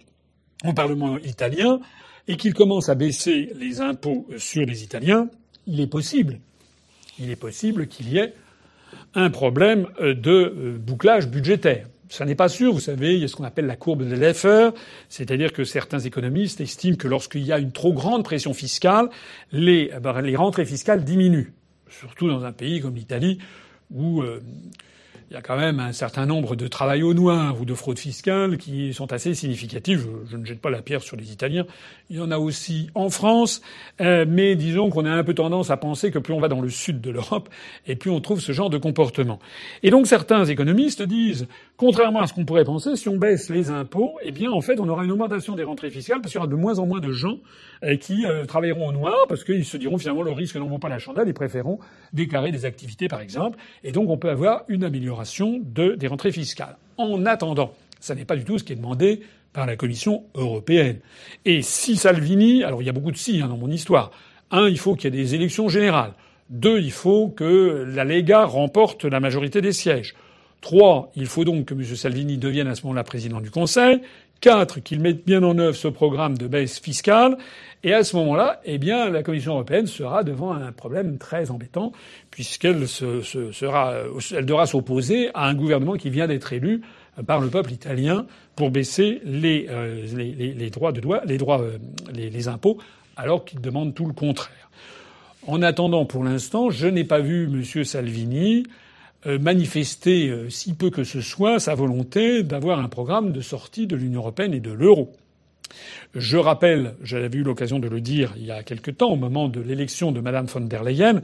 au 0.65 0.73
Parlement 0.73 1.19
italien 1.19 1.81
et 2.29 2.37
qu'il 2.37 2.55
commence 2.55 2.89
à 2.89 2.95
baisser 2.95 3.53
les 3.57 3.81
impôts 3.81 4.27
sur 4.37 4.65
les 4.67 4.83
Italiens, 4.83 5.29
il 5.67 5.81
est 5.81 5.87
possible, 5.87 6.41
il 7.19 7.31
est 7.31 7.37
possible 7.37 7.87
qu'il 7.87 8.09
y 8.11 8.19
ait 8.19 8.35
un 9.15 9.31
problème 9.31 9.89
de 10.01 10.31
euh, 10.31 10.79
bouclage 10.79 11.29
budgétaire. 11.29 11.87
Ça 12.09 12.25
n'est 12.25 12.35
pas 12.35 12.49
sûr, 12.49 12.73
vous 12.73 12.81
savez, 12.81 13.15
il 13.15 13.21
y 13.21 13.25
a 13.25 13.29
ce 13.29 13.37
qu'on 13.37 13.45
appelle 13.45 13.67
la 13.67 13.77
courbe 13.77 14.07
de 14.07 14.15
Leffer, 14.15 14.71
c'est-à-dire 15.09 15.53
que 15.53 15.65
certains 15.65 16.01
économistes 16.01 16.61
estiment 16.61 16.97
que 16.97 17.09
lorsqu'il 17.09 17.45
y 17.45 17.53
a 17.53 17.59
une 17.59 17.73
trop 17.73 17.93
grande 17.93 18.25
pression 18.25 18.53
fiscale, 18.53 19.09
les, 19.53 19.91
eh 19.95 20.01
ben, 20.01 20.21
les 20.21 20.37
rentrées 20.37 20.67
fiscales 20.67 21.05
diminuent, 21.05 21.53
surtout 21.89 22.29
dans 22.29 22.45
un 22.45 22.53
pays 22.53 22.81
comme 22.81 22.95
l'Italie 22.95 23.39
où 23.91 24.23
euh, 24.23 24.41
il 25.31 25.35
y 25.35 25.37
a 25.37 25.43
quand 25.43 25.57
même 25.57 25.81
un 25.81 25.93
certain 25.93 26.27
nombre 26.27 26.55
de 26.55 26.69
travail 26.69 27.03
au 27.03 27.15
noir 27.15 27.61
ou 27.61 27.65
de 27.65 27.75
fraudes 27.75 27.99
fiscales 27.99 28.59
qui 28.59 28.93
sont 28.93 29.13
assez 29.13 29.35
significatives. 29.35 30.07
Je, 30.31 30.37
ne 30.37 30.45
jette 30.45 30.61
pas 30.61 30.71
la 30.71 30.83
pierre 30.83 31.03
sur 31.03 31.17
les 31.17 31.33
Italiens. 31.33 31.67
Il 32.11 32.17
y 32.17 32.21
en 32.21 32.31
a 32.31 32.39
aussi 32.39 32.91
en 32.95 33.09
France, 33.11 33.63
euh, 34.01 34.27
mais 34.29 34.55
disons 34.55 34.91
qu'on 34.91 35.07
a 35.07 35.11
un 35.11 35.25
peu 35.25 35.35
tendance 35.35 35.71
à 35.71 35.77
penser 35.77 36.11
que 36.11 36.19
plus 36.19 36.35
on 36.35 36.41
va 36.41 36.49
dans 36.49 36.61
le 36.61 36.69
sud 36.69 37.01
de 37.01 37.11
l'Europe, 37.11 37.49
et 37.87 37.97
plus 37.97 38.11
on 38.11 38.21
trouve 38.21 38.41
ce 38.41 38.53
genre 38.53 38.71
de 38.71 38.79
comportement. 38.79 39.41
Et 39.83 39.91
donc 39.91 40.07
certains 40.07 40.45
économistes 40.45 41.03
disent, 41.03 41.49
contrairement 41.77 42.21
à 42.21 42.27
ce 42.27 42.33
qu'on 42.33 42.45
pourrait 42.45 42.65
penser, 42.65 42.97
si 42.97 43.09
on 43.09 43.17
baisse 43.17 43.51
les 43.51 43.71
impôts, 43.71 44.15
eh 44.23 44.31
bien 44.31 44.51
en 44.51 44.61
fait 44.61 44.79
on 44.81 44.89
aura 44.89 45.05
une 45.05 45.13
augmentation 45.13 45.55
des 45.55 45.65
rentrées 45.65 45.91
fiscales 45.91 46.21
parce 46.21 46.33
qu'il 46.33 46.39
y 46.39 46.43
aura 46.43 46.47
de 46.47 46.57
moins 46.57 46.79
en 46.79 46.87
moins 46.87 47.01
de 47.01 47.13
gens 47.13 47.39
euh, 47.83 47.97
qui 47.97 48.27
euh, 48.27 48.45
travailleront 48.45 48.89
au 48.89 48.93
noir 48.93 49.17
parce 49.29 49.45
qu'ils 49.45 49.65
se 49.65 49.77
diront 49.77 49.99
finalement 49.99 50.23
le 50.23 50.33
risque 50.33 50.57
n'en 50.57 50.67
vaut 50.67 50.79
pas 50.79 50.89
la 50.89 50.99
chandelle, 50.99 51.29
ils 51.29 51.35
préféreront 51.35 51.79
déclarer 52.13 52.53
des 52.53 52.65
activités 52.65 53.09
par 53.09 53.21
exemple, 53.21 53.59
et 53.83 53.93
donc 53.93 54.09
on 54.11 54.17
peut 54.17 54.31
avoir 54.31 54.65
une 54.69 54.85
amélioration 54.85 55.61
de, 55.65 55.95
des 55.95 56.07
rentrées 56.07 56.33
fiscales. 56.33 56.77
En 56.97 57.27
attendant, 57.27 57.73
ça 58.01 58.15
n'est 58.15 58.25
pas 58.25 58.37
du 58.37 58.45
tout 58.45 58.59
ce 58.59 58.65
qui 58.65 58.73
est 58.73 58.77
demandé 58.77 59.21
par 59.55 59.67
la 59.67 59.77
Commission 59.77 60.25
européenne. 60.35 60.99
Et 61.45 61.63
si 61.63 61.97
Salvini, 61.97 62.63
alors 62.65 62.83
il 62.83 62.85
y 62.85 62.89
a 62.89 62.93
beaucoup 62.93 63.13
de 63.13 63.17
si 63.17 63.41
hein, 63.41 63.49
dans 63.49 63.57
mon 63.57 63.71
histoire. 63.71 64.11
Un, 64.51 64.69
il 64.69 64.79
faut 64.79 64.95
qu'il 64.95 65.15
y 65.15 65.19
ait 65.19 65.23
des 65.23 65.35
élections 65.35 65.69
générales. 65.69 66.13
Deux, 66.51 66.79
il 66.81 66.93
faut 66.93 67.29
que 67.29 67.87
la 67.89 68.05
Lega 68.05 68.45
remporte 68.45 69.05
la 69.05 69.21
majorité 69.21 69.63
des 69.63 69.73
sièges. 69.73 70.15
Trois, 70.65 71.13
il 71.15 71.27
faut 71.27 71.45
donc 71.45 71.67
que 71.67 71.75
M. 71.75 71.85
Salvini 71.85 72.39
devienne 72.39 72.69
à 72.69 72.75
ce 72.75 72.85
moment-là 72.85 73.05
président 73.05 73.43
du 73.43 73.51
Conseil. 73.51 74.01
Quatre, 74.41 74.81
qu'il 74.81 74.99
mette 74.99 75.27
bien 75.27 75.43
en 75.43 75.59
œuvre 75.59 75.77
ce 75.77 75.89
programme 75.89 76.39
de 76.39 76.47
baisse 76.47 76.81
fiscale. 76.81 77.37
Et 77.83 77.93
à 77.93 78.03
ce 78.03 78.17
moment-là, 78.17 78.63
eh 78.65 78.79
bien, 78.79 79.11
la 79.11 79.23
Commission 79.23 79.53
européenne 79.53 79.87
sera 79.87 80.25
devant 80.25 80.55
un 80.55 80.73
problème 80.73 81.19
très 81.19 81.51
embêtant, 81.51 81.93
puisqu'elle 82.31 82.89
se, 82.89 83.21
sera, 83.21 83.93
elle 84.35 84.47
devra 84.47 84.65
s'opposer 84.65 85.29
à 85.35 85.49
un 85.49 85.55
gouvernement 85.55 85.97
qui 85.97 86.09
vient 86.09 86.27
d'être 86.27 86.55
élu 86.55 86.81
par 87.27 87.41
le 87.41 87.51
peuple 87.51 87.73
italien 87.73 88.25
pour 88.57 88.71
baisser 88.71 89.21
les, 89.27 89.67
euh, 89.69 90.07
les, 90.17 90.71
droits 90.71 90.93
de 90.93 91.01
droit, 91.03 91.21
les 91.27 91.37
droits, 91.37 91.61
euh, 91.61 91.77
les, 92.15 92.49
impôts, 92.49 92.79
alors 93.19 93.45
qu'il 93.45 93.61
demande 93.61 93.95
tout 93.95 94.07
le 94.07 94.15
contraire. 94.15 94.71
En 95.47 95.61
attendant, 95.61 96.07
pour 96.07 96.25
l'instant, 96.25 96.71
je 96.71 96.87
n'ai 96.87 97.05
pas 97.05 97.21
vu 97.21 97.51
M. 97.53 97.85
Salvini 97.85 98.65
manifester, 99.27 100.29
euh, 100.29 100.51
si 100.51 100.75
peu 100.75 100.91
que 100.91 101.05
ce 101.05 101.21
soit, 101.21 101.59
sa 101.59 101.75
volonté 101.75 102.43
d'avoir 102.43 102.79
un 102.79 102.89
programme 102.89 103.33
de 103.33 103.41
sortie 103.41 103.87
de 103.87 103.97
l'Union 103.97 104.21
européenne 104.21 104.55
et 104.55 104.61
de 104.61 104.71
l'euro. 104.71 105.13
Je 106.15 106.37
rappelle, 106.37 106.95
j'avais 107.03 107.39
eu 107.39 107.43
l'occasion 107.43 107.79
de 107.79 107.89
le 107.89 108.01
dire 108.01 108.35
il 108.37 108.45
y 108.45 108.51
a 108.51 108.63
quelque 108.63 108.91
temps, 108.91 109.11
au 109.11 109.17
moment 109.17 109.49
de 109.49 109.61
l'élection 109.61 110.13
de 110.13 110.21
Mme 110.21 110.47
von 110.47 110.61
der 110.61 110.85
Leyen, 110.85 111.23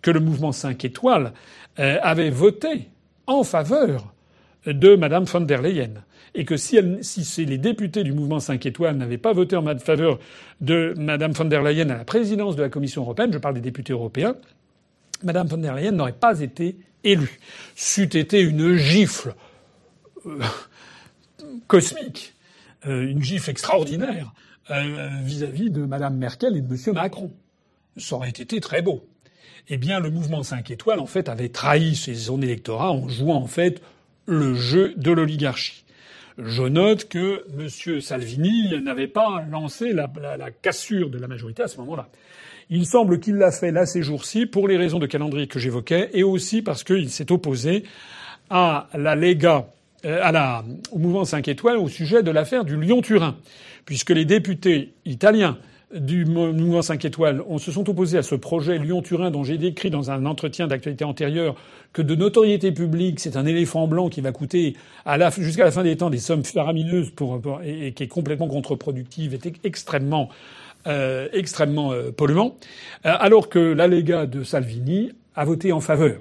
que 0.00 0.10
le 0.10 0.20
mouvement 0.20 0.52
5 0.52 0.84
étoiles 0.84 1.32
euh, 1.78 1.98
avait 2.02 2.30
voté 2.30 2.88
en 3.26 3.44
faveur 3.44 4.14
de 4.66 4.96
Mme 4.96 5.24
von 5.24 5.40
der 5.42 5.62
Leyen. 5.62 6.04
Et 6.34 6.46
que 6.46 6.56
si, 6.56 6.78
si 7.02 7.44
les 7.44 7.58
députés 7.58 8.02
du 8.02 8.12
mouvement 8.12 8.40
5 8.40 8.64
étoiles 8.64 8.96
n'avaient 8.96 9.18
pas 9.18 9.34
voté 9.34 9.56
en 9.56 9.78
faveur 9.78 10.18
de 10.62 10.94
Mme 10.96 11.32
von 11.32 11.44
der 11.44 11.62
Leyen 11.62 11.90
à 11.90 11.98
la 11.98 12.04
présidence 12.04 12.56
de 12.56 12.62
la 12.62 12.70
Commission 12.70 13.02
européenne, 13.02 13.32
je 13.32 13.38
parle 13.38 13.54
des 13.54 13.60
députés 13.60 13.92
européens, 13.92 14.36
Mme 15.22 15.46
von 15.46 15.58
der 15.58 15.74
Leyen 15.74 15.92
n'aurait 15.92 16.12
pas 16.12 16.40
été 16.40 16.76
élu. 17.04 17.38
C'eût 17.74 18.16
été 18.16 18.40
une 18.40 18.76
gifle 18.76 19.34
euh, 20.26 20.42
cosmique, 21.66 22.34
euh, 22.86 23.08
une 23.08 23.22
gifle 23.22 23.50
extraordinaire 23.50 24.32
euh, 24.70 25.08
vis-à-vis 25.22 25.70
de 25.70 25.84
Mme 25.84 26.16
Merkel 26.16 26.56
et 26.56 26.60
de 26.60 26.72
M. 26.72 26.94
Macron. 26.94 27.32
Ça 27.96 28.16
aurait 28.16 28.30
été 28.30 28.60
très 28.60 28.82
beau. 28.82 29.06
Eh 29.68 29.76
bien, 29.76 30.00
le 30.00 30.10
mouvement 30.10 30.42
5 30.42 30.70
étoiles, 30.70 30.98
en 30.98 31.06
fait, 31.06 31.28
avait 31.28 31.48
trahi 31.48 31.94
ses 31.94 32.14
zones 32.14 32.42
électorats 32.42 32.92
en 32.92 33.08
jouant, 33.08 33.36
en 33.36 33.46
fait, 33.46 33.80
le 34.26 34.54
jeu 34.54 34.94
de 34.96 35.12
l'oligarchie. 35.12 35.84
Je 36.38 36.62
note 36.62 37.08
que 37.08 37.44
M. 37.58 38.00
Salvini 38.00 38.80
n'avait 38.82 39.08
pas 39.08 39.44
lancé 39.50 39.92
la, 39.92 40.10
la, 40.38 40.50
cassure 40.50 41.10
de 41.10 41.18
la 41.18 41.28
majorité 41.28 41.62
à 41.62 41.68
ce 41.68 41.76
moment-là. 41.78 42.08
Il 42.74 42.86
semble 42.86 43.20
qu'il 43.20 43.34
l'a 43.34 43.50
fait 43.50 43.70
là 43.70 43.84
ces 43.84 44.02
jours-ci 44.02 44.46
pour 44.46 44.66
les 44.66 44.78
raisons 44.78 44.98
de 44.98 45.04
calendrier 45.04 45.46
que 45.46 45.58
j'évoquais 45.58 46.08
et 46.14 46.22
aussi 46.22 46.62
parce 46.62 46.84
qu'il 46.84 47.10
s'est 47.10 47.30
opposé 47.30 47.82
à 48.48 48.88
la 48.94 49.14
Lega, 49.14 49.66
euh, 50.06 50.32
au 50.90 50.98
mouvement 50.98 51.26
5 51.26 51.48
étoiles 51.48 51.76
au 51.76 51.88
sujet 51.88 52.22
de 52.22 52.30
l'affaire 52.30 52.64
du 52.64 52.80
Lyon-Turin, 52.80 53.36
puisque 53.84 54.08
les 54.08 54.24
députés 54.24 54.94
italiens 55.04 55.58
du 55.94 56.24
mouvement 56.24 56.80
5 56.80 57.04
étoiles 57.04 57.42
se 57.58 57.70
sont 57.70 57.90
opposés 57.90 58.16
à 58.16 58.22
ce 58.22 58.36
projet 58.36 58.78
Lyon-Turin 58.78 59.30
dont 59.30 59.44
j'ai 59.44 59.58
décrit 59.58 59.90
dans 59.90 60.10
un 60.10 60.24
entretien 60.24 60.66
d'actualité 60.66 61.04
antérieure 61.04 61.56
que 61.92 62.00
de 62.00 62.14
notoriété 62.14 62.72
publique, 62.72 63.20
c'est 63.20 63.36
un 63.36 63.44
éléphant 63.44 63.86
blanc 63.86 64.08
qui 64.08 64.22
va 64.22 64.32
coûter 64.32 64.76
jusqu'à 65.36 65.64
la 65.64 65.72
fin 65.72 65.82
des 65.82 65.98
temps 65.98 66.08
des 66.08 66.16
sommes 66.16 66.42
faramineuses 66.42 67.10
pour, 67.10 67.38
et, 67.62 67.92
qui 67.92 68.04
est 68.04 68.08
complètement 68.08 68.48
contre-productive, 68.48 69.34
est 69.34 69.60
extrêmement 69.62 70.30
euh, 70.86 71.28
extrêmement 71.32 71.92
euh, 71.92 72.10
polluant, 72.10 72.56
euh, 73.06 73.14
alors 73.18 73.48
que 73.48 73.58
l'allégat 73.58 74.26
de 74.26 74.42
Salvini 74.42 75.12
a 75.36 75.44
voté 75.44 75.70
en 75.70 75.80
faveur. 75.80 76.20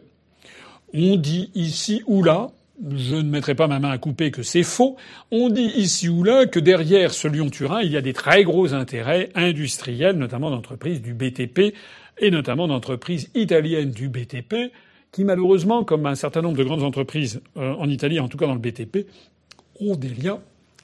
On 0.93 1.15
dit 1.15 1.49
ici 1.55 2.03
ou 2.05 2.21
là, 2.21 2.51
je 2.95 3.15
ne 3.15 3.23
mettrai 3.23 3.55
pas 3.55 3.67
ma 3.67 3.79
main 3.79 3.89
à 3.89 3.97
couper 3.97 4.29
que 4.29 4.43
c'est 4.43 4.61
faux, 4.61 4.97
on 5.31 5.49
dit 5.49 5.71
ici 5.75 6.09
ou 6.09 6.23
là 6.23 6.45
que 6.45 6.59
derrière 6.59 7.11
ce 7.11 7.27
Lyon-Turin, 7.27 7.81
il 7.81 7.91
y 7.91 7.97
a 7.97 8.01
des 8.01 8.13
très 8.13 8.43
gros 8.43 8.73
intérêts 8.75 9.29
industriels, 9.33 10.15
notamment 10.15 10.51
d'entreprises 10.51 11.01
du 11.01 11.15
BTP 11.15 11.73
et 12.19 12.29
notamment 12.29 12.67
d'entreprises 12.67 13.29
italiennes 13.33 13.91
du 13.91 14.09
BTP, 14.09 14.71
qui 15.11 15.23
malheureusement, 15.23 15.83
comme 15.83 16.05
un 16.05 16.15
certain 16.15 16.41
nombre 16.41 16.57
de 16.57 16.63
grandes 16.63 16.83
entreprises 16.83 17.41
en 17.55 17.89
Italie, 17.89 18.19
en 18.19 18.27
tout 18.27 18.37
cas 18.37 18.45
dans 18.45 18.53
le 18.53 18.59
BTP, 18.59 19.07
ont 19.79 19.95
des 19.95 20.09
liens 20.09 20.39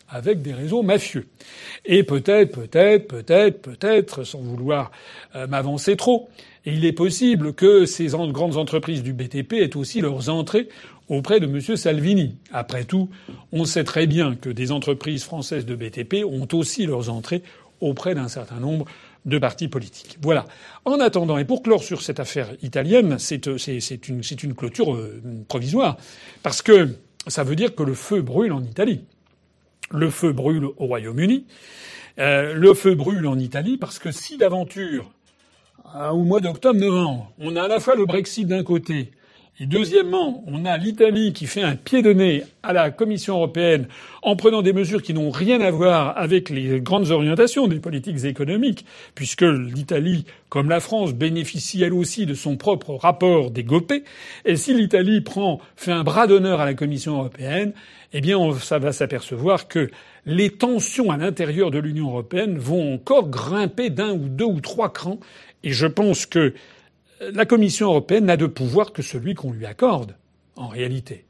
avec 0.09 0.41
des 0.41 0.53
réseaux 0.53 0.83
mafieux. 0.83 1.27
Et 1.85 2.03
peut-être, 2.03 2.51
peut-être, 2.53 3.07
peut-être, 3.07 3.61
peut-être, 3.61 4.23
sans 4.23 4.39
vouloir 4.39 4.91
euh, 5.35 5.47
m'avancer 5.47 5.95
trop, 5.95 6.29
il 6.65 6.85
est 6.85 6.93
possible 6.93 7.53
que 7.53 7.85
ces 7.85 8.07
grandes 8.07 8.57
entreprises 8.57 9.03
du 9.03 9.13
BTP 9.13 9.53
aient 9.53 9.77
aussi 9.77 10.01
leurs 10.01 10.29
entrées 10.29 10.67
auprès 11.07 11.39
de 11.39 11.45
M. 11.45 11.77
Salvini. 11.77 12.35
Après 12.51 12.83
tout, 12.83 13.09
on 13.51 13.65
sait 13.65 13.83
très 13.85 14.07
bien 14.07 14.35
que 14.35 14.49
des 14.49 14.71
entreprises 14.71 15.23
françaises 15.23 15.65
de 15.65 15.75
BTP 15.75 16.25
ont 16.25 16.47
aussi 16.53 16.85
leurs 16.85 17.09
entrées 17.09 17.41
auprès 17.79 18.15
d'un 18.15 18.27
certain 18.27 18.59
nombre 18.59 18.85
de 19.25 19.37
partis 19.39 19.67
politiques. 19.67 20.17
Voilà. 20.21 20.45
En 20.85 20.99
attendant, 20.99 21.37
et 21.37 21.45
pour 21.45 21.61
clore 21.61 21.83
sur 21.83 22.01
cette 22.01 22.19
affaire 22.19 22.49
italienne, 22.61 23.17
c'est 23.19 23.47
euh, 23.47 23.57
une, 24.07 24.55
clôture 24.55 24.93
euh, 24.93 25.21
provisoire, 25.47 25.97
parce 26.43 26.61
que 26.61 26.89
ça 27.27 27.43
veut 27.43 27.55
dire 27.55 27.75
que 27.75 27.83
le 27.83 27.93
feu 27.93 28.21
brûle 28.21 28.53
en 28.53 28.63
Italie. 28.63 29.01
Le 29.89 30.09
feu 30.09 30.33
brûle 30.33 30.65
au 30.65 30.85
Royaume-Uni. 30.85 31.45
Euh, 32.19 32.53
le 32.53 32.73
feu 32.73 32.95
brûle 32.95 33.27
en 33.27 33.37
Italie 33.37 33.77
parce 33.77 33.99
que 33.99 34.11
si 34.11 34.37
d'aventure, 34.37 35.11
euh, 35.95 36.09
au 36.09 36.23
mois 36.23 36.39
d'octobre-novembre, 36.39 37.31
on 37.39 37.55
a 37.55 37.63
à 37.63 37.67
la 37.67 37.79
fois 37.79 37.95
le 37.95 38.05
Brexit 38.05 38.47
d'un 38.47 38.63
côté 38.63 39.11
et 39.59 39.65
deuxièmement, 39.65 40.43
on 40.45 40.65
a 40.65 40.77
l'Italie 40.77 41.33
qui 41.33 41.47
fait 41.47 41.63
un 41.63 41.75
pied 41.75 42.03
de 42.03 42.13
nez 42.13 42.43
à 42.61 42.73
la 42.73 42.91
Commission 42.91 43.37
européenne 43.37 43.87
en 44.21 44.35
prenant 44.35 44.61
des 44.61 44.71
mesures 44.71 45.01
qui 45.01 45.15
n'ont 45.15 45.31
rien 45.31 45.61
à 45.61 45.71
voir 45.71 46.15
avec 46.15 46.51
les 46.51 46.79
grandes 46.79 47.09
orientations 47.09 47.67
des 47.67 47.79
politiques 47.79 48.23
économiques, 48.23 48.85
puisque 49.15 49.41
l'Italie, 49.41 50.25
comme 50.49 50.69
la 50.69 50.79
France, 50.79 51.13
bénéficie 51.13 51.81
elle 51.81 51.93
aussi 51.93 52.27
de 52.27 52.35
son 52.35 52.55
propre 52.55 52.93
rapport 52.93 53.49
des 53.49 53.63
GOPÉ. 53.63 54.03
Et 54.45 54.57
si 54.57 54.75
l'Italie 54.75 55.21
prend, 55.21 55.59
fait 55.75 55.91
un 55.91 56.03
bras 56.03 56.27
d'honneur 56.27 56.61
à 56.61 56.65
la 56.65 56.75
Commission 56.75 57.17
européenne, 57.17 57.73
eh 58.13 58.21
bien, 58.21 58.37
on, 58.37 58.53
ça 58.53 58.77
va 58.77 58.93
s'apercevoir 58.93 59.67
que 59.67 59.89
les 60.27 60.51
tensions 60.51 61.09
à 61.09 61.17
l'intérieur 61.17 61.71
de 61.71 61.79
l'Union 61.79 62.09
européenne 62.09 62.59
vont 62.59 62.93
encore 62.93 63.27
grimper 63.29 63.89
d'un 63.89 64.11
ou 64.11 64.29
deux 64.29 64.45
ou 64.45 64.61
trois 64.61 64.93
crans. 64.93 65.19
Et 65.63 65.71
je 65.71 65.87
pense 65.87 66.27
que 66.27 66.53
la 67.19 67.45
Commission 67.45 67.87
européenne 67.87 68.25
n'a 68.25 68.37
de 68.37 68.45
pouvoir 68.45 68.93
que 68.93 69.01
celui 69.01 69.33
qu'on 69.33 69.51
lui 69.51 69.65
accorde, 69.65 70.15
en 70.55 70.67
réalité. 70.67 71.25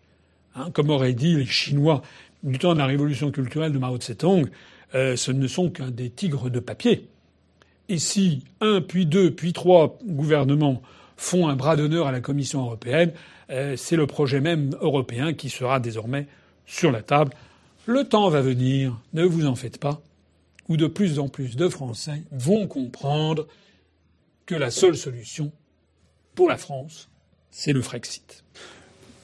Hein, 0.55 0.69
comme 0.73 0.89
auraient 0.89 1.13
dit 1.13 1.35
les 1.35 1.45
Chinois 1.45 2.01
du 2.43 2.57
temps 2.57 2.73
de 2.73 2.79
la 2.79 2.85
révolution 2.85 3.31
culturelle 3.31 3.71
de 3.71 3.77
Mao 3.77 3.97
Tse-tung, 3.97 4.49
euh, 4.95 5.15
ce 5.15 5.31
ne 5.31 5.47
sont 5.47 5.69
qu'un 5.69 5.91
des 5.91 6.09
tigres 6.09 6.49
de 6.49 6.59
papier. 6.59 7.07
Et 7.89 7.99
si 7.99 8.43
un, 8.61 8.81
puis 8.81 9.05
deux, 9.05 9.31
puis 9.31 9.53
trois 9.53 9.97
gouvernements 10.05 10.81
font 11.15 11.47
un 11.47 11.55
bras 11.55 11.75
d'honneur 11.75 12.07
à 12.07 12.11
la 12.11 12.21
Commission 12.21 12.61
européenne, 12.61 13.11
euh, 13.49 13.75
c'est 13.77 13.95
le 13.95 14.07
projet 14.07 14.41
même 14.41 14.75
européen 14.81 15.33
qui 15.33 15.49
sera 15.49 15.79
désormais 15.79 16.27
sur 16.65 16.91
la 16.91 17.01
table. 17.01 17.33
Le 17.85 18.03
temps 18.03 18.29
va 18.29 18.41
venir, 18.41 18.99
ne 19.13 19.23
vous 19.23 19.45
en 19.45 19.55
faites 19.55 19.79
pas, 19.79 20.01
où 20.67 20.75
de 20.75 20.87
plus 20.87 21.19
en 21.19 21.29
plus 21.29 21.55
de 21.55 21.69
Français 21.69 22.23
vont 22.31 22.67
comprendre 22.67 23.47
que 24.45 24.55
la 24.55 24.69
seule 24.69 24.97
solution, 24.97 25.51
pour 26.37 26.47
la 26.47 26.57
France, 26.57 27.09
c'est 27.49 27.73
le 27.73 27.81
Frexit. 27.81 28.43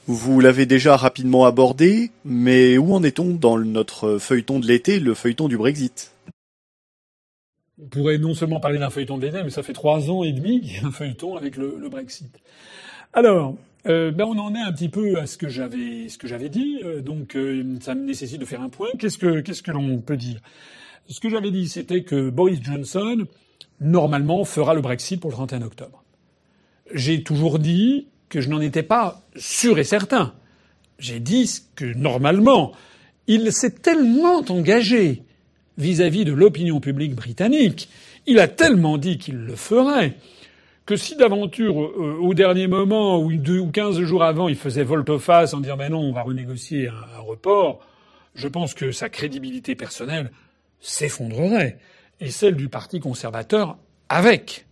Vous 0.08 0.40
l'avez 0.40 0.66
déjà 0.66 0.96
rapidement 0.96 1.46
abordé, 1.46 2.10
mais 2.24 2.76
où 2.76 2.92
en 2.92 3.04
est-on 3.04 3.34
dans 3.34 3.56
notre 3.56 4.18
feuilleton 4.18 4.58
de 4.58 4.66
l'été, 4.66 4.98
le 4.98 5.14
feuilleton 5.14 5.46
du 5.46 5.56
Brexit? 5.56 6.12
On 7.80 7.86
pourrait 7.86 8.18
non 8.18 8.34
seulement 8.34 8.58
parler 8.58 8.80
d'un 8.80 8.90
feuilleton 8.90 9.16
de 9.16 9.26
l'été, 9.26 9.44
mais 9.44 9.50
ça 9.50 9.62
fait 9.62 9.72
trois 9.72 10.10
ans 10.10 10.24
et 10.24 10.32
demi 10.32 10.60
qu'il 10.60 10.74
y 10.74 10.84
a 10.84 10.88
un 10.88 10.90
feuilleton 10.90 11.36
avec 11.36 11.56
le, 11.56 11.88
Brexit. 11.88 12.36
Alors, 13.12 13.54
euh, 13.86 14.10
ben 14.10 14.24
on 14.24 14.36
en 14.36 14.52
est 14.56 14.62
un 14.62 14.72
petit 14.72 14.88
peu 14.88 15.16
à 15.20 15.26
ce 15.26 15.38
que 15.38 15.48
j'avais 15.48 16.08
ce 16.08 16.18
que 16.18 16.26
j'avais 16.26 16.48
dit, 16.48 16.80
euh, 16.82 17.00
donc 17.00 17.36
euh, 17.36 17.76
ça 17.80 17.94
me 17.94 18.04
nécessite 18.04 18.40
de 18.40 18.44
faire 18.44 18.60
un 18.60 18.70
point. 18.70 18.88
Qu'est-ce 18.98 19.18
que 19.18 19.38
qu'est-ce 19.38 19.62
que 19.62 19.70
l'on 19.70 19.98
peut 19.98 20.16
dire? 20.16 20.40
Ce 21.08 21.20
que 21.20 21.30
j'avais 21.30 21.52
dit, 21.52 21.68
c'était 21.68 22.02
que 22.02 22.28
Boris 22.28 22.60
Johnson 22.60 23.24
normalement 23.80 24.44
fera 24.44 24.74
le 24.74 24.80
Brexit 24.80 25.20
pour 25.20 25.30
le 25.30 25.36
31 25.36 25.62
octobre 25.62 26.03
j'ai 26.92 27.22
toujours 27.22 27.58
dit 27.58 28.08
que 28.28 28.40
je 28.40 28.48
n'en 28.48 28.60
étais 28.60 28.82
pas 28.82 29.22
sûr 29.36 29.78
et 29.78 29.84
certain. 29.84 30.34
J'ai 30.98 31.20
dit 31.20 31.62
que 31.76 31.84
normalement, 31.84 32.72
il 33.26 33.52
s'est 33.52 33.70
tellement 33.70 34.44
engagé 34.48 35.22
vis-à-vis 35.78 36.24
de 36.24 36.32
l'opinion 36.32 36.80
publique 36.80 37.14
britannique, 37.14 37.88
il 38.26 38.38
a 38.38 38.48
tellement 38.48 38.98
dit 38.98 39.18
qu'il 39.18 39.36
le 39.36 39.56
ferait, 39.56 40.16
que 40.86 40.96
si 40.96 41.16
d'aventure, 41.16 41.82
euh, 41.82 42.18
au 42.20 42.34
dernier 42.34 42.66
moment, 42.66 43.20
ou 43.20 43.32
deux 43.32 43.58
ou 43.58 43.70
quinze 43.70 44.00
jours 44.00 44.22
avant, 44.22 44.48
il 44.48 44.56
faisait 44.56 44.84
volte-face 44.84 45.54
en 45.54 45.60
disant 45.60 45.76
ben 45.76 45.90
non, 45.90 46.00
on 46.00 46.12
va 46.12 46.22
renégocier 46.22 46.88
un 46.88 47.20
report, 47.20 47.80
je 48.34 48.48
pense 48.48 48.74
que 48.74 48.92
sa 48.92 49.08
crédibilité 49.08 49.74
personnelle 49.74 50.30
s'effondrerait, 50.80 51.78
et 52.20 52.30
celle 52.30 52.56
du 52.56 52.68
Parti 52.68 53.00
conservateur 53.00 53.76
avec. 54.08 54.66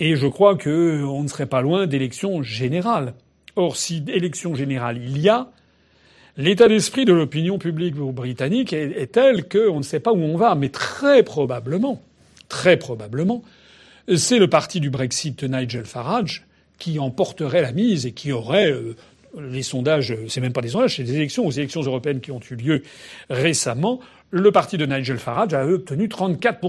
Et 0.00 0.16
je 0.16 0.26
crois 0.26 0.56
qu'on 0.56 1.22
ne 1.22 1.28
serait 1.28 1.46
pas 1.46 1.62
loin 1.62 1.86
d'élections 1.86 2.42
générales. 2.42 3.14
Or, 3.56 3.76
si 3.76 4.04
élection 4.08 4.54
générale 4.54 4.98
il 5.02 5.18
y 5.18 5.28
a, 5.28 5.48
l'état 6.36 6.68
d'esprit 6.68 7.04
de 7.04 7.12
l'opinion 7.12 7.58
publique 7.58 7.94
britannique 7.94 8.72
est, 8.72 9.12
tel 9.12 9.48
qu'on 9.48 9.78
ne 9.78 9.84
sait 9.84 10.00
pas 10.00 10.12
où 10.12 10.20
on 10.20 10.36
va, 10.36 10.54
mais 10.54 10.70
très 10.70 11.22
probablement, 11.22 12.02
très 12.48 12.76
probablement, 12.76 13.42
c'est 14.16 14.38
le 14.38 14.48
parti 14.48 14.80
du 14.80 14.90
Brexit 14.90 15.44
de 15.44 15.56
Nigel 15.56 15.84
Farage 15.84 16.46
qui 16.78 16.98
emporterait 16.98 17.62
la 17.62 17.72
mise 17.72 18.04
et 18.04 18.12
qui 18.12 18.32
aurait 18.32 18.70
euh, 18.70 18.96
les 19.40 19.62
sondages, 19.62 20.14
c'est 20.28 20.40
même 20.40 20.52
pas 20.52 20.60
des 20.60 20.68
sondages, 20.68 20.96
c'est 20.96 21.04
des 21.04 21.16
élections 21.16 21.46
aux 21.46 21.50
élections 21.50 21.82
européennes 21.82 22.20
qui 22.20 22.32
ont 22.32 22.40
eu 22.50 22.56
lieu 22.56 22.82
récemment. 23.30 24.00
Le 24.30 24.50
parti 24.50 24.76
de 24.76 24.86
Nigel 24.86 25.18
Farage 25.18 25.54
a 25.54 25.64
obtenu 25.64 26.08
34 26.08 26.60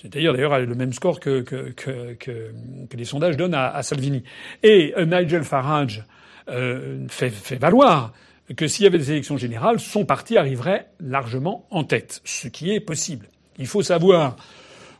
c'est-à-dire 0.00 0.32
d'ailleurs 0.32 0.58
le 0.58 0.74
même 0.74 0.92
score 0.92 1.18
que, 1.18 1.40
que, 1.40 1.72
que, 1.72 2.52
les 2.96 3.04
sondages 3.04 3.36
donnent 3.36 3.54
à, 3.54 3.82
Salvini. 3.82 4.22
Et 4.62 4.94
euh, 4.96 5.04
Nigel 5.04 5.42
Farage 5.42 6.04
euh, 6.48 7.06
fait, 7.08 7.30
fait 7.30 7.56
valoir 7.56 8.12
que 8.56 8.66
s'il 8.66 8.84
y 8.84 8.86
avait 8.86 8.98
des 8.98 9.10
élections 9.10 9.36
générales, 9.36 9.80
son 9.80 10.04
parti 10.04 10.38
arriverait 10.38 10.88
largement 11.00 11.66
en 11.70 11.84
tête, 11.84 12.20
ce 12.24 12.48
qui 12.48 12.72
est 12.72 12.80
possible. 12.80 13.28
Il 13.58 13.66
faut 13.66 13.82
savoir 13.82 14.36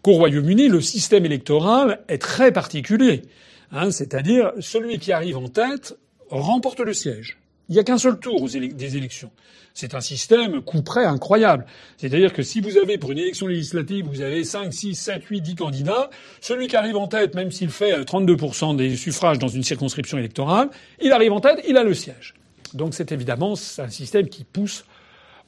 qu'au 0.03 0.13
Royaume-Uni, 0.13 0.69
le 0.69 0.81
système 0.81 1.25
électoral 1.25 2.01
est 2.09 2.19
très 2.19 2.53
particulier. 2.53 3.23
Hein, 3.71 3.91
c'est-à-dire 3.91 4.53
celui 4.59 4.99
qui 4.99 5.13
arrive 5.13 5.39
en 5.39 5.49
tête 5.49 5.97
remporte 6.29 6.81
le 6.81 6.93
siège. 6.93 7.39
Il 7.69 7.75
n'y 7.75 7.79
a 7.79 7.85
qu'un 7.85 7.99
seul 7.99 8.19
tour 8.19 8.49
des 8.49 8.97
élections. 8.97 9.31
C'est 9.75 9.95
un 9.95 10.01
système 10.01 10.63
coup 10.63 10.83
près 10.83 11.05
incroyable. 11.05 11.67
C'est-à-dire 11.99 12.33
que 12.33 12.43
si 12.43 12.61
vous 12.61 12.79
avez, 12.79 12.99
pour 12.99 13.13
une 13.13 13.19
élection 13.19 13.47
législative, 13.47 14.07
vous 14.07 14.23
avez 14.23 14.43
5, 14.43 14.73
6, 14.73 14.95
7, 14.95 15.25
8, 15.25 15.41
10 15.41 15.55
candidats, 15.55 16.11
celui 16.41 16.67
qui 16.67 16.77
arrive 16.77 16.97
en 16.97 17.09
tête, 17.09 17.35
même 17.35 17.53
s'il 17.53 17.71
fait 17.71 18.01
32% 18.01 18.75
des 18.75 18.97
suffrages 18.97 19.39
dans 19.39 19.49
une 19.49 19.63
circonscription 19.63 20.19
électorale, 20.19 20.71
il 21.01 21.13
arrive 21.13 21.33
en 21.33 21.41
tête, 21.41 21.63
il 21.69 21.77
a 21.77 21.85
le 21.85 21.95
siège. 21.95 22.35
Donc 22.75 22.95
c'est 22.95 23.13
évidemment 23.13 23.55
un 23.79 23.89
système 23.89 24.29
qui 24.29 24.45
pousse 24.45 24.85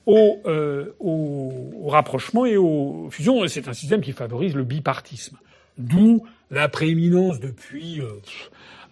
au, 0.07 0.41
euh, 0.47 0.93
rapprochement 1.87 2.47
et 2.47 2.57
aux 2.57 3.09
fusions. 3.11 3.47
C'est 3.49 3.69
un 3.69 3.75
système 3.75 4.01
qui 4.01 4.13
favorise 4.13 4.55
le 4.55 4.65
bipartisme. 4.65 5.37
D'où 5.79 6.23
la 6.51 6.69
prééminence 6.69 7.41
depuis 7.41 8.01
euh, 8.01 8.11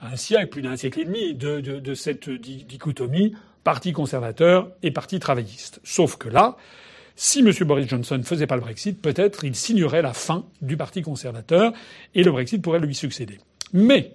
un 0.00 0.16
siècle, 0.16 0.48
plus 0.48 0.62
d'un 0.62 0.76
siècle 0.76 1.00
et 1.00 1.04
demi, 1.04 1.34
de, 1.34 1.60
de, 1.60 1.78
de 1.78 1.94
cette 1.94 2.30
dichotomie 2.30 3.34
parti 3.64 3.92
conservateur 3.92 4.70
et 4.82 4.90
parti 4.90 5.18
travailliste. 5.18 5.80
Sauf 5.84 6.16
que 6.16 6.28
là, 6.28 6.56
si 7.16 7.40
M. 7.40 7.52
Boris 7.62 7.88
Johnson 7.88 8.16
ne 8.16 8.22
faisait 8.22 8.46
pas 8.46 8.54
le 8.54 8.60
Brexit, 8.60 9.02
peut-être 9.02 9.44
il 9.44 9.54
signerait 9.56 10.02
la 10.02 10.12
fin 10.12 10.46
du 10.62 10.76
parti 10.76 11.02
conservateur 11.02 11.72
et 12.14 12.22
le 12.22 12.30
Brexit 12.30 12.62
pourrait 12.62 12.78
lui 12.78 12.94
succéder. 12.94 13.38
Mais 13.72 14.14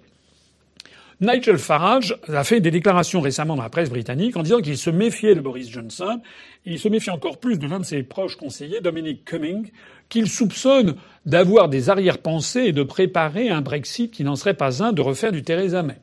Nigel 1.20 1.58
Farage 1.58 2.16
a 2.28 2.44
fait 2.44 2.60
des 2.60 2.70
déclarations 2.70 3.20
récemment 3.20 3.56
dans 3.56 3.62
la 3.62 3.68
presse 3.68 3.90
britannique 3.90 4.36
en 4.36 4.42
disant 4.42 4.60
qu'il 4.60 4.76
se 4.76 4.90
méfiait 4.90 5.34
de 5.34 5.40
Boris 5.40 5.70
Johnson. 5.70 6.20
Il 6.64 6.78
se 6.78 6.88
méfie 6.88 7.10
encore 7.10 7.38
plus 7.38 7.58
de 7.58 7.66
l'un 7.66 7.80
de 7.80 7.84
ses 7.84 8.02
proches 8.02 8.36
conseillers, 8.36 8.80
Dominic 8.80 9.24
Cumming, 9.24 9.70
qu'il 10.08 10.28
soupçonne 10.28 10.96
d'avoir 11.24 11.68
des 11.68 11.88
arrière-pensées 11.88 12.64
et 12.64 12.72
de 12.72 12.82
préparer 12.82 13.48
un 13.48 13.60
Brexit 13.60 14.10
qui 14.10 14.24
n'en 14.24 14.36
serait 14.36 14.54
pas 14.54 14.82
un 14.82 14.92
de 14.92 15.00
refaire 15.02 15.32
du 15.32 15.42
Theresa 15.42 15.82
May. 15.82 15.98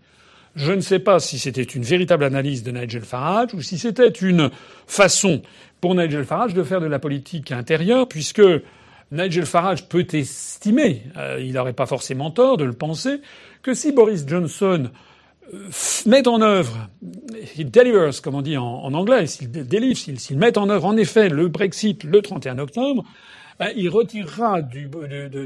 Je 0.56 0.72
ne 0.74 0.82
sais 0.82 1.00
pas 1.00 1.20
si 1.20 1.40
c'était 1.40 1.62
une 1.64 1.84
véritable 1.84 2.24
analyse 2.24 2.64
de 2.64 2.72
Nigel 2.72 3.04
Farage 3.04 3.54
ou 3.54 3.62
si 3.62 3.78
c'était 3.78 4.10
une 4.10 4.50
façon 4.86 5.42
pour 5.80 5.96
Nigel 5.96 6.26
Farage 6.26 6.54
de 6.54 6.64
faire 6.64 6.82
de 6.82 6.88
la 6.88 7.00
politique 7.00 7.52
intérieure, 7.52 8.08
puisque 8.08 8.42
Nigel 9.12 9.46
Farage 9.46 9.88
peut 9.88 10.08
estimer, 10.14 11.04
euh, 11.18 11.40
il 11.42 11.54
n'aurait 11.54 11.74
pas 11.74 11.86
forcément 11.86 12.32
tort 12.32 12.58
de 12.58 12.64
le 12.64 12.74
penser, 12.74 13.22
que 13.62 13.74
si 13.74 13.92
Boris 13.92 14.26
Johnson 14.26 14.90
euh, 15.54 15.70
met 16.06 16.28
en 16.28 16.42
œuvre, 16.42 16.90
il 17.58 17.70
delivers, 17.70 18.22
comme 18.22 18.36
on 18.36 18.42
dit 18.42 18.58
en, 18.58 18.94
anglais, 18.94 19.28
s'il 19.28 19.52
délivre, 19.52 19.98
s'il 19.98 20.38
met 20.38 20.58
en 20.58 20.70
œuvre 20.70 20.86
en 20.86 20.96
effet 20.96 21.28
le 21.28 21.50
Brexit 21.50 22.04
le 22.06 22.22
31 22.22 22.60
octobre, 22.60 23.04
ben, 23.60 23.70
il 23.76 23.90
retirera 23.90 24.62
du, 24.62 24.90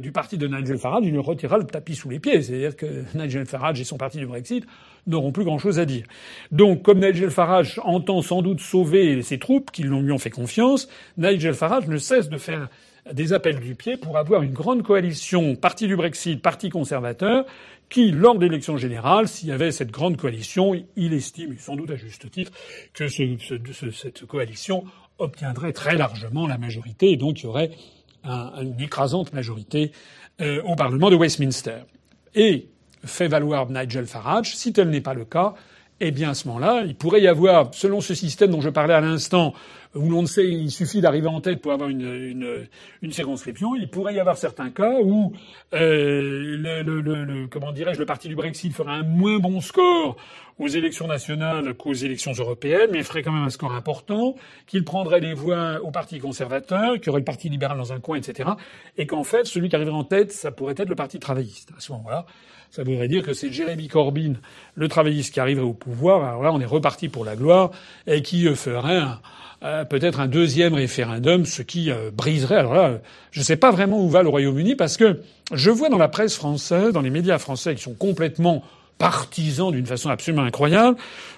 du, 0.01 0.11
parti 0.13 0.37
de 0.37 0.47
Nigel 0.47 0.77
Farage, 0.77 1.03
il 1.05 1.19
retirera 1.19 1.57
le 1.57 1.65
tapis 1.65 1.95
sous 1.95 2.09
les 2.09 2.19
pieds. 2.19 2.41
C'est-à-dire 2.41 2.77
que 2.77 3.03
Nigel 3.13 3.45
Farage 3.45 3.81
et 3.81 3.83
son 3.83 3.97
parti 3.97 4.19
du 4.19 4.25
Brexit 4.25 4.65
n'auront 5.05 5.33
plus 5.33 5.43
grand-chose 5.43 5.79
à 5.79 5.85
dire. 5.85 6.05
Donc, 6.51 6.81
comme 6.81 6.99
Nigel 6.99 7.29
Farage 7.29 7.81
entend 7.83 8.21
sans 8.21 8.41
doute 8.41 8.61
sauver 8.61 9.21
ses 9.21 9.37
troupes 9.37 9.69
qui 9.69 9.83
lui 9.83 10.11
ont 10.13 10.17
fait 10.17 10.29
confiance, 10.29 10.87
Nigel 11.17 11.55
Farage 11.55 11.87
ne 11.87 11.97
cesse 11.97 12.29
de 12.29 12.37
faire 12.37 12.69
des 13.11 13.33
appels 13.33 13.59
du 13.59 13.75
pied 13.75 13.97
pour 13.97 14.17
avoir 14.17 14.41
une 14.41 14.53
grande 14.53 14.83
coalition, 14.83 15.55
parti 15.55 15.87
du 15.87 15.95
Brexit, 15.95 16.41
parti 16.41 16.69
conservateur, 16.69 17.45
qui, 17.89 18.11
lors 18.11 18.35
de 18.35 18.45
l'élection 18.45 18.77
générale, 18.77 19.27
s'il 19.27 19.49
y 19.49 19.51
avait 19.51 19.71
cette 19.71 19.91
grande 19.91 20.17
coalition, 20.17 20.73
il 20.95 21.13
estime, 21.13 21.55
sans 21.59 21.75
doute 21.75 21.91
à 21.91 21.95
juste 21.95 22.29
titre, 22.31 22.51
que 22.93 23.07
cette 23.07 24.25
coalition 24.25 24.85
obtiendrait 25.19 25.71
très 25.71 25.95
largement 25.95 26.47
la 26.47 26.57
majorité 26.57 27.11
et 27.11 27.17
donc 27.17 27.41
il 27.41 27.43
y 27.43 27.47
aurait 27.47 27.71
une 28.23 28.81
écrasante 28.81 29.33
majorité 29.33 29.91
euh, 30.41 30.61
au 30.63 30.75
Parlement 30.75 31.11
de 31.11 31.15
Westminster. 31.15 31.81
Et 32.33 32.69
fait 33.03 33.27
valoir 33.27 33.69
Nigel 33.69 34.07
Farage, 34.07 34.55
si 34.55 34.73
tel 34.73 34.89
n'est 34.89 35.01
pas 35.01 35.13
le 35.13 35.25
cas, 35.25 35.53
eh 36.01 36.11
bien 36.11 36.31
à 36.31 36.33
ce 36.33 36.47
moment-là, 36.47 36.83
il 36.85 36.95
pourrait 36.95 37.21
y 37.21 37.27
avoir, 37.27 37.73
selon 37.73 38.01
ce 38.01 38.13
système 38.13 38.51
dont 38.51 38.61
je 38.61 38.69
parlais 38.69 38.93
à 38.93 39.01
l'instant, 39.01 39.53
où 39.95 40.09
l'on 40.09 40.23
ne 40.23 40.27
sait, 40.27 40.45
il 40.45 40.69
suffit 40.71 40.99
d'arriver 40.99 41.27
en 41.27 41.39
tête 41.39 41.61
pour 41.61 41.71
avoir 41.71 41.89
une, 41.89 42.01
une, 42.01 42.67
une, 43.01 43.11
circonscription, 43.13 43.75
il 43.75 43.89
pourrait 43.89 44.15
y 44.15 44.19
avoir 44.19 44.37
certains 44.37 44.69
cas 44.69 44.99
où 45.01 45.31
euh, 45.73 47.47
comment 47.49 47.71
dirais-je, 47.71 47.99
le 47.99 48.05
parti 48.05 48.27
du 48.27 48.35
Brexit 48.35 48.73
ferait 48.73 48.91
un 48.91 49.03
moins 49.03 49.39
bon 49.39 49.61
score 49.61 50.17
aux 50.57 50.67
élections 50.67 51.07
nationales 51.07 51.73
qu'aux 51.73 51.93
élections 51.93 52.31
européennes, 52.31 52.89
mais 52.91 53.03
ferait 53.03 53.23
quand 53.23 53.31
même 53.31 53.43
un 53.43 53.49
score 53.49 53.73
important, 53.73 54.35
qu'il 54.67 54.85
prendrait 54.85 55.19
des 55.19 55.33
voix 55.33 55.79
au 55.83 55.91
parti 55.91 56.19
conservateur, 56.19 56.95
qu'il 56.95 57.07
y 57.07 57.09
aurait 57.09 57.19
le 57.19 57.25
parti 57.25 57.49
libéral 57.49 57.77
dans 57.77 57.91
un 57.91 57.99
coin, 57.99 58.17
etc., 58.17 58.49
et 58.97 59.05
qu'en 59.05 59.23
fait, 59.23 59.45
celui 59.45 59.69
qui 59.69 59.75
arriverait 59.75 59.95
en 59.95 60.05
tête, 60.05 60.31
ça 60.31 60.51
pourrait 60.51 60.75
être 60.77 60.89
le 60.89 60.95
parti 60.95 61.19
travailliste 61.19 61.71
à 61.77 61.81
ce 61.81 61.91
moment-là. 61.91 62.25
Ça 62.71 62.83
voudrait 62.83 63.07
dire 63.07 63.23
que 63.23 63.33
c'est 63.33 63.51
Jeremy 63.51 63.87
Corbyn, 63.87 64.33
le 64.75 64.87
travailliste, 64.87 65.33
qui 65.33 65.39
arriverait 65.39 65.65
au 65.65 65.73
pouvoir. 65.73 66.23
Alors 66.23 66.43
là, 66.43 66.51
on 66.51 66.59
est 66.59 66.65
reparti 66.65 67.09
pour 67.09 67.25
la 67.25 67.35
gloire 67.35 67.71
et 68.07 68.21
qui 68.21 68.47
euh, 68.47 68.55
ferait 68.55 69.01
euh, 69.63 69.85
peut-être 69.85 70.19
un 70.19 70.27
deuxième 70.27 70.73
référendum, 70.73 71.45
ce 71.45 71.61
qui 71.61 71.89
euh, 71.89 72.11
briserait. 72.11 72.57
Alors 72.57 72.73
là, 72.73 72.99
je 73.31 73.39
ne 73.39 73.45
sais 73.45 73.55
pas 73.55 73.71
vraiment 73.71 74.03
où 74.03 74.09
va 74.09 74.23
le 74.23 74.29
Royaume-Uni 74.29 74.75
parce 74.75 74.97
que 74.97 75.21
je 75.53 75.71
vois 75.71 75.89
dans 75.89 75.97
la 75.97 76.07
presse 76.07 76.35
française, 76.35 76.91
dans 76.91 77.01
les 77.01 77.09
médias 77.09 77.37
français 77.37 77.75
qui 77.75 77.81
sont 77.81 77.93
complètement 77.93 78.63
partisans 78.97 79.71
d'une 79.71 79.85
façon 79.85 80.09
absolument 80.09 80.43
incroyable, 80.43 80.97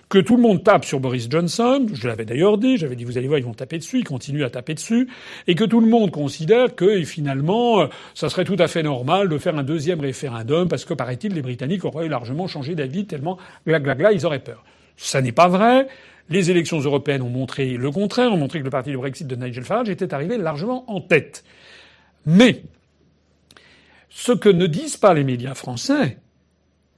que 0.10 0.20
tout 0.20 0.36
le 0.36 0.42
monde 0.42 0.64
tape 0.64 0.86
sur 0.86 1.00
Boris 1.00 1.28
Johnson, 1.30 1.86
je 1.92 2.08
l'avais 2.08 2.24
d'ailleurs 2.24 2.58
dit, 2.58 2.78
j'avais 2.78 2.96
dit 2.96 3.04
vous 3.04 3.18
allez 3.18 3.28
voir 3.28 3.40
ils 3.40 3.46
vont 3.46 3.54
taper 3.54 3.78
dessus, 3.78 4.00
ils 4.00 4.04
continuent 4.04 4.44
à 4.44 4.50
taper 4.50 4.74
dessus, 4.74 5.10
et 5.48 5.56
que 5.56 5.64
tout 5.64 5.82
le 5.82 5.88
monde 5.88 6.12
considère 6.12 6.76
que 6.76 7.04
finalement 7.04 7.82
euh, 7.82 7.88
ça 8.14 8.30
serait 8.30 8.46
tout 8.46 8.56
à 8.60 8.68
fait 8.68 8.84
normal 8.84 9.28
de 9.28 9.38
faire 9.38 9.58
un 9.58 9.64
deuxième 9.64 10.00
référendum 10.00 10.68
parce 10.68 10.86
que 10.86 10.94
paraît-il 10.94 11.34
les 11.34 11.42
Britanniques 11.42 11.84
auraient 11.84 12.08
largement 12.08 12.48
changé 12.48 12.76
d'avis 12.76 13.06
tellement 13.06 13.38
gla 13.66 13.80
gla 13.80 13.96
gla 13.96 14.12
ils 14.14 14.26
auraient 14.26 14.40
peur. 14.40 14.64
Ça 14.96 15.22
n'est 15.22 15.32
pas 15.32 15.48
vrai. 15.48 15.88
Les 16.30 16.52
élections 16.52 16.80
européennes 16.80 17.22
ont 17.22 17.30
montré 17.30 17.78
le 17.78 17.92
contraire, 17.92 18.34
ont 18.34 18.38
montré 18.38 18.60
que 18.60 18.66
le 18.66 18.70
parti 18.70 18.90
du 18.90 18.98
Brexit 18.98 19.28
de 19.28 19.36
Nigel 19.36 19.64
Farage 19.64 19.90
était 19.90 20.14
arrivé 20.14 20.38
largement 20.38 20.90
en 20.92 21.00
tête. 21.00 21.44
Mais 22.26 22.64
ce 24.10 24.32
que 24.32 24.50
ne 24.50 24.68
disent 24.68 24.98
pas 24.98 25.14
les 25.14 25.24
médias 25.24 25.54
français, 25.54 26.18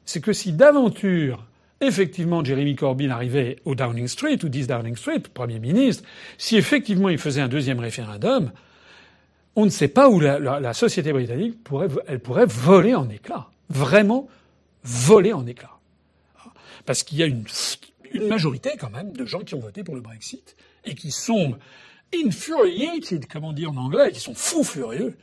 c'est 0.10 0.22
que 0.22 0.34
si 0.34 0.54
d'aventure 0.54 1.46
effectivement 1.82 2.44
Jeremy 2.44 2.76
Corbyn 2.76 3.12
arrivait 3.12 3.58
au 3.64 3.76
Downing 3.76 4.08
Street, 4.08 4.40
ou 4.44 4.50
10 4.50 4.66
Downing 4.66 4.96
Street, 4.96 5.20
Premier 5.32 5.60
ministre, 5.60 6.04
si 6.40 6.58
effectivement 6.58 7.10
il 7.10 7.20
faisait 7.20 7.42
un 7.42 7.48
deuxième 7.48 7.80
référendum, 7.80 8.52
on 9.56 9.66
ne 9.66 9.70
sait 9.70 9.88
pas 9.88 10.10
où 10.10 10.20
la, 10.20 10.74
société 10.74 11.14
britannique 11.14 11.64
pourrait, 11.64 11.90
elle 12.08 12.20
pourrait 12.20 12.48
voler 12.48 12.96
en 12.96 13.08
éclats. 13.08 13.50
Vraiment 13.70 14.28
voler 14.84 15.32
en 15.32 15.46
éclats. 15.46 15.78
Parce 16.88 17.04
qu'il 17.04 17.20
y 17.20 17.24
a 17.24 17.28
une, 17.28 17.44
majorité 18.28 18.72
quand 18.80 18.90
même 18.90 19.12
de 19.12 19.26
gens 19.26 19.42
qui 19.42 19.54
ont 19.54 19.60
voté 19.60 19.84
pour 19.84 19.94
le 19.94 20.02
Brexit 20.02 20.56
et 20.86 20.96
qui 20.96 21.12
sont 21.12 21.56
infuriated, 22.16 23.28
comme 23.28 23.44
on 23.44 23.54
dit 23.54 23.68
en 23.68 23.78
anglais, 23.78 24.12
qui 24.12 24.20
sont 24.20 24.34
fous 24.34 24.64
furieux, 24.64 25.16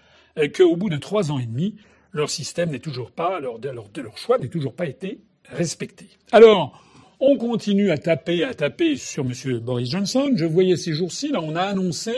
qu'au 0.54 0.76
bout 0.76 0.90
de 0.90 0.96
trois 0.96 1.32
ans 1.32 1.40
et 1.40 1.46
demi, 1.46 1.74
leur 2.16 2.30
système 2.30 2.70
n'est 2.70 2.80
toujours 2.80 3.10
pas, 3.10 3.40
leur, 3.40 3.58
leur, 3.60 3.86
leur 3.96 4.18
choix 4.18 4.38
n'est 4.38 4.48
toujours 4.48 4.74
pas 4.74 4.86
été 4.86 5.20
respecté. 5.50 6.06
Alors, 6.32 6.82
on 7.18 7.38
continue 7.38 7.90
à 7.90 7.96
taper, 7.96 8.44
à 8.44 8.52
taper 8.52 8.96
sur 8.96 9.24
M. 9.24 9.58
Boris 9.60 9.90
Johnson. 9.90 10.32
Je 10.34 10.44
voyais 10.44 10.76
ces 10.76 10.92
jours-ci, 10.92 11.30
là, 11.30 11.40
on 11.42 11.56
a 11.56 11.62
annoncé 11.62 12.12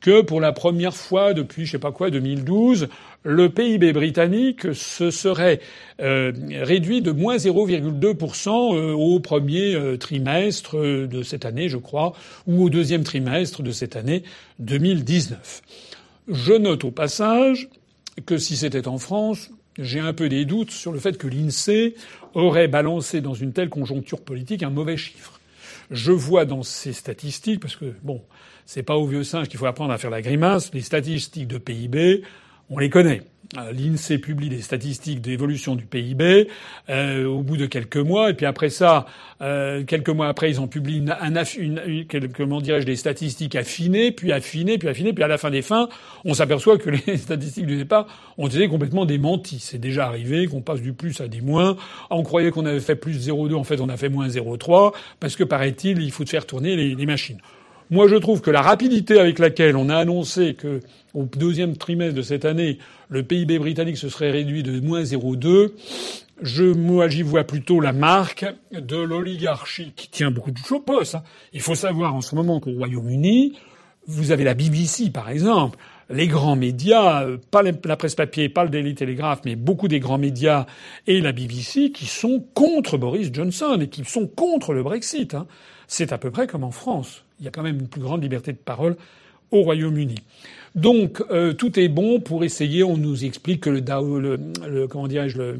que 0.00 0.22
pour 0.22 0.40
la 0.40 0.52
première 0.52 0.96
fois 0.96 1.34
depuis, 1.34 1.66
je 1.66 1.72
sais 1.72 1.78
pas 1.78 1.92
quoi, 1.92 2.10
2012, 2.10 2.88
le 3.24 3.48
PIB 3.50 3.92
britannique 3.92 4.72
se 4.72 5.10
serait 5.10 5.60
euh, 6.00 6.32
réduit 6.62 7.02
de 7.02 7.10
moins 7.10 7.36
0,2% 7.36 8.48
euh, 8.48 8.92
au 8.94 9.20
premier 9.20 9.74
euh, 9.74 9.98
trimestre 9.98 10.76
de 10.78 11.22
cette 11.22 11.44
année, 11.44 11.68
je 11.68 11.76
crois, 11.76 12.14
ou 12.46 12.64
au 12.64 12.70
deuxième 12.70 13.04
trimestre 13.04 13.62
de 13.62 13.70
cette 13.70 13.96
année 13.96 14.22
2019. 14.60 15.60
Je 16.28 16.54
note 16.54 16.84
au 16.84 16.90
passage 16.90 17.68
que 18.24 18.38
si 18.38 18.56
c'était 18.56 18.88
en 18.88 18.98
France, 18.98 19.50
j'ai 19.78 20.00
un 20.00 20.12
peu 20.12 20.28
des 20.28 20.44
doutes 20.44 20.70
sur 20.70 20.92
le 20.92 20.98
fait 20.98 21.16
que 21.18 21.28
l'INSEE 21.28 21.94
aurait 22.34 22.68
balancé 22.68 23.20
dans 23.20 23.34
une 23.34 23.52
telle 23.52 23.68
conjoncture 23.68 24.20
politique 24.20 24.62
un 24.62 24.70
mauvais 24.70 24.96
chiffre. 24.96 25.40
Je 25.90 26.12
vois 26.12 26.44
dans 26.44 26.62
ces 26.62 26.92
statistiques, 26.92 27.60
parce 27.60 27.76
que 27.76 27.94
bon, 28.02 28.22
c'est 28.66 28.82
pas 28.82 28.96
au 28.96 29.06
vieux 29.06 29.24
singe 29.24 29.48
qu'il 29.48 29.58
faut 29.58 29.66
apprendre 29.66 29.92
à 29.92 29.98
faire 29.98 30.10
la 30.10 30.20
grimace, 30.20 30.72
les 30.74 30.82
statistiques 30.82 31.48
de 31.48 31.58
PIB, 31.58 32.22
on 32.70 32.78
les 32.78 32.90
connaît. 32.90 33.22
Euh, 33.56 33.72
L'INSEE 33.72 34.18
publie 34.18 34.50
des 34.50 34.60
statistiques 34.60 35.22
d'évolution 35.22 35.74
du 35.74 35.86
PIB 35.86 36.48
euh, 36.90 37.24
au 37.24 37.42
bout 37.42 37.56
de 37.56 37.64
quelques 37.64 37.96
mois, 37.96 38.28
et 38.28 38.34
puis 38.34 38.44
après 38.44 38.68
ça, 38.68 39.06
euh, 39.40 39.84
quelques 39.84 40.10
mois 40.10 40.28
après, 40.28 40.50
ils 40.50 40.60
ont 40.60 40.66
publié 40.66 40.98
une, 40.98 41.16
une, 41.58 42.28
comment 42.36 42.60
dirais-je, 42.60 42.84
des 42.84 42.96
statistiques 42.96 43.54
affinées, 43.54 44.12
puis 44.12 44.32
affinées, 44.32 44.76
puis 44.76 44.88
affinées, 44.88 45.14
puis 45.14 45.24
à 45.24 45.28
la 45.28 45.38
fin 45.38 45.50
des 45.50 45.62
fins, 45.62 45.88
on 46.26 46.34
s'aperçoit 46.34 46.76
que 46.76 46.90
les 46.90 47.16
statistiques 47.16 47.66
du 47.66 47.78
départ 47.78 48.06
ont 48.36 48.48
été 48.48 48.68
complètement 48.68 49.06
démenties. 49.06 49.60
C'est 49.60 49.78
déjà 49.78 50.04
arrivé 50.04 50.46
qu'on 50.46 50.60
passe 50.60 50.82
du 50.82 50.92
plus 50.92 51.18
à 51.22 51.28
des 51.28 51.40
moins. 51.40 51.78
On 52.10 52.22
croyait 52.24 52.50
qu'on 52.50 52.66
avait 52.66 52.80
fait 52.80 52.96
plus 52.96 53.28
0,2, 53.28 53.54
en 53.54 53.64
fait, 53.64 53.80
on 53.80 53.88
a 53.88 53.96
fait 53.96 54.10
moins 54.10 54.28
0,3, 54.28 54.92
parce 55.20 55.36
que 55.36 55.44
paraît-il, 55.44 56.02
il 56.02 56.12
faut 56.12 56.26
faire 56.26 56.44
tourner 56.44 56.76
les 56.76 57.06
machines. 57.06 57.38
Moi, 57.90 58.06
je 58.06 58.16
trouve 58.16 58.42
que 58.42 58.50
la 58.50 58.60
rapidité 58.60 59.18
avec 59.18 59.38
laquelle 59.38 59.74
on 59.76 59.88
a 59.88 59.96
annoncé 59.96 60.54
que, 60.54 60.80
au 61.18 61.24
deuxième 61.24 61.76
trimestre 61.76 62.14
de 62.14 62.22
cette 62.22 62.44
année, 62.44 62.78
le 63.08 63.22
PIB 63.22 63.58
britannique 63.58 63.96
se 63.96 64.08
serait 64.08 64.30
réduit 64.30 64.62
de 64.62 64.80
moins 64.80 65.02
0,2, 65.02 65.72
je, 66.42 66.64
moi, 66.64 67.08
j'y 67.08 67.22
vois 67.22 67.44
plutôt 67.44 67.80
la 67.80 67.92
marque 67.92 68.46
de 68.72 68.96
l'oligarchie 68.96 69.92
qui 69.96 70.08
tient 70.08 70.30
beaucoup 70.30 70.52
de 70.52 70.58
choses 70.58 71.14
Hein. 71.14 71.22
Il 71.52 71.60
faut 71.60 71.74
savoir 71.74 72.14
en 72.14 72.20
ce 72.20 72.34
moment 72.34 72.60
qu'au 72.60 72.72
Royaume-Uni, 72.72 73.58
vous 74.06 74.30
avez 74.30 74.44
la 74.44 74.54
BBC, 74.54 75.10
par 75.10 75.28
exemple, 75.28 75.78
les 76.08 76.28
grands 76.28 76.56
médias, 76.56 77.24
euh, 77.24 77.38
pas 77.50 77.62
la 77.62 77.96
presse 77.96 78.14
papier, 78.14 78.48
pas 78.48 78.64
le 78.64 78.70
Daily 78.70 78.94
Telegraph, 78.94 79.40
mais 79.44 79.56
beaucoup 79.56 79.88
des 79.88 80.00
grands 80.00 80.18
médias 80.18 80.66
et 81.06 81.20
la 81.20 81.32
BBC 81.32 81.90
qui 81.90 82.06
sont 82.06 82.44
contre 82.54 82.96
Boris 82.96 83.30
Johnson 83.32 83.78
et 83.80 83.88
qui 83.88 84.04
sont 84.04 84.26
contre 84.26 84.72
le 84.72 84.82
Brexit. 84.82 85.34
Hein. 85.34 85.46
C'est 85.88 86.12
à 86.12 86.18
peu 86.18 86.30
près 86.30 86.46
comme 86.46 86.64
en 86.64 86.70
France 86.70 87.24
il 87.38 87.44
y 87.44 87.48
a 87.48 87.50
quand 87.50 87.62
même 87.62 87.78
une 87.78 87.88
plus 87.88 88.00
grande 88.00 88.22
liberté 88.22 88.52
de 88.52 88.58
parole 88.58 88.96
au 89.50 89.62
Royaume-Uni. 89.62 90.16
Donc 90.74 91.22
euh, 91.30 91.52
tout 91.52 91.78
est 91.78 91.88
bon 91.88 92.20
pour 92.20 92.44
essayer. 92.44 92.82
On 92.82 92.96
nous 92.96 93.24
explique 93.24 93.62
que 93.62 93.70
le 93.70 93.80
Dow, 93.80 94.18
le, 94.18 94.86
comment 94.88 95.08
dirais-je, 95.08 95.38
le 95.38 95.58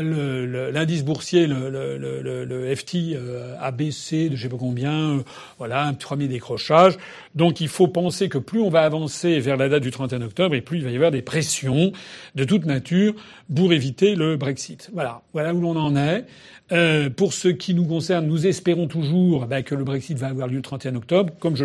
l'indice 0.00 1.04
boursier, 1.04 1.46
le, 1.46 1.70
le, 1.70 2.44
le, 2.44 2.74
FT 2.74 3.14
euh, 3.14 3.54
a 3.60 3.70
baissé 3.70 4.28
de 4.28 4.36
je 4.36 4.42
sais 4.42 4.48
pas 4.48 4.56
combien, 4.58 5.18
euh, 5.18 5.22
voilà, 5.58 5.84
un 5.84 5.94
premier 5.94 6.28
décrochage. 6.28 6.96
Donc 7.34 7.60
il 7.60 7.68
faut 7.68 7.88
penser 7.88 8.28
que 8.28 8.38
plus 8.38 8.60
on 8.60 8.70
va 8.70 8.82
avancer 8.82 9.38
vers 9.40 9.56
la 9.56 9.68
date 9.68 9.82
du 9.82 9.90
31 9.90 10.22
octobre, 10.22 10.54
et 10.54 10.60
plus 10.60 10.78
il 10.78 10.84
va 10.84 10.90
y 10.90 10.96
avoir 10.96 11.10
des 11.10 11.22
pressions 11.22 11.92
de 12.34 12.44
toute 12.44 12.66
nature 12.66 13.14
pour 13.54 13.72
éviter 13.72 14.14
le 14.14 14.36
Brexit. 14.36 14.90
Voilà, 14.92 15.22
voilà 15.32 15.54
où 15.54 15.60
l'on 15.60 15.76
en 15.76 15.96
est. 15.96 16.24
Euh, 16.72 17.10
pour 17.10 17.32
ce 17.32 17.48
qui 17.48 17.74
nous 17.74 17.84
concerne, 17.84 18.26
nous 18.26 18.46
espérons 18.46 18.88
toujours 18.88 19.46
bah, 19.46 19.62
que 19.62 19.74
le 19.74 19.84
Brexit 19.84 20.18
va 20.18 20.28
avoir 20.28 20.48
lieu 20.48 20.56
le 20.56 20.62
31 20.62 20.96
octobre. 20.96 21.32
Comme 21.38 21.56
je, 21.56 21.64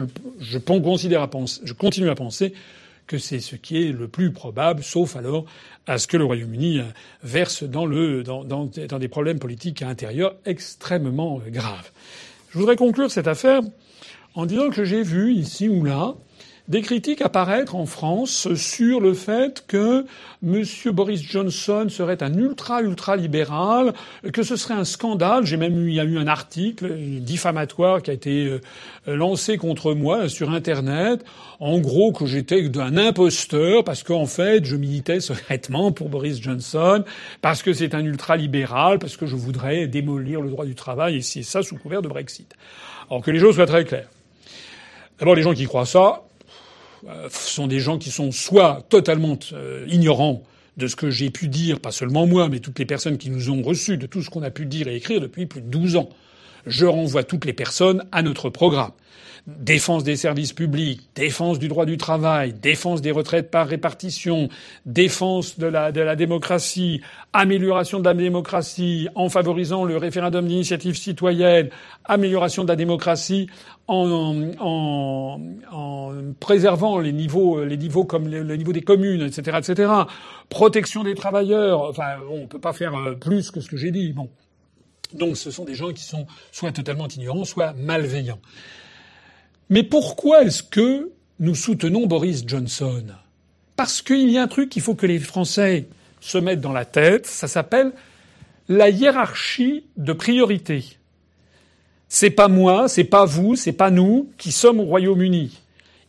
à 1.16 1.28
penser, 1.28 1.62
je 1.64 1.74
continue 1.74 2.10
à 2.10 2.16
penser 2.16 2.54
que 3.08 3.18
c'est 3.18 3.40
ce 3.40 3.56
qui 3.56 3.84
est 3.84 3.92
le 3.92 4.08
plus 4.08 4.32
probable, 4.32 4.84
sauf 4.84 5.16
alors 5.16 5.46
à 5.88 5.98
ce 5.98 6.08
que 6.08 6.18
le 6.18 6.24
Royaume-Uni 6.24 6.80
euh, 6.80 6.84
verse 7.24 7.64
dans, 7.64 7.86
le, 7.86 8.24
des 9.00 9.08
problèmes 9.08 9.40
politiques 9.40 9.82
intérieurs 9.82 10.36
extrêmement 10.46 11.42
euh, 11.46 11.50
graves. 11.50 11.92
Je 12.52 12.60
voudrais 12.60 12.76
conclure 12.76 13.10
cette 13.10 13.28
affaire 13.28 13.62
en 14.36 14.46
disant 14.46 14.70
que 14.70 14.86
j'ai 14.86 15.02
vu 15.02 15.34
ici 15.34 15.68
ou 15.68 15.84
là 15.84 16.14
des 16.72 16.82
critiques 16.82 17.22
apparaître 17.22 17.76
en 17.76 17.86
France 17.86 18.54
sur 18.56 19.02
le 19.02 19.14
fait 19.14 19.66
que 19.68 20.06
M. 20.42 20.64
Boris 20.94 21.22
Johnson 21.22 21.88
serait 21.90 22.24
un 22.24 22.34
ultra 22.34 22.82
ultra 22.82 23.18
libéral, 23.18 23.94
que 24.32 24.42
ce 24.42 24.56
serait 24.56 24.74
un 24.74 24.86
scandale. 24.86 25.46
J'ai 25.46 25.58
même 25.58 25.78
eu, 25.78 25.90
il 25.90 25.96
y 25.96 26.00
a 26.00 26.06
eu 26.06 26.18
un 26.18 26.28
article 26.28 26.96
diffamatoire 27.20 28.02
qui 28.02 28.10
a 28.10 28.14
été 28.14 28.46
euh, 28.46 28.60
lancé 29.06 29.58
contre 29.58 29.94
moi 29.94 30.30
sur 30.30 30.50
Internet. 30.50 31.26
En 31.60 31.78
gros, 31.80 32.14
que 32.14 32.26
j'étais 32.26 32.66
un 32.80 32.96
imposteur 32.96 33.84
parce 33.84 34.02
qu'en 34.02 34.26
fait, 34.26 34.64
je 34.64 34.78
militais 34.78 35.20
secrètement 35.20 35.92
pour 35.92 36.08
Boris 36.08 36.42
Johnson, 36.42 37.04
parce 37.42 37.64
que 37.64 37.74
c'est 37.74 37.94
un 37.94 38.06
ultra 38.06 38.38
libéral, 38.38 38.98
parce 38.98 39.18
que 39.18 39.26
je 39.26 39.36
voudrais 39.36 39.88
démolir 39.88 40.40
le 40.40 40.50
droit 40.50 40.66
du 40.66 40.76
travail 40.76 41.18
et 41.18 41.22
c'est 41.22 41.44
ça 41.44 41.64
sous 41.64 41.76
couvert 41.76 42.02
de 42.02 42.08
Brexit. 42.08 42.56
Alors 43.10 43.22
que 43.22 43.30
les 43.30 43.40
choses 43.40 43.56
soient 43.56 43.68
très 43.68 43.84
claires. 43.84 44.10
D'abord, 45.20 45.36
les 45.36 45.44
gens 45.44 45.54
qui 45.54 45.66
croient 45.66 45.86
ça, 45.86 46.24
sont 47.30 47.68
des 47.68 47.80
gens 47.80 47.98
qui 47.98 48.12
sont 48.12 48.32
soit 48.32 48.86
totalement 48.90 49.38
euh, 49.54 49.86
ignorants 49.90 50.44
de 50.78 50.88
ce 50.88 50.96
que 50.96 51.10
j'ai 51.10 51.30
pu 51.30 51.48
dire, 51.48 51.80
pas 51.80 51.92
seulement 51.92 52.26
moi, 52.26 52.50
mais 52.50 52.60
toutes 52.60 52.80
les 52.80 52.86
personnes 52.86 53.18
qui 53.18 53.30
nous 53.30 53.50
ont 53.50 53.62
reçus 53.62 53.98
de 53.98 54.06
tout 54.06 54.22
ce 54.22 54.30
qu'on 54.30 54.44
a 54.44 54.52
pu 54.52 54.66
dire 54.66 54.88
et 54.88 54.96
écrire 54.96 55.20
depuis 55.20 55.46
plus 55.46 55.62
de 55.62 55.68
12 55.68 55.98
ans. 55.98 56.10
Je 56.66 56.86
renvoie 56.86 57.24
toutes 57.24 57.46
les 57.46 57.54
personnes 57.54 58.06
à 58.12 58.22
notre 58.22 58.50
programme 58.50 58.92
défense 59.48 60.04
des 60.04 60.16
services 60.16 60.54
publics, 60.54 61.10
défense 61.16 61.60
du 61.60 61.68
droit 61.68 61.86
du 61.86 61.98
travail, 61.98 62.54
défense 62.54 63.02
des 63.02 63.12
retraites 63.12 63.50
par 63.50 63.68
répartition, 63.68 64.50
défense 64.86 65.58
de 65.58 65.68
la, 65.68 65.92
de 65.92 66.02
la 66.02 66.16
démocratie, 66.16 67.02
amélioration 67.34 68.00
de 68.00 68.06
la 68.06 68.14
démocratie 68.14 69.08
en 69.16 69.30
favorisant 69.30 69.86
le 69.86 69.98
référendum 69.98 70.48
d'initiative 70.48 70.96
citoyenne, 70.96 71.70
amélioration 72.06 72.64
de 72.64 72.70
la 72.70 72.76
démocratie 72.76 73.48
en, 73.88 74.52
en, 74.60 75.40
en 75.72 76.12
préservant 76.40 77.00
les 77.00 77.14
niveaux, 77.14 77.64
les 77.64 77.78
niveaux 77.78 78.06
comme 78.06 78.28
le, 78.28 78.56
niveau 78.56 78.74
des 78.74 78.82
communes, 78.82 79.22
etc., 79.22 79.58
etc. 79.60 79.92
Protection 80.50 81.04
des 81.04 81.16
travailleurs. 81.16 81.82
Enfin, 81.82 82.18
on 82.30 82.48
peut 82.48 82.60
pas 82.60 82.74
faire 82.74 82.96
euh, 82.96 83.16
plus 83.16 83.52
que 83.52 83.60
ce 83.60 83.70
que 83.70 83.78
j'ai 83.78 83.92
dit. 83.92 84.14
Bon. 84.14 84.30
Donc, 85.14 85.36
ce 85.36 85.52
sont 85.52 85.66
des 85.66 85.76
gens 85.76 85.92
qui 85.92 86.04
sont 86.04 86.26
soit 86.52 86.72
totalement 86.72 87.08
ignorants, 87.08 87.44
soit 87.44 87.74
malveillants. 87.74 88.40
Mais 89.72 89.84
pourquoi 89.84 90.44
est-ce 90.44 90.64
que 90.64 91.12
nous 91.40 91.56
soutenons 91.56 92.06
Boris 92.06 92.44
Johnson? 92.46 93.06
Parce 93.78 94.02
qu'il 94.02 94.30
y 94.30 94.38
a 94.38 94.44
un 94.44 94.48
truc 94.50 94.70
qu'il 94.70 94.82
faut 94.82 94.96
que 94.96 95.06
les 95.06 95.18
Français 95.18 95.88
se 96.20 96.38
mettent 96.38 96.60
dans 96.60 96.74
la 96.74 96.84
tête, 96.84 97.26
ça 97.26 97.48
s'appelle 97.48 97.94
la 98.68 98.90
hiérarchie 98.90 99.86
de 99.96 100.12
priorité. 100.12 100.84
C'est 102.10 102.32
pas 102.32 102.50
moi, 102.50 102.90
c'est 102.90 103.06
pas 103.06 103.24
vous, 103.24 103.56
c'est 103.56 103.72
pas 103.72 103.92
nous 103.92 104.30
qui 104.38 104.52
sommes 104.52 104.82
au 104.82 104.84
Royaume-Uni. 104.84 105.58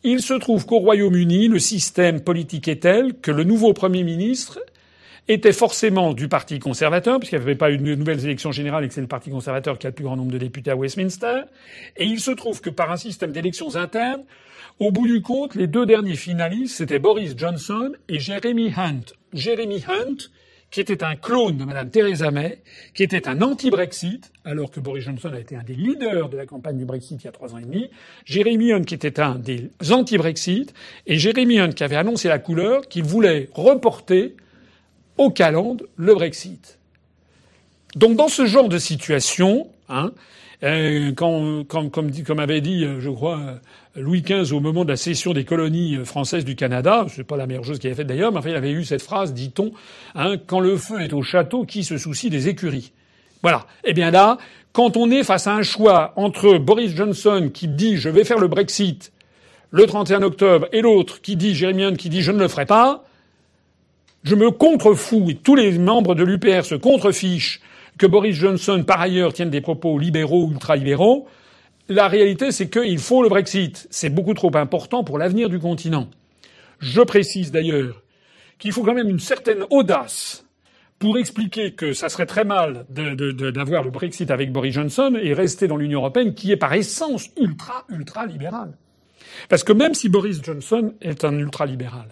Il 0.02 0.22
se 0.22 0.34
trouve 0.34 0.66
qu'au 0.66 0.80
Royaume-Uni, 0.80 1.46
le 1.46 1.60
système 1.60 2.20
politique 2.20 2.66
est 2.66 2.82
tel 2.82 3.14
que 3.14 3.30
le 3.30 3.44
nouveau 3.44 3.72
Premier 3.74 4.02
ministre 4.02 4.58
était 5.28 5.52
forcément 5.52 6.14
du 6.14 6.28
Parti 6.28 6.58
conservateur, 6.58 7.18
puisqu'il 7.18 7.38
n'y 7.38 7.42
avait 7.42 7.54
pas 7.54 7.70
eu 7.70 7.78
de 7.78 7.94
nouvelles 7.94 8.24
élections 8.24 8.52
générales 8.52 8.84
et 8.84 8.88
que 8.88 8.94
c'est 8.94 9.00
le 9.00 9.06
Parti 9.06 9.30
conservateur 9.30 9.78
qui 9.78 9.86
a 9.86 9.90
le 9.90 9.94
plus 9.94 10.04
grand 10.04 10.16
nombre 10.16 10.32
de 10.32 10.38
députés 10.38 10.70
à 10.70 10.76
Westminster. 10.76 11.42
Et 11.96 12.04
il 12.04 12.20
se 12.20 12.32
trouve 12.32 12.60
que 12.60 12.70
par 12.70 12.90
un 12.90 12.96
système 12.96 13.32
d'élections 13.32 13.76
internes, 13.76 14.24
au 14.78 14.90
bout 14.90 15.06
du 15.06 15.22
compte, 15.22 15.54
les 15.54 15.66
deux 15.66 15.86
derniers 15.86 16.16
finalistes, 16.16 16.76
c'était 16.76 16.98
Boris 16.98 17.34
Johnson 17.36 17.92
et 18.08 18.18
Jeremy 18.18 18.72
Hunt. 18.76 19.14
Jeremy 19.32 19.84
Hunt, 19.86 20.16
qui 20.72 20.80
était 20.80 21.04
un 21.04 21.14
clone 21.14 21.58
de 21.58 21.64
Madame 21.64 21.90
Theresa 21.90 22.30
May, 22.30 22.62
qui 22.94 23.02
était 23.02 23.28
un 23.28 23.42
anti-Brexit, 23.42 24.32
alors 24.44 24.70
que 24.70 24.80
Boris 24.80 25.04
Johnson 25.04 25.30
a 25.32 25.38
été 25.38 25.54
un 25.54 25.62
des 25.62 25.74
leaders 25.74 26.30
de 26.30 26.36
la 26.36 26.46
campagne 26.46 26.78
du 26.78 26.86
Brexit 26.86 27.22
il 27.22 27.26
y 27.26 27.28
a 27.28 27.32
trois 27.32 27.54
ans 27.54 27.58
et 27.58 27.62
demi. 27.62 27.90
Jeremy 28.24 28.72
Hunt, 28.72 28.82
qui 28.82 28.94
était 28.94 29.20
un 29.20 29.36
des 29.36 29.70
anti-Brexit, 29.90 30.72
et 31.06 31.18
Jeremy 31.18 31.60
Hunt, 31.60 31.72
qui 31.72 31.84
avait 31.84 31.96
annoncé 31.96 32.28
la 32.28 32.38
couleur 32.38 32.88
qu'il 32.88 33.04
voulait 33.04 33.50
reporter 33.52 34.34
au 35.18 35.30
calende 35.30 35.82
le 35.96 36.14
Brexit. 36.14 36.78
Donc 37.94 38.16
dans 38.16 38.28
ce 38.28 38.46
genre 38.46 38.68
de 38.68 38.78
situation, 38.78 39.68
hein, 39.88 40.12
euh, 40.62 41.12
comme, 41.12 42.38
avait 42.38 42.60
dit, 42.60 42.84
euh, 42.84 43.00
je 43.00 43.10
crois, 43.10 43.38
euh, 43.38 43.54
Louis 43.96 44.22
XV 44.22 44.52
au 44.54 44.60
moment 44.60 44.84
de 44.84 44.90
la 44.90 44.96
cession 44.96 45.32
des 45.32 45.44
colonies 45.44 45.98
françaises 46.04 46.44
du 46.44 46.54
Canada, 46.54 47.06
c'est 47.08 47.24
pas 47.24 47.36
la 47.36 47.46
meilleure 47.46 47.64
chose 47.64 47.78
qu'il 47.78 47.88
avait 47.88 47.96
faite 47.96 48.06
d'ailleurs, 48.06 48.32
mais 48.32 48.38
enfin 48.38 48.50
il 48.50 48.56
avait 48.56 48.70
eu 48.70 48.84
cette 48.84 49.02
phrase, 49.02 49.34
dit-on, 49.34 49.72
hein, 50.14 50.36
quand 50.46 50.60
le 50.60 50.76
feu 50.76 51.00
est 51.00 51.12
au 51.12 51.22
château, 51.22 51.64
qui 51.64 51.84
se 51.84 51.98
soucie 51.98 52.30
des 52.30 52.48
écuries? 52.48 52.92
Voilà. 53.42 53.66
Eh 53.84 53.92
bien 53.92 54.10
là, 54.10 54.38
quand 54.72 54.96
on 54.96 55.10
est 55.10 55.24
face 55.24 55.48
à 55.48 55.54
un 55.54 55.62
choix 55.62 56.12
entre 56.16 56.58
Boris 56.58 56.94
Johnson 56.94 57.50
qui 57.52 57.66
dit 57.66 57.96
je 57.96 58.08
vais 58.08 58.24
faire 58.24 58.38
le 58.38 58.48
Brexit 58.48 59.12
le 59.72 59.86
31 59.86 60.22
octobre 60.22 60.68
et 60.72 60.80
l'autre 60.80 61.20
qui 61.20 61.34
dit, 61.34 61.54
Jérémy 61.54 61.84
Hunt 61.84 61.96
qui 61.96 62.08
dit 62.08 62.22
je 62.22 62.30
ne 62.30 62.38
le 62.38 62.46
ferai 62.46 62.66
pas, 62.66 63.04
je 64.22 64.34
me 64.34 64.50
contrefous, 64.50 65.30
et 65.30 65.34
tous 65.34 65.54
les 65.54 65.78
membres 65.78 66.14
de 66.14 66.22
l'UPR 66.22 66.64
se 66.64 66.74
contrefichent 66.74 67.60
que 67.98 68.06
Boris 68.06 68.36
Johnson, 68.36 68.84
par 68.86 69.00
ailleurs, 69.00 69.32
tienne 69.32 69.50
des 69.50 69.60
propos 69.60 69.98
libéraux, 69.98 70.50
ultra-libéraux. 70.50 71.26
La 71.88 72.08
réalité, 72.08 72.52
c'est 72.52 72.70
qu'il 72.70 72.98
faut 72.98 73.22
le 73.22 73.28
Brexit. 73.28 73.86
C'est 73.90 74.10
beaucoup 74.10 74.34
trop 74.34 74.54
important 74.56 75.04
pour 75.04 75.18
l'avenir 75.18 75.48
du 75.48 75.58
continent. 75.58 76.08
Je 76.78 77.00
précise 77.02 77.50
d'ailleurs 77.50 78.02
qu'il 78.58 78.72
faut 78.72 78.82
quand 78.82 78.94
même 78.94 79.08
une 79.08 79.20
certaine 79.20 79.64
audace 79.70 80.46
pour 80.98 81.18
expliquer 81.18 81.72
que 81.72 81.92
ça 81.92 82.08
serait 82.08 82.26
très 82.26 82.44
mal 82.44 82.86
d'avoir 82.88 83.82
le 83.82 83.90
Brexit 83.90 84.30
avec 84.30 84.52
Boris 84.52 84.74
Johnson 84.74 85.18
et 85.20 85.34
rester 85.34 85.66
dans 85.66 85.76
l'Union 85.76 85.98
européenne, 85.98 86.34
qui 86.34 86.52
est 86.52 86.56
par 86.56 86.72
essence 86.72 87.28
ultra, 87.36 87.84
ultra 87.88 88.24
libérale. 88.24 88.72
Parce 89.48 89.64
que 89.64 89.72
même 89.72 89.94
si 89.94 90.08
Boris 90.08 90.40
Johnson 90.42 90.94
est 91.00 91.24
un 91.24 91.36
ultra 91.36 91.66
libéral, 91.66 92.06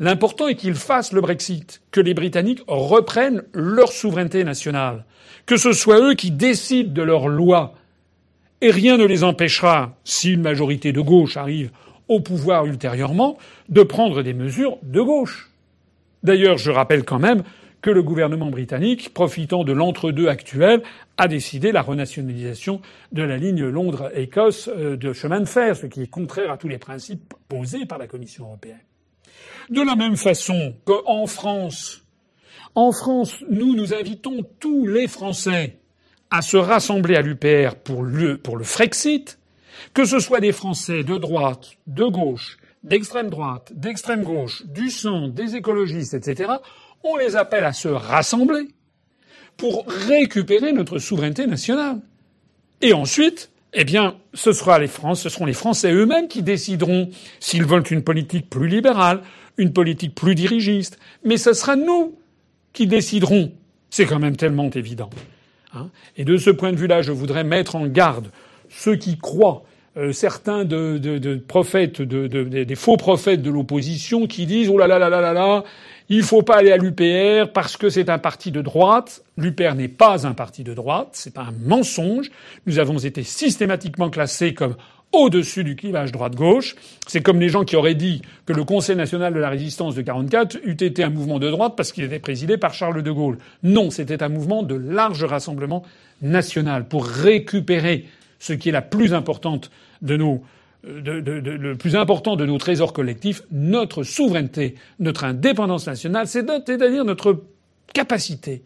L'important 0.00 0.46
est 0.46 0.54
qu'ils 0.54 0.76
fassent 0.76 1.12
le 1.12 1.20
Brexit, 1.20 1.80
que 1.90 2.00
les 2.00 2.14
Britanniques 2.14 2.62
reprennent 2.68 3.42
leur 3.52 3.90
souveraineté 3.90 4.44
nationale, 4.44 5.04
que 5.44 5.56
ce 5.56 5.72
soit 5.72 6.00
eux 6.00 6.14
qui 6.14 6.30
décident 6.30 6.92
de 6.92 7.02
leurs 7.02 7.28
lois. 7.28 7.74
Et 8.60 8.70
rien 8.70 8.96
ne 8.96 9.04
les 9.04 9.24
empêchera, 9.24 9.96
si 10.04 10.32
une 10.32 10.42
majorité 10.42 10.92
de 10.92 11.00
gauche 11.00 11.36
arrive 11.36 11.70
au 12.06 12.20
pouvoir 12.20 12.64
ultérieurement, 12.66 13.38
de 13.68 13.82
prendre 13.82 14.22
des 14.22 14.34
mesures 14.34 14.78
de 14.82 15.00
gauche. 15.00 15.50
D'ailleurs, 16.22 16.58
je 16.58 16.70
rappelle 16.70 17.04
quand 17.04 17.18
même 17.18 17.42
que 17.82 17.90
le 17.90 18.02
gouvernement 18.02 18.50
britannique, 18.50 19.14
profitant 19.14 19.62
de 19.64 19.72
l'entre-deux 19.72 20.28
actuel, 20.28 20.82
a 21.16 21.28
décidé 21.28 21.70
la 21.70 21.82
renationalisation 21.82 22.80
de 23.12 23.22
la 23.22 23.36
ligne 23.36 23.64
Londres-Écosse 23.64 24.68
euh, 24.68 24.96
de 24.96 25.12
chemin 25.12 25.40
de 25.40 25.44
fer, 25.44 25.76
ce 25.76 25.86
qui 25.86 26.02
est 26.02 26.10
contraire 26.10 26.50
à 26.50 26.56
tous 26.56 26.68
les 26.68 26.78
principes 26.78 27.34
posés 27.48 27.86
par 27.86 27.98
la 27.98 28.06
Commission 28.06 28.46
européenne. 28.46 28.87
De 29.70 29.82
la 29.82 29.96
même 29.96 30.16
façon 30.16 30.74
qu'en 30.84 31.26
France, 31.26 32.02
en 32.74 32.92
France, 32.92 33.34
nous, 33.50 33.74
nous 33.74 33.92
invitons 33.92 34.44
tous 34.60 34.86
les 34.86 35.08
Français 35.08 35.78
à 36.30 36.42
se 36.42 36.56
rassembler 36.56 37.16
à 37.16 37.22
l'UPR 37.22 37.74
pour 37.76 38.02
le, 38.02 38.38
pour 38.38 38.56
le 38.56 38.64
Frexit, 38.64 39.38
que 39.94 40.04
ce 40.04 40.18
soit 40.20 40.40
des 40.40 40.52
Français 40.52 41.02
de 41.02 41.16
droite, 41.16 41.72
de 41.86 42.04
gauche, 42.04 42.58
d'extrême 42.82 43.30
droite, 43.30 43.72
d'extrême 43.74 44.22
gauche, 44.22 44.64
du 44.66 44.90
centre, 44.90 45.34
des 45.34 45.56
écologistes, 45.56 46.14
etc., 46.14 46.52
on 47.04 47.16
les 47.16 47.36
appelle 47.36 47.64
à 47.64 47.72
se 47.72 47.88
rassembler 47.88 48.68
pour 49.56 49.84
récupérer 49.86 50.72
notre 50.72 50.98
souveraineté 50.98 51.46
nationale. 51.46 52.00
Et 52.80 52.92
ensuite, 52.92 53.50
eh 53.74 53.84
bien, 53.84 54.16
ce, 54.34 54.52
sera 54.52 54.78
les 54.78 54.86
France, 54.86 55.22
ce 55.22 55.28
seront 55.28 55.46
les 55.46 55.52
Français 55.52 55.92
eux-mêmes 55.92 56.28
qui 56.28 56.42
décideront 56.42 57.10
s'ils 57.38 57.64
veulent 57.64 57.84
une 57.90 58.02
politique 58.02 58.48
plus 58.48 58.68
libérale, 58.68 59.20
une 59.58 59.72
politique 59.72 60.14
plus 60.14 60.34
dirigiste. 60.34 60.98
Mais 61.24 61.36
ce 61.36 61.52
sera 61.52 61.76
nous 61.76 62.14
qui 62.72 62.86
déciderons. 62.86 63.52
C'est 63.90 64.06
quand 64.06 64.18
même 64.18 64.36
tellement 64.36 64.70
évident. 64.70 65.10
Hein. 65.74 65.88
Et 66.16 66.24
de 66.24 66.36
ce 66.36 66.50
point 66.50 66.72
de 66.72 66.76
vue-là, 66.76 67.02
je 67.02 67.12
voudrais 67.12 67.44
mettre 67.44 67.76
en 67.76 67.86
garde 67.86 68.30
ceux 68.70 68.96
qui 68.96 69.18
croient 69.18 69.64
euh, 69.96 70.12
certains 70.12 70.64
de, 70.64 70.98
de, 70.98 71.18
de 71.18 71.36
prophètes, 71.36 72.00
de, 72.00 72.26
des 72.26 72.74
faux 72.74 72.96
prophètes 72.96 73.42
de 73.42 73.50
l'opposition 73.50 74.26
qui 74.26 74.46
disent 74.46 74.68
oh 74.68 74.78
là 74.78 74.86
là 74.86 74.98
là 74.98 75.08
là 75.08 75.20
là 75.20 75.32
là, 75.32 75.64
il 76.08 76.22
faut 76.22 76.42
pas 76.42 76.56
aller 76.56 76.72
à 76.72 76.76
l'UPR 76.76 77.52
parce 77.52 77.76
que 77.76 77.90
c'est 77.90 78.08
un 78.08 78.18
parti 78.18 78.50
de 78.50 78.62
droite. 78.62 79.22
L'UPR 79.36 79.74
n'est 79.74 79.88
pas 79.88 80.26
un 80.26 80.32
parti 80.32 80.64
de 80.64 80.72
droite, 80.74 81.10
c'est 81.12 81.38
un 81.38 81.52
mensonge. 81.64 82.30
Nous 82.66 82.78
avons 82.78 82.98
été 82.98 83.22
systématiquement 83.22 84.08
classés 84.08 84.54
comme 84.54 84.76
au-dessus 85.12 85.64
du 85.64 85.76
clivage 85.76 86.12
droite-gauche. 86.12 86.76
C'est 87.06 87.22
comme 87.22 87.40
les 87.40 87.48
gens 87.48 87.64
qui 87.64 87.76
auraient 87.76 87.94
dit 87.94 88.22
que 88.46 88.52
le 88.52 88.64
Conseil 88.64 88.96
national 88.96 89.34
de 89.34 89.38
la 89.38 89.48
résistance 89.48 89.94
de 89.94 90.02
44 90.02 90.58
eût 90.64 90.72
été 90.72 91.02
un 91.02 91.10
mouvement 91.10 91.38
de 91.38 91.50
droite 91.50 91.74
parce 91.76 91.92
qu'il 91.92 92.04
était 92.04 92.18
présidé 92.18 92.56
par 92.56 92.74
Charles 92.74 93.02
de 93.02 93.10
Gaulle. 93.10 93.38
Non, 93.62 93.90
c'était 93.90 94.22
un 94.22 94.28
mouvement 94.28 94.62
de 94.62 94.74
large 94.74 95.24
rassemblement 95.24 95.82
national 96.22 96.86
pour 96.86 97.06
récupérer 97.06 98.06
ce 98.38 98.52
qui 98.52 98.68
est 98.68 98.72
la 98.72 98.82
plus 98.82 99.14
importante 99.14 99.70
de 100.02 100.16
nos 100.16 100.42
le 100.84 101.74
plus 101.74 101.96
important 101.96 102.36
de 102.36 102.46
nos 102.46 102.58
trésors 102.58 102.92
collectifs, 102.92 103.42
notre 103.50 104.02
souveraineté, 104.02 104.74
notre 105.00 105.24
indépendance 105.24 105.86
nationale, 105.86 106.26
c'est-à-dire 106.26 107.04
notre 107.04 107.42
capacité 107.92 108.62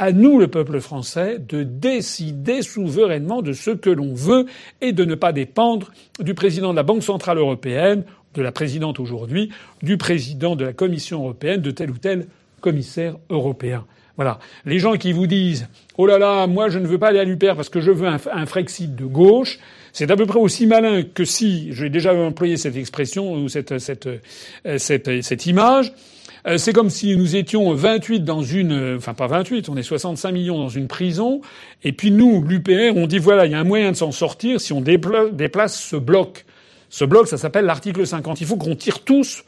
à 0.00 0.12
nous, 0.12 0.38
le 0.38 0.48
peuple 0.48 0.80
français, 0.80 1.38
de 1.38 1.62
décider 1.62 2.62
souverainement 2.62 3.42
de 3.42 3.52
ce 3.52 3.70
que 3.70 3.90
l'on 3.90 4.14
veut 4.14 4.46
et 4.80 4.92
de 4.92 5.04
ne 5.04 5.14
pas 5.14 5.32
dépendre 5.32 5.92
du 6.20 6.32
président 6.32 6.70
de 6.70 6.76
la 6.76 6.82
Banque 6.82 7.02
centrale 7.02 7.36
européenne, 7.36 8.04
de 8.32 8.40
la 8.40 8.50
présidente 8.50 8.98
aujourd'hui, 8.98 9.50
du 9.82 9.98
président 9.98 10.56
de 10.56 10.64
la 10.64 10.72
Commission 10.72 11.20
européenne, 11.20 11.60
de 11.60 11.70
tel 11.70 11.90
ou 11.90 11.98
tel 11.98 12.28
commissaire 12.62 13.16
européen. 13.28 13.84
Voilà. 14.20 14.38
Les 14.66 14.78
gens 14.78 14.98
qui 14.98 15.12
vous 15.12 15.26
disent 15.26 15.66
Oh 15.96 16.04
là 16.04 16.18
là, 16.18 16.46
moi 16.46 16.68
je 16.68 16.78
ne 16.78 16.86
veux 16.86 16.98
pas 16.98 17.08
aller 17.08 17.20
à 17.20 17.24
l'UPR 17.24 17.56
parce 17.56 17.70
que 17.70 17.80
je 17.80 17.90
veux 17.90 18.06
un, 18.06 18.18
un 18.30 18.44
Frexit 18.44 18.94
de 18.94 19.06
gauche, 19.06 19.58
c'est 19.94 20.10
à 20.10 20.16
peu 20.16 20.26
près 20.26 20.38
aussi 20.38 20.66
malin 20.66 21.04
que 21.04 21.24
si, 21.24 21.72
j'ai 21.72 21.88
déjà 21.88 22.12
employé 22.12 22.58
cette 22.58 22.76
expression 22.76 23.32
ou 23.32 23.48
cette, 23.48 23.78
cette, 23.78 24.08
euh, 24.08 24.76
cette, 24.76 25.22
cette 25.22 25.46
image, 25.46 25.94
euh, 26.46 26.58
c'est 26.58 26.74
comme 26.74 26.90
si 26.90 27.16
nous 27.16 27.34
étions 27.34 27.72
28 27.72 28.20
dans 28.20 28.42
une, 28.42 28.72
euh, 28.72 28.96
enfin 28.98 29.14
pas 29.14 29.26
28, 29.26 29.70
on 29.70 29.76
est 29.78 29.82
65 29.82 30.32
millions 30.32 30.58
dans 30.58 30.68
une 30.68 30.86
prison, 30.86 31.40
et 31.82 31.92
puis 31.92 32.10
nous, 32.10 32.42
l'UPR, 32.42 32.94
on 32.96 33.06
dit 33.06 33.18
voilà, 33.18 33.46
il 33.46 33.52
y 33.52 33.54
a 33.54 33.58
un 33.58 33.64
moyen 33.64 33.90
de 33.90 33.96
s'en 33.96 34.12
sortir 34.12 34.60
si 34.60 34.74
on 34.74 34.82
déplace 34.82 35.80
ce 35.80 35.96
bloc. 35.96 36.44
Ce 36.90 37.06
bloc, 37.06 37.26
ça 37.26 37.38
s'appelle 37.38 37.64
l'article 37.64 38.06
50. 38.06 38.42
Il 38.42 38.46
faut 38.46 38.56
qu'on 38.56 38.76
tire 38.76 39.02
tous 39.02 39.44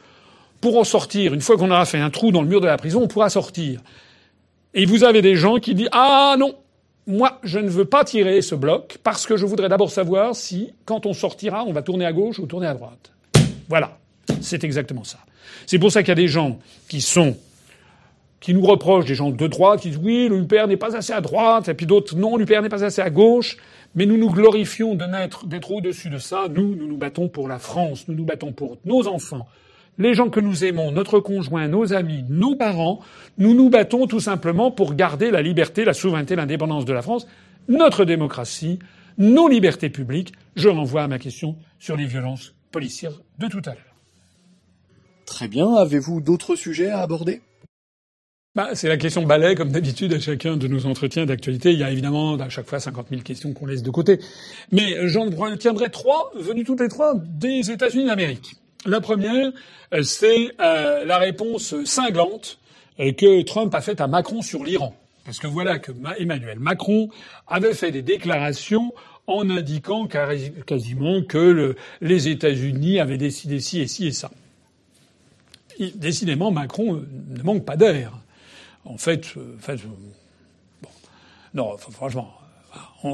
pour 0.61 0.79
en 0.79 0.83
sortir. 0.83 1.35
Une 1.35 1.41
fois 1.41 1.57
qu'on 1.57 1.69
aura 1.69 1.85
fait 1.85 1.99
un 1.99 2.09
trou 2.09 2.31
dans 2.31 2.41
le 2.41 2.47
mur 2.47 2.59
de 2.59 2.65
la 2.65 2.77
prison, 2.77 3.03
on 3.03 3.07
pourra 3.07 3.29
sortir. 3.29 3.79
Et 4.73 4.85
vous 4.85 5.03
avez 5.03 5.21
des 5.21 5.35
gens 5.35 5.57
qui 5.57 5.75
disent 5.75 5.89
ah 5.91 6.35
non, 6.39 6.55
moi, 7.05 7.39
je 7.43 7.59
ne 7.59 7.69
veux 7.69 7.85
pas 7.85 8.03
tirer 8.03 8.41
ce 8.41 8.55
bloc 8.55 8.97
parce 9.03 9.25
que 9.25 9.37
je 9.37 9.45
voudrais 9.45 9.69
d'abord 9.69 9.91
savoir 9.91 10.35
si, 10.35 10.71
quand 10.85 11.05
on 11.05 11.13
sortira, 11.13 11.63
on 11.65 11.73
va 11.73 11.81
tourner 11.81 12.05
à 12.05 12.13
gauche 12.13 12.39
ou 12.39 12.47
tourner 12.47 12.67
à 12.67 12.73
droite. 12.73 13.11
Voilà. 13.69 13.97
C'est 14.41 14.63
exactement 14.63 15.03
ça. 15.03 15.19
C'est 15.65 15.79
pour 15.79 15.91
ça 15.91 16.01
qu'il 16.01 16.09
y 16.09 16.13
a 16.13 16.15
des 16.15 16.27
gens 16.27 16.59
qui 16.87 17.01
sont, 17.01 17.37
qui 18.39 18.53
nous 18.53 18.65
reprochent, 18.65 19.05
des 19.05 19.15
gens 19.15 19.29
de 19.29 19.47
droite, 19.47 19.81
qui 19.81 19.89
disent 19.89 19.99
oui, 20.01 20.29
l'UPR 20.29 20.67
n'est 20.67 20.77
pas 20.77 20.95
assez 20.95 21.13
à 21.13 21.21
droite, 21.21 21.67
et 21.67 21.73
puis 21.73 21.85
d'autres 21.85 22.15
non, 22.15 22.37
l'UPR 22.37 22.61
n'est 22.61 22.69
pas 22.69 22.83
assez 22.83 23.01
à 23.01 23.09
gauche. 23.09 23.57
Mais 23.95 24.05
nous 24.05 24.17
nous 24.17 24.31
glorifions 24.31 24.95
de 24.95 25.05
d'être 25.45 25.71
au-dessus 25.71 26.09
de 26.09 26.17
ça. 26.17 26.47
Nous, 26.49 26.75
nous 26.75 26.87
nous 26.87 26.97
battons 26.97 27.27
pour 27.27 27.47
la 27.47 27.59
France. 27.59 28.07
Nous 28.07 28.15
nous 28.15 28.25
battons 28.25 28.51
pour 28.51 28.77
nos 28.85 29.07
enfants 29.07 29.47
les 29.97 30.13
gens 30.13 30.29
que 30.29 30.39
nous 30.39 30.63
aimons, 30.63 30.91
notre 30.91 31.19
conjoint, 31.19 31.67
nos 31.67 31.93
amis, 31.93 32.23
nos 32.29 32.55
parents, 32.55 32.99
nous 33.37 33.53
nous 33.53 33.69
battons 33.69 34.07
tout 34.07 34.19
simplement 34.19 34.71
pour 34.71 34.95
garder 34.95 35.31
la 35.31 35.41
liberté, 35.41 35.85
la 35.85 35.93
souveraineté, 35.93 36.35
l'indépendance 36.35 36.85
de 36.85 36.93
la 36.93 37.01
France, 37.01 37.27
notre 37.67 38.05
démocratie, 38.05 38.79
nos 39.17 39.47
libertés 39.47 39.89
publiques. 39.89 40.33
Je 40.55 40.69
renvoie 40.69 41.03
à 41.03 41.07
ma 41.07 41.19
question 41.19 41.55
sur 41.79 41.95
les 41.95 42.05
violences 42.05 42.53
policières 42.71 43.21
de 43.39 43.47
tout 43.47 43.61
à 43.65 43.71
l'heure. 43.71 43.95
Très 45.25 45.47
bien. 45.47 45.73
Avez-vous 45.75 46.21
d'autres 46.21 46.55
sujets 46.55 46.89
à 46.89 46.99
aborder? 46.99 47.41
Bah, 48.55 48.69
c'est 48.75 48.87
la 48.87 48.97
question 48.97 49.23
balai, 49.23 49.55
comme 49.55 49.71
d'habitude, 49.71 50.13
à 50.13 50.19
chacun 50.19 50.57
de 50.57 50.67
nos 50.67 50.85
entretiens 50.85 51.25
d'actualité. 51.25 51.71
Il 51.71 51.79
y 51.79 51.83
a 51.83 51.89
évidemment 51.89 52.35
à 52.35 52.49
chaque 52.49 52.67
fois 52.67 52.79
50 52.79 53.07
000 53.09 53.21
questions 53.21 53.51
qu'on 53.51 53.65
laisse 53.65 53.81
de 53.81 53.89
côté. 53.89 54.19
Mais 54.71 55.07
j'en 55.07 55.25
retiendrai 55.25 55.89
trois, 55.89 56.31
venues 56.35 56.63
toutes 56.63 56.81
les 56.81 56.87
trois 56.87 57.15
des 57.15 57.71
États-Unis 57.71 58.05
d'Amérique. 58.05 58.55
La 58.85 58.99
première, 58.99 59.51
euh, 59.93 60.03
c'est 60.03 60.51
euh, 60.59 61.05
la 61.05 61.17
réponse 61.17 61.83
cinglante 61.85 62.59
euh, 62.99 63.13
que 63.13 63.41
Trump 63.43 63.73
a 63.73 63.81
faite 63.81 64.01
à 64.01 64.07
Macron 64.07 64.41
sur 64.41 64.63
l'Iran. 64.63 64.93
Parce 65.23 65.39
que 65.39 65.47
voilà 65.47 65.79
que 65.79 65.93
Emmanuel 66.19 66.59
Macron 66.59 67.09
avait 67.47 67.73
fait 67.73 67.91
des 67.91 68.01
déclarations 68.01 68.93
en 69.25 69.49
indiquant 69.49 70.05
quasiment 70.05 71.23
que 71.23 71.77
les 72.01 72.27
États-Unis 72.27 72.99
avaient 72.99 73.17
décidé 73.17 73.61
ci 73.61 73.79
et 73.79 73.87
ci 73.87 74.07
et 74.07 74.11
ça. 74.11 74.31
décidément, 75.95 76.51
Macron 76.51 77.05
ne 77.29 77.41
manque 77.41 77.63
pas 77.63 77.77
d'air. 77.77 78.11
En 78.83 78.97
fait, 78.97 79.33
bon, 80.81 80.89
non, 81.53 81.77
franchement, 81.77 82.33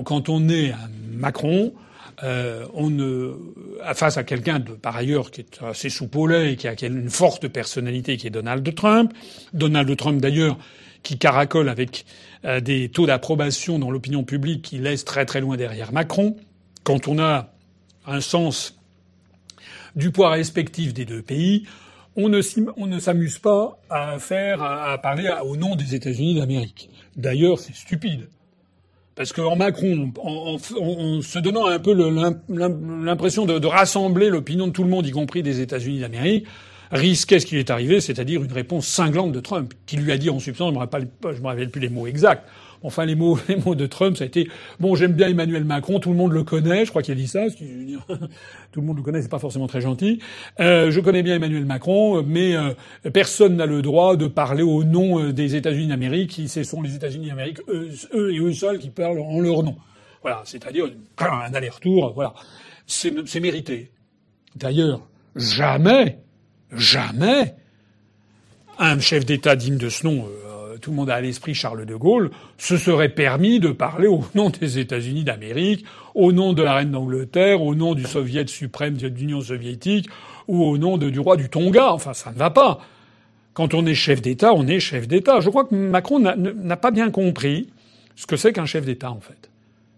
quand 0.03 0.29
on 0.29 0.49
est 0.49 0.71
un 0.71 0.89
Macron, 1.11 1.73
euh, 2.23 2.65
on 2.73 2.89
ne, 2.89 3.33
face 3.93 4.17
à 4.17 4.23
quelqu'un 4.23 4.59
de 4.59 4.73
par 4.73 4.95
ailleurs 4.95 5.31
qui 5.31 5.41
est 5.41 5.63
assez 5.63 5.89
soupolé 5.89 6.51
et 6.51 6.55
qui 6.55 6.67
a, 6.67 6.75
une 6.85 7.09
forte 7.09 7.47
personnalité, 7.47 8.17
qui 8.17 8.27
est 8.27 8.31
Donald 8.31 8.75
Trump. 8.75 9.13
Donald 9.53 9.95
Trump 9.97 10.21
d'ailleurs 10.21 10.57
qui 11.01 11.17
caracole 11.17 11.69
avec 11.69 12.05
euh, 12.43 12.59
des 12.59 12.89
taux 12.89 13.05
d'approbation 13.05 13.79
dans 13.79 13.89
l'opinion 13.89 14.23
publique 14.23 14.63
qui 14.63 14.79
laissent 14.79 15.05
très 15.05 15.25
très 15.25 15.39
loin 15.39 15.55
derrière 15.55 15.93
Macron. 15.93 16.35
Quand 16.83 17.07
on 17.07 17.19
a 17.19 17.53
un 18.05 18.21
sens 18.21 18.77
du 19.95 20.11
poids 20.11 20.31
respectif 20.31 20.93
des 20.93 21.05
deux 21.05 21.21
pays, 21.21 21.67
on 22.15 22.27
ne, 22.27 22.99
s'amuse 22.99 23.39
pas 23.39 23.79
à 23.89 24.19
faire, 24.19 24.61
à 24.61 24.97
parler 24.97 25.31
au 25.45 25.55
nom 25.55 25.75
des 25.75 25.95
États-Unis 25.95 26.35
d'Amérique. 26.35 26.89
D'ailleurs, 27.15 27.59
c'est 27.59 27.75
stupide. 27.75 28.27
Parce 29.19 29.33
qu'en 29.33 29.57
Macron, 29.57 30.13
en, 30.23 30.57
se 30.59 31.39
donnant 31.39 31.65
un 31.65 31.79
peu 31.79 31.93
l'impression 31.93 33.45
de, 33.45 33.67
rassembler 33.67 34.29
l'opinion 34.29 34.67
de 34.67 34.71
tout 34.71 34.85
le 34.85 34.89
monde, 34.89 35.05
y 35.05 35.11
compris 35.11 35.43
des 35.43 35.59
États-Unis 35.59 35.99
d'Amérique, 35.99 36.47
risquait 36.89 37.41
ce 37.41 37.45
qui 37.45 37.57
est 37.57 37.69
arrivé, 37.69 37.99
c'est-à-dire 37.99 38.41
une 38.41 38.53
réponse 38.53 38.87
cinglante 38.87 39.33
de 39.33 39.41
Trump, 39.41 39.73
qui 39.85 39.97
lui 39.97 40.13
a 40.13 40.17
dit 40.17 40.29
en 40.29 40.39
substance, 40.39 40.67
je 40.67 40.71
ne 40.71 40.75
me 40.75 40.79
rappelle 40.79 41.69
plus 41.69 41.81
les 41.81 41.89
mots 41.89 42.07
exacts, 42.07 42.47
Enfin, 42.81 43.05
les 43.05 43.15
mots, 43.15 43.37
les 43.47 43.57
mots 43.57 43.75
de 43.75 43.85
Trump, 43.85 44.17
ça 44.17 44.23
a 44.23 44.27
été 44.27 44.49
bon. 44.79 44.95
J'aime 44.95 45.13
bien 45.13 45.29
Emmanuel 45.29 45.65
Macron, 45.65 45.99
tout 45.99 46.09
le 46.11 46.15
monde 46.15 46.31
le 46.31 46.43
connaît. 46.43 46.85
Je 46.85 46.89
crois 46.89 47.01
qu'il 47.01 47.11
a 47.11 47.15
dit 47.15 47.27
ça. 47.27 47.45
tout 48.71 48.81
le 48.81 48.85
monde 48.85 48.97
le 48.97 49.03
connaît, 49.03 49.21
c'est 49.21 49.29
pas 49.29 49.39
forcément 49.39 49.67
très 49.67 49.81
gentil. 49.81 50.19
Euh, 50.59 50.91
je 50.91 50.99
connais 51.01 51.23
bien 51.23 51.35
Emmanuel 51.35 51.65
Macron, 51.65 52.23
mais 52.23 52.55
euh, 52.55 52.73
personne 53.13 53.57
n'a 53.57 53.65
le 53.65 53.81
droit 53.81 54.15
de 54.15 54.27
parler 54.27 54.63
au 54.63 54.83
nom 54.83 55.19
euh, 55.19 55.33
des 55.33 55.55
États-Unis 55.55 55.87
d'Amérique. 55.87 56.41
Ce 56.47 56.63
sont 56.63 56.81
les 56.81 56.95
États-Unis 56.95 57.27
d'Amérique, 57.27 57.59
eux, 57.67 57.89
eux, 58.13 58.33
et 58.33 58.39
eux 58.39 58.53
seuls, 58.53 58.79
qui 58.79 58.89
parlent 58.89 59.19
en 59.19 59.39
leur 59.39 59.63
nom. 59.63 59.75
Voilà, 60.21 60.41
c'est-à-dire 60.45 60.85
un 61.17 61.53
aller-retour. 61.53 62.13
Voilà, 62.13 62.33
c'est 62.85 63.39
mérité. 63.39 63.91
D'ailleurs, 64.55 65.07
jamais, 65.35 66.19
jamais 66.71 67.55
un 68.77 68.99
chef 68.99 69.25
d'État 69.25 69.55
digne 69.55 69.77
de 69.77 69.89
ce 69.89 70.05
nom, 70.07 70.25
tout 70.89 70.93
le 70.93 71.01
monde 71.01 71.11
a 71.11 71.15
à 71.15 71.21
l'esprit 71.21 71.53
Charles 71.53 71.85
de 71.85 71.93
Gaulle, 71.93 72.31
se 72.57 72.75
serait 72.75 73.09
permis 73.09 73.59
de 73.59 73.69
parler 73.69 74.07
au 74.07 74.23
nom 74.33 74.49
des 74.49 74.79
États-Unis 74.79 75.23
d'Amérique, 75.23 75.85
au 76.15 76.31
nom 76.31 76.53
de 76.53 76.63
la 76.63 76.73
reine 76.73 76.89
d'Angleterre, 76.89 77.61
au 77.61 77.75
nom 77.75 77.93
du 77.93 78.05
soviet 78.05 78.47
suprême 78.47 78.97
de 78.97 79.07
l'Union 79.07 79.39
soviétique, 79.39 80.09
ou 80.47 80.63
au 80.63 80.79
nom 80.79 80.97
du 80.97 81.19
roi 81.19 81.37
du 81.37 81.47
Tonga. 81.47 81.93
Enfin, 81.93 82.15
ça 82.15 82.31
ne 82.31 82.37
va 82.37 82.49
pas. 82.49 82.79
Quand 83.53 83.75
on 83.75 83.85
est 83.85 83.93
chef 83.93 84.19
d'État, 84.19 84.51
on 84.51 84.65
est 84.65 84.79
chef 84.79 85.07
d'État. 85.07 85.41
Je 85.41 85.51
crois 85.51 85.65
que 85.65 85.75
Macron 85.75 86.17
n'a 86.19 86.77
pas 86.77 86.89
bien 86.89 87.11
compris 87.11 87.69
ce 88.15 88.25
que 88.25 88.35
c'est 88.35 88.51
qu'un 88.51 88.65
chef 88.65 88.83
d'État, 88.83 89.11
en 89.11 89.19
fait. 89.19 89.48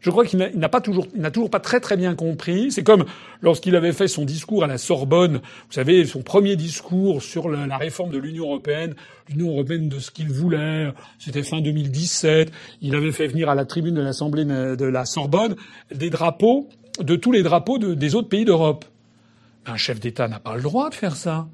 Je 0.02 0.10
crois 0.10 0.26
qu'il 0.26 0.40
n'a 0.40 0.70
pas 0.70 0.82
toujours, 0.82 1.08
il 1.16 1.22
n'a 1.22 1.30
toujours 1.30 1.52
pas 1.52 1.60
très 1.60 1.80
très 1.80 1.96
bien 1.96 2.16
compris. 2.16 2.72
C'est 2.72 2.84
comme 2.84 3.06
lorsqu'il 3.42 3.76
avait 3.76 3.94
fait 3.94 4.08
son 4.08 4.26
discours 4.26 4.64
à 4.64 4.68
la 4.68 4.80
Sorbonne, 4.80 5.36
vous 5.38 5.74
savez, 5.74 6.06
son 6.06 6.24
premier 6.24 6.56
discours 6.56 7.22
sur 7.22 7.50
la, 7.50 7.78
réforme 7.78 8.10
de 8.10 8.18
l'Union 8.18 8.46
européenne, 8.46 8.96
l'Union 9.30 9.52
européenne 9.52 9.90
de 9.90 10.00
ce 10.00 10.10
qu'il 10.10 10.30
voulait. 10.30 10.92
C'était 11.20 11.44
fin 11.44 11.62
2017. 11.62 12.52
Il 12.82 12.96
avait 12.96 13.12
fait 13.12 13.28
venir 13.28 13.48
à 13.50 13.56
la 13.56 13.66
tribune 13.66 13.94
de 13.94 14.02
l'Assemblée 14.02 14.44
de 14.44 14.86
la 14.86 15.06
Sorbonne 15.06 15.56
des 15.94 16.10
drapeaux 16.10 16.68
de 17.00 17.16
tous 17.16 17.32
les 17.32 17.44
drapeaux 17.44 17.78
de, 17.78 17.94
des 17.94 18.16
autres 18.16 18.30
pays 18.30 18.46
d'Europe. 18.46 18.86
Un 19.68 19.78
chef 19.78 20.00
d'État 20.00 20.28
n'a 20.28 20.40
pas 20.40 20.56
le 20.56 20.64
droit 20.64 20.90
de 20.90 20.96
faire 20.96 21.16
ça. 21.16 21.48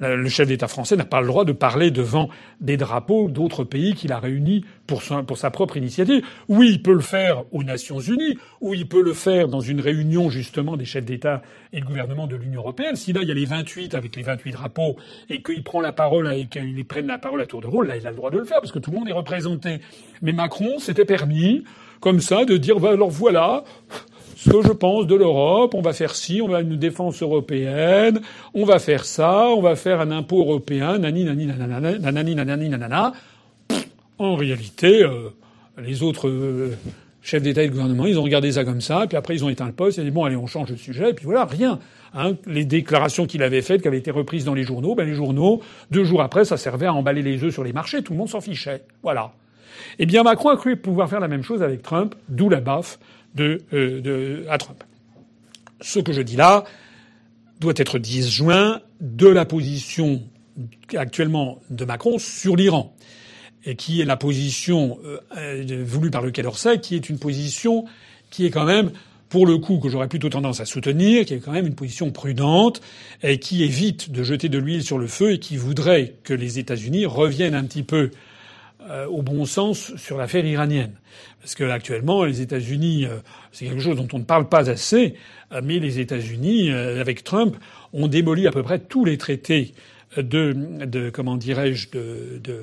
Le 0.00 0.28
chef 0.28 0.48
d'État 0.48 0.66
français 0.66 0.96
n'a 0.96 1.04
pas 1.04 1.20
le 1.20 1.28
droit 1.28 1.44
de 1.44 1.52
parler 1.52 1.92
devant 1.92 2.28
des 2.60 2.76
drapeaux 2.76 3.28
d'autres 3.28 3.62
pays 3.62 3.94
qu'il 3.94 4.12
a 4.12 4.18
réunis 4.18 4.64
pour 4.88 5.02
sa, 5.02 5.22
pour 5.22 5.38
sa 5.38 5.50
propre 5.50 5.76
initiative. 5.76 6.24
Oui, 6.48 6.70
il 6.72 6.82
peut 6.82 6.92
le 6.92 7.00
faire 7.00 7.44
aux 7.52 7.62
Nations 7.62 8.00
Unies, 8.00 8.36
ou 8.60 8.74
il 8.74 8.88
peut 8.88 9.02
le 9.02 9.12
faire 9.12 9.46
dans 9.46 9.60
une 9.60 9.80
réunion 9.80 10.30
justement 10.30 10.76
des 10.76 10.84
chefs 10.84 11.04
d'État 11.04 11.42
et 11.72 11.80
de 11.80 11.84
gouvernement 11.84 12.26
de 12.26 12.34
l'Union 12.34 12.60
européenne. 12.60 12.96
Si 12.96 13.12
là 13.12 13.22
il 13.22 13.28
y 13.28 13.30
a 13.30 13.34
les 13.34 13.44
28 13.44 13.94
avec 13.94 14.16
les 14.16 14.22
28 14.22 14.50
drapeaux 14.50 14.96
et 15.30 15.42
qu'il 15.42 15.62
prend 15.62 15.80
la 15.80 15.92
parole 15.92 16.32
et 16.32 16.46
qu'ils 16.46 16.84
prennent 16.84 17.06
la 17.06 17.18
parole 17.18 17.40
à 17.40 17.46
tour 17.46 17.60
de 17.60 17.68
rôle, 17.68 17.86
là 17.86 17.96
il 17.96 18.06
a 18.06 18.10
le 18.10 18.16
droit 18.16 18.30
de 18.30 18.38
le 18.38 18.44
faire 18.44 18.60
parce 18.60 18.72
que 18.72 18.80
tout 18.80 18.90
le 18.90 18.98
monde 18.98 19.08
est 19.08 19.12
représenté. 19.12 19.80
Mais 20.22 20.32
Macron 20.32 20.80
s'était 20.80 21.04
permis 21.04 21.62
comme 22.00 22.20
ça 22.20 22.44
de 22.44 22.56
dire 22.56 22.80
bah, 22.80 22.90
alors 22.90 23.10
voilà 23.10 23.62
ce 24.44 24.50
que 24.50 24.62
je 24.62 24.72
pense 24.72 25.06
de 25.06 25.14
l'Europe. 25.14 25.74
On 25.74 25.80
va 25.80 25.92
faire 25.92 26.14
ci, 26.14 26.42
on 26.42 26.48
va 26.48 26.60
une 26.60 26.76
défense 26.76 27.22
européenne, 27.22 28.20
on 28.52 28.64
va 28.64 28.78
faire 28.78 29.04
ça, 29.04 29.48
on 29.48 29.62
va 29.62 29.74
faire 29.74 30.00
un 30.00 30.10
impôt 30.10 30.40
européen, 30.40 30.98
nani 30.98 31.24
nani 31.24 31.46
nanana, 31.46 31.98
nanani 31.98 32.34
nanani 32.34 32.68
nanana. 32.68 33.12
En 34.18 34.36
réalité, 34.36 35.02
euh, 35.02 35.30
les 35.82 36.02
autres 36.02 36.28
euh, 36.28 36.76
chefs 37.22 37.42
d'État 37.42 37.62
et 37.62 37.68
de 37.68 37.72
gouvernement, 37.72 38.06
ils 38.06 38.18
ont 38.18 38.22
regardé 38.22 38.52
ça 38.52 38.64
comme 38.64 38.80
ça, 38.80 39.06
puis 39.08 39.16
après 39.16 39.34
ils 39.34 39.44
ont 39.44 39.48
éteint 39.48 39.66
le 39.66 39.72
poste, 39.72 39.96
ils 39.96 40.02
ont 40.02 40.04
dit 40.04 40.10
bon 40.10 40.24
allez 40.24 40.36
on 40.36 40.46
change 40.46 40.70
de 40.70 40.76
sujet, 40.76 41.10
et 41.10 41.14
puis 41.14 41.24
voilà, 41.24 41.46
rien. 41.46 41.78
Hein, 42.12 42.34
les 42.46 42.64
déclarations 42.64 43.26
qu'il 43.26 43.42
avait 43.42 43.62
faites, 43.62 43.82
qui 43.82 43.88
avaient 43.88 43.98
été 43.98 44.12
reprises 44.12 44.44
dans 44.44 44.54
les 44.54 44.62
journaux, 44.62 44.94
ben 44.94 45.04
les 45.04 45.14
journaux, 45.14 45.62
deux 45.90 46.04
jours 46.04 46.22
après, 46.22 46.44
ça 46.44 46.56
servait 46.56 46.86
à 46.86 46.94
emballer 46.94 47.22
les 47.22 47.42
œufs 47.42 47.52
sur 47.52 47.64
les 47.64 47.72
marchés, 47.72 48.02
tout 48.02 48.12
le 48.12 48.18
monde 48.18 48.28
s'en 48.28 48.40
fichait. 48.40 48.82
Voilà. 49.02 49.32
Eh 49.98 50.06
bien 50.06 50.22
Macron 50.22 50.50
a 50.50 50.56
cru 50.56 50.76
pouvoir 50.76 51.08
faire 51.08 51.20
la 51.20 51.28
même 51.28 51.42
chose 51.42 51.62
avec 51.62 51.82
Trump, 51.82 52.14
d'où 52.28 52.48
la 52.48 52.60
baffe 52.60 52.98
de, 53.34 53.62
euh, 53.72 54.00
de, 54.00 54.46
à 54.48 54.58
Trump. 54.58 54.82
Ce 55.80 55.98
que 55.98 56.12
je 56.12 56.22
dis 56.22 56.36
là 56.36 56.64
doit 57.60 57.74
être 57.76 57.98
disjoint 57.98 58.80
de 59.00 59.28
la 59.28 59.44
position 59.44 60.22
actuellement 60.96 61.60
de 61.70 61.84
Macron 61.84 62.18
sur 62.18 62.56
l'Iran, 62.56 62.94
et 63.64 63.76
qui 63.76 64.00
est 64.00 64.04
la 64.04 64.16
position 64.16 64.98
euh, 65.36 65.82
voulue 65.84 66.10
par 66.10 66.22
le 66.22 66.30
Quai 66.30 66.42
d'Orsay, 66.42 66.80
qui 66.80 66.94
est 66.94 67.08
une 67.08 67.18
position 67.18 67.84
qui 68.30 68.46
est 68.46 68.50
quand 68.50 68.64
même 68.64 68.92
pour 69.34 69.46
le 69.46 69.58
coup, 69.58 69.78
que 69.78 69.88
j'aurais 69.88 70.06
plutôt 70.06 70.28
tendance 70.28 70.60
à 70.60 70.64
soutenir, 70.64 71.24
qui 71.24 71.34
est 71.34 71.38
quand 71.40 71.50
même 71.50 71.66
une 71.66 71.74
position 71.74 72.12
prudente, 72.12 72.80
et 73.24 73.38
qui 73.40 73.64
évite 73.64 74.12
de 74.12 74.22
jeter 74.22 74.48
de 74.48 74.58
l'huile 74.58 74.84
sur 74.84 74.96
le 74.96 75.08
feu 75.08 75.32
et 75.32 75.38
qui 75.40 75.56
voudrait 75.56 76.14
que 76.22 76.34
les 76.34 76.60
États-Unis 76.60 77.04
reviennent 77.04 77.56
un 77.56 77.64
petit 77.64 77.82
peu 77.82 77.96
euh, 77.96 78.10
au 79.08 79.22
bon 79.22 79.46
sens 79.46 79.96
sur 79.96 80.18
l'affaire 80.18 80.44
iranienne. 80.44 80.92
Parce 81.44 81.56
que 81.56 81.64
actuellement, 81.64 82.24
les 82.24 82.40
États-Unis, 82.40 83.04
euh, 83.04 83.18
c'est 83.52 83.66
quelque 83.66 83.82
chose 83.82 83.96
dont 83.96 84.08
on 84.14 84.18
ne 84.18 84.24
parle 84.24 84.48
pas 84.48 84.70
assez, 84.70 85.14
euh, 85.52 85.60
mais 85.62 85.78
les 85.78 86.00
États-Unis, 86.00 86.70
avec 86.70 87.22
Trump, 87.22 87.56
ont 87.92 88.08
démoli 88.08 88.46
à 88.46 88.50
peu 88.50 88.62
près 88.62 88.78
tous 88.78 89.04
les 89.04 89.18
traités 89.18 89.74
de, 90.16 90.54
de 90.86 91.10
comment 91.10 91.36
dirais-je, 91.36 91.90
de, 91.90 92.40
de, 92.42 92.60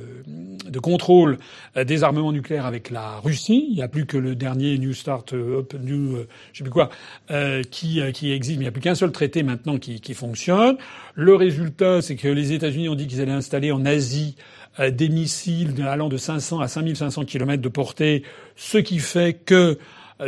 de, 0.68 0.80
contrôle 0.80 1.38
des 1.76 2.04
armements 2.04 2.32
nucléaires 2.32 2.66
avec 2.66 2.90
la 2.90 3.20
Russie. 3.20 3.68
Il 3.70 3.76
n'y 3.76 3.84
a 3.84 3.88
plus 3.88 4.08
que 4.08 4.18
le 4.18 4.36
dernier 4.36 4.80
New 4.80 4.94
Start, 4.94 5.34
Up, 5.34 5.76
New, 5.80 6.26
je 6.54 6.58
sais 6.58 6.64
plus 6.64 6.72
quoi, 6.72 6.90
qui, 7.70 8.02
qui 8.14 8.32
existe. 8.32 8.58
Mais 8.58 8.64
il 8.64 8.66
n'y 8.66 8.70
a 8.70 8.72
plus 8.72 8.82
qu'un 8.82 8.96
seul 8.96 9.12
traité 9.12 9.44
maintenant 9.44 9.78
qui, 9.78 10.00
qui 10.00 10.14
fonctionne. 10.14 10.78
Le 11.14 11.36
résultat, 11.36 12.02
c'est 12.02 12.16
que 12.16 12.30
les 12.30 12.54
États-Unis 12.54 12.88
ont 12.88 12.96
dit 12.96 13.06
qu'ils 13.06 13.20
allaient 13.20 13.32
installer 13.32 13.74
en 13.74 13.86
Asie 13.86 14.38
euh, 14.38 14.61
des 14.90 15.10
missiles 15.10 15.82
allant 15.88 16.10
de 16.10 16.18
500 16.18 16.60
à 16.60 16.68
5500 16.68 17.26
km 17.26 17.62
de 17.62 17.70
portée, 17.70 18.24
ce 18.56 18.78
qui 18.78 19.00
fait 19.00 19.34
que 19.34 19.54
euh, 19.54 19.76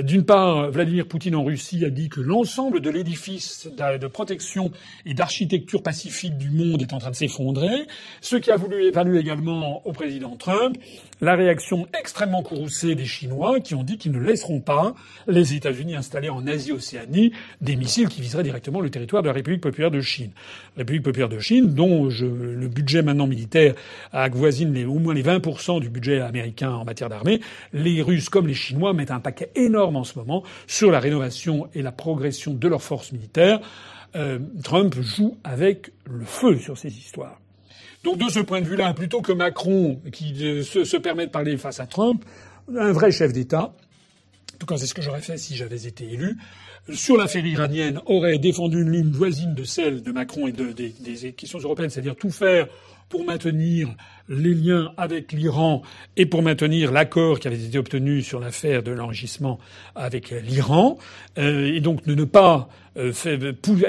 d'une 0.02 0.26
part, 0.26 0.72
Vladimir 0.72 1.08
Poutine 1.08 1.36
en 1.36 1.44
Russie 1.44 1.86
a 1.86 1.90
dit 1.90 2.10
que 2.10 2.20
l'ensemble 2.20 2.80
de 2.80 2.90
l'édifice 2.90 3.70
de 3.78 4.08
protection 4.08 4.72
et 5.06 5.14
d'architecture 5.14 5.84
pacifique 5.84 6.38
du 6.38 6.50
monde 6.50 6.82
est 6.82 6.94
en 6.94 6.98
train 6.98 7.12
de 7.12 7.16
s'effondrer, 7.16 7.88
ce 8.20 8.36
qui 8.36 8.50
a 8.50 8.56
voulu 8.56 8.86
évaluer 8.86 9.20
également 9.20 9.86
au 9.86 9.92
président 9.92 10.36
Trump 10.36 10.78
la 11.22 11.36
réaction 11.36 11.88
extrêmement 11.98 12.42
courroucée 12.42 12.96
des 12.96 13.06
Chinois 13.06 13.60
qui 13.60 13.76
ont 13.76 13.84
dit 13.84 13.98
qu'ils 13.98 14.12
ne 14.12 14.20
laisseront 14.20 14.62
pas 14.62 14.96
les 15.28 15.54
États-Unis 15.54 15.96
installer 15.96 16.30
en 16.30 16.48
Asie-Océanie 16.48 17.32
des 17.62 17.76
missiles 17.76 18.10
qui 18.10 18.22
viseraient 18.22 18.44
directement 18.44 18.82
le 18.82 18.90
territoire 18.90 19.22
de 19.22 19.28
la 19.28 19.34
République 19.34 19.62
populaire 19.62 19.92
de 19.92 20.02
Chine. 20.02 20.32
La 20.76 20.82
République 20.82 21.04
populaire 21.04 21.30
de 21.30 21.40
Chine, 21.40 21.74
dont 21.74 22.06
le 22.06 22.68
budget 22.68 23.04
maintenant 23.04 23.28
militaire 23.28 23.76
avoisine 24.12 24.74
les, 24.74 24.86
au 24.86 24.96
moins 24.96 25.14
les 25.14 25.24
20% 25.24 25.80
du 25.80 25.90
budget 25.90 26.20
américain 26.20 26.72
en 26.72 26.84
matière 26.84 27.10
d'armée, 27.10 27.42
les 27.74 28.02
Russes 28.02 28.30
comme 28.30 28.48
les 28.48 28.54
Chinois 28.54 28.94
mettent 28.94 29.12
un 29.12 29.20
paquet 29.20 29.52
énorme 29.56 29.83
en 29.88 30.04
ce 30.04 30.18
moment 30.18 30.44
sur 30.68 30.92
la 30.92 31.00
rénovation 31.00 31.68
et 31.74 31.82
la 31.82 31.92
progression 31.92 32.54
de 32.54 32.68
leurs 32.68 32.84
forces 32.84 33.12
militaires. 33.12 33.60
Euh, 34.16 34.40
Trump 34.64 34.96
joue 35.02 35.38
avec 35.44 35.92
le 36.06 36.24
feu 36.24 36.58
sur 36.60 36.78
ces 36.78 36.90
histoires. 36.90 37.40
Donc 38.04 38.18
de 38.18 38.30
ce 38.30 38.40
point 38.40 38.62
de 38.62 38.68
vue-là, 38.68 38.94
plutôt 38.94 39.22
que 39.22 39.32
Macron 39.32 40.00
qui 40.12 40.36
se, 40.64 40.84
se, 40.84 40.98
permet 40.98 41.26
de 41.26 41.32
parler 41.32 41.58
face 41.58 41.80
à 41.80 41.88
Trump, 41.88 42.24
un 42.76 42.92
vrai 42.92 43.12
chef 43.12 43.32
d'État, 43.32 43.74
en 44.54 44.58
tout 44.60 44.66
cas 44.66 44.78
c'est 44.78 44.88
ce 44.88 44.94
que 44.94 45.02
j'aurais 45.02 45.22
fait 45.22 45.38
si 45.38 45.56
j'avais 45.56 45.88
été 45.88 46.12
élu, 46.12 46.38
sur 46.92 47.16
l'affaire 47.16 47.46
iranienne 47.46 48.02
aurait 48.06 48.38
défendu 48.40 48.82
une 48.82 48.92
ligne 48.92 49.12
voisine 49.12 49.56
de 49.56 49.64
celle 49.64 50.04
de 50.04 50.12
Macron 50.12 50.48
et 50.48 50.52
de, 50.52 50.74
des, 50.74 50.90
des 50.90 51.32
questions 51.32 51.60
européennes, 51.60 51.90
c'est-à-dire 51.90 52.16
tout 52.16 52.30
faire 52.30 52.68
pour 53.14 53.26
maintenir 53.26 53.90
les 54.28 54.56
liens 54.56 54.92
avec 54.98 55.34
l'Iran 55.34 55.84
et 56.18 56.26
pour 56.26 56.42
maintenir 56.42 56.92
l'accord 56.92 57.40
qui 57.40 57.48
avait 57.48 57.64
été 57.64 57.78
obtenu 57.78 58.24
sur 58.24 58.40
l'affaire 58.40 58.82
de 58.82 58.92
l'enrichissement 58.92 59.60
avec 59.94 60.32
l'Iran, 60.32 60.98
euh, 61.38 61.76
et 61.76 61.80
donc 61.80 62.08
de 62.08 62.16
ne 62.16 62.24
pas 62.24 62.70
euh, 62.98 63.14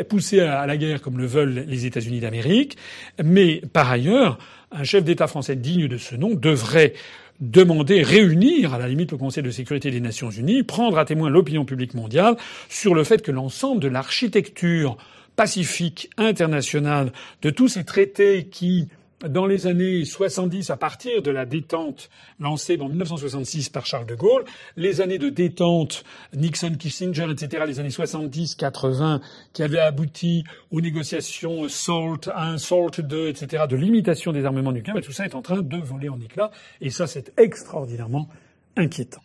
pousser 0.07 0.41
à 0.41 0.67
la 0.67 0.77
guerre 0.77 1.01
comme 1.01 1.17
le 1.17 1.25
veulent 1.25 1.65
les 1.67 1.87
États-Unis 1.87 2.21
d'Amérique. 2.21 2.77
Mais 3.25 3.63
par 3.73 3.91
ailleurs, 3.91 4.39
un 4.71 4.85
chef 4.85 5.05
d'État 5.05 5.27
français 5.27 5.57
digne 5.57 5.89
de 5.89 5.97
ce 5.97 6.17
nom 6.17 6.35
devrait 6.35 6.93
demander, 7.41 8.03
réunir 8.03 8.75
à 8.75 8.79
la 8.79 8.89
limite 8.89 9.13
le 9.13 9.17
Conseil 9.17 9.43
de 9.43 9.51
sécurité 9.51 9.91
des 9.91 10.01
Nations 10.01 10.29
Unies, 10.29 10.65
prendre 10.65 10.99
à 10.99 11.07
témoin 11.07 11.31
l'opinion 11.31 11.65
publique 11.65 11.95
mondiale 11.95 12.37
sur 12.69 12.95
le 12.95 13.05
fait 13.05 13.23
que 13.23 13.33
l'ensemble 13.33 13.81
de 13.81 13.89
l'architecture 13.89 14.99
pacifique 15.35 16.11
internationale, 16.19 17.11
de 17.41 17.49
tous 17.49 17.69
ces 17.69 17.85
traités 17.85 18.49
qui 18.51 18.89
dans 19.29 19.47
les 19.47 19.67
années 19.67 20.05
70, 20.05 20.71
à 20.71 20.77
partir 20.77 21.23
de 21.23 21.31
la 21.31 21.47
détente 21.47 22.11
lancée 22.41 22.79
en 22.81 22.89
1966 22.89 23.69
par 23.69 23.87
Charles 23.87 24.07
de 24.07 24.15
Gaulle, 24.15 24.45
les 24.77 25.01
années 25.01 25.19
de 25.19 25.29
détente, 25.29 26.05
Nixon, 26.35 26.75
Kissinger, 26.79 27.31
etc., 27.31 27.65
les 27.67 27.81
années 27.81 27.91
70, 27.91 28.55
80, 28.55 29.21
qui 29.53 29.63
avaient 29.63 29.79
abouti 29.79 30.45
aux 30.71 30.81
négociations 30.81 31.69
SALT 31.69 32.31
1, 32.35 32.59
SALT 32.59 33.01
2, 33.01 33.29
etc., 33.29 33.65
de 33.69 33.77
limitation 33.77 34.33
des 34.33 34.45
armements 34.45 34.73
nucléaires, 34.73 35.03
tout 35.03 35.13
ça 35.13 35.25
est 35.25 35.35
en 35.35 35.43
train 35.43 35.63
de 35.63 35.77
voler 35.77 36.09
en 36.09 36.21
éclats, 36.21 36.51
et 36.81 36.91
ça 36.91 37.07
c'est 37.07 37.33
extraordinairement 37.39 38.29
inquiétant. 38.77 39.23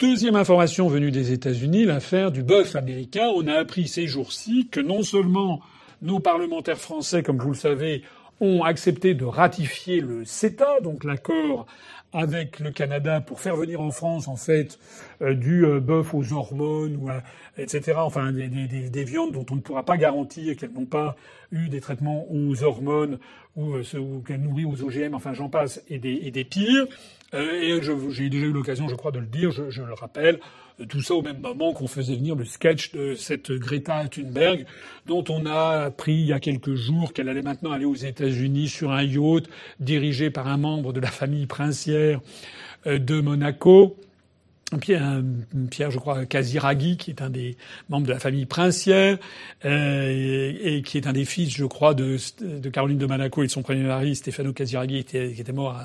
Deuxième 0.00 0.34
information 0.34 0.88
venue 0.88 1.12
des 1.12 1.32
États-Unis, 1.32 1.84
l'affaire 1.84 2.32
du 2.32 2.42
bœuf 2.42 2.74
américain. 2.74 3.30
On 3.34 3.46
a 3.46 3.54
appris 3.54 3.86
ces 3.86 4.08
jours-ci 4.08 4.68
que 4.68 4.80
non 4.80 5.02
seulement 5.02 5.60
nos 6.02 6.18
parlementaires 6.18 6.78
français, 6.80 7.22
comme 7.22 7.38
vous 7.38 7.52
le 7.52 7.56
savez, 7.56 8.02
ont 8.40 8.64
accepté 8.64 9.14
de 9.14 9.24
ratifier 9.24 10.00
le 10.00 10.24
CETA, 10.24 10.80
donc 10.82 11.04
l'accord 11.04 11.66
avec 12.12 12.60
le 12.60 12.70
Canada 12.70 13.20
pour 13.20 13.40
faire 13.40 13.56
venir 13.56 13.80
en 13.80 13.90
France 13.90 14.28
en 14.28 14.36
fait 14.36 14.78
du 15.32 15.64
euh, 15.64 15.80
bœuf 15.80 16.12
aux 16.12 16.32
hormones 16.32 16.96
ou 16.96 17.08
etc. 17.56 17.94
Enfin 17.98 18.32
des, 18.32 18.48
des, 18.48 18.90
des, 18.90 19.04
viandes 19.04 19.32
dont 19.32 19.46
on 19.50 19.56
ne 19.56 19.60
pourra 19.60 19.84
pas 19.84 19.96
garantir 19.96 20.56
qu'elles 20.56 20.72
n'ont 20.72 20.84
pas 20.84 21.16
eu 21.52 21.68
des 21.68 21.80
traitements 21.80 22.26
aux 22.30 22.62
hormones 22.62 23.18
ou, 23.56 23.76
ou 23.76 24.20
qu'elle 24.26 24.42
nourrit 24.42 24.64
aux 24.64 24.82
OGM, 24.82 25.14
enfin 25.14 25.32
j'en 25.32 25.48
passe, 25.48 25.82
et 25.88 25.98
des, 25.98 26.44
pires. 26.44 26.86
et 27.32 27.80
j'ai 28.10 28.28
déjà 28.28 28.46
eu 28.46 28.52
l'occasion, 28.52 28.88
je 28.88 28.96
crois, 28.96 29.12
de 29.12 29.20
le 29.20 29.26
dire, 29.26 29.52
je 29.52 29.82
le 29.82 29.94
rappelle, 29.94 30.40
tout 30.88 31.00
ça 31.00 31.14
au 31.14 31.22
même 31.22 31.38
moment 31.38 31.72
qu'on 31.72 31.86
faisait 31.86 32.16
venir 32.16 32.34
le 32.34 32.44
sketch 32.44 32.92
de 32.92 33.14
cette 33.14 33.52
Greta 33.52 34.08
Thunberg, 34.08 34.66
dont 35.06 35.24
on 35.28 35.46
a 35.46 35.84
appris 35.84 36.14
il 36.14 36.26
y 36.26 36.32
a 36.32 36.40
quelques 36.40 36.74
jours 36.74 37.12
qu'elle 37.12 37.28
allait 37.28 37.42
maintenant 37.42 37.70
aller 37.70 37.84
aux 37.84 37.94
États-Unis 37.94 38.68
sur 38.68 38.90
un 38.90 39.02
yacht 39.02 39.48
dirigé 39.78 40.30
par 40.30 40.48
un 40.48 40.56
membre 40.56 40.92
de 40.92 41.00
la 41.00 41.10
famille 41.10 41.46
princière 41.46 42.20
de 42.86 43.20
Monaco. 43.20 43.96
Pierre, 44.78 45.22
Pierre, 45.70 45.90
je 45.90 45.98
crois, 45.98 46.26
Kaziragi, 46.26 46.96
qui 46.96 47.10
est 47.10 47.22
un 47.22 47.30
des 47.30 47.56
membres 47.88 48.06
de 48.06 48.12
la 48.12 48.18
famille 48.18 48.46
princière, 48.46 49.18
euh, 49.64 50.52
et, 50.62 50.82
qui 50.82 50.98
est 50.98 51.06
un 51.06 51.12
des 51.12 51.24
fils, 51.24 51.54
je 51.54 51.64
crois, 51.64 51.94
de, 51.94 52.18
Caroline 52.72 52.98
de 52.98 53.06
Monaco 53.06 53.42
et 53.42 53.46
de 53.46 53.52
son 53.52 53.62
premier 53.62 53.82
mari, 53.82 54.14
Stefano 54.16 54.52
Kaziragi, 54.52 55.04
qui 55.04 55.16
était, 55.16 55.52
mort 55.52 55.78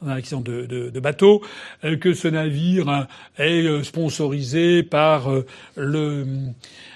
dans 0.00 0.08
un 0.08 0.16
accident 0.16 0.40
de, 0.40 1.00
bateau, 1.00 1.42
euh, 1.84 1.96
que 1.96 2.14
ce 2.14 2.28
navire 2.28 3.08
est 3.38 3.62
euh, 3.62 3.82
sponsorisé 3.82 4.82
par 4.82 5.28
le 5.76 6.26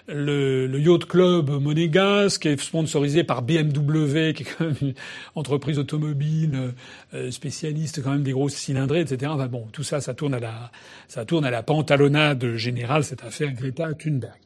le, 0.09 0.67
le, 0.67 0.81
Yacht 0.81 1.07
Club 1.07 1.51
monégasque, 1.51 2.47
est 2.47 2.61
sponsorisé 2.61 3.25
par 3.25 3.43
BMW, 3.43 4.33
qui 4.33 4.43
est 4.43 4.47
quand 4.57 4.67
même 4.67 4.77
une 4.81 4.95
entreprise 5.35 5.79
automobile 5.79 6.75
euh, 7.15 7.31
spécialiste 7.31 8.03
quand 8.03 8.13
même 8.13 8.23
des 8.23 8.33
grosses 8.33 8.55
cylindrées, 8.55 9.01
etc. 9.01 9.33
Enfin 9.35 9.49
bon, 9.49 9.67
tout 9.73 9.83
ça, 9.83 10.01
ça 10.01 10.15
tourne 10.15 10.35
à 10.35 10.41
la, 10.41 10.71
ça 11.09 11.25
tourne 11.25 11.45
à 11.45 11.51
la 11.51 11.63
pantalonnade 11.63 12.55
générale, 12.55 13.05
cette 13.05 13.25
affaire 13.25 13.53
Greta 13.53 13.93
Thunberg. 13.95 14.39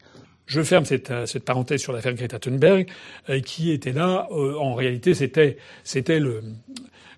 Je 0.47 0.63
ferme 0.63 0.85
cette, 0.85 1.11
euh, 1.11 1.27
cette 1.27 1.45
parenthèse 1.45 1.81
sur 1.81 1.93
l'affaire 1.93 2.15
Greta 2.15 2.39
Thunberg, 2.39 2.89
euh, 3.29 3.41
qui 3.41 3.71
était 3.71 3.93
là. 3.93 4.29
en 4.31 4.75
réalité, 4.75 5.15
c'était, 5.15 5.59
c'était 5.85 6.21
le, 6.21 6.43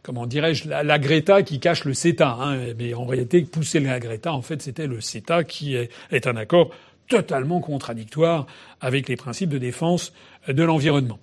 comment 0.02 0.26
dirais-je, 0.26 0.68
la, 0.68 0.98
Greta 0.98 1.42
qui 1.42 1.60
cache 1.60 1.84
le 1.84 1.94
CETA. 1.94 2.36
Hein, 2.40 2.74
mais 2.76 2.92
en 2.92 3.06
réalité, 3.06 3.42
pousser 3.42 3.78
la 3.78 4.00
Greta, 4.00 4.32
en 4.32 4.42
fait, 4.42 4.60
c'était 4.60 4.88
le 4.88 5.00
CETA 5.00 5.44
qui 5.44 5.76
est 5.76 6.26
un 6.26 6.36
accord 6.36 6.72
totalement 7.12 7.60
contradictoire 7.60 8.46
avec 8.80 9.08
les 9.08 9.16
principes 9.16 9.50
de 9.50 9.58
défense 9.58 10.14
de 10.48 10.62
l'environnement. 10.62 11.18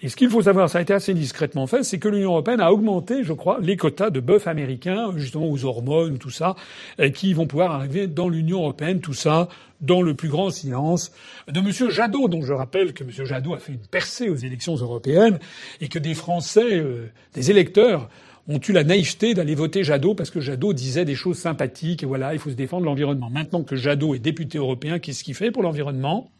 Et 0.00 0.08
ce 0.08 0.16
qu'il 0.16 0.28
faut 0.28 0.42
savoir, 0.42 0.68
ça 0.68 0.78
a 0.78 0.82
été 0.82 0.92
assez 0.92 1.14
discrètement 1.14 1.66
fait, 1.66 1.82
c'est 1.82 1.98
que 1.98 2.08
l'Union 2.08 2.30
européenne 2.30 2.60
a 2.60 2.72
augmenté, 2.72 3.24
je 3.24 3.32
crois, 3.32 3.58
les 3.60 3.76
quotas 3.76 4.10
de 4.10 4.20
bœuf 4.20 4.46
américains, 4.46 5.12
justement 5.16 5.48
aux 5.48 5.64
hormones, 5.64 6.18
tout 6.18 6.30
ça, 6.30 6.56
qui 7.14 7.32
vont 7.32 7.46
pouvoir 7.46 7.72
arriver 7.72 8.06
dans 8.06 8.28
l'Union 8.28 8.60
européenne, 8.60 9.00
tout 9.00 9.14
ça, 9.14 9.48
dans 9.80 10.02
le 10.02 10.14
plus 10.14 10.28
grand 10.28 10.50
silence 10.50 11.12
de 11.48 11.60
M. 11.60 11.90
Jadot, 11.90 12.28
dont 12.28 12.42
je 12.42 12.52
rappelle 12.52 12.92
que 12.92 13.04
M. 13.04 13.10
Jadot 13.24 13.54
a 13.54 13.58
fait 13.58 13.72
une 13.72 13.86
percée 13.86 14.28
aux 14.28 14.36
élections 14.36 14.74
européennes 14.74 15.38
et 15.80 15.88
que 15.88 15.98
des 15.98 16.14
Français, 16.14 16.74
euh, 16.74 17.10
des 17.34 17.50
électeurs, 17.50 18.08
ont 18.48 18.60
eu 18.60 18.72
la 18.72 18.84
naïveté 18.84 19.34
d'aller 19.34 19.54
voter 19.54 19.84
Jadot 19.84 20.14
parce 20.14 20.30
que 20.30 20.40
Jadot 20.40 20.72
disait 20.72 21.04
des 21.04 21.14
choses 21.14 21.38
sympathiques 21.38 22.02
et 22.02 22.06
voilà, 22.06 22.34
il 22.34 22.38
faut 22.38 22.50
se 22.50 22.54
défendre 22.54 22.84
l'environnement. 22.84 23.30
Maintenant 23.30 23.62
que 23.62 23.76
Jadot 23.76 24.14
est 24.14 24.18
député 24.18 24.58
européen, 24.58 24.98
qu'est-ce 24.98 25.24
qu'il 25.24 25.34
fait 25.34 25.50
pour 25.50 25.62
l'environnement? 25.62 26.30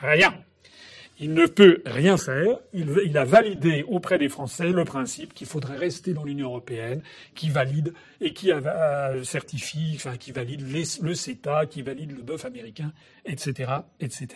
Rien. 0.00 0.34
Il 1.22 1.34
ne 1.34 1.44
peut 1.44 1.82
rien 1.84 2.16
faire. 2.16 2.58
Il, 2.72 3.18
a 3.18 3.24
validé 3.26 3.84
auprès 3.86 4.16
des 4.16 4.30
Français 4.30 4.70
le 4.70 4.84
principe 4.86 5.34
qu'il 5.34 5.46
faudrait 5.46 5.76
rester 5.76 6.14
dans 6.14 6.24
l'Union 6.24 6.46
européenne, 6.48 7.02
qui 7.34 7.50
valide 7.50 7.92
et 8.22 8.32
qui 8.32 8.50
certifie, 9.22 9.92
enfin 9.96 10.16
qui 10.16 10.32
valide 10.32 10.64
le 11.02 11.14
CETA, 11.14 11.66
qui 11.66 11.82
valide 11.82 12.16
le 12.16 12.22
bœuf 12.22 12.46
américain, 12.46 12.92
etc., 13.26 13.70
etc. 14.00 14.28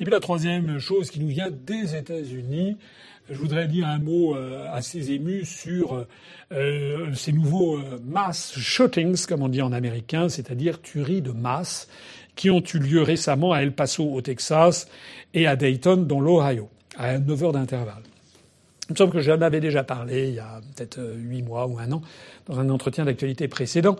Et 0.00 0.04
puis 0.04 0.12
la 0.12 0.20
troisième 0.20 0.80
chose 0.80 1.10
qui 1.10 1.20
nous 1.20 1.28
vient 1.28 1.50
des 1.50 1.94
États-Unis, 1.94 2.76
je 3.28 3.36
voudrais 3.36 3.66
dire 3.66 3.86
un 3.88 3.98
mot 3.98 4.36
euh, 4.36 4.66
assez 4.72 5.10
ému 5.12 5.44
sur 5.44 6.06
euh, 6.52 7.12
ces 7.14 7.32
nouveaux 7.32 7.76
euh, 7.76 7.98
mass 8.04 8.56
shootings, 8.56 9.26
comme 9.26 9.42
on 9.42 9.48
dit 9.48 9.62
en 9.62 9.72
américain, 9.72 10.28
c'est-à-dire 10.28 10.80
tueries 10.80 11.22
de 11.22 11.32
masse, 11.32 11.88
qui 12.36 12.50
ont 12.50 12.62
eu 12.62 12.78
lieu 12.78 13.02
récemment 13.02 13.52
à 13.52 13.62
El 13.62 13.72
Paso 13.72 14.04
au 14.04 14.20
Texas 14.20 14.86
et 15.34 15.46
à 15.46 15.56
Dayton 15.56 15.96
dans 15.96 16.20
l'Ohio, 16.20 16.68
à 16.96 17.18
9 17.18 17.44
heures 17.44 17.52
d'intervalle. 17.52 18.02
Il 18.88 18.92
me 18.92 18.96
semble 18.96 19.12
que 19.12 19.20
j'en 19.20 19.40
avais 19.40 19.58
déjà 19.58 19.82
parlé 19.82 20.28
il 20.28 20.34
y 20.34 20.38
a 20.38 20.60
peut-être 20.76 21.00
huit 21.16 21.42
mois 21.42 21.66
ou 21.66 21.78
un 21.80 21.90
an 21.90 22.02
dans 22.46 22.60
un 22.60 22.70
entretien 22.70 23.04
d'actualité 23.04 23.48
précédent. 23.48 23.96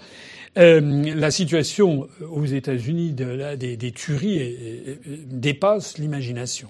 Euh, 0.59 0.81
la 1.17 1.33
situation 1.33 2.09
aux 2.31 2.45
États-Unis 2.45 3.13
de, 3.13 3.57
des, 3.57 3.77
des, 3.77 3.91
tueries 3.91 4.57
dépasse 5.27 5.99
l'imagination. 5.99 6.69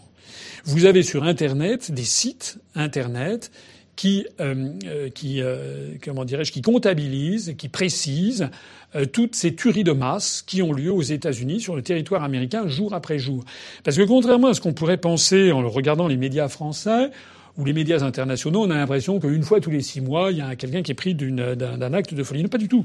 Vous 0.64 0.84
avez 0.86 1.02
sur 1.02 1.24
Internet 1.24 1.92
des 1.92 2.04
sites 2.04 2.58
Internet 2.74 3.50
qui, 3.96 4.26
euh, 4.40 4.72
euh 4.84 5.08
qui 5.08 5.40
euh, 5.40 5.94
comment 6.04 6.24
dirais-je, 6.24 6.52
qui 6.52 6.62
comptabilisent, 6.62 7.54
qui 7.56 7.68
précisent 7.68 8.50
euh, 8.94 9.06
toutes 9.06 9.34
ces 9.34 9.54
tueries 9.54 9.84
de 9.84 9.92
masse 9.92 10.42
qui 10.46 10.62
ont 10.62 10.72
lieu 10.72 10.92
aux 10.92 11.02
États-Unis 11.02 11.60
sur 11.60 11.74
le 11.74 11.82
territoire 11.82 12.22
américain 12.22 12.68
jour 12.68 12.94
après 12.94 13.18
jour. 13.18 13.44
Parce 13.82 13.96
que 13.96 14.02
contrairement 14.02 14.48
à 14.48 14.54
ce 14.54 14.60
qu'on 14.60 14.74
pourrait 14.74 14.98
penser 14.98 15.50
en 15.50 15.68
regardant 15.68 16.06
les 16.06 16.16
médias 16.16 16.48
français, 16.48 17.10
ou 17.58 17.64
les 17.64 17.72
médias 17.72 18.02
internationaux, 18.02 18.64
on 18.64 18.70
a 18.70 18.74
l'impression 18.74 19.18
qu'une 19.18 19.42
fois 19.42 19.60
tous 19.60 19.70
les 19.70 19.80
six 19.80 20.02
mois, 20.02 20.30
il 20.30 20.38
y 20.38 20.40
a 20.42 20.56
quelqu'un 20.56 20.82
qui 20.82 20.92
est 20.92 20.94
pris 20.94 21.14
d'un 21.14 21.92
acte 21.94 22.12
de 22.12 22.22
folie. 22.22 22.42
Non, 22.42 22.50
pas 22.50 22.58
du 22.58 22.68
tout. 22.68 22.84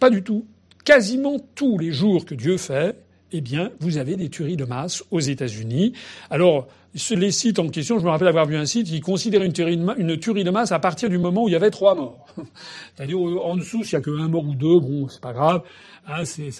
Pas 0.00 0.10
du 0.10 0.22
tout. 0.22 0.44
Quasiment 0.84 1.38
tous 1.54 1.78
les 1.78 1.92
jours 1.92 2.26
que 2.26 2.34
Dieu 2.34 2.56
fait, 2.56 2.96
eh 3.32 3.40
bien, 3.40 3.70
vous 3.80 3.98
avez 3.98 4.16
des 4.16 4.28
tueries 4.28 4.56
de 4.56 4.64
masse 4.64 5.02
aux 5.10 5.20
États-Unis. 5.20 5.92
Alors, 6.30 6.68
les 7.10 7.30
sites 7.30 7.58
en 7.58 7.68
question, 7.68 7.98
je 7.98 8.04
me 8.04 8.10
rappelle 8.10 8.28
avoir 8.28 8.46
vu 8.46 8.56
un 8.56 8.66
site 8.66 8.86
qui 8.86 9.00
considère 9.00 9.42
une 9.42 9.52
tuerie, 9.52 9.76
de, 9.76 10.50
masse 10.50 10.72
à 10.72 10.78
partir 10.78 11.10
du 11.10 11.18
moment 11.18 11.44
où 11.44 11.48
il 11.48 11.52
y 11.52 11.56
avait 11.56 11.70
trois 11.70 11.94
morts. 11.94 12.26
C'est-à-dire 12.96 13.18
en 13.20 13.56
dessous, 13.56 13.84
s'il 13.84 13.94
y 13.94 13.96
a 13.96 14.00
que 14.00 14.10
un 14.10 14.28
mort 14.28 14.44
ou 14.44 14.54
deux, 14.54 14.80
bon, 14.80 15.08
c'est 15.08 15.20
pas 15.20 15.32
grave. 15.32 15.62
Hein, 16.06 16.24
c'est 16.24 16.50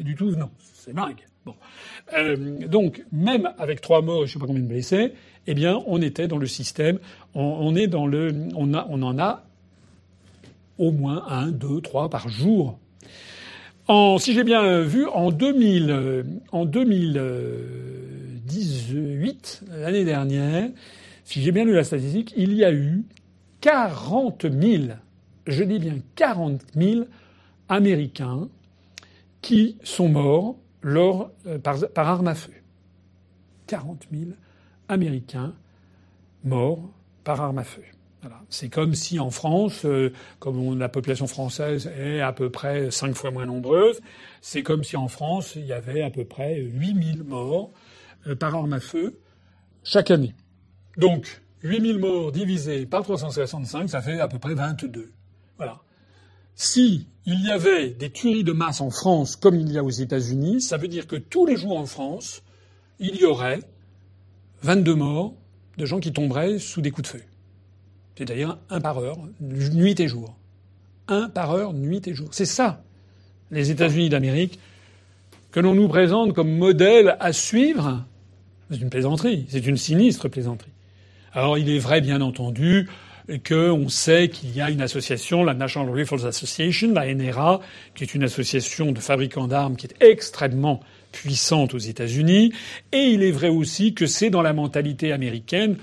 du 0.00 0.14
tout, 0.14 0.30
non, 0.32 0.50
c'est 0.74 0.94
dingue. 0.94 1.24
Bon. 1.46 1.54
Euh, 2.14 2.66
donc, 2.66 3.02
même 3.12 3.50
avec 3.58 3.80
trois 3.80 4.02
morts 4.02 4.24
et 4.24 4.26
je 4.26 4.34
sais 4.34 4.38
pas 4.38 4.46
combien 4.46 4.62
de 4.62 4.68
blessés, 4.68 5.14
eh 5.46 5.54
bien, 5.54 5.82
on 5.86 6.02
était 6.02 6.28
dans 6.28 6.36
le 6.36 6.46
système, 6.46 6.98
on 7.34 7.68
en 7.68 9.18
a 9.18 9.44
au 10.78 10.90
moins 10.90 11.24
un, 11.28 11.50
deux, 11.50 11.80
trois 11.80 12.10
par 12.10 12.28
jour. 12.28 12.78
En, 13.88 14.18
si 14.18 14.34
j'ai 14.34 14.44
bien 14.44 14.82
vu, 14.82 15.06
en 15.06 15.30
2000, 15.30 16.24
en 16.52 16.64
2018, 16.64 19.64
l'année 19.70 20.04
dernière, 20.04 20.70
si 21.24 21.42
j'ai 21.42 21.52
bien 21.52 21.64
lu 21.64 21.74
la 21.74 21.84
statistique, 21.84 22.34
il 22.36 22.54
y 22.54 22.64
a 22.64 22.72
eu 22.72 23.04
40 23.60 24.46
000, 24.50 24.84
je 25.46 25.64
dis 25.64 25.78
bien 25.78 25.98
40 26.16 26.62
000 26.74 27.04
Américains 27.68 28.48
qui 29.40 29.76
sont 29.82 30.08
morts 30.08 30.56
euh, 30.84 31.58
par, 31.62 31.78
par 31.94 32.08
arme 32.08 32.28
à 32.28 32.34
feu. 32.34 32.52
40 33.66 34.08
000 34.12 34.30
Américains 34.88 35.54
morts 36.44 36.90
par 37.22 37.40
arme 37.40 37.58
à 37.58 37.64
feu. 37.64 37.82
C'est 38.48 38.68
comme 38.68 38.94
si 38.94 39.18
en 39.18 39.30
France, 39.30 39.84
euh, 39.84 40.12
comme 40.38 40.78
la 40.78 40.88
population 40.88 41.26
française 41.26 41.90
est 41.98 42.20
à 42.20 42.32
peu 42.32 42.50
près 42.50 42.90
cinq 42.90 43.14
fois 43.14 43.30
moins 43.30 43.46
nombreuse, 43.46 44.00
c'est 44.40 44.62
comme 44.62 44.84
si 44.84 44.96
en 44.96 45.08
France, 45.08 45.54
il 45.56 45.66
y 45.66 45.72
avait 45.72 46.02
à 46.02 46.10
peu 46.10 46.24
près 46.24 46.56
8000 46.60 47.24
morts 47.24 47.70
euh, 48.26 48.34
par 48.34 48.54
arme 48.54 48.72
à 48.72 48.80
feu 48.80 49.20
chaque 49.82 50.10
année. 50.10 50.34
Donc, 50.96 51.40
8000 51.62 51.98
morts 51.98 52.32
divisés 52.32 52.86
par 52.86 53.02
365, 53.02 53.88
ça 53.88 54.02
fait 54.02 54.20
à 54.20 54.28
peu 54.28 54.38
près 54.38 54.54
22. 54.54 55.12
Voilà. 55.56 55.80
Si 56.54 57.06
il 57.26 57.46
y 57.46 57.50
avait 57.50 57.90
des 57.90 58.10
tueries 58.10 58.44
de 58.44 58.52
masse 58.52 58.80
en 58.80 58.90
France 58.90 59.36
comme 59.36 59.56
il 59.56 59.70
y 59.72 59.78
a 59.78 59.84
aux 59.84 59.90
États-Unis, 59.90 60.60
ça 60.60 60.76
veut 60.76 60.88
dire 60.88 61.06
que 61.06 61.16
tous 61.16 61.46
les 61.46 61.56
jours 61.56 61.78
en 61.78 61.86
France, 61.86 62.42
il 62.98 63.16
y 63.16 63.24
aurait 63.24 63.60
22 64.62 64.94
morts 64.94 65.34
de 65.78 65.86
gens 65.86 66.00
qui 66.00 66.12
tomberaient 66.12 66.58
sous 66.58 66.80
des 66.80 66.90
coups 66.90 67.10
de 67.10 67.18
feu. 67.18 67.24
C'est-à-dire 68.20 68.58
un 68.68 68.82
par 68.82 68.98
heure, 68.98 69.16
nuit 69.40 69.98
et 69.98 70.06
jour. 70.06 70.36
Un 71.08 71.30
par 71.30 71.52
heure, 71.52 71.72
nuit 71.72 72.06
et 72.06 72.12
jour. 72.12 72.28
C'est 72.32 72.44
ça, 72.44 72.84
les 73.50 73.70
États-Unis 73.70 74.10
d'Amérique, 74.10 74.58
que 75.52 75.58
l'on 75.58 75.74
nous 75.74 75.88
présente 75.88 76.34
comme 76.34 76.54
modèle 76.54 77.16
à 77.18 77.32
suivre. 77.32 78.04
C'est 78.70 78.82
une 78.82 78.90
plaisanterie, 78.90 79.46
c'est 79.48 79.66
une 79.66 79.78
sinistre 79.78 80.28
plaisanterie. 80.28 80.72
Alors 81.32 81.56
il 81.56 81.70
est 81.70 81.78
vrai, 81.78 82.02
bien 82.02 82.20
entendu, 82.20 82.90
qu'on 83.48 83.88
sait 83.88 84.28
qu'il 84.28 84.54
y 84.54 84.60
a 84.60 84.68
une 84.68 84.82
association, 84.82 85.42
la 85.42 85.54
National 85.54 85.90
Rifles 85.90 86.26
Association, 86.26 86.92
la 86.92 87.14
NRA, 87.14 87.60
qui 87.94 88.04
est 88.04 88.14
une 88.14 88.24
association 88.24 88.92
de 88.92 89.00
fabricants 89.00 89.48
d'armes 89.48 89.76
qui 89.76 89.86
est 89.86 89.96
extrêmement 90.02 90.80
puissante 91.10 91.72
aux 91.72 91.78
États-Unis. 91.78 92.52
Et 92.92 92.98
il 92.98 93.22
est 93.22 93.32
vrai 93.32 93.48
aussi 93.48 93.94
que 93.94 94.04
c'est 94.04 94.28
dans 94.28 94.42
la 94.42 94.52
mentalité 94.52 95.10
américaine 95.10 95.78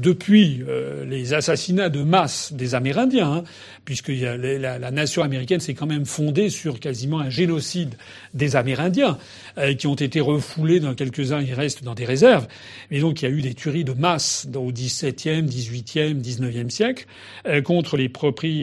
depuis 0.00 0.64
euh, 0.66 1.04
les 1.04 1.34
assassinats 1.34 1.88
de 1.88 2.02
masse 2.02 2.52
des 2.52 2.74
Amérindiens, 2.74 3.32
hein, 3.32 3.44
puisque 3.84 4.08
la, 4.08 4.90
nation 4.90 5.22
américaine 5.22 5.60
s'est 5.60 5.74
quand 5.74 5.86
même 5.86 6.06
fondée 6.06 6.48
sur 6.48 6.80
quasiment 6.80 7.20
un 7.20 7.30
génocide 7.30 7.94
des 8.32 8.56
Amérindiens, 8.56 9.18
euh, 9.58 9.74
qui 9.74 9.86
ont 9.86 9.94
été 9.94 10.20
refoulés 10.20 10.80
dans 10.80 10.94
quelques-uns, 10.94 11.40
ils 11.40 11.54
restent 11.54 11.84
dans 11.84 11.94
des 11.94 12.04
réserves. 12.04 12.46
Mais 12.90 13.00
donc 13.00 13.20
il 13.20 13.28
y 13.28 13.28
a 13.28 13.30
eu 13.30 13.42
des 13.42 13.54
tueries 13.54 13.84
de 13.84 13.92
masse 13.92 14.48
au 14.54 14.72
XVIIe, 14.72 15.42
XVIIIe, 15.42 16.14
XIXe 16.14 16.72
siècle 16.72 17.06
euh, 17.46 17.60
contre 17.60 17.96
les, 17.96 18.10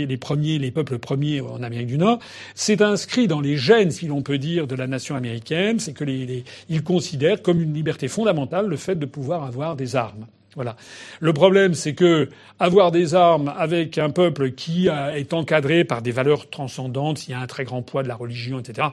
les 0.06 0.18
premiers, 0.18 0.60
les 0.60 0.72
peuples 0.72 0.98
premiers 0.98 1.42
en 1.42 1.62
Amérique 1.62 1.88
du 1.88 1.98
Nord. 1.98 2.20
C'est 2.56 2.82
inscrit 2.82 3.28
dans 3.28 3.42
les 3.42 3.58
gènes, 3.58 3.92
si 3.92 4.08
l'on 4.08 4.22
peut 4.22 4.40
dire, 4.40 4.66
de 4.66 4.76
la 4.76 4.88
nation 4.88 5.16
américaine. 5.16 5.80
C'est 5.80 5.94
que 5.94 6.04
les, 6.04 6.26
les, 6.26 6.44
ils 6.70 6.84
considèrent 6.84 7.42
comme 7.42 7.62
une 7.62 7.74
liberté 7.74 8.08
fondamentale 8.08 8.68
le 8.68 8.78
fait 8.78 8.96
de 8.96 9.06
pouvoir 9.06 9.44
avoir 9.44 9.76
des 9.76 9.96
armes. 9.96 10.26
Voilà. 10.58 10.76
Le 11.22 11.32
problème, 11.32 11.74
c'est 11.74 11.94
que 11.94 12.30
avoir 12.60 12.92
des 12.92 13.16
armes 13.16 13.54
avec 13.58 13.98
un 13.98 14.10
peuple 14.10 14.52
qui 14.52 14.88
est 14.88 15.34
encadré 15.34 15.86
par 15.86 16.02
des 16.02 16.12
valeurs 16.12 16.50
transcendantes, 16.50 17.20
s'il 17.20 17.32
y 17.32 17.36
a 17.36 17.40
un 17.40 17.48
très 17.48 17.64
grand 17.64 17.84
poids 17.84 18.04
de 18.04 18.08
la 18.08 18.16
religion, 18.16 18.60
etc., 18.60 18.90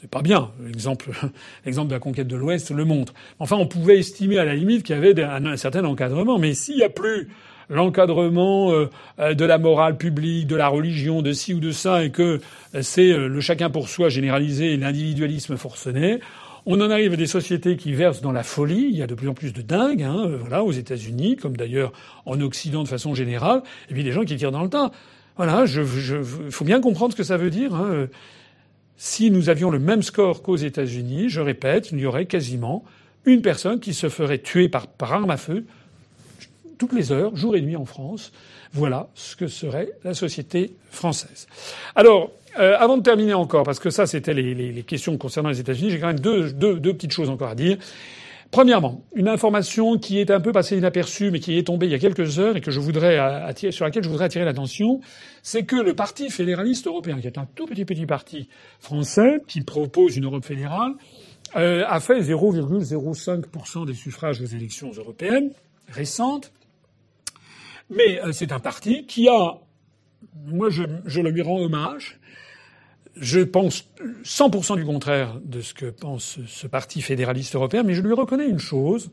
c'est 0.00 0.10
pas 0.10 0.22
bien. 0.22 0.50
L'exemple, 0.64 1.10
l'exemple 1.64 1.88
de 1.90 1.94
la 1.94 2.00
conquête 2.00 2.28
de 2.28 2.36
l'Ouest 2.36 2.70
le 2.70 2.84
montre. 2.84 3.14
Enfin, 3.38 3.56
on 3.56 3.66
pouvait 3.66 3.98
estimer 3.98 4.38
à 4.38 4.44
la 4.44 4.54
limite 4.54 4.84
qu'il 4.84 4.94
y 4.94 4.98
avait 4.98 5.20
un, 5.22 5.56
certain 5.56 5.84
encadrement, 5.84 6.38
mais 6.38 6.54
s'il 6.54 6.76
n'y 6.76 6.84
a 6.84 6.88
plus 6.88 7.28
l'encadrement 7.68 8.72
euh, 8.72 8.88
euh, 9.18 9.34
de 9.34 9.44
la 9.44 9.58
morale 9.58 9.96
publique, 9.96 10.46
de 10.46 10.56
la 10.56 10.68
religion, 10.68 11.20
de 11.20 11.32
ci 11.32 11.52
ou 11.52 11.60
de 11.60 11.72
ça, 11.72 12.04
et 12.04 12.10
que 12.10 12.40
c'est 12.80 13.12
euh, 13.12 13.28
le 13.28 13.40
chacun 13.40 13.70
pour 13.70 13.88
soi 13.88 14.08
généralisé 14.08 14.72
et 14.72 14.76
l'individualisme 14.76 15.56
forcené, 15.56 16.20
on 16.70 16.82
en 16.82 16.90
arrive 16.90 17.14
à 17.14 17.16
des 17.16 17.26
sociétés 17.26 17.78
qui 17.78 17.94
versent 17.94 18.20
dans 18.20 18.30
la 18.30 18.42
folie. 18.42 18.88
Il 18.90 18.96
y 18.96 19.02
a 19.02 19.06
de 19.06 19.14
plus 19.14 19.26
en 19.26 19.32
plus 19.32 19.54
de 19.54 19.62
dingues, 19.62 20.02
hein, 20.02 20.26
euh, 20.26 20.36
voilà, 20.36 20.62
aux 20.62 20.70
États-Unis, 20.70 21.36
comme 21.36 21.56
d'ailleurs 21.56 21.92
en 22.26 22.38
Occident 22.42 22.82
de 22.82 22.88
façon 22.88 23.14
générale. 23.14 23.62
Et 23.88 23.94
puis 23.94 24.04
des 24.04 24.12
gens 24.12 24.22
qui 24.22 24.36
tirent 24.36 24.52
dans 24.52 24.62
le 24.62 24.68
tas. 24.68 24.90
Voilà, 25.38 25.64
je, 25.64 25.82
je, 25.82 26.22
faut 26.22 26.66
bien 26.66 26.82
comprendre 26.82 27.12
ce 27.12 27.16
que 27.16 27.22
ça 27.22 27.38
veut 27.38 27.48
dire. 27.48 27.74
Hein. 27.74 28.08
Si 28.98 29.30
nous 29.30 29.48
avions 29.48 29.70
le 29.70 29.78
même 29.78 30.02
score 30.02 30.42
qu'aux 30.42 30.56
États-Unis, 30.56 31.30
je 31.30 31.40
répète, 31.40 31.90
il 31.90 32.00
y 32.00 32.06
aurait 32.06 32.26
quasiment 32.26 32.84
une 33.24 33.40
personne 33.40 33.80
qui 33.80 33.94
se 33.94 34.10
ferait 34.10 34.38
tuer 34.38 34.68
par, 34.68 34.88
par 34.88 35.14
arme 35.14 35.30
à 35.30 35.38
feu 35.38 35.64
toutes 36.76 36.92
les 36.92 37.12
heures, 37.12 37.34
jour 37.34 37.56
et 37.56 37.62
nuit 37.62 37.76
en 37.76 37.86
France. 37.86 38.30
Voilà 38.72 39.08
ce 39.14 39.36
que 39.36 39.48
serait 39.48 39.90
la 40.04 40.12
société 40.12 40.72
française. 40.90 41.46
Alors, 41.94 42.30
euh, 42.58 42.76
avant 42.78 42.96
de 42.96 43.02
terminer 43.02 43.34
encore, 43.34 43.62
parce 43.62 43.78
que 43.78 43.90
ça 43.90 44.06
c'était 44.06 44.34
les, 44.34 44.82
questions 44.82 45.16
concernant 45.16 45.50
les 45.50 45.60
États-Unis, 45.60 45.90
j'ai 45.90 45.98
quand 45.98 46.08
même 46.08 46.20
deux, 46.20 46.52
petites 46.92 47.12
choses 47.12 47.30
encore 47.30 47.48
à 47.48 47.54
dire. 47.54 47.78
Premièrement, 48.50 49.04
une 49.14 49.28
information 49.28 49.98
qui 49.98 50.18
est 50.18 50.30
un 50.30 50.40
peu 50.40 50.52
passée 50.52 50.78
inaperçue, 50.78 51.30
mais 51.30 51.38
qui 51.38 51.58
est 51.58 51.64
tombée 51.64 51.86
il 51.86 51.92
y 51.92 51.94
a 51.94 51.98
quelques 51.98 52.38
heures 52.38 52.56
et 52.56 52.62
que 52.62 52.70
je 52.70 52.80
voudrais 52.80 53.18
attirer, 53.18 53.72
sur 53.72 53.84
laquelle 53.84 54.02
je 54.02 54.08
voudrais 54.08 54.24
attirer 54.24 54.46
l'attention, 54.46 55.00
c'est 55.42 55.64
que 55.64 55.76
le 55.76 55.94
Parti 55.94 56.30
fédéraliste 56.30 56.86
européen, 56.86 57.20
qui 57.20 57.26
est 57.26 57.36
un 57.36 57.46
tout 57.54 57.66
petit 57.66 57.84
petit 57.84 58.06
parti 58.06 58.48
français 58.80 59.42
qui 59.48 59.60
propose 59.60 60.16
une 60.16 60.24
Europe 60.24 60.46
fédérale, 60.46 60.92
euh, 61.56 61.84
a 61.86 62.00
fait 62.00 62.20
0,05% 62.20 63.86
des 63.86 63.94
suffrages 63.94 64.40
aux 64.40 64.46
élections 64.46 64.90
européennes 64.92 65.50
récentes. 65.88 66.52
Mais 67.90 68.20
euh, 68.22 68.32
c'est 68.32 68.52
un 68.52 68.60
parti 68.60 69.06
qui 69.06 69.28
a, 69.28 69.58
moi 70.46 70.68
je, 70.68 70.84
je 71.06 71.20
le 71.20 71.30
lui 71.30 71.42
rends 71.42 71.60
hommage, 71.60 72.17
je 73.20 73.40
pense 73.40 73.88
100% 74.24 74.76
du 74.76 74.84
contraire 74.84 75.38
de 75.44 75.60
ce 75.60 75.74
que 75.74 75.86
pense 75.86 76.38
ce 76.46 76.66
parti 76.66 77.00
fédéraliste 77.00 77.54
européen, 77.54 77.82
mais 77.82 77.94
je 77.94 78.02
lui 78.02 78.12
reconnais 78.12 78.48
une 78.48 78.58
chose, 78.58 79.10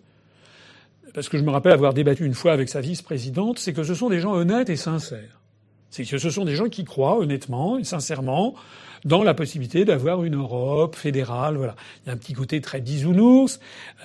parce 1.14 1.30
que 1.30 1.38
je 1.38 1.44
me 1.44 1.52
rappelle 1.52 1.72
avoir 1.72 1.94
débattu 1.94 2.26
une 2.26 2.34
fois 2.34 2.54
avec 2.54 2.70
sa 2.70 2.82
vice-présidente, 2.82 3.60
c'est 3.60 3.74
que 3.74 3.84
ce 3.84 3.94
sont 3.94 4.10
des 4.10 4.20
gens 4.20 4.34
honnêtes 4.34 4.70
et 4.70 4.76
sincères. 4.76 5.42
C'est 5.90 6.04
que 6.04 6.18
ce 6.18 6.30
sont 6.30 6.46
des 6.46 6.56
gens 6.56 6.68
qui 6.68 6.84
croient 6.84 7.18
honnêtement 7.18 7.78
et 7.78 7.84
sincèrement 7.84 8.56
dans 9.04 9.24
la 9.24 9.34
possibilité 9.34 9.86
d'avoir 9.86 10.24
une 10.24 10.36
Europe 10.36 10.96
fédérale. 10.96 11.58
Voilà, 11.58 11.76
il 12.04 12.08
y 12.08 12.10
a 12.12 12.14
un 12.14 12.18
petit 12.18 12.34
côté 12.34 12.62
très 12.62 12.82
bisounours. 12.82 13.60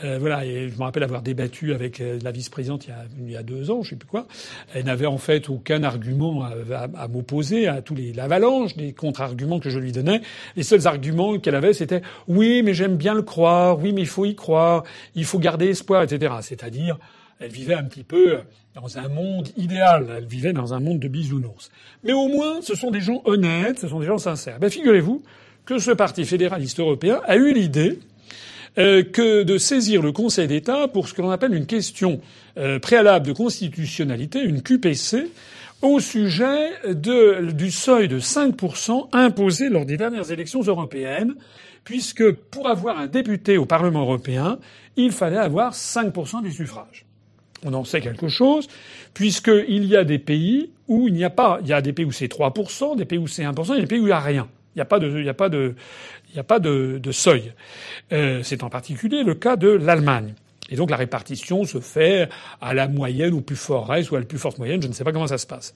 Euh, 0.04 0.18
voilà, 0.18 0.44
et 0.44 0.68
je 0.68 0.76
me 0.76 0.82
rappelle 0.82 1.02
avoir 1.02 1.22
débattu 1.22 1.72
avec 1.74 2.00
euh, 2.00 2.18
la 2.22 2.30
vice-présidente 2.32 2.88
il, 3.18 3.30
y 3.30 3.36
a 3.36 3.42
deux 3.42 3.70
ans, 3.70 3.82
je 3.82 3.90
sais 3.90 3.96
plus 3.96 4.08
quoi. 4.08 4.26
Elle 4.74 4.84
n'avait 4.84 5.06
en 5.06 5.18
fait 5.18 5.48
aucun 5.48 5.82
argument 5.82 6.42
à, 6.42 6.88
à, 6.96 7.08
m'opposer 7.08 7.68
à 7.68 7.82
tous 7.82 7.94
les 7.94 8.12
l'avalanche 8.12 8.76
des 8.76 8.92
contre-arguments 8.92 9.60
que 9.60 9.70
je 9.70 9.78
lui 9.78 9.92
donnais. 9.92 10.20
Les 10.56 10.62
seuls 10.62 10.86
arguments 10.86 11.38
qu'elle 11.38 11.54
avait, 11.54 11.72
c'était 11.72 12.02
oui, 12.28 12.62
mais 12.62 12.74
j'aime 12.74 12.96
bien 12.96 13.14
le 13.14 13.22
croire. 13.22 13.78
Oui, 13.78 13.92
mais 13.92 14.02
il 14.02 14.06
faut 14.06 14.24
y 14.24 14.34
croire. 14.34 14.84
Il 15.14 15.24
faut 15.24 15.38
garder 15.38 15.68
espoir, 15.68 16.02
etc. 16.02 16.34
C'est-à-dire 16.40 16.98
elle 17.40 17.50
vivait 17.50 17.74
un 17.74 17.84
petit 17.84 18.04
peu 18.04 18.38
dans 18.74 18.98
un 18.98 19.08
monde 19.08 19.48
idéal. 19.56 20.06
Elle 20.18 20.26
vivait 20.26 20.52
dans 20.52 20.74
un 20.74 20.80
monde 20.80 21.00
de 21.00 21.08
bisounours. 21.08 21.70
Mais 22.04 22.12
au 22.12 22.28
moins, 22.28 22.60
ce 22.60 22.74
sont 22.74 22.90
des 22.90 23.00
gens 23.00 23.22
honnêtes, 23.24 23.80
ce 23.80 23.88
sont 23.88 23.98
des 23.98 24.06
gens 24.06 24.18
sincères. 24.18 24.58
Ben, 24.60 24.70
figurez-vous 24.70 25.22
que 25.64 25.78
ce 25.78 25.90
parti 25.90 26.24
fédéraliste 26.24 26.80
européen 26.80 27.20
a 27.26 27.36
eu 27.36 27.52
l'idée 27.52 27.98
euh, 28.78 29.02
que 29.02 29.42
de 29.42 29.58
saisir 29.58 30.02
le 30.02 30.12
Conseil 30.12 30.46
d'État 30.48 30.86
pour 30.86 31.08
ce 31.08 31.14
que 31.14 31.22
l'on 31.22 31.30
appelle 31.30 31.54
une 31.54 31.66
question 31.66 32.20
euh, 32.58 32.78
préalable 32.78 33.26
de 33.26 33.32
constitutionnalité, 33.32 34.40
une 34.40 34.62
QPC, 34.62 35.30
au 35.82 35.98
sujet 35.98 36.72
de, 36.86 37.52
du 37.52 37.70
seuil 37.70 38.06
de 38.06 38.20
5% 38.20 39.08
imposé 39.12 39.70
lors 39.70 39.86
des 39.86 39.96
dernières 39.96 40.30
élections 40.30 40.60
européennes, 40.60 41.34
puisque 41.84 42.30
pour 42.32 42.68
avoir 42.68 42.98
un 42.98 43.06
député 43.06 43.56
au 43.56 43.64
Parlement 43.64 44.02
européen, 44.02 44.58
il 44.96 45.10
fallait 45.10 45.38
avoir 45.38 45.72
5% 45.72 46.42
des 46.42 46.50
suffrages 46.50 47.06
on 47.64 47.74
en 47.74 47.84
sait 47.84 48.00
quelque 48.00 48.28
chose, 48.28 48.68
puisqu'il 49.14 49.84
y 49.84 49.96
a 49.96 50.04
des 50.04 50.18
pays 50.18 50.70
où 50.88 51.08
il 51.08 51.14
n'y 51.14 51.24
a 51.24 51.30
pas, 51.30 51.58
il 51.62 51.68
y 51.68 51.72
a 51.72 51.80
des 51.80 51.92
pays 51.92 52.04
où 52.04 52.12
c'est 52.12 52.30
3%, 52.32 52.96
des 52.96 53.04
pays 53.04 53.18
où 53.18 53.26
c'est 53.26 53.44
1%, 53.44 53.64
il 53.68 53.74
y 53.74 53.78
a 53.78 53.80
des 53.80 53.86
pays 53.86 53.98
où 53.98 54.04
il 54.04 54.06
n'y 54.06 54.12
a 54.12 54.20
rien. 54.20 54.48
Il 54.74 54.78
n'y 54.78 54.82
a 54.82 54.86
pas 54.86 54.98
de, 54.98 55.08
il 55.08 55.22
n'y 55.22 55.28
a 55.28 55.34
pas 55.34 55.48
de, 55.48 55.74
il 56.30 56.34
n'y 56.34 56.40
a 56.40 56.44
pas 56.44 56.60
de, 56.60 57.00
seuil. 57.12 57.52
Euh, 58.12 58.42
c'est 58.42 58.62
en 58.62 58.70
particulier 58.70 59.22
le 59.24 59.34
cas 59.34 59.56
de 59.56 59.68
l'Allemagne. 59.68 60.34
Et 60.70 60.76
donc 60.76 60.90
la 60.90 60.96
répartition 60.96 61.64
se 61.64 61.80
fait 61.80 62.28
à 62.60 62.74
la 62.74 62.86
moyenne 62.86 63.34
ou 63.34 63.40
plus 63.40 63.56
fort 63.56 63.88
reste 63.88 64.12
ou 64.12 64.16
à 64.16 64.20
la 64.20 64.24
plus 64.24 64.38
forte 64.38 64.58
moyenne, 64.58 64.80
je 64.80 64.86
ne 64.86 64.92
sais 64.92 65.02
pas 65.02 65.12
comment 65.12 65.26
ça 65.26 65.38
se 65.38 65.46
passe. 65.46 65.74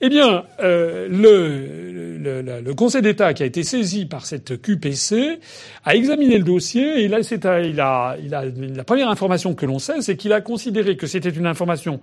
Eh 0.00 0.08
bien, 0.08 0.44
euh, 0.60 1.08
le, 1.10 2.74
Conseil 2.74 3.02
d'État 3.02 3.32
qui 3.34 3.42
a 3.42 3.46
été 3.46 3.62
saisi 3.62 4.06
par 4.06 4.26
cette 4.26 4.60
QPC 4.60 5.38
a 5.84 5.94
examiné 5.94 6.38
le 6.38 6.44
dossier 6.44 7.04
et 7.04 7.08
là, 7.08 7.22
c'est, 7.22 7.44
la 7.44 8.84
première 8.84 9.08
information 9.08 9.54
que 9.54 9.64
l'on 9.64 9.78
sait, 9.78 10.02
c'est 10.02 10.16
qu'il 10.16 10.32
a 10.32 10.40
considéré 10.40 10.96
que 10.96 11.06
c'était 11.06 11.30
une 11.30 11.46
information 11.46 12.00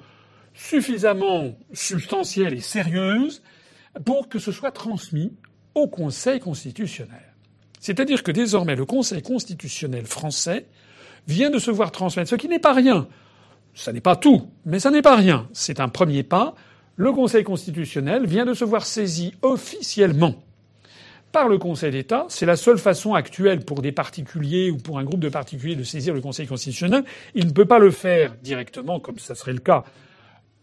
suffisamment 0.53 1.53
substantielle 1.73 2.53
et 2.53 2.61
sérieuse 2.61 3.41
pour 4.05 4.29
que 4.29 4.39
ce 4.39 4.51
soit 4.51 4.71
transmis 4.71 5.33
au 5.75 5.87
Conseil 5.87 6.39
constitutionnel. 6.39 7.33
C'est-à-dire 7.79 8.23
que 8.23 8.31
désormais, 8.31 8.75
le 8.75 8.85
Conseil 8.85 9.21
constitutionnel 9.21 10.05
français 10.05 10.67
vient 11.27 11.49
de 11.49 11.59
se 11.59 11.71
voir 11.71 11.91
transmettre, 11.91 12.29
ce 12.29 12.35
qui 12.35 12.47
n'est 12.47 12.59
pas 12.59 12.73
rien. 12.73 13.07
Ça 13.73 13.93
n'est 13.93 14.01
pas 14.01 14.15
tout, 14.15 14.49
mais 14.65 14.79
ça 14.79 14.91
n'est 14.91 15.01
pas 15.01 15.15
rien. 15.15 15.47
C'est 15.53 15.79
un 15.79 15.87
premier 15.87 16.23
pas 16.23 16.55
le 17.01 17.11
Conseil 17.13 17.43
constitutionnel 17.43 18.27
vient 18.27 18.45
de 18.45 18.53
se 18.53 18.63
voir 18.63 18.85
saisi 18.85 19.33
officiellement 19.41 20.35
par 21.31 21.49
le 21.49 21.57
Conseil 21.57 21.89
d'État. 21.89 22.27
C'est 22.29 22.45
la 22.45 22.55
seule 22.55 22.77
façon 22.77 23.15
actuelle 23.15 23.65
pour 23.65 23.81
des 23.81 23.91
particuliers 23.91 24.69
ou 24.69 24.77
pour 24.77 24.99
un 24.99 25.03
groupe 25.03 25.19
de 25.19 25.29
particuliers 25.29 25.75
de 25.75 25.83
saisir 25.83 26.13
le 26.13 26.21
Conseil 26.21 26.45
constitutionnel. 26.45 27.03
Il 27.33 27.47
ne 27.47 27.53
peut 27.53 27.65
pas 27.65 27.79
le 27.79 27.89
faire 27.89 28.35
directement, 28.43 28.99
comme 28.99 29.17
ça 29.17 29.33
serait 29.33 29.53
le 29.53 29.59
cas 29.59 29.83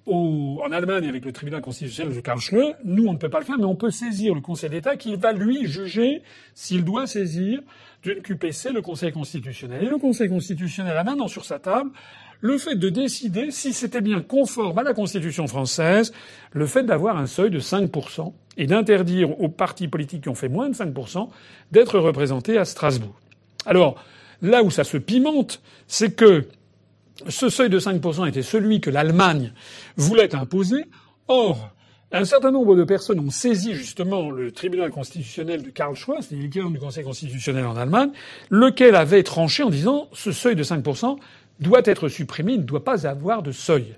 en 0.07 0.71
Allemagne 0.71 1.09
avec 1.09 1.25
le 1.25 1.33
tribunal 1.33 1.61
constitutionnel 1.61 2.15
de 2.15 2.21
Karlsruhe. 2.21 2.77
Nous, 2.85 3.07
on 3.07 3.15
ne 3.15 3.19
peut 3.19 3.29
pas 3.29 3.41
le 3.41 3.45
faire, 3.45 3.59
mais 3.59 3.65
on 3.65 3.75
peut 3.75 3.91
saisir 3.91 4.33
le 4.33 4.41
Conseil 4.41 4.71
d'État 4.71 4.97
qui 4.97 5.17
va 5.17 5.33
lui 5.33 5.67
juger 5.67 6.23
s'il 6.55 6.85
doit 6.85 7.09
saisir 7.09 7.61
d'une 8.05 8.23
QPC 8.23 8.71
le 8.71 8.81
Conseil 8.81 9.11
constitutionnel. 9.11 9.83
Et 9.83 9.89
le 9.89 9.99
Conseil 9.99 10.29
constitutionnel 10.29 10.97
a 10.97 11.03
maintenant 11.03 11.27
sur 11.27 11.45
sa 11.45 11.59
table 11.59 11.91
le 12.41 12.59
fait 12.59 12.77
de 12.77 12.89
décider 12.89 13.51
si 13.51 13.73
c'était 13.73 14.01
bien 14.01 14.21
conforme 14.21 14.79
à 14.79 14.83
la 14.83 14.95
Constitution 14.95 15.47
française, 15.47 16.13
le 16.53 16.67
fait 16.67 16.85
d'avoir 16.85 17.17
un 17.17 17.27
seuil 17.27 17.51
de 17.51 17.61
5% 17.61 18.33
et 18.57 18.67
d'interdire 18.67 19.41
aux 19.41 19.49
partis 19.49 19.89
politiques 19.89 20.23
qui 20.23 20.29
ont 20.29 20.35
fait 20.35 20.49
moins 20.49 20.69
de 20.69 20.75
5% 20.75 21.29
d'être 21.73 21.99
représentés 21.99 22.59
à 22.59 22.65
Strasbourg. 22.65 23.19
Alors, 23.67 24.03
là 24.43 24.63
où 24.63 24.71
ça 24.71 24.85
se 24.85 24.97
pimente, 24.97 25.61
c'est 25.87 26.15
que 26.15 26.47
ce 27.29 27.49
seuil 27.49 27.69
de 27.71 27.81
5% 27.81 28.29
était 28.29 28.43
celui 28.43 28.81
que 28.81 28.91
l'Allemagne 28.91 29.53
voulait 29.97 30.35
imposer. 30.35 30.85
Or, 31.27 31.71
un 32.11 32.25
certain 32.25 32.53
nombre 32.53 32.75
de 32.77 32.85
personnes 32.85 33.21
ont 33.21 33.31
saisi 33.31 33.75
justement 33.75 34.31
le 34.31 34.51
tribunal 34.53 34.91
constitutionnel 34.91 35.63
de 35.63 35.71
Karlsruhe, 35.71 36.23
c'est 36.23 36.37
l'équivalent 36.37 36.71
du 36.71 36.79
Conseil 36.79 37.05
constitutionnel 37.05 37.67
en 37.67 37.77
Allemagne, 37.77 38.11
lequel 38.49 38.95
avait 38.95 39.23
tranché 39.23 39.63
en 39.63 39.71
disant 39.71 40.09
ce 40.13 40.33
seuil 40.33 40.57
de 40.57 40.63
5%, 40.63 41.19
doit 41.61 41.83
être 41.85 42.09
supprimé, 42.09 42.57
ne 42.57 42.63
doit 42.63 42.85
pas 42.85 43.07
avoir 43.07 43.43
de 43.43 43.53
seuil. 43.53 43.95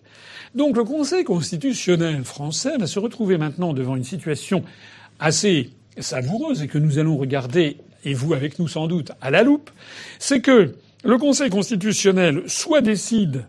Donc 0.55 0.77
le 0.77 0.85
Conseil 0.85 1.25
constitutionnel 1.25 2.25
français 2.25 2.77
va 2.79 2.87
se 2.87 2.99
retrouver 2.99 3.39
maintenant 3.39 3.73
devant 3.73 3.97
une 3.97 4.05
situation 4.05 4.65
assez 5.19 5.71
savoureuse 5.99 6.63
et 6.63 6.69
que 6.69 6.79
nous 6.79 6.99
allons 6.99 7.17
regarder, 7.17 7.77
et 8.05 8.15
vous 8.15 8.35
avec 8.35 8.59
nous 8.59 8.69
sans 8.69 8.89
doute, 8.89 9.13
à 9.21 9.31
la 9.31 9.43
loupe, 9.43 9.71
c'est 10.19 10.41
que 10.41 10.75
le 11.05 11.19
Conseil 11.19 11.51
constitutionnel 11.51 12.43
soit 12.47 12.81
décide 12.81 13.47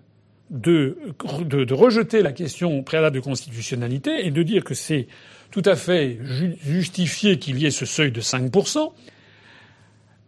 de, 0.50 0.98
de, 1.46 1.74
rejeter 1.74 2.22
la 2.22 2.34
question 2.34 2.84
préalable 2.84 3.16
de 3.16 3.22
constitutionnalité 3.22 4.26
et 4.26 4.32
de 4.32 4.44
dire 4.44 4.64
que 4.64 4.74
c'est 4.74 5.08
tout 5.50 5.62
à 5.66 5.76
fait 5.76 6.20
justifié 6.62 7.40
qu'il 7.40 7.58
y 7.58 7.66
ait 7.66 7.72
ce 7.72 7.86
seuil 7.86 8.12
de 8.12 8.22
5%. 8.22 8.92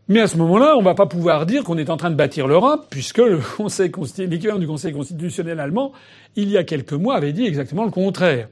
Mais 0.10 0.20
à 0.20 0.28
ce 0.28 0.38
moment-là, 0.38 0.76
on 0.78 0.82
va 0.82 0.96
pas 0.96 1.06
pouvoir 1.06 1.46
dire 1.46 1.64
qu'on 1.64 1.78
est 1.78 1.90
en 1.90 1.96
train 1.96 2.12
de 2.12 2.16
bâtir 2.16 2.46
l'Europe, 2.48 2.88
puisque 2.90 3.22
l'équivalent 4.18 4.60
du 4.60 4.68
Conseil 4.68 4.92
constitutionnel 4.92 5.62
allemand, 5.62 5.94
il 6.36 6.50
y 6.50 6.58
a 6.58 6.66
quelques 6.66 6.94
mois, 6.94 7.16
avait 7.16 7.32
dit 7.32 7.46
exactement 7.46 7.86
le 7.86 7.92
contraire. 7.92 8.50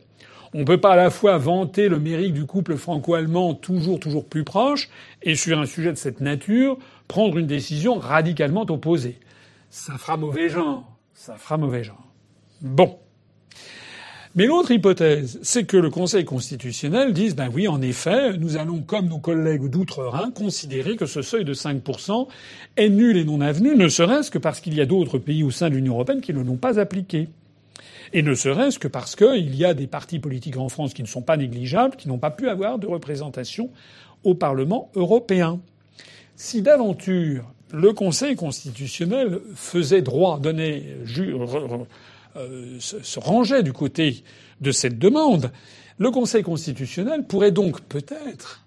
On 0.54 0.60
ne 0.60 0.64
peut 0.64 0.80
pas 0.80 0.94
à 0.94 0.96
la 0.96 1.10
fois 1.10 1.38
vanter 1.38 1.90
le 1.90 2.00
mérite 2.00 2.34
du 2.34 2.46
couple 2.46 2.76
franco-allemand 2.76 3.54
toujours, 3.54 4.00
toujours 4.00 4.26
plus 4.26 4.46
proche, 4.46 4.90
et 5.22 5.36
sur 5.36 5.60
un 5.60 5.66
sujet 5.66 5.92
de 5.92 5.98
cette 5.98 6.22
nature, 6.22 6.78
prendre 7.08 7.38
une 7.38 7.48
décision 7.48 7.96
radicalement 7.96 8.66
opposée. 8.70 9.20
Ça 9.70 9.98
fera 9.98 10.16
mauvais 10.18 10.48
genre. 10.48 10.86
Ça 11.14 11.36
fera 11.36 11.58
mauvais 11.58 11.84
genre. 11.84 12.08
Bon. 12.62 12.98
Mais 14.34 14.46
l'autre 14.46 14.72
hypothèse, 14.72 15.40
c'est 15.42 15.66
que 15.66 15.76
le 15.76 15.90
Conseil 15.90 16.24
constitutionnel 16.24 17.12
dise, 17.12 17.36
ben 17.36 17.50
oui, 17.54 17.68
en 17.68 17.82
effet, 17.82 18.38
nous 18.38 18.56
allons, 18.56 18.80
comme 18.80 19.10
nos 19.10 19.18
collègues 19.18 19.70
d'outre-Rhin, 19.70 20.32
considérer 20.32 20.96
que 20.96 21.06
ce 21.06 21.22
seuil 21.22 21.44
de 21.44 21.54
5% 21.54 22.28
est 22.78 22.88
nul 22.88 23.18
et 23.18 23.26
non 23.26 23.42
avenu, 23.42 23.76
ne 23.76 23.90
serait-ce 23.90 24.32
que 24.32 24.38
parce 24.38 24.62
qu'il 24.62 24.74
y 24.74 24.80
a 24.80 24.86
d'autres 24.86 25.18
pays 25.18 25.44
au 25.44 25.52
sein 25.52 25.70
de 25.70 25.76
l'Union 25.76 25.96
européenne 25.96 26.22
qui 26.22 26.34
ne 26.34 26.42
l'ont 26.42 26.56
pas 26.56 26.80
appliqué. 26.80 27.28
Et 28.14 28.22
ne 28.22 28.34
serait-ce 28.34 28.80
que 28.80 28.88
parce 28.88 29.18
qu'il 29.18 29.54
y 29.54 29.66
a 29.66 29.74
des 29.74 29.88
partis 29.88 30.20
politiques 30.20 30.58
en 30.58 30.70
France 30.70 30.94
qui 30.94 31.02
ne 31.02 31.08
sont 31.08 31.22
pas 31.22 31.36
négligeables, 31.36 31.98
qui 31.98 32.08
n'ont 32.08 32.18
pas 32.18 32.32
pu 32.32 32.48
avoir 32.48 32.80
de 32.80 32.88
représentation 32.88 33.70
au 34.24 34.34
Parlement 34.34 34.92
européen. 34.96 35.60
Si 36.38 36.62
d'aventure 36.62 37.52
le 37.74 37.92
Conseil 37.92 38.36
constitutionnel 38.38 39.40
faisait 39.56 40.02
droit, 40.02 40.40
donnait, 40.40 40.84
se 42.80 43.20
rangeait 43.20 43.64
du 43.64 43.74
côté 43.74 44.24
de 44.62 44.72
cette 44.72 45.00
demande, 45.00 45.52
le 45.98 46.12
Conseil 46.12 46.44
constitutionnel 46.44 47.26
pourrait 47.26 47.52
donc 47.52 47.82
peut-être 47.82 48.66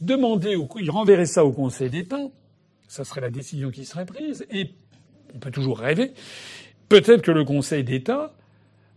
demander, 0.00 0.56
au, 0.56 0.68
il 0.80 0.90
renverrait 0.90 1.26
ça 1.26 1.44
au 1.44 1.52
Conseil 1.52 1.90
d'État, 1.90 2.28
ça 2.88 3.04
serait 3.04 3.20
la 3.20 3.30
décision 3.30 3.70
qui 3.70 3.84
serait 3.84 4.06
prise, 4.06 4.46
et 4.50 4.70
on 5.34 5.38
peut 5.38 5.50
toujours 5.50 5.78
rêver, 5.78 6.12
peut-être 6.88 7.22
que 7.22 7.30
le 7.30 7.44
Conseil 7.44 7.84
d'État 7.84 8.34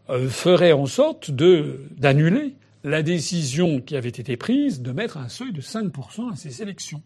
euh, 0.10 0.30
ferait 0.30 0.74
en 0.74 0.86
sorte 0.86 1.32
de 1.32 1.82
d'annuler 1.98 2.56
la 2.84 3.02
décision 3.02 3.82
qui 3.82 3.96
avait 3.96 4.10
été 4.10 4.38
prise 4.38 4.82
de 4.82 4.92
mettre 4.92 5.18
un 5.18 5.30
seuil 5.30 5.52
de 5.52 5.62
5% 5.62 6.32
à 6.32 6.36
ces 6.36 6.62
élections. 6.62 7.02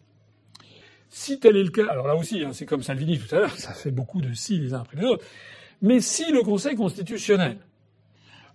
Si 1.08 1.40
tel 1.40 1.56
est 1.56 1.64
le 1.64 1.70
cas, 1.70 1.86
alors 1.88 2.06
là 2.06 2.14
aussi, 2.14 2.44
hein, 2.44 2.50
c'est 2.52 2.66
comme 2.66 2.82
Salvini 2.82 3.18
tout 3.18 3.34
à 3.34 3.38
l'heure, 3.38 3.56
ça 3.56 3.72
fait 3.72 3.90
beaucoup 3.90 4.20
de 4.20 4.32
si 4.34 4.58
les 4.58 4.74
uns 4.74 4.80
après 4.80 4.98
les 4.98 5.06
autres, 5.06 5.24
mais 5.82 6.00
si 6.00 6.30
le 6.30 6.42
Conseil 6.42 6.76
constitutionnel 6.76 7.56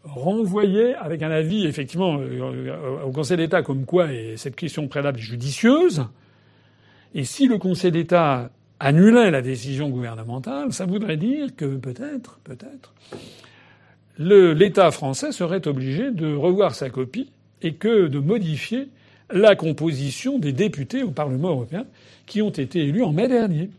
renvoyait 0.04 0.94
avec 0.96 1.24
un 1.24 1.32
avis 1.32 1.66
effectivement 1.66 2.20
euh, 2.20 3.04
au 3.04 3.12
Conseil 3.12 3.38
d'État 3.38 3.64
comme 3.64 3.86
quoi 3.86 4.08
cette 4.38 4.56
question 4.56 4.88
préalable 4.88 5.20
judicieuse, 5.20 6.06
et 7.16 7.24
si 7.24 7.48
le 7.48 7.58
Conseil 7.58 7.92
d'État 7.92 8.52
annulait 8.80 9.32
la 9.32 9.42
décision 9.42 9.90
gouvernementale, 9.90 10.74
ça 10.74 10.86
voudrait 10.86 11.18
dire 11.18 11.56
que 11.56 11.78
peut-être, 11.78 12.40
peut-être, 12.44 12.94
l'État 14.18 14.92
français 14.92 15.32
serait 15.32 15.68
obligé 15.68 16.12
de 16.12 16.34
revoir 16.36 16.76
sa 16.76 16.90
copie 16.90 17.32
et 17.62 17.74
que 17.76 18.08
de 18.08 18.20
modifier 18.20 18.90
la 19.32 19.56
composition 19.56 20.40
des 20.40 20.52
députés 20.52 21.04
au 21.04 21.12
Parlement 21.12 21.50
européen 21.50 21.86
qui 22.26 22.42
ont 22.42 22.50
été 22.50 22.80
élus 22.80 23.04
en 23.04 23.12
mai 23.12 23.28
dernier. 23.28 23.70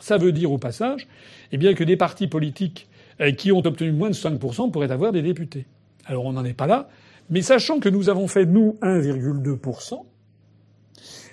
Ça 0.00 0.16
veut 0.16 0.32
dire 0.32 0.52
au 0.52 0.58
passage 0.58 1.06
eh 1.52 1.56
bien, 1.56 1.74
que 1.74 1.84
des 1.84 1.96
partis 1.96 2.28
politiques 2.28 2.88
euh, 3.20 3.32
qui 3.32 3.52
ont 3.52 3.64
obtenu 3.64 3.92
moins 3.92 4.10
de 4.10 4.14
5% 4.14 4.70
pourraient 4.70 4.92
avoir 4.92 5.12
des 5.12 5.22
députés. 5.22 5.66
Alors 6.06 6.24
on 6.24 6.32
n'en 6.32 6.44
est 6.44 6.54
pas 6.54 6.66
là, 6.66 6.88
mais 7.30 7.42
sachant 7.42 7.80
que 7.80 7.88
nous 7.88 8.08
avons 8.08 8.28
fait, 8.28 8.46
nous, 8.46 8.78
1,2%, 8.82 10.04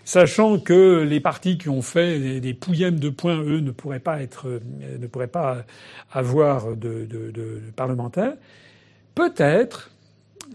sachant 0.04 0.60
que 0.60 1.04
les 1.04 1.20
partis 1.20 1.58
qui 1.58 1.70
ont 1.70 1.82
fait 1.82 2.40
des 2.40 2.54
pouillèmes 2.54 3.00
de 3.00 3.10
points, 3.10 3.42
eux, 3.42 3.60
ne 3.60 3.72
pourraient 3.72 4.00
pas 4.00 4.22
être, 4.22 4.48
euh, 4.48 4.60
ne 5.00 5.08
pourraient 5.08 5.28
pas 5.28 5.66
avoir 6.12 6.76
de, 6.76 7.08
parlementaires, 7.76 8.34
peut-être, 9.16 9.92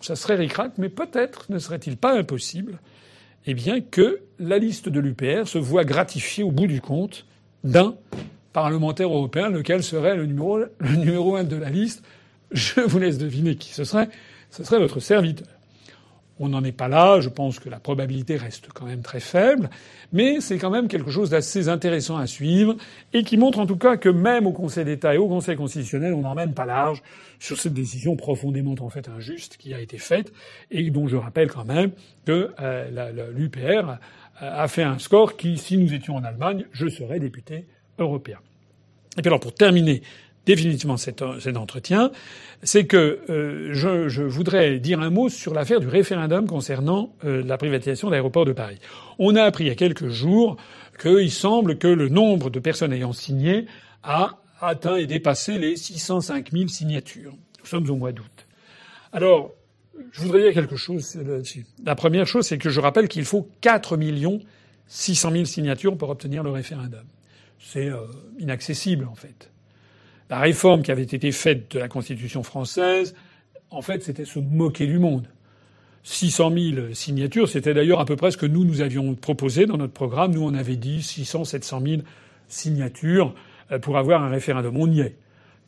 ça 0.01 0.16
serait 0.16 0.37
ricrac, 0.37 0.73
mais 0.78 0.89
peut-être 0.89 1.51
ne 1.51 1.59
serait-il 1.59 1.97
pas 1.97 2.16
impossible, 2.16 2.78
eh 3.47 3.55
bien, 3.55 3.81
que 3.81 4.20
la 4.39 4.59
liste 4.59 4.89
de 4.89 5.01
l'UPR 5.01 5.47
se 5.47 5.59
voit 5.59 5.85
gratifiée 5.85 6.45
au 6.45 6.51
bout 6.51 6.66
du 6.66 6.81
compte 6.81 7.27
d'un 7.65 7.95
parlementaire 8.52 9.09
européen, 9.09 9.48
lequel 9.48 9.82
serait 9.82 10.16
le 10.16 10.27
numéro, 10.27 10.59
le 10.59 10.97
numéro 10.97 11.36
un 11.36 11.44
de 11.44 11.56
la 11.56 11.70
liste. 11.70 12.02
Je 12.51 12.81
vous 12.81 12.98
laisse 12.98 13.18
deviner 13.18 13.56
qui 13.56 13.72
ce 13.72 13.85
serait. 13.85 14.09
Ce 14.51 14.64
serait 14.64 14.81
votre 14.81 15.01
serviteur. 15.01 15.47
On 16.43 16.48
n'en 16.48 16.64
est 16.64 16.72
pas 16.72 16.89
là. 16.89 17.20
Je 17.20 17.28
pense 17.28 17.60
que 17.60 17.68
la 17.68 17.78
probabilité 17.78 18.36
reste 18.36 18.68
quand 18.72 18.86
même 18.86 19.02
très 19.02 19.20
faible. 19.20 19.68
Mais 20.12 20.40
c'est 20.40 20.56
quand 20.56 20.70
même 20.70 20.89
quelque 20.89 21.10
chose 21.10 21.31
d'assez 21.31 21.68
intéressant 21.68 22.16
à 22.16 22.27
suivre 22.27 22.77
et 23.12 23.22
qui 23.22 23.36
montre 23.36 23.59
en 23.59 23.66
tout 23.66 23.77
cas 23.77 23.98
que 23.98 24.09
même 24.09 24.47
au 24.47 24.52
Conseil 24.52 24.86
d'État 24.86 25.14
et 25.14 25.18
au 25.18 25.28
Conseil 25.28 25.56
constitutionnel, 25.56 26.14
on 26.14 26.22
n'emmène 26.22 26.55
pas 26.55 26.64
large 26.64 27.02
sur 27.39 27.59
cette 27.59 27.74
décision 27.74 28.16
profondément 28.16 28.74
en 28.81 28.89
fait 28.89 29.09
injuste 29.09 29.59
qui 29.59 29.74
a 29.74 29.81
été 29.81 29.98
faite 29.98 30.32
et 30.70 30.90
dont 30.90 31.06
je 31.06 31.16
rappelle 31.16 31.51
quand 31.51 31.66
même 31.66 31.93
que 32.24 32.52
euh, 32.59 33.31
l'UPR 33.32 33.98
a 34.40 34.68
fait 34.68 34.82
un 34.82 34.98
score 34.98 35.36
qui, 35.36 35.59
si 35.59 35.77
nous 35.77 35.93
étions 35.93 36.16
en 36.16 36.24
Allemagne, 36.24 36.64
je 36.72 36.89
serais 36.89 37.20
député 37.20 37.66
européen. 38.01 38.39
Et 39.16 39.22
puis 39.22 39.28
alors 39.28 39.40
pour 39.40 39.55
terminer 39.55 40.02
définitivement 40.47 40.97
cet, 40.97 41.22
entretien, 41.22 42.10
c'est 42.62 42.86
que 42.86 43.20
euh, 43.28 43.70
je, 43.72 44.22
voudrais 44.22 44.78
dire 44.78 45.01
un 45.01 45.10
mot 45.10 45.28
sur 45.28 45.55
l'affaire 45.55 45.81
du 45.81 45.89
référendum 45.89 46.47
concernant 46.47 47.14
euh, 47.24 47.43
la 47.44 47.56
privatisation 47.56 48.09
de 48.09 48.12
l'aéroport 48.12 48.44
de 48.44 48.52
Paris. 48.52 48.78
On 49.18 49.36
a 49.36 49.43
appris 49.43 49.64
il 49.64 49.68
y 49.68 49.70
a 49.70 49.74
quelques 49.74 50.09
jours 50.09 50.56
qu'il 51.01 51.31
semble 51.31 51.78
que 51.78 51.89
le 51.89 52.09
nombre 52.09 52.51
de 52.51 52.59
personnes 52.59 52.93
ayant 52.93 53.12
signé 53.12 53.66
a 54.02 54.39
atteint 54.60 54.97
et 54.97 55.06
dépassé 55.06 55.59
les 55.59 55.77
605 55.77 56.52
000 56.52 56.68
signatures. 56.68 57.32
Nous 57.60 57.66
sommes 57.66 57.89
au 57.90 57.97
mois 57.97 58.12
d'août. 58.12 58.47
Alors, 59.12 59.52
je 60.12 60.22
voudrais 60.22 60.43
dire 60.43 60.52
quelque 60.52 60.77
chose 60.77 61.14
là-dessus. 61.16 61.66
La 61.85 61.94
première 61.94 62.27
chose, 62.27 62.47
c'est 62.47 62.59
que 62.59 62.70
je 62.70 62.81
rappelle 62.81 63.09
qu'il 63.09 63.24
faut 63.24 63.48
4 63.60 63.98
600 64.86 65.31
000 65.31 65.44
signatures 65.44 65.97
pour 65.97 66.10
obtenir 66.10 66.43
le 66.43 66.51
référendum. 66.51 67.05
C'est 67.61 67.89
euh, 67.89 67.99
inaccessible, 68.39 69.07
en 69.07 69.15
fait. 69.15 69.51
La 70.31 70.39
réforme 70.39 70.82
qui 70.82 70.91
avait 70.91 71.03
été 71.03 71.31
faite 71.31 71.70
de 71.73 71.78
la 71.78 71.89
Constitution 71.89 72.43
française, 72.43 73.15
en 73.70 73.82
fait, 73.82 74.03
c'était 74.03 74.24
se 74.24 74.39
moquer 74.39 74.87
du 74.87 74.99
monde. 74.99 75.28
600 76.03 76.53
000 76.53 76.95
signatures, 76.95 77.49
c'était 77.49 77.74
d'ailleurs 77.74 78.01
à 78.01 78.07
peu 78.07 78.16
près 78.16 78.31
ce 78.31 78.39
que 78.39 78.47
nous, 78.47 78.65
nous 78.65 78.81
avions 78.81 79.15
proposé 79.15 79.66
dans 79.66 79.77
notre 79.77 79.93
programme. 79.93 80.32
Nous, 80.32 80.43
on 80.43 80.55
avait 80.55 80.77
dit 80.77 81.03
600, 81.03 81.45
700 81.45 81.81
000 81.87 82.03
signatures 82.49 83.35
euh, 83.70 83.78
pour 83.78 83.99
avoir 83.99 84.23
un 84.23 84.31
référendum. 84.31 84.77
On 84.77 84.91
y 84.91 85.01
est. 85.01 85.16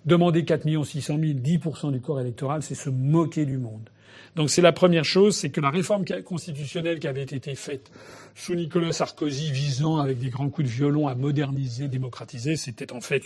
Demander 0.07 0.45
4 0.45 0.85
600 0.85 1.19
000, 1.19 1.33
10% 1.39 1.93
du 1.93 2.01
corps 2.01 2.21
électoral, 2.21 2.63
c'est 2.63 2.75
se 2.75 2.91
moquer 2.91 3.45
du 3.45 3.59
monde. 3.59 3.89
Donc 4.37 4.51
c'est 4.51 4.63
la 4.63 4.73
première 4.73 5.05
chose, 5.05 5.37
c'est 5.37 5.51
que 5.51 5.61
la 5.61 5.71
réforme 5.71 6.05
constitutionnelle 6.25 6.99
qui 6.99 7.09
avait 7.09 7.23
été 7.23 7.55
faite 7.55 7.91
sous 8.35 8.55
Nicolas 8.55 8.93
Sarkozy 8.93 9.51
visant 9.53 9.99
avec 9.99 10.19
des 10.19 10.31
grands 10.31 10.49
coups 10.49 10.69
de 10.69 10.73
violon 10.73 11.09
à 11.09 11.15
moderniser, 11.15 11.89
démocratiser, 11.89 12.57
c'était 12.57 12.93
en 12.93 13.01
fait 13.01 13.25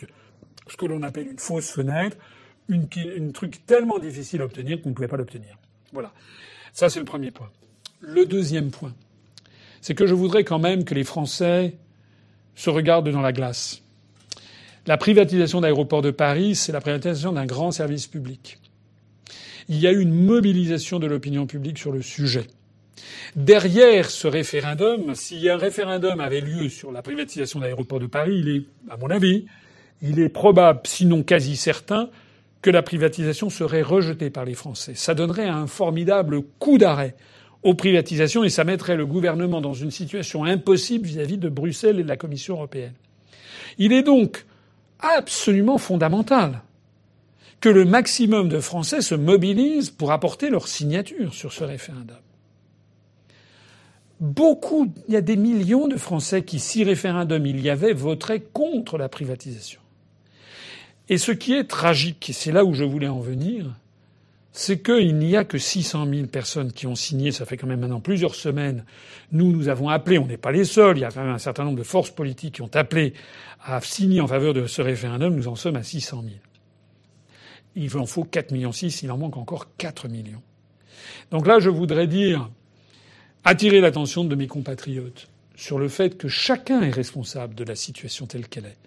ce 0.69 0.77
que 0.77 0.87
l'on 0.87 1.03
appelle 1.03 1.29
une 1.29 1.39
fausse 1.39 1.71
fenêtre, 1.71 2.17
une, 2.69 3.33
truc 3.33 3.65
tellement 3.67 3.99
difficile 3.99 4.43
à 4.43 4.45
obtenir 4.45 4.83
qu'on 4.83 4.91
ne 4.91 4.95
pouvait 4.95 5.09
pas 5.09 5.17
l'obtenir. 5.17 5.57
Voilà. 5.93 6.13
Ça, 6.73 6.89
c'est 6.89 6.99
le 6.99 7.05
premier 7.05 7.31
point. 7.31 7.51
Le 8.01 8.27
deuxième 8.27 8.71
point, 8.71 8.93
c'est 9.81 9.95
que 9.95 10.07
je 10.07 10.15
voudrais 10.15 10.45
quand 10.45 10.59
même 10.59 10.85
que 10.85 10.95
les 10.95 11.05
Français 11.05 11.77
se 12.55 12.71
regardent 12.71 13.09
dans 13.09 13.21
la 13.21 13.33
glace. 13.33 13.83
La 14.87 14.97
privatisation 14.97 15.61
d'aéroports 15.61 16.03
de 16.03 16.11
Paris, 16.11 16.55
c'est 16.55 16.73
la 16.73 16.81
privatisation 16.81 17.33
d'un 17.33 17.47
grand 17.47 17.71
service 17.71 18.07
public. 18.07 18.59
Il 19.69 19.81
y 19.81 19.87
a 19.87 19.93
eu 19.93 20.01
une 20.01 20.15
mobilisation 20.15 20.99
de 20.99 21.07
l'opinion 21.07 21.47
publique 21.47 21.79
sur 21.79 21.93
le 21.93 22.03
sujet. 22.03 22.47
Derrière 23.35 24.11
ce 24.11 24.29
référendum, 24.29 25.15
si 25.15 25.49
un 25.49 25.57
référendum 25.57 26.21
avait 26.21 26.41
lieu 26.41 26.69
sur 26.69 26.93
la 26.93 27.03
privatisation 27.03 27.61
d'aéroports 27.61 28.01
de 28.01 28.07
Paris, 28.07 28.39
il 28.39 28.49
est, 28.49 28.63
à 28.91 28.97
mon 28.97 29.11
avis, 29.11 29.47
il 30.03 30.21
est 30.21 30.29
probable, 30.29 30.81
sinon 30.85 31.23
quasi 31.23 31.57
certain, 31.57 32.09
que 32.63 32.71
la 32.71 32.83
privatisation 32.83 33.51
serait 33.51 33.83
rejetée 33.83 34.31
par 34.31 34.45
les 34.45 34.55
Français. 34.55 34.95
Ça 34.95 35.15
donnerait 35.15 35.49
un 35.49 35.67
formidable 35.67 36.43
coup 36.59 36.79
d'arrêt 36.79 37.15
aux 37.63 37.75
privatisations 37.75 38.45
et 38.45 38.49
ça 38.49 38.65
mettrait 38.65 38.97
le 38.97 39.07
gouvernement 39.07 39.61
dans 39.61 39.75
une 39.75 39.91
situation 39.91 40.45
impossible 40.45 41.07
vis-à-vis 41.07 41.39
de 41.39 41.49
Bruxelles 41.49 42.01
et 42.01 42.03
de 42.03 42.09
la 42.09 42.17
Commission 42.17 42.55
européenne. 42.55 42.95
Il 43.79 43.93
est 43.93 44.03
donc 44.03 44.47
absolument 45.01 45.79
fondamental 45.79 46.63
que 47.61 47.69
le 47.69 47.85
maximum 47.85 48.49
de 48.49 48.61
Français 48.61 49.01
se 49.01 49.15
mobilisent 49.15 49.91
pour 49.91 50.13
apporter 50.13 50.51
leur 50.51 50.69
signature 50.69 51.35
sur 51.35 51.53
ce 51.53 51.65
référendum. 51.65 52.17
Beaucoup, 54.21 54.93
il 55.09 55.15
y 55.15 55.17
a 55.17 55.21
des 55.21 55.37
millions 55.37 55.89
de 55.89 55.97
Français 55.97 56.43
qui, 56.43 56.59
si 56.59 56.85
référendum 56.85 57.45
il 57.47 57.61
y 57.61 57.69
avait, 57.69 57.93
voteraient 57.93 58.41
contre 58.41 58.97
la 58.97 59.09
privatisation. 59.09 59.81
Et 61.09 61.19
ce 61.19 61.33
qui 61.33 61.53
est 61.53 61.65
tragique, 61.65 62.31
et 62.31 62.33
c'est 62.33 62.53
là 62.53 62.65
où 62.65 62.73
je 62.73 62.85
voulais 62.85 63.09
en 63.09 63.21
venir, 63.21 63.67
c'est 64.53 64.83
qu'il 64.83 65.17
n'y 65.19 65.37
a 65.37 65.45
que 65.45 65.59
600 65.59 66.07
000 66.11 66.27
personnes 66.29 66.73
qui 66.73 66.87
ont 66.87 66.95
signé. 66.95 67.31
Ça 67.31 67.45
fait 67.45 67.59
quand 67.59 67.67
même 67.67 67.81
maintenant 67.81 68.01
plusieurs 68.01 68.35
semaines. 68.35 68.85
Nous, 69.31 69.53
nous 69.53 69.69
avons 69.69 69.91
appelé. 69.91 70.19
On 70.19 70.27
n'est 70.27 70.39
pas 70.39 70.51
les 70.51 70.65
seuls. 70.65 70.97
Il 70.97 71.03
y 71.03 71.05
a 71.05 71.11
quand 71.11 71.21
même 71.21 71.35
un 71.35 71.39
certain 71.39 71.65
nombre 71.65 71.77
de 71.77 71.83
forces 71.83 72.11
politiques 72.11 72.55
qui 72.55 72.63
ont 72.63 72.71
appelé 72.75 73.13
à 73.63 73.79
signer 73.83 74.23
en 74.23 74.27
faveur 74.27 74.55
de 74.55 74.67
ce 74.67 74.81
référendum. 74.81 75.37
Nous 75.37 75.47
en 75.47 75.57
sommes 75.57 75.77
à 75.77 75.83
600 75.83 76.23
000. 76.23 76.35
Il 77.77 77.97
en 77.99 78.07
faut 78.07 78.25
4 78.25 78.51
millions 78.51 78.73
6. 78.73 79.03
Il 79.03 79.13
en 79.13 79.19
manque 79.19 79.37
encore 79.37 79.69
4 79.77 80.09
millions. 80.09 80.43
Donc 81.31 81.47
là, 81.47 81.61
je 81.61 81.71
voudrais 81.71 82.07
dire, 82.07 82.51
attirer 83.45 83.81
l'attention 83.81 84.25
de 84.25 84.35
mes 84.35 84.47
compatriotes 84.47 85.29
sur 85.55 85.79
le 85.79 85.89
fait 85.89 86.17
que 86.17 86.29
chacun 86.29 86.83
est 86.83 86.91
responsable 86.91 87.55
de 87.55 87.65
la 87.65 87.75
situation 87.75 88.27
telle 88.27 88.49
qu'elle 88.49 88.67
est. 88.67 88.79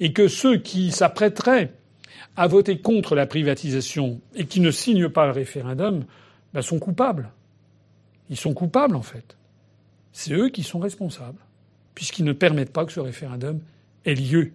Et 0.00 0.12
que 0.12 0.28
ceux 0.28 0.58
qui 0.58 0.92
s'apprêteraient 0.92 1.72
à 2.36 2.46
voter 2.46 2.78
contre 2.78 3.14
la 3.14 3.26
privatisation 3.26 4.20
et 4.34 4.46
qui 4.46 4.60
ne 4.60 4.70
signent 4.70 5.08
pas 5.08 5.26
le 5.26 5.32
référendum 5.32 6.04
ben, 6.54 6.62
sont 6.62 6.78
coupables. 6.78 7.30
Ils 8.30 8.36
sont 8.36 8.54
coupables, 8.54 8.96
en 8.96 9.02
fait. 9.02 9.36
C'est 10.12 10.32
eux 10.32 10.48
qui 10.48 10.62
sont 10.62 10.78
responsables, 10.78 11.38
puisqu'ils 11.94 12.24
ne 12.24 12.32
permettent 12.32 12.72
pas 12.72 12.84
que 12.84 12.92
ce 12.92 13.00
référendum 13.00 13.60
ait 14.04 14.14
lieu. 14.14 14.52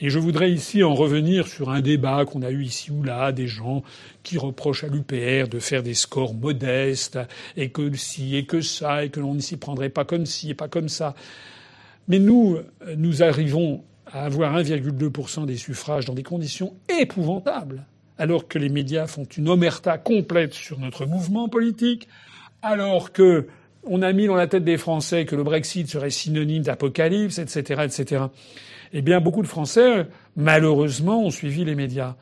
Et 0.00 0.10
je 0.10 0.18
voudrais 0.18 0.50
ici 0.50 0.82
en 0.82 0.94
revenir 0.94 1.48
sur 1.48 1.70
un 1.70 1.80
débat 1.80 2.24
qu'on 2.24 2.42
a 2.42 2.50
eu 2.50 2.62
ici 2.62 2.90
ou 2.90 3.02
là, 3.02 3.32
des 3.32 3.46
gens 3.46 3.82
qui 4.22 4.38
reprochent 4.38 4.84
à 4.84 4.88
l'UPR 4.88 5.48
de 5.48 5.58
faire 5.58 5.82
des 5.82 5.94
scores 5.94 6.34
modestes, 6.34 7.18
et 7.56 7.70
que 7.70 7.94
ci 7.94 8.36
et 8.36 8.44
que 8.44 8.60
ça, 8.60 9.04
et 9.04 9.10
que 9.10 9.20
l'on 9.20 9.34
ne 9.34 9.40
s'y 9.40 9.56
prendrait 9.56 9.88
pas 9.88 10.04
comme 10.04 10.26
ci 10.26 10.50
et 10.50 10.54
pas 10.54 10.68
comme 10.68 10.88
ça. 10.88 11.14
Mais 12.08 12.18
nous, 12.18 12.58
nous 12.96 13.22
arrivons 13.22 13.82
à 14.06 14.24
avoir 14.24 14.56
1,2% 14.56 15.46
des 15.46 15.56
suffrages 15.56 16.04
dans 16.04 16.14
des 16.14 16.22
conditions 16.22 16.74
épouvantables, 17.00 17.84
alors 18.18 18.48
que 18.48 18.58
les 18.58 18.68
médias 18.68 19.06
font 19.06 19.24
une 19.24 19.48
omerta 19.48 19.98
complète 19.98 20.54
sur 20.54 20.78
notre 20.78 21.06
mouvement 21.06 21.48
politique, 21.48 22.08
alors 22.62 23.12
que 23.12 23.48
on 23.88 24.02
a 24.02 24.12
mis 24.12 24.26
dans 24.26 24.34
la 24.34 24.48
tête 24.48 24.64
des 24.64 24.78
Français 24.78 25.24
que 25.26 25.36
le 25.36 25.44
Brexit 25.44 25.88
serait 25.88 26.10
synonyme 26.10 26.64
d'apocalypse, 26.64 27.38
etc., 27.38 27.82
etc. 27.84 28.24
Eh 28.92 29.02
bien, 29.02 29.20
beaucoup 29.20 29.42
de 29.42 29.46
Français, 29.46 30.06
malheureusement, 30.36 31.24
ont 31.24 31.30
suivi 31.30 31.64
les 31.64 31.74
médias. 31.74 32.16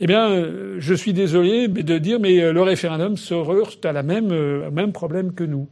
Eh 0.00 0.06
bien, 0.06 0.30
euh, 0.30 0.76
je 0.78 0.94
suis 0.94 1.12
désolé 1.12 1.68
de 1.68 1.98
dire, 1.98 2.18
mais 2.18 2.40
euh, 2.40 2.52
le 2.52 2.62
référendum 2.62 3.16
se 3.16 3.34
heurte 3.34 3.84
à 3.86 3.92
la 3.92 4.02
même, 4.02 4.32
euh, 4.32 4.70
même 4.70 4.92
problème 4.92 5.32
que 5.32 5.44
nous. 5.44 5.68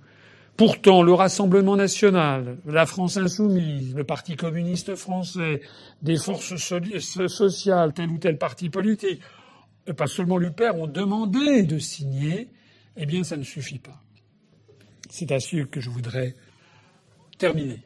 Pourtant, 0.56 1.02
le 1.02 1.12
Rassemblement 1.12 1.74
national, 1.74 2.58
la 2.66 2.86
France 2.86 3.16
insoumise, 3.16 3.94
le 3.94 4.04
Parti 4.04 4.36
communiste 4.36 4.94
français, 4.94 5.62
des 6.02 6.16
forces 6.16 6.54
sociales, 6.56 7.92
tel 7.94 8.10
ou 8.10 8.18
tel 8.18 8.36
parti 8.36 8.68
politique, 8.68 9.20
pas 9.96 10.06
seulement 10.06 10.36
l'UPER, 10.36 10.72
ont 10.74 10.86
demandé 10.86 11.62
de 11.62 11.78
signer, 11.78 12.48
eh 12.96 13.06
bien, 13.06 13.24
ça 13.24 13.36
ne 13.36 13.42
suffit 13.42 13.78
pas. 13.78 14.02
C'est 15.08 15.32
à 15.32 15.40
ce 15.40 15.64
que 15.64 15.80
je 15.80 15.88
voudrais 15.90 16.34
terminer. 17.38 17.80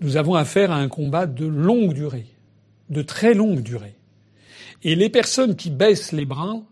Nous 0.00 0.16
avons 0.16 0.34
affaire 0.34 0.70
à 0.70 0.76
un 0.76 0.88
combat 0.88 1.26
de 1.26 1.46
longue 1.46 1.92
durée, 1.92 2.26
de 2.88 3.02
très 3.02 3.34
longue 3.34 3.62
durée. 3.62 3.94
Et 4.84 4.94
les 4.94 5.08
personnes 5.08 5.56
qui 5.56 5.70
baissent 5.70 6.12
les 6.12 6.24
bras 6.24 6.62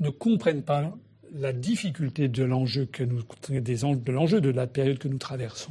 ne 0.00 0.10
comprennent 0.10 0.64
pas 0.64 0.92
la 1.32 1.52
difficulté 1.52 2.28
de 2.28 2.42
l'enjeu 2.42 2.86
que 2.86 3.04
nous, 3.04 3.22
de 3.22 4.40
de 4.40 4.50
la 4.50 4.66
période 4.66 4.98
que 4.98 5.08
nous 5.08 5.18
traversons. 5.18 5.70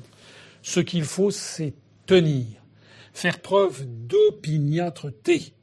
Ce 0.61 0.79
qu'il 0.79 1.03
faut, 1.03 1.31
c'est 1.31 1.73
tenir, 2.05 2.45
faire 3.13 3.41
preuve 3.41 3.85
d'opiniâtreté, 4.07 5.53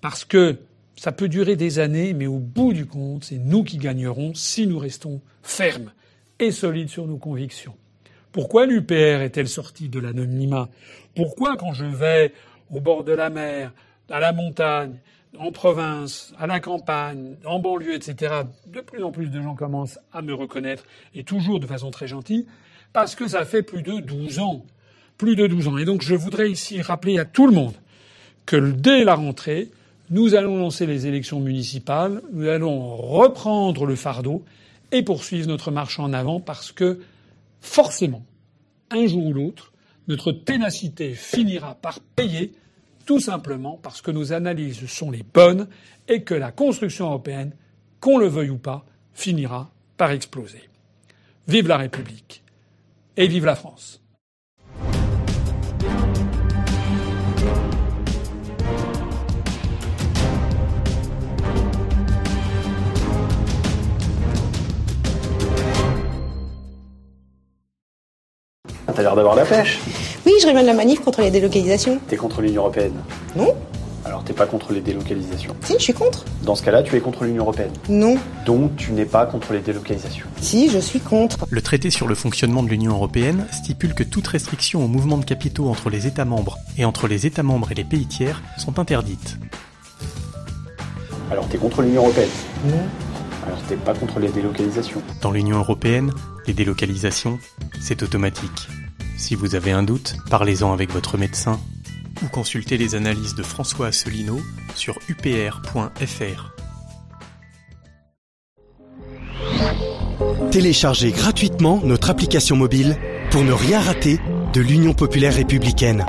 parce 0.00 0.24
que 0.24 0.56
ça 0.96 1.12
peut 1.12 1.28
durer 1.28 1.56
des 1.56 1.78
années, 1.78 2.14
mais 2.14 2.26
au 2.26 2.38
bout 2.38 2.72
du 2.72 2.86
compte, 2.86 3.24
c'est 3.24 3.38
nous 3.38 3.64
qui 3.64 3.76
gagnerons 3.76 4.34
si 4.34 4.66
nous 4.66 4.78
restons 4.78 5.20
fermes 5.42 5.92
et 6.38 6.50
solides 6.50 6.88
sur 6.88 7.06
nos 7.06 7.18
convictions. 7.18 7.74
Pourquoi 8.32 8.66
l'UPR 8.66 9.22
est-elle 9.22 9.48
sortie 9.48 9.88
de 9.88 9.98
l'anonymat? 9.98 10.68
Pourquoi 11.16 11.56
quand 11.56 11.72
je 11.72 11.84
vais 11.84 12.32
au 12.70 12.80
bord 12.80 13.02
de 13.02 13.12
la 13.12 13.30
mer, 13.30 13.72
à 14.08 14.20
la 14.20 14.32
montagne, 14.32 14.94
en 15.38 15.52
province, 15.52 16.32
à 16.38 16.46
la 16.46 16.60
campagne, 16.60 17.36
en 17.44 17.58
banlieue, 17.58 17.94
etc., 17.94 18.34
de 18.66 18.80
plus 18.80 19.02
en 19.02 19.10
plus 19.10 19.28
de 19.28 19.40
gens 19.40 19.54
commencent 19.54 19.98
à 20.12 20.22
me 20.22 20.34
reconnaître, 20.34 20.84
et 21.14 21.24
toujours 21.24 21.60
de 21.60 21.66
façon 21.66 21.90
très 21.90 22.06
gentille, 22.06 22.46
parce 22.92 23.14
que 23.14 23.28
ça 23.28 23.44
fait 23.44 23.62
plus 23.62 23.82
de 23.82 24.00
12 24.00 24.38
ans. 24.40 24.64
Plus 25.18 25.36
de 25.36 25.46
12 25.46 25.68
ans. 25.68 25.78
Et 25.78 25.84
donc 25.84 26.02
je 26.02 26.14
voudrais 26.14 26.50
ici 26.50 26.80
rappeler 26.82 27.18
à 27.18 27.24
tout 27.24 27.46
le 27.46 27.52
monde 27.52 27.74
que 28.46 28.56
dès 28.56 29.04
la 29.04 29.14
rentrée, 29.14 29.70
nous 30.10 30.34
allons 30.34 30.58
lancer 30.58 30.86
les 30.86 31.06
élections 31.06 31.40
municipales, 31.40 32.22
nous 32.32 32.48
allons 32.48 32.96
reprendre 32.96 33.86
le 33.86 33.94
fardeau 33.94 34.44
et 34.90 35.02
poursuivre 35.02 35.46
notre 35.46 35.70
marche 35.70 36.00
en 36.00 36.12
avant 36.12 36.40
parce 36.40 36.72
que 36.72 37.00
forcément, 37.60 38.24
un 38.90 39.06
jour 39.06 39.26
ou 39.26 39.32
l'autre, 39.32 39.72
notre 40.08 40.32
ténacité 40.32 41.14
finira 41.14 41.74
par 41.76 42.00
payer 42.00 42.52
tout 43.06 43.20
simplement 43.20 43.78
parce 43.82 44.02
que 44.02 44.10
nos 44.10 44.32
analyses 44.32 44.86
sont 44.86 45.10
les 45.10 45.22
bonnes 45.22 45.68
et 46.08 46.22
que 46.22 46.34
la 46.34 46.52
construction 46.52 47.06
européenne, 47.06 47.54
qu'on 48.00 48.18
le 48.18 48.26
veuille 48.26 48.50
ou 48.50 48.58
pas, 48.58 48.84
finira 49.14 49.70
par 49.96 50.10
exploser. 50.10 50.68
Vive 51.48 51.68
la 51.68 51.76
République 51.76 52.42
et 53.16 53.26
vive 53.26 53.44
la 53.44 53.56
France. 53.56 54.00
T'as 69.00 69.04
l'air 69.04 69.16
d'avoir 69.16 69.34
la 69.34 69.46
pêche. 69.46 69.78
Oui, 70.26 70.32
je 70.42 70.46
révèle 70.46 70.66
la 70.66 70.74
manif 70.74 71.00
contre 71.00 71.22
les 71.22 71.30
délocalisations. 71.30 71.98
T'es 72.06 72.18
contre 72.18 72.42
l'Union 72.42 72.60
Européenne 72.64 72.92
Non 73.34 73.56
Alors 74.04 74.22
t'es 74.24 74.34
pas 74.34 74.44
contre 74.44 74.74
les 74.74 74.82
délocalisations 74.82 75.56
Si, 75.62 75.72
je 75.78 75.84
suis 75.84 75.94
contre. 75.94 76.26
Dans 76.42 76.54
ce 76.54 76.62
cas-là, 76.62 76.82
tu 76.82 76.94
es 76.94 77.00
contre 77.00 77.24
l'Union 77.24 77.44
Européenne 77.44 77.70
Non. 77.88 78.16
Donc 78.44 78.76
tu 78.76 78.92
n'es 78.92 79.06
pas 79.06 79.24
contre 79.24 79.54
les 79.54 79.60
délocalisations 79.60 80.26
Si, 80.42 80.68
je 80.68 80.78
suis 80.78 81.00
contre. 81.00 81.46
Le 81.48 81.62
traité 81.62 81.88
sur 81.88 82.08
le 82.08 82.14
fonctionnement 82.14 82.62
de 82.62 82.68
l'Union 82.68 82.92
Européenne 82.92 83.46
stipule 83.50 83.94
que 83.94 84.02
toute 84.02 84.26
restriction 84.26 84.84
au 84.84 84.86
mouvement 84.86 85.16
de 85.16 85.24
capitaux 85.24 85.70
entre 85.70 85.88
les 85.88 86.06
États 86.06 86.26
membres 86.26 86.58
et 86.76 86.84
entre 86.84 87.08
les 87.08 87.24
États 87.24 87.42
membres 87.42 87.72
et 87.72 87.74
les 87.76 87.84
pays 87.84 88.04
tiers 88.04 88.42
sont 88.58 88.78
interdites. 88.78 89.38
Alors 91.30 91.48
t'es 91.48 91.56
contre 91.56 91.80
l'Union 91.80 92.02
Européenne 92.02 92.28
Non. 92.66 92.82
Alors 93.46 93.62
t'es 93.66 93.76
pas 93.76 93.94
contre 93.94 94.18
les 94.18 94.28
délocalisations 94.28 95.00
Dans 95.22 95.30
l'Union 95.30 95.56
Européenne, 95.56 96.12
les 96.46 96.52
délocalisations, 96.52 97.38
c'est 97.80 98.02
automatique. 98.02 98.68
Si 99.20 99.34
vous 99.34 99.54
avez 99.54 99.70
un 99.70 99.82
doute, 99.82 100.16
parlez-en 100.30 100.72
avec 100.72 100.90
votre 100.92 101.18
médecin 101.18 101.60
ou 102.24 102.28
consultez 102.28 102.78
les 102.78 102.94
analyses 102.94 103.34
de 103.34 103.42
François 103.42 103.88
Asselineau 103.88 104.40
sur 104.74 104.98
upr.fr. 105.10 106.54
Téléchargez 110.50 111.12
gratuitement 111.12 111.82
notre 111.84 112.08
application 112.08 112.56
mobile 112.56 112.96
pour 113.30 113.44
ne 113.44 113.52
rien 113.52 113.80
rater 113.80 114.18
de 114.54 114.60
l'Union 114.62 114.94
populaire 114.94 115.34
républicaine. 115.34 116.06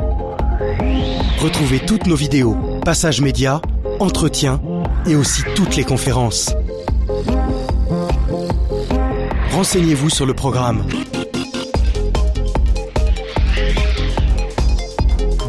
Retrouvez 1.40 1.80
toutes 1.80 2.08
nos 2.08 2.16
vidéos, 2.16 2.56
passages 2.86 3.20
médias, 3.20 3.62
entretiens 4.00 4.62
et 5.06 5.16
aussi 5.16 5.44
toutes 5.54 5.76
les 5.76 5.84
conférences. 5.84 6.56
Renseignez-vous 9.52 10.10
sur 10.10 10.26
le 10.26 10.34
programme 10.34 10.86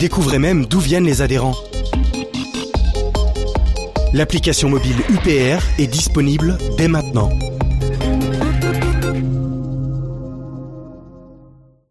Découvrez 0.02 0.40
même 0.40 0.66
d'où 0.66 0.80
viennent 0.80 1.04
les 1.04 1.22
adhérents. 1.22 1.54
L'application 4.12 4.68
mobile 4.68 4.96
UPR 5.08 5.62
est 5.78 5.86
disponible 5.86 6.58
dès 6.76 6.88
maintenant. 6.88 7.28